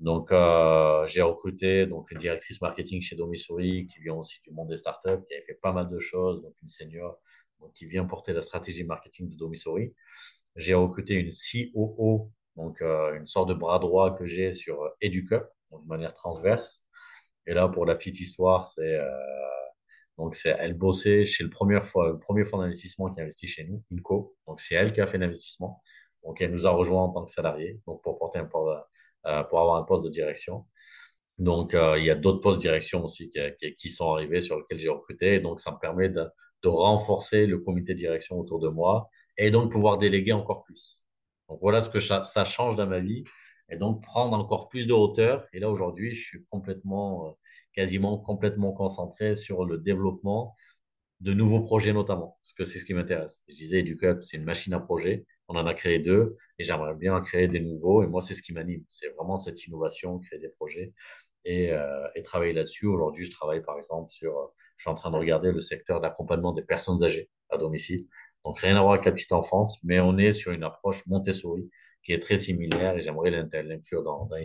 Donc 0.00 0.32
euh, 0.32 1.06
j'ai 1.08 1.22
recruté 1.22 1.86
donc 1.86 2.10
une 2.10 2.18
directrice 2.18 2.60
marketing 2.62 3.02
chez 3.02 3.16
Domisouris 3.16 3.86
qui 3.86 4.00
vient 4.00 4.14
aussi 4.14 4.40
du 4.40 4.50
monde 4.52 4.68
des 4.70 4.78
startups, 4.78 5.22
qui 5.28 5.34
avait 5.34 5.44
fait 5.46 5.58
pas 5.60 5.72
mal 5.72 5.90
de 5.90 5.98
choses, 5.98 6.42
donc 6.42 6.54
une 6.62 6.68
senior 6.68 7.18
donc, 7.60 7.72
qui 7.74 7.86
vient 7.86 8.04
porter 8.04 8.32
la 8.32 8.42
stratégie 8.42 8.84
marketing 8.84 9.28
de 9.28 9.36
Domisouris. 9.36 9.94
J'ai 10.56 10.74
recruté 10.74 11.14
une 11.14 11.30
COO 11.30 12.32
donc 12.56 12.80
euh, 12.82 13.16
une 13.16 13.26
sorte 13.26 13.48
de 13.48 13.54
bras 13.54 13.78
droit 13.78 14.14
que 14.14 14.26
j'ai 14.26 14.52
sur 14.52 14.82
euh, 14.82 14.88
EduCup, 15.02 15.44
de 15.72 15.88
manière 15.88 16.14
transverse. 16.14 16.82
Et 17.46 17.54
là, 17.54 17.68
pour 17.68 17.86
la 17.86 17.94
petite 17.94 18.20
histoire, 18.20 18.66
c'est 18.66 18.96
euh, 18.96 19.08
donc 20.18 20.36
elle 20.44 20.74
bossait 20.74 21.24
chez 21.24 21.42
le 21.44 21.50
premier, 21.50 21.80
premier 22.20 22.44
fonds 22.44 22.58
d'investissement 22.58 23.10
qui 23.10 23.20
investit 23.20 23.46
chez 23.46 23.64
nous, 23.64 23.82
Inco. 23.92 24.36
Donc 24.46 24.60
c'est 24.60 24.74
elle 24.74 24.92
qui 24.92 25.00
a 25.00 25.06
fait 25.06 25.18
l'investissement. 25.18 25.82
Donc 26.24 26.40
elle 26.42 26.52
nous 26.52 26.66
a 26.66 26.70
rejoint 26.70 27.04
en 27.04 27.08
tant 27.10 27.24
que 27.24 27.30
salarié, 27.30 27.80
donc 27.86 28.02
pour 28.02 28.18
porter 28.18 28.40
un 28.40 28.44
pour 28.44 29.60
avoir 29.60 29.76
un 29.76 29.84
poste 29.84 30.04
de 30.04 30.10
direction. 30.10 30.66
Donc 31.38 31.72
il 31.74 32.04
y 32.04 32.10
a 32.10 32.14
d'autres 32.14 32.40
postes 32.40 32.58
de 32.58 32.62
direction 32.62 33.02
aussi 33.04 33.30
qui, 33.78 33.88
sont 33.88 34.12
arrivés 34.12 34.42
sur 34.42 34.58
lesquels 34.58 34.78
j'ai 34.78 34.90
recruté. 34.90 35.40
donc 35.40 35.60
ça 35.60 35.72
me 35.72 35.78
permet 35.78 36.10
de, 36.10 36.26
de 36.62 36.68
renforcer 36.68 37.46
le 37.46 37.58
comité 37.58 37.94
de 37.94 37.98
direction 37.98 38.38
autour 38.38 38.60
de 38.60 38.68
moi 38.68 39.08
et 39.38 39.50
donc 39.50 39.72
pouvoir 39.72 39.98
déléguer 39.98 40.32
encore 40.32 40.64
plus. 40.64 41.04
Donc 41.48 41.58
voilà 41.60 41.82
ce 41.82 41.90
que 41.90 42.00
ça, 42.00 42.22
change 42.44 42.76
dans 42.76 42.86
ma 42.86 43.00
vie. 43.00 43.24
Et 43.72 43.76
donc 43.76 44.02
prendre 44.02 44.36
encore 44.36 44.68
plus 44.68 44.86
de 44.86 44.92
hauteur. 44.92 45.46
Et 45.52 45.60
là 45.60 45.70
aujourd'hui, 45.70 46.12
je 46.12 46.20
suis 46.24 46.44
complètement, 46.50 47.28
euh, 47.28 47.32
quasiment 47.72 48.18
complètement 48.18 48.72
concentré 48.72 49.36
sur 49.36 49.64
le 49.64 49.78
développement 49.78 50.56
de 51.20 51.34
nouveaux 51.34 51.60
projets 51.60 51.92
notamment, 51.92 52.38
parce 52.42 52.52
que 52.54 52.64
c'est 52.64 52.78
ce 52.78 52.84
qui 52.84 52.94
m'intéresse. 52.94 53.42
Je 53.48 53.54
disais, 53.54 53.80
EduCup, 53.80 54.22
c'est 54.22 54.38
une 54.38 54.44
machine 54.44 54.72
à 54.72 54.80
projet. 54.80 55.26
On 55.48 55.56
en 55.56 55.66
a 55.66 55.74
créé 55.74 55.98
deux 55.98 56.36
et 56.58 56.64
j'aimerais 56.64 56.94
bien 56.94 57.20
créer 57.20 57.46
des 57.48 57.60
nouveaux. 57.60 58.02
Et 58.02 58.06
moi, 58.06 58.22
c'est 58.22 58.34
ce 58.34 58.42
qui 58.42 58.52
m'anime. 58.52 58.84
C'est 58.88 59.08
vraiment 59.10 59.36
cette 59.36 59.66
innovation, 59.66 60.18
créer 60.18 60.38
des 60.38 60.48
projets 60.48 60.92
et, 61.44 61.72
euh, 61.72 62.08
travailler 62.24 62.52
là-dessus. 62.52 62.86
Aujourd'hui, 62.86 63.26
je 63.26 63.30
travaille 63.30 63.62
par 63.62 63.76
exemple 63.76 64.10
sur, 64.10 64.52
je 64.80 64.84
suis 64.84 64.90
en 64.90 64.94
train 64.94 65.10
de 65.10 65.16
regarder 65.16 65.52
le 65.52 65.60
secteur 65.60 66.00
d'accompagnement 66.00 66.54
des 66.54 66.62
personnes 66.62 67.04
âgées 67.04 67.28
à 67.50 67.58
domicile. 67.58 68.06
Donc 68.46 68.60
rien 68.60 68.76
à 68.76 68.80
voir 68.80 68.94
avec 68.94 69.04
la 69.04 69.12
petite 69.12 69.32
enfance, 69.32 69.76
mais 69.82 70.00
on 70.00 70.16
est 70.16 70.32
sur 70.32 70.52
une 70.52 70.62
approche 70.62 71.04
Montessori 71.06 71.68
qui 72.02 72.14
est 72.14 72.18
très 72.18 72.38
similaire 72.38 72.96
et 72.96 73.02
j'aimerais 73.02 73.30
l'inclure 73.30 74.02
dans, 74.02 74.24
dans. 74.24 74.36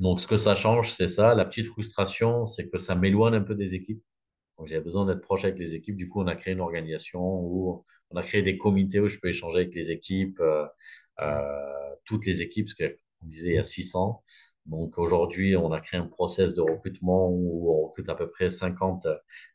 Donc 0.00 0.20
ce 0.20 0.26
que 0.26 0.36
ça 0.36 0.56
change, 0.56 0.90
c'est 0.90 1.06
ça. 1.06 1.36
La 1.36 1.44
petite 1.44 1.66
frustration, 1.66 2.44
c'est 2.44 2.68
que 2.68 2.78
ça 2.78 2.96
m'éloigne 2.96 3.34
un 3.34 3.42
peu 3.42 3.54
des 3.54 3.76
équipes. 3.76 4.02
Donc 4.58 4.66
j'ai 4.66 4.80
besoin 4.80 5.06
d'être 5.06 5.20
proche 5.20 5.44
avec 5.44 5.56
les 5.60 5.76
équipes. 5.76 5.94
Du 5.94 6.08
coup, 6.08 6.20
on 6.20 6.26
a 6.26 6.34
créé 6.34 6.54
une 6.54 6.60
organisation 6.60 7.20
où 7.22 7.84
on 8.10 8.16
a 8.16 8.24
créé 8.24 8.42
des 8.42 8.58
comités 8.58 8.98
où 8.98 9.06
je 9.06 9.20
peux 9.20 9.28
échanger 9.28 9.58
avec 9.58 9.72
les 9.72 9.92
équipes, 9.92 10.40
euh, 10.40 10.66
euh, 11.20 11.94
toutes 12.04 12.26
les 12.26 12.42
équipes, 12.42 12.66
parce 12.66 12.74
qu'on 12.74 13.26
disait 13.28 13.50
il 13.50 13.54
y 13.54 13.58
a 13.58 13.62
600. 13.62 14.24
Donc 14.66 14.98
aujourd'hui, 14.98 15.56
on 15.56 15.72
a 15.72 15.80
créé 15.80 16.00
un 16.00 16.06
process 16.06 16.54
de 16.54 16.60
recrutement 16.60 17.28
où 17.28 17.70
on 17.72 17.86
recrute 17.88 18.08
à 18.08 18.14
peu 18.14 18.30
près 18.30 18.50
50 18.50 19.06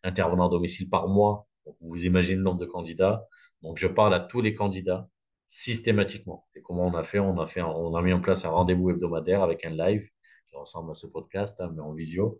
intervenants 0.03 0.47
à 0.47 0.49
domicile 0.49 0.89
par 0.89 1.07
mois 1.07 1.47
vous 1.81 2.05
imaginez 2.05 2.37
le 2.37 2.43
nombre 2.43 2.59
de 2.59 2.65
candidats. 2.65 3.27
Donc, 3.61 3.77
je 3.77 3.87
parle 3.87 4.13
à 4.13 4.19
tous 4.19 4.41
les 4.41 4.53
candidats 4.53 5.09
systématiquement. 5.47 6.47
Et 6.55 6.61
comment 6.61 6.85
on 6.85 6.93
a 6.93 7.03
fait? 7.03 7.19
On 7.19 7.39
a 7.39 7.47
fait, 7.47 7.61
on 7.61 7.95
a 7.95 8.01
mis 8.01 8.13
en 8.13 8.21
place 8.21 8.45
un 8.45 8.49
rendez-vous 8.49 8.89
hebdomadaire 8.91 9.41
avec 9.41 9.65
un 9.65 9.69
live 9.69 10.07
qui 10.49 10.55
ressemble 10.55 10.91
à 10.91 10.93
ce 10.93 11.07
podcast, 11.07 11.59
hein, 11.59 11.71
mais 11.75 11.81
en 11.81 11.93
visio. 11.93 12.39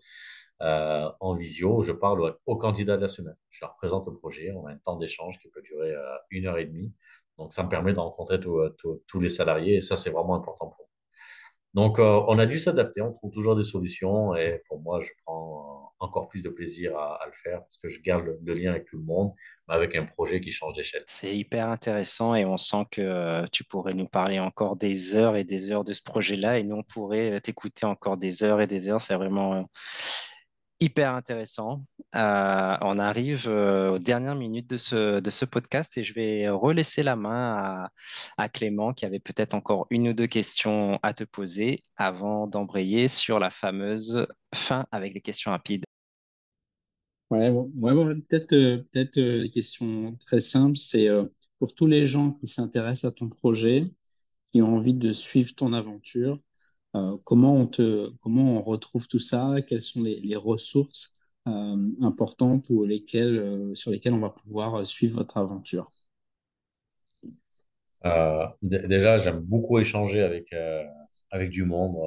Euh, 0.62 1.10
en 1.20 1.36
visio, 1.36 1.82
je 1.82 1.92
parle 1.92 2.38
aux 2.46 2.58
candidats 2.58 2.98
de 2.98 3.02
la 3.02 3.08
semaine. 3.08 3.38
Je 3.50 3.60
leur 3.62 3.76
présente 3.76 4.08
le 4.08 4.16
projet. 4.16 4.52
On 4.52 4.66
a 4.66 4.72
un 4.72 4.78
temps 4.78 4.98
d'échange 4.98 5.40
qui 5.40 5.50
peut 5.50 5.62
durer 5.62 5.92
euh, 5.92 6.18
une 6.32 6.48
heure 6.48 6.58
et 6.58 6.66
demie. 6.66 6.94
Donc, 7.38 7.54
ça 7.54 7.64
me 7.64 7.70
permet 7.70 7.94
de 7.94 8.00
rencontrer 8.00 8.40
tous 8.40 9.20
les 9.20 9.30
salariés 9.30 9.76
et 9.76 9.82
ça, 9.82 9.96
c'est 9.96 10.10
vraiment 10.10 10.36
important 10.36 10.68
pour 10.68 10.80
moi. 10.80 10.87
Donc, 11.78 12.00
euh, 12.00 12.24
on 12.28 12.40
a 12.40 12.48
dû 12.48 12.58
s'adapter, 12.58 13.02
on 13.02 13.14
trouve 13.14 13.30
toujours 13.30 13.56
des 13.56 13.62
solutions 13.62 14.36
et 14.36 14.64
pour 14.68 14.80
moi, 14.80 15.00
je 15.00 15.10
prends 15.24 15.94
encore 16.00 16.28
plus 16.28 16.42
de 16.42 16.50
plaisir 16.50 16.98
à, 16.98 17.20
le 17.28 17.32
faire 17.44 17.60
parce 17.60 17.78
que 17.78 17.88
je 17.88 18.02
garde 18.02 18.26
le, 18.44 18.54
lien 18.56 18.72
avec 18.72 18.86
tout 18.86 18.98
le 18.98 19.04
monde, 19.04 19.32
mais 19.68 19.76
avec 19.76 19.96
un 19.96 20.04
projet 20.04 20.42
qui 20.42 20.50
change 20.50 20.74
d'échelle. 20.74 21.04
C'est 21.06 21.38
hyper 21.38 21.70
intéressant 21.70 22.34
et 22.34 22.46
on 22.46 22.58
sent 22.58 22.84
que 22.90 23.04
euh, 23.04 23.46
tu 23.52 23.64
pourrais 23.64 23.94
nous 23.94 24.08
parler 24.08 24.40
encore 24.40 24.76
des 24.76 25.16
heures 25.16 25.36
et 25.36 25.44
des 25.44 25.70
heures 25.70 25.84
de 25.84 25.94
ce 25.94 26.02
projet-là 26.02 26.58
et 26.58 26.64
nous, 26.64 26.78
on 26.78 26.84
pourrait 26.84 27.40
t'écouter 27.42 27.86
encore 27.86 28.18
des 28.18 28.42
heures 28.44 28.60
et 28.60 28.66
des 28.66 28.90
heures. 28.90 29.00
C'est 29.00 29.14
vraiment 29.14 29.70
hyper 30.80 31.14
intéressant. 31.14 31.84
Euh, 32.16 32.78
on 32.82 33.00
arrive 33.00 33.48
euh, 33.48 33.92
aux 33.92 34.00
dernières 34.00 34.36
minutes 34.36 34.70
de 34.70 34.78
ce, 34.78 35.20
de 35.20 35.30
ce 35.30 35.46
podcast 35.46 35.98
et 35.98 36.04
je 36.04 36.14
vais 36.14 36.50
relaisser 36.50 37.04
la 37.04 37.16
main 37.16 37.90
à, 38.38 38.50
Clément 38.50 38.94
qui 38.94 39.06
avait 39.06 39.20
peut-être 39.20 39.54
encore 39.54 39.88
une 39.90 40.10
ou 40.10 40.14
deux 40.14 40.28
questions 40.28 41.00
à 41.04 41.14
te 41.14 41.24
poser 41.24 41.82
avant 41.98 42.48
d'embrayer 42.48 43.08
sur 43.08 43.40
la 43.40 43.50
fameuse 43.50 44.28
fin 44.56 44.86
avec 44.92 45.14
les 45.14 45.22
questions 45.22 45.52
rapides. 45.52 45.84
Ouais, 47.30 47.52
peut-être 47.52 48.54
euh, 48.54 48.78
peut-être 48.92 49.20
des 49.20 49.50
questions 49.50 50.16
très 50.26 50.40
simples. 50.40 50.78
C'est 50.78 51.08
pour 51.60 51.74
tous 51.74 51.88
les 51.88 52.08
gens 52.08 52.32
qui 52.32 52.48
s'intéressent 52.48 53.12
à 53.12 53.16
ton 53.16 53.30
projet, 53.30 53.84
qui 54.46 54.62
ont 54.62 54.78
envie 54.78 54.94
de 54.94 55.12
suivre 55.12 55.54
ton 55.56 55.74
aventure, 55.74 56.38
euh, 56.38 56.47
comment, 57.26 57.56
on 57.56 57.68
te, 57.68 58.10
comment 58.22 58.58
on 58.58 58.62
retrouve 58.62 59.08
tout 59.08 59.20
ça? 59.20 59.56
Quelles 59.68 59.82
sont 59.82 60.04
les, 60.04 60.36
ressources 60.36 61.16
euh, 61.48 61.78
importantes 62.02 62.70
lesquelles, 62.70 63.38
euh, 63.38 63.76
sur 63.76 63.92
lesquelles 63.92 64.14
on 64.14 64.20
va 64.20 64.30
pouvoir 64.30 64.86
suivre 64.86 65.18
votre 65.18 65.38
aventure? 65.38 65.90
Déjà, 68.62 69.18
j'aime 69.18 69.40
beaucoup 69.40 69.80
échanger 69.80 70.22
avec, 70.22 70.54
avec 71.32 71.50
du 71.50 71.64
monde. 71.64 71.98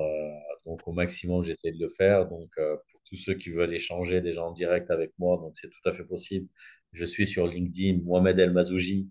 donc, 0.64 0.86
au 0.86 0.92
maximum, 0.92 1.44
j'essaie 1.44 1.72
de 1.72 1.80
le 1.80 1.90
faire. 1.90 2.28
Donc, 2.28 2.48
pour 2.56 3.00
tous 3.04 3.16
ceux 3.16 3.34
qui 3.34 3.50
veulent 3.50 3.74
échanger 3.74 4.20
déjà 4.20 4.42
en 4.42 4.52
direct 4.52 4.90
avec 4.90 5.12
moi, 5.18 5.36
donc 5.36 5.52
c'est 5.56 5.68
tout 5.68 5.88
à 5.88 5.92
fait 5.92 6.04
possible. 6.04 6.48
Je 6.92 7.04
suis 7.04 7.26
sur 7.26 7.46
LinkedIn, 7.46 8.02
Mohamed 8.04 8.38
El 8.38 8.52
Mazouji. 8.52 9.08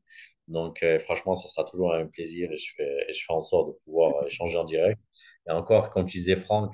Donc, 0.50 0.82
euh, 0.84 1.00
franchement, 1.00 1.36
ce 1.36 1.48
sera 1.48 1.64
toujours 1.70 1.94
un 1.94 2.08
plaisir 2.08 2.52
et 2.52 2.58
je 2.58 2.74
fais, 2.76 3.14
je 3.14 3.20
fais 3.26 3.34
en 3.34 3.42
sorte 3.42 3.70
de 3.70 3.74
pouvoir 3.86 4.26
échanger 4.28 4.58
en 4.58 4.66
direct. 4.66 5.00
Et 5.50 5.52
encore, 5.52 5.90
comme 5.90 6.06
tu 6.06 6.18
disais, 6.20 6.36
Franck, 6.36 6.72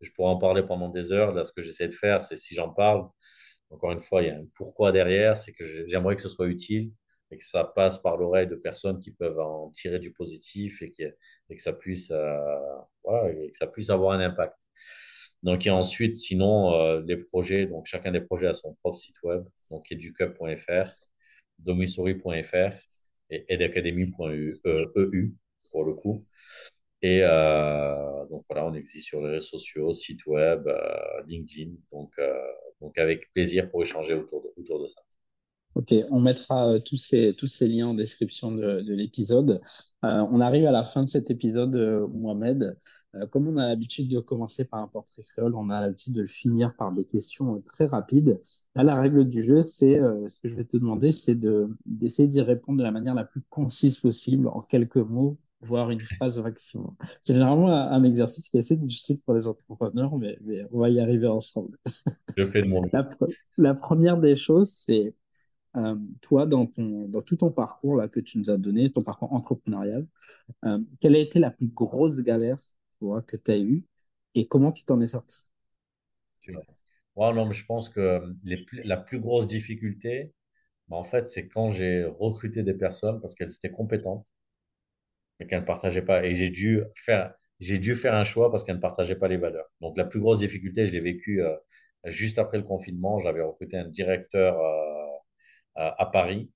je 0.00 0.10
pourrais 0.12 0.30
en 0.30 0.38
parler 0.38 0.62
pendant 0.62 0.88
des 0.88 1.12
heures. 1.12 1.32
Là, 1.32 1.44
ce 1.44 1.52
que 1.52 1.62
j'essaie 1.62 1.88
de 1.88 1.94
faire, 1.94 2.22
c'est 2.22 2.36
si 2.36 2.54
j'en 2.54 2.70
parle, 2.70 3.08
encore 3.70 3.92
une 3.92 4.00
fois, 4.00 4.22
il 4.22 4.28
y 4.28 4.30
a 4.30 4.36
un 4.36 4.46
pourquoi 4.54 4.92
derrière, 4.92 5.36
c'est 5.36 5.52
que 5.52 5.66
j'aimerais 5.88 6.16
que 6.16 6.22
ce 6.22 6.28
soit 6.28 6.46
utile 6.46 6.92
et 7.32 7.38
que 7.38 7.44
ça 7.44 7.64
passe 7.64 7.98
par 7.98 8.16
l'oreille 8.16 8.46
de 8.46 8.54
personnes 8.54 9.00
qui 9.00 9.10
peuvent 9.10 9.40
en 9.40 9.70
tirer 9.70 9.98
du 9.98 10.12
positif 10.12 10.80
et, 10.82 10.92
que 10.92 11.62
ça 11.62 11.72
puisse, 11.72 12.10
euh, 12.12 13.28
et 13.28 13.50
que 13.50 13.56
ça 13.56 13.66
puisse 13.66 13.90
avoir 13.90 14.12
un 14.12 14.20
impact. 14.20 14.54
Donc, 15.42 15.66
et 15.66 15.70
ensuite, 15.70 16.16
sinon, 16.16 16.74
euh, 16.74 17.02
les 17.06 17.16
projets, 17.16 17.66
donc 17.66 17.86
chacun 17.86 18.12
des 18.12 18.20
projets 18.20 18.46
a 18.46 18.54
son 18.54 18.74
propre 18.74 18.98
site 18.98 19.20
web, 19.22 19.44
donc 19.70 19.90
educup.fr, 19.90 20.90
domisori.fr 21.58 22.72
et 23.30 23.44
edacademy.eu 23.48 24.54
e 24.64 25.32
pour 25.72 25.84
le 25.84 25.94
coup. 25.94 26.20
Et 27.02 27.22
euh, 27.24 28.26
donc 28.30 28.42
voilà, 28.48 28.66
on 28.66 28.74
existe 28.74 29.06
sur 29.06 29.20
les 29.20 29.32
réseaux 29.32 29.46
sociaux, 29.58 29.92
site 29.92 30.24
web, 30.26 30.68
LinkedIn, 31.26 31.72
donc, 31.92 32.12
donc 32.80 32.96
avec 32.98 33.32
plaisir 33.32 33.70
pour 33.70 33.82
échanger 33.82 34.14
autour 34.14 34.42
de, 34.42 34.48
autour 34.56 34.82
de 34.82 34.88
ça. 34.88 35.00
Ok, 35.76 35.92
on 36.10 36.20
mettra 36.20 36.72
euh, 36.72 36.78
tous, 36.78 36.96
ces, 36.96 37.34
tous 37.34 37.48
ces 37.48 37.68
liens 37.68 37.88
en 37.88 37.94
description 37.94 38.50
de, 38.50 38.82
l'épisode. 38.94 39.60
Euh, 40.04 40.26
on 40.30 40.40
arrive 40.40 40.64
à 40.66 40.72
la 40.72 40.84
fin 40.84 41.04
de 41.04 41.08
cet 41.08 41.30
épisode, 41.30 41.76
euh, 41.76 42.06
Mohamed. 42.08 42.78
comme 43.30 43.46
on 43.46 43.58
a 43.58 43.68
l'habitude 43.68 44.08
de 44.08 44.18
commencer 44.20 44.64
par 44.66 44.80
un 44.80 44.88
portrait 44.88 45.22
créole, 45.22 45.54
on 45.54 45.68
a 45.68 45.82
l'habitude 45.82 46.14
de 46.14 46.22
le 46.22 46.26
finir 46.26 46.74
par 46.78 46.92
des 46.92 47.04
questions 47.04 47.60
très 47.60 47.84
rapides. 47.84 48.40
Là, 48.74 48.84
la 48.84 48.98
règle 48.98 49.28
du 49.28 49.42
jeu, 49.42 49.60
c'est 49.60 50.00
ce 50.28 50.38
que 50.40 50.48
je 50.48 50.56
vais 50.56 50.64
te 50.64 50.78
demander, 50.78 51.12
c'est 51.12 51.34
de, 51.34 51.68
d'essayer 51.84 52.28
d'y 52.28 52.40
répondre 52.40 52.78
de 52.78 52.82
la 52.82 52.90
manière 52.90 53.14
la 53.14 53.24
plus 53.24 53.42
concise 53.50 53.98
possible, 53.98 54.48
en 54.48 54.60
quelques 54.60 54.96
mots, 54.96 55.36
voire 55.60 55.90
une 55.90 56.00
phrase 56.00 56.42
maximum. 56.42 56.94
C'est 57.20 57.34
généralement 57.34 57.74
un, 57.74 58.04
exercice 58.04 58.48
qui 58.48 58.56
est 58.56 58.60
assez 58.60 58.76
difficile 58.76 59.18
pour 59.24 59.34
les 59.34 59.46
entrepreneurs, 59.46 60.16
mais, 60.18 60.38
on 60.72 60.80
va 60.80 60.90
y 60.90 61.00
arriver 61.00 61.26
ensemble. 61.26 61.78
Je 62.36 62.44
fais 62.44 62.62
de 62.62 62.68
mon 62.68 62.82
la, 62.92 63.08
la 63.56 63.74
première 63.74 64.18
des 64.18 64.34
choses, 64.34 64.70
c'est 64.70 65.14
euh, 65.76 65.96
toi, 66.22 66.46
dans, 66.46 66.66
ton, 66.66 67.08
dans 67.08 67.20
tout 67.20 67.36
ton 67.36 67.50
parcours 67.50 67.96
là, 67.96 68.08
que 68.08 68.20
tu 68.20 68.38
nous 68.38 68.50
as 68.50 68.56
donné, 68.56 68.90
ton 68.90 69.02
parcours 69.02 69.32
entrepreneurial, 69.32 70.06
euh, 70.64 70.78
quelle 71.00 71.14
a 71.16 71.18
été 71.18 71.38
la 71.38 71.50
plus 71.50 71.68
grosse 71.68 72.16
galère 72.16 72.58
que 73.00 73.36
tu 73.36 73.50
as 73.50 73.58
eue 73.58 73.84
et 74.34 74.46
comment 74.46 74.72
tu 74.72 74.84
t'en 74.84 75.00
es 75.00 75.06
sorti? 75.06 75.50
Non, 77.16 77.46
mais 77.46 77.54
Je 77.54 77.64
pense 77.66 77.88
que 77.88 78.22
les, 78.44 78.64
la 78.84 78.96
plus 78.96 79.20
grosse 79.20 79.46
difficulté, 79.46 80.32
bah, 80.88 80.96
en 80.96 81.04
fait, 81.04 81.28
c'est 81.28 81.48
quand 81.48 81.70
j'ai 81.70 82.04
recruté 82.04 82.62
des 82.62 82.74
personnes 82.74 83.20
parce 83.20 83.34
qu'elles 83.34 83.52
étaient 83.52 83.70
compétentes, 83.70 84.26
mais 85.38 85.46
qu'elles 85.46 85.60
ne 85.60 85.66
partageaient 85.66 86.02
pas. 86.02 86.24
Et 86.24 86.34
j'ai 86.34 86.50
dû 86.50 86.82
faire, 86.96 87.34
j'ai 87.60 87.78
dû 87.78 87.94
faire 87.94 88.14
un 88.14 88.24
choix 88.24 88.50
parce 88.50 88.64
qu'elles 88.64 88.76
ne 88.76 88.80
partageaient 88.80 89.16
pas 89.16 89.28
les 89.28 89.36
valeurs. 89.36 89.66
Donc, 89.80 89.96
la 89.96 90.04
plus 90.04 90.20
grosse 90.20 90.38
difficulté, 90.38 90.86
je 90.86 90.92
l'ai 90.92 91.00
vécue 91.00 91.42
euh, 91.42 91.56
juste 92.04 92.38
après 92.38 92.58
le 92.58 92.64
confinement. 92.64 93.20
J'avais 93.20 93.42
recruté 93.42 93.76
un 93.76 93.88
directeur 93.88 94.58
à, 95.76 96.06
Paris. 96.06 96.50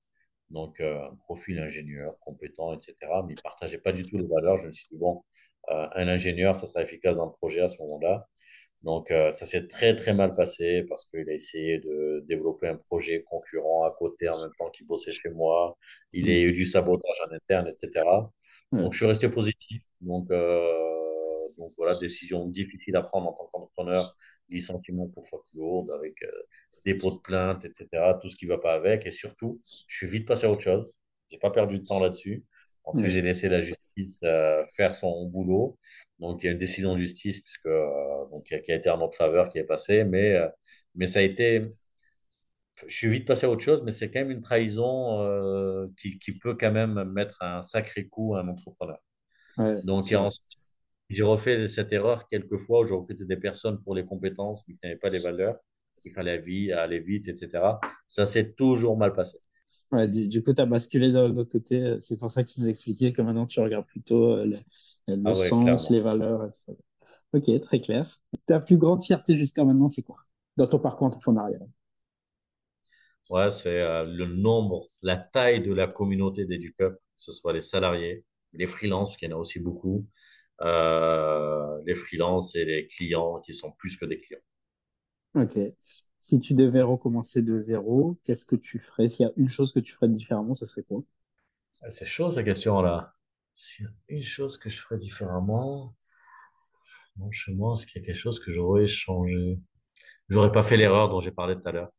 Donc, 0.50 0.80
euh, 0.80 0.98
un 1.10 1.14
profil 1.16 1.58
ingénieur, 1.60 2.18
compétent, 2.20 2.74
etc. 2.74 2.96
Mais 3.26 3.34
il 3.34 3.36
ne 3.36 3.42
partageait 3.42 3.78
pas 3.78 3.92
du 3.92 4.04
tout 4.04 4.18
les 4.18 4.26
valeurs. 4.26 4.58
Je 4.58 4.66
me 4.66 4.72
suis 4.72 4.86
dit, 4.90 4.96
bon, 4.98 5.22
euh, 5.70 5.86
un 5.94 6.08
ingénieur, 6.08 6.56
ça 6.56 6.66
sera 6.66 6.82
efficace 6.82 7.16
dans 7.16 7.26
le 7.26 7.32
projet 7.32 7.60
à 7.60 7.68
ce 7.68 7.78
moment-là. 7.82 8.28
Donc, 8.82 9.10
euh, 9.10 9.32
ça 9.32 9.46
s'est 9.46 9.68
très, 9.68 9.94
très 9.94 10.14
mal 10.14 10.30
passé 10.36 10.84
parce 10.88 11.04
qu'il 11.06 11.28
a 11.28 11.34
essayé 11.34 11.78
de 11.80 12.24
développer 12.26 12.68
un 12.68 12.76
projet 12.76 13.22
concurrent 13.24 13.84
à 13.86 13.92
côté 13.98 14.28
en 14.28 14.40
même 14.40 14.52
temps 14.58 14.70
qu'il 14.70 14.86
bossait 14.86 15.12
chez 15.12 15.30
moi. 15.30 15.76
Il 16.12 16.30
a 16.30 16.32
eu 16.32 16.52
du 16.52 16.66
sabotage 16.66 17.16
en 17.28 17.34
interne, 17.34 17.66
etc. 17.68 18.04
Donc, 18.76 18.92
je 18.92 18.98
suis 18.98 19.06
resté 19.06 19.28
positif. 19.30 19.82
Donc, 20.00 20.30
donc 21.58 21.72
voilà, 21.76 21.96
décision 21.98 22.46
difficile 22.46 22.96
à 22.96 23.02
prendre 23.02 23.28
en 23.28 23.32
tant 23.32 23.48
qu'entrepreneur 23.52 24.16
licenciement 24.48 25.08
pour 25.08 25.28
faute 25.28 25.44
lourde, 25.54 25.90
avec 25.92 26.14
euh, 26.24 26.30
dépôt 26.84 27.12
de 27.12 27.18
plainte, 27.18 27.64
etc., 27.64 28.18
tout 28.20 28.28
ce 28.28 28.36
qui 28.36 28.46
ne 28.46 28.50
va 28.50 28.58
pas 28.58 28.74
avec. 28.74 29.06
Et 29.06 29.10
surtout, 29.10 29.60
je 29.88 29.96
suis 29.96 30.06
vite 30.08 30.26
passé 30.26 30.46
à 30.46 30.50
autre 30.50 30.62
chose. 30.62 30.98
Je 31.30 31.36
n'ai 31.36 31.40
pas 31.40 31.50
perdu 31.50 31.78
de 31.78 31.84
temps 31.84 32.00
là-dessus. 32.00 32.44
Ensuite, 32.84 33.10
j'ai 33.10 33.22
laissé 33.22 33.48
la 33.48 33.60
justice 33.60 34.18
euh, 34.24 34.64
faire 34.76 34.94
son 34.94 35.26
boulot. 35.26 35.78
Donc, 36.18 36.42
il 36.42 36.46
y 36.46 36.48
a 36.48 36.52
une 36.52 36.58
décision 36.58 36.94
de 36.94 37.00
justice 37.00 37.40
puisque, 37.40 37.66
euh, 37.66 38.26
donc, 38.30 38.42
qui 38.44 38.72
a 38.72 38.74
été 38.74 38.90
en 38.90 38.98
notre 38.98 39.16
faveur 39.16 39.50
qui 39.50 39.58
est 39.58 39.64
passée. 39.64 40.04
Mais, 40.04 40.36
mais 40.94 41.06
ça 41.06 41.20
a 41.20 41.22
été. 41.22 41.62
Je 42.86 42.94
suis 42.94 43.08
vite 43.08 43.26
passé 43.26 43.46
à 43.46 43.50
autre 43.50 43.62
chose, 43.62 43.82
mais 43.84 43.92
c'est 43.92 44.10
quand 44.10 44.20
même 44.20 44.30
une 44.30 44.42
trahison 44.42 45.90
qui, 45.96 46.18
qui, 46.18 46.38
peut 46.38 46.54
quand 46.54 46.72
même 46.72 47.04
mettre 47.12 47.42
un 47.42 47.62
sacré 47.62 48.08
coup 48.08 48.34
à 48.34 48.40
un 48.40 48.48
entrepreneur. 48.48 48.98
donc, 49.84 50.02
j'ai 51.10 51.22
refait 51.24 51.66
cette 51.66 51.92
erreur 51.92 52.28
quelques 52.28 52.56
fois 52.56 52.80
où 52.80 52.86
j'ai 52.86 52.94
recruté 52.94 53.24
des 53.24 53.36
personnes 53.36 53.82
pour 53.82 53.94
les 53.94 54.04
compétences, 54.04 54.62
mais 54.66 54.74
qui 54.74 54.80
n'avaient 54.84 55.00
pas 55.00 55.10
les 55.10 55.18
valeurs. 55.18 55.56
Il 56.04 56.12
fallait 56.12 56.40
aller 56.72 57.00
vite, 57.00 57.28
etc. 57.28 57.64
Ça 58.06 58.26
s'est 58.26 58.54
toujours 58.54 58.96
mal 58.96 59.12
passé. 59.12 59.36
Ouais, 59.90 60.06
du, 60.08 60.42
coup, 60.42 60.54
tu 60.54 60.60
as 60.60 60.66
basculé 60.66 61.10
de 61.10 61.18
l'autre 61.18 61.50
côté. 61.50 61.96
C'est 62.00 62.18
pour 62.18 62.30
ça 62.30 62.44
que 62.44 62.48
tu 62.48 62.60
nous 62.60 62.68
expliquais 62.68 63.12
que 63.12 63.22
maintenant, 63.22 63.46
tu 63.46 63.60
regardes 63.60 63.86
plutôt 63.86 64.34
euh, 64.34 64.44
le, 64.44 64.58
le 65.08 65.22
ah 65.24 65.34
sens, 65.34 65.90
les 65.90 66.00
valeurs. 66.00 66.46
Etc. 66.46 66.72
Ok, 67.32 67.60
très 67.62 67.80
clair. 67.80 68.20
Ta 68.46 68.60
plus 68.60 68.76
grande 68.76 69.02
fierté 69.02 69.36
jusqu'à 69.36 69.64
maintenant, 69.64 69.88
c'est 69.88 70.02
quoi? 70.02 70.18
Dans 70.56 70.68
ton 70.68 70.78
parcours 70.78 71.08
entrepreneurial 71.08 71.66
Ouais, 73.30 73.50
c'est 73.50 73.68
euh, 73.80 74.04
le 74.06 74.26
nombre, 74.26 74.86
la 75.02 75.16
taille 75.16 75.62
de 75.62 75.72
la 75.72 75.86
communauté 75.86 76.46
d'EduCup, 76.46 76.94
que 76.94 76.98
ce 77.16 77.32
soit 77.32 77.52
les 77.52 77.60
salariés, 77.62 78.24
les 78.54 78.66
freelances, 78.66 79.08
parce 79.10 79.18
qu'il 79.18 79.30
y 79.30 79.32
en 79.32 79.36
a 79.36 79.40
aussi 79.40 79.60
beaucoup, 79.60 80.06
euh, 80.62 81.80
les 81.86 81.94
freelances 81.94 82.54
et 82.56 82.64
les 82.64 82.88
clients 82.88 83.40
qui 83.40 83.54
sont 83.54 83.72
plus 83.72 83.96
que 83.96 84.04
des 84.06 84.20
clients. 84.20 84.40
Ok. 85.34 85.58
Si 86.20 86.38
tu 86.38 86.54
devais 86.54 86.82
recommencer 86.82 87.42
de 87.42 87.58
zéro, 87.58 88.16
qu'est-ce 88.22 88.44
que 88.44 88.54
tu 88.54 88.78
ferais? 88.78 89.08
S'il 89.08 89.26
y 89.26 89.28
a 89.28 89.32
une 89.36 89.48
chose 89.48 89.72
que 89.72 89.80
tu 89.80 89.92
ferais 89.92 90.08
différemment, 90.08 90.54
ce 90.54 90.66
serait 90.66 90.84
quoi? 90.84 91.02
Ah, 91.82 91.90
C'est 91.90 92.06
chaud 92.06 92.30
cette 92.30 92.46
question-là. 92.46 93.14
S'il 93.54 93.84
y 93.84 93.88
a 93.88 93.92
une 94.08 94.22
chose 94.22 94.56
que 94.56 94.70
je 94.70 94.78
ferais 94.80 94.96
différemment, 94.98 95.94
franchement, 97.16 97.74
est-ce 97.74 97.86
qu'il 97.86 98.00
y 98.00 98.04
a 98.04 98.06
quelque 98.06 98.16
chose 98.18 98.40
que 98.40 98.52
j'aurais 98.52 98.88
changé? 98.88 99.58
J'aurais 100.30 100.52
pas 100.52 100.62
fait 100.64 100.76
l'erreur 100.78 101.08
dont 101.10 101.20
j'ai 101.22 101.32
parlé 101.32 101.56
tout 101.56 101.68
à 101.68 101.72
l'heure. 101.72 101.90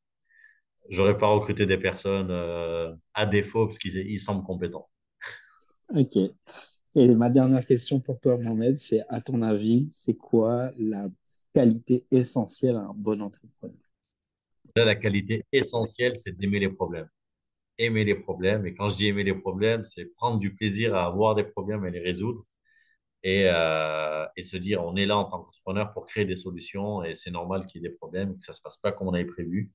J'aurais 0.89 1.17
pas 1.17 1.27
recruté 1.27 1.65
des 1.65 1.77
personnes 1.77 2.29
euh, 2.31 2.93
à 3.13 3.25
défaut 3.25 3.67
parce 3.67 3.77
qu'ils 3.77 4.19
semblent 4.19 4.43
compétents. 4.43 4.89
Ok. 5.95 6.17
Et 6.95 7.15
ma 7.15 7.29
dernière 7.29 7.65
question 7.65 7.99
pour 7.99 8.19
toi, 8.19 8.37
Mohamed, 8.37 8.77
c'est 8.77 9.01
à 9.09 9.21
ton 9.21 9.41
avis, 9.41 9.87
c'est 9.89 10.17
quoi 10.17 10.71
la 10.77 11.07
qualité 11.53 12.05
essentielle 12.11 12.75
à 12.75 12.81
un 12.81 12.93
bon 12.93 13.21
entrepreneur? 13.21 13.75
La 14.75 14.95
qualité 14.95 15.45
essentielle, 15.53 16.17
c'est 16.17 16.37
d'aimer 16.37 16.59
les 16.59 16.69
problèmes. 16.69 17.07
Aimer 17.77 18.05
les 18.05 18.15
problèmes. 18.15 18.65
Et 18.65 18.75
quand 18.75 18.89
je 18.89 18.97
dis 18.97 19.07
aimer 19.07 19.23
les 19.23 19.33
problèmes, 19.35 19.85
c'est 19.85 20.05
prendre 20.15 20.39
du 20.39 20.53
plaisir 20.55 20.95
à 20.95 21.05
avoir 21.05 21.35
des 21.35 21.43
problèmes 21.45 21.85
et 21.85 21.91
les 21.91 22.01
résoudre. 22.01 22.45
Et, 23.23 23.45
euh, 23.45 24.25
et 24.35 24.43
se 24.43 24.57
dire, 24.57 24.83
on 24.83 24.95
est 24.95 25.05
là 25.05 25.17
en 25.17 25.25
tant 25.25 25.39
qu'entrepreneur 25.39 25.93
pour 25.93 26.07
créer 26.07 26.25
des 26.25 26.35
solutions 26.35 27.03
et 27.03 27.13
c'est 27.13 27.29
normal 27.29 27.65
qu'il 27.67 27.81
y 27.81 27.85
ait 27.85 27.89
des 27.89 27.95
problèmes, 27.95 28.35
que 28.35 28.41
ça 28.41 28.51
ne 28.51 28.55
se 28.55 28.61
passe 28.61 28.77
pas 28.77 28.91
comme 28.91 29.09
on 29.09 29.13
avait 29.13 29.25
prévu. 29.25 29.71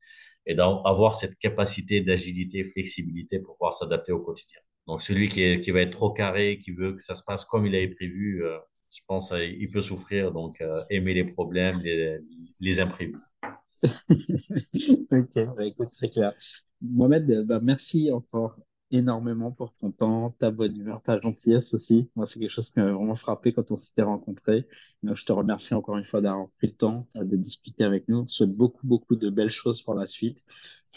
Et 0.46 0.54
d'avoir 0.54 1.14
cette 1.14 1.36
capacité 1.38 2.00
d'agilité, 2.00 2.64
flexibilité 2.64 3.38
pour 3.38 3.56
pouvoir 3.56 3.74
s'adapter 3.74 4.12
au 4.12 4.20
quotidien. 4.20 4.58
Donc 4.86 5.02
celui 5.02 5.28
qui, 5.28 5.60
qui, 5.60 5.70
va 5.70 5.80
être 5.80 5.92
trop 5.92 6.10
carré, 6.10 6.58
qui 6.58 6.70
veut 6.72 6.94
que 6.94 7.02
ça 7.02 7.14
se 7.14 7.22
passe 7.22 7.44
comme 7.44 7.66
il 7.66 7.74
avait 7.74 7.94
prévu, 7.94 8.44
euh, 8.44 8.58
je 8.94 9.00
pense 9.06 9.30
qu'il 9.30 9.70
peut 9.70 9.80
souffrir. 9.80 10.32
Donc 10.32 10.60
euh, 10.60 10.82
aimer 10.90 11.14
les 11.14 11.32
problèmes, 11.32 11.80
les, 11.80 12.18
les 12.60 12.80
imprévus. 12.80 13.16
ok, 13.82 15.56
bah, 15.56 15.64
écoute, 15.64 15.88
très 15.92 16.08
clair. 16.08 16.32
Mohamed, 16.80 17.46
bah, 17.46 17.60
merci 17.62 18.10
encore 18.12 18.56
énormément 18.90 19.50
pour 19.50 19.72
ton 19.74 19.90
temps, 19.90 20.30
ta 20.38 20.50
bonne 20.50 20.76
humeur, 20.76 21.02
ta 21.02 21.18
gentillesse 21.18 21.74
aussi. 21.74 22.08
Moi, 22.14 22.26
c'est 22.26 22.38
quelque 22.38 22.50
chose 22.50 22.70
qui 22.70 22.78
m'a 22.78 22.92
vraiment 22.92 23.14
frappé 23.14 23.52
quand 23.52 23.70
on 23.70 23.76
s'était 23.76 24.02
rencontrés. 24.02 24.66
je 25.02 25.24
te 25.24 25.32
remercie 25.32 25.74
encore 25.74 25.96
une 25.96 26.04
fois 26.04 26.20
d'avoir 26.20 26.48
pris 26.58 26.68
le 26.68 26.74
temps 26.74 27.06
euh, 27.16 27.24
de 27.24 27.36
discuter 27.36 27.84
avec 27.84 28.08
nous. 28.08 28.26
Je 28.28 28.34
souhaite 28.34 28.56
beaucoup, 28.56 28.86
beaucoup 28.86 29.16
de 29.16 29.30
belles 29.30 29.50
choses 29.50 29.82
pour 29.82 29.94
la 29.94 30.06
suite. 30.06 30.44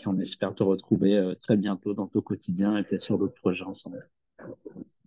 Et 0.01 0.07
on 0.07 0.17
espère 0.19 0.53
te 0.55 0.63
retrouver 0.63 1.17
euh, 1.17 1.35
très 1.35 1.57
bientôt 1.57 1.93
dans 1.93 2.07
ton 2.07 2.21
quotidien 2.21 2.77
et 2.77 2.83
peut-être 2.83 3.01
sur 3.01 3.17
d'autres 3.17 3.39
projets 3.41 3.65
ensemble. 3.65 3.99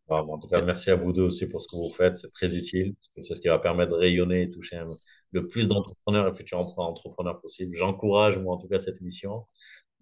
en 0.09 0.39
tout 0.39 0.49
cas, 0.49 0.63
merci 0.63 0.91
à 0.91 0.97
vous 0.97 1.13
deux 1.13 1.23
aussi 1.23 1.47
pour 1.47 1.63
ce 1.63 1.69
que 1.69 1.77
vous 1.77 1.95
faites. 1.95 2.17
C'est 2.17 2.33
très 2.33 2.57
utile. 2.57 2.95
C'est 3.17 3.35
ce 3.35 3.41
qui 3.41 3.49
va 3.49 3.59
permettre 3.59 3.93
de 3.93 3.97
rayonner 3.97 4.43
et 4.43 4.51
toucher 4.51 4.83
le 5.31 5.49
plus 5.49 5.67
d'entrepreneurs 5.67 6.29
et 6.29 6.37
futurs 6.37 6.59
entrepreneurs 6.77 7.41
possible. 7.41 7.75
J'encourage, 7.77 8.39
moi, 8.39 8.55
en 8.55 8.59
tout 8.59 8.69
cas, 8.69 8.79
cette 8.79 9.01
mission. 9.01 9.47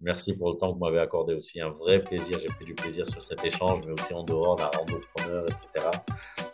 Merci 0.03 0.33
pour 0.33 0.51
le 0.51 0.57
temps 0.57 0.73
que 0.73 0.79
vous 0.79 0.83
m'avez 0.83 0.99
accordé 0.99 1.35
aussi. 1.35 1.61
Un 1.61 1.69
vrai 1.69 1.99
plaisir. 1.99 2.39
J'ai 2.39 2.47
pris 2.47 2.65
du 2.65 2.73
plaisir 2.73 3.07
sur 3.07 3.21
cet 3.21 3.45
échange, 3.45 3.81
mais 3.85 3.93
aussi 3.93 4.13
en 4.13 4.23
dehors 4.23 4.55
d'un 4.55 4.65
entrepreneur, 4.65 5.45
etc. 5.45 5.89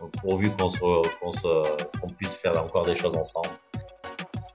Donc, 0.02 0.12
pourvu 0.20 0.52
qu'on 0.52 2.08
puisse 2.18 2.36
faire 2.36 2.62
encore 2.62 2.86
des 2.86 2.98
choses 2.98 3.16
ensemble. 3.16 3.50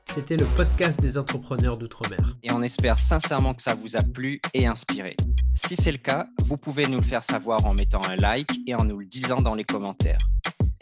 C'était 0.04 0.36
le 0.36 0.44
podcast 0.44 1.00
des 1.00 1.16
entrepreneurs 1.16 1.78
d'outre-mer. 1.78 2.36
Et 2.42 2.52
on 2.52 2.62
espère 2.62 2.98
sincèrement 2.98 3.54
que 3.54 3.62
ça 3.62 3.74
vous 3.74 3.96
a 3.96 4.02
plu 4.02 4.42
et 4.52 4.66
inspiré. 4.66 5.16
Si 5.54 5.74
c'est 5.74 5.92
le 5.92 5.96
cas, 5.96 6.26
vous 6.44 6.58
pouvez 6.58 6.86
nous 6.86 6.98
le 6.98 7.04
faire 7.04 7.24
savoir 7.24 7.64
en 7.64 7.72
mettant 7.72 8.02
un 8.04 8.16
like 8.16 8.50
et 8.66 8.74
en 8.74 8.84
nous 8.84 8.98
le 8.98 9.06
disant 9.06 9.40
dans 9.40 9.54
les 9.54 9.64
commentaires. 9.64 10.20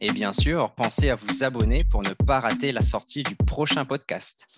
Et 0.01 0.11
bien 0.11 0.33
sûr, 0.33 0.73
pensez 0.75 1.11
à 1.11 1.15
vous 1.15 1.45
abonner 1.45 1.85
pour 1.85 2.03
ne 2.03 2.13
pas 2.15 2.41
rater 2.41 2.73
la 2.73 2.81
sortie 2.81 3.23
du 3.23 3.37
prochain 3.37 3.85
podcast. 3.85 4.49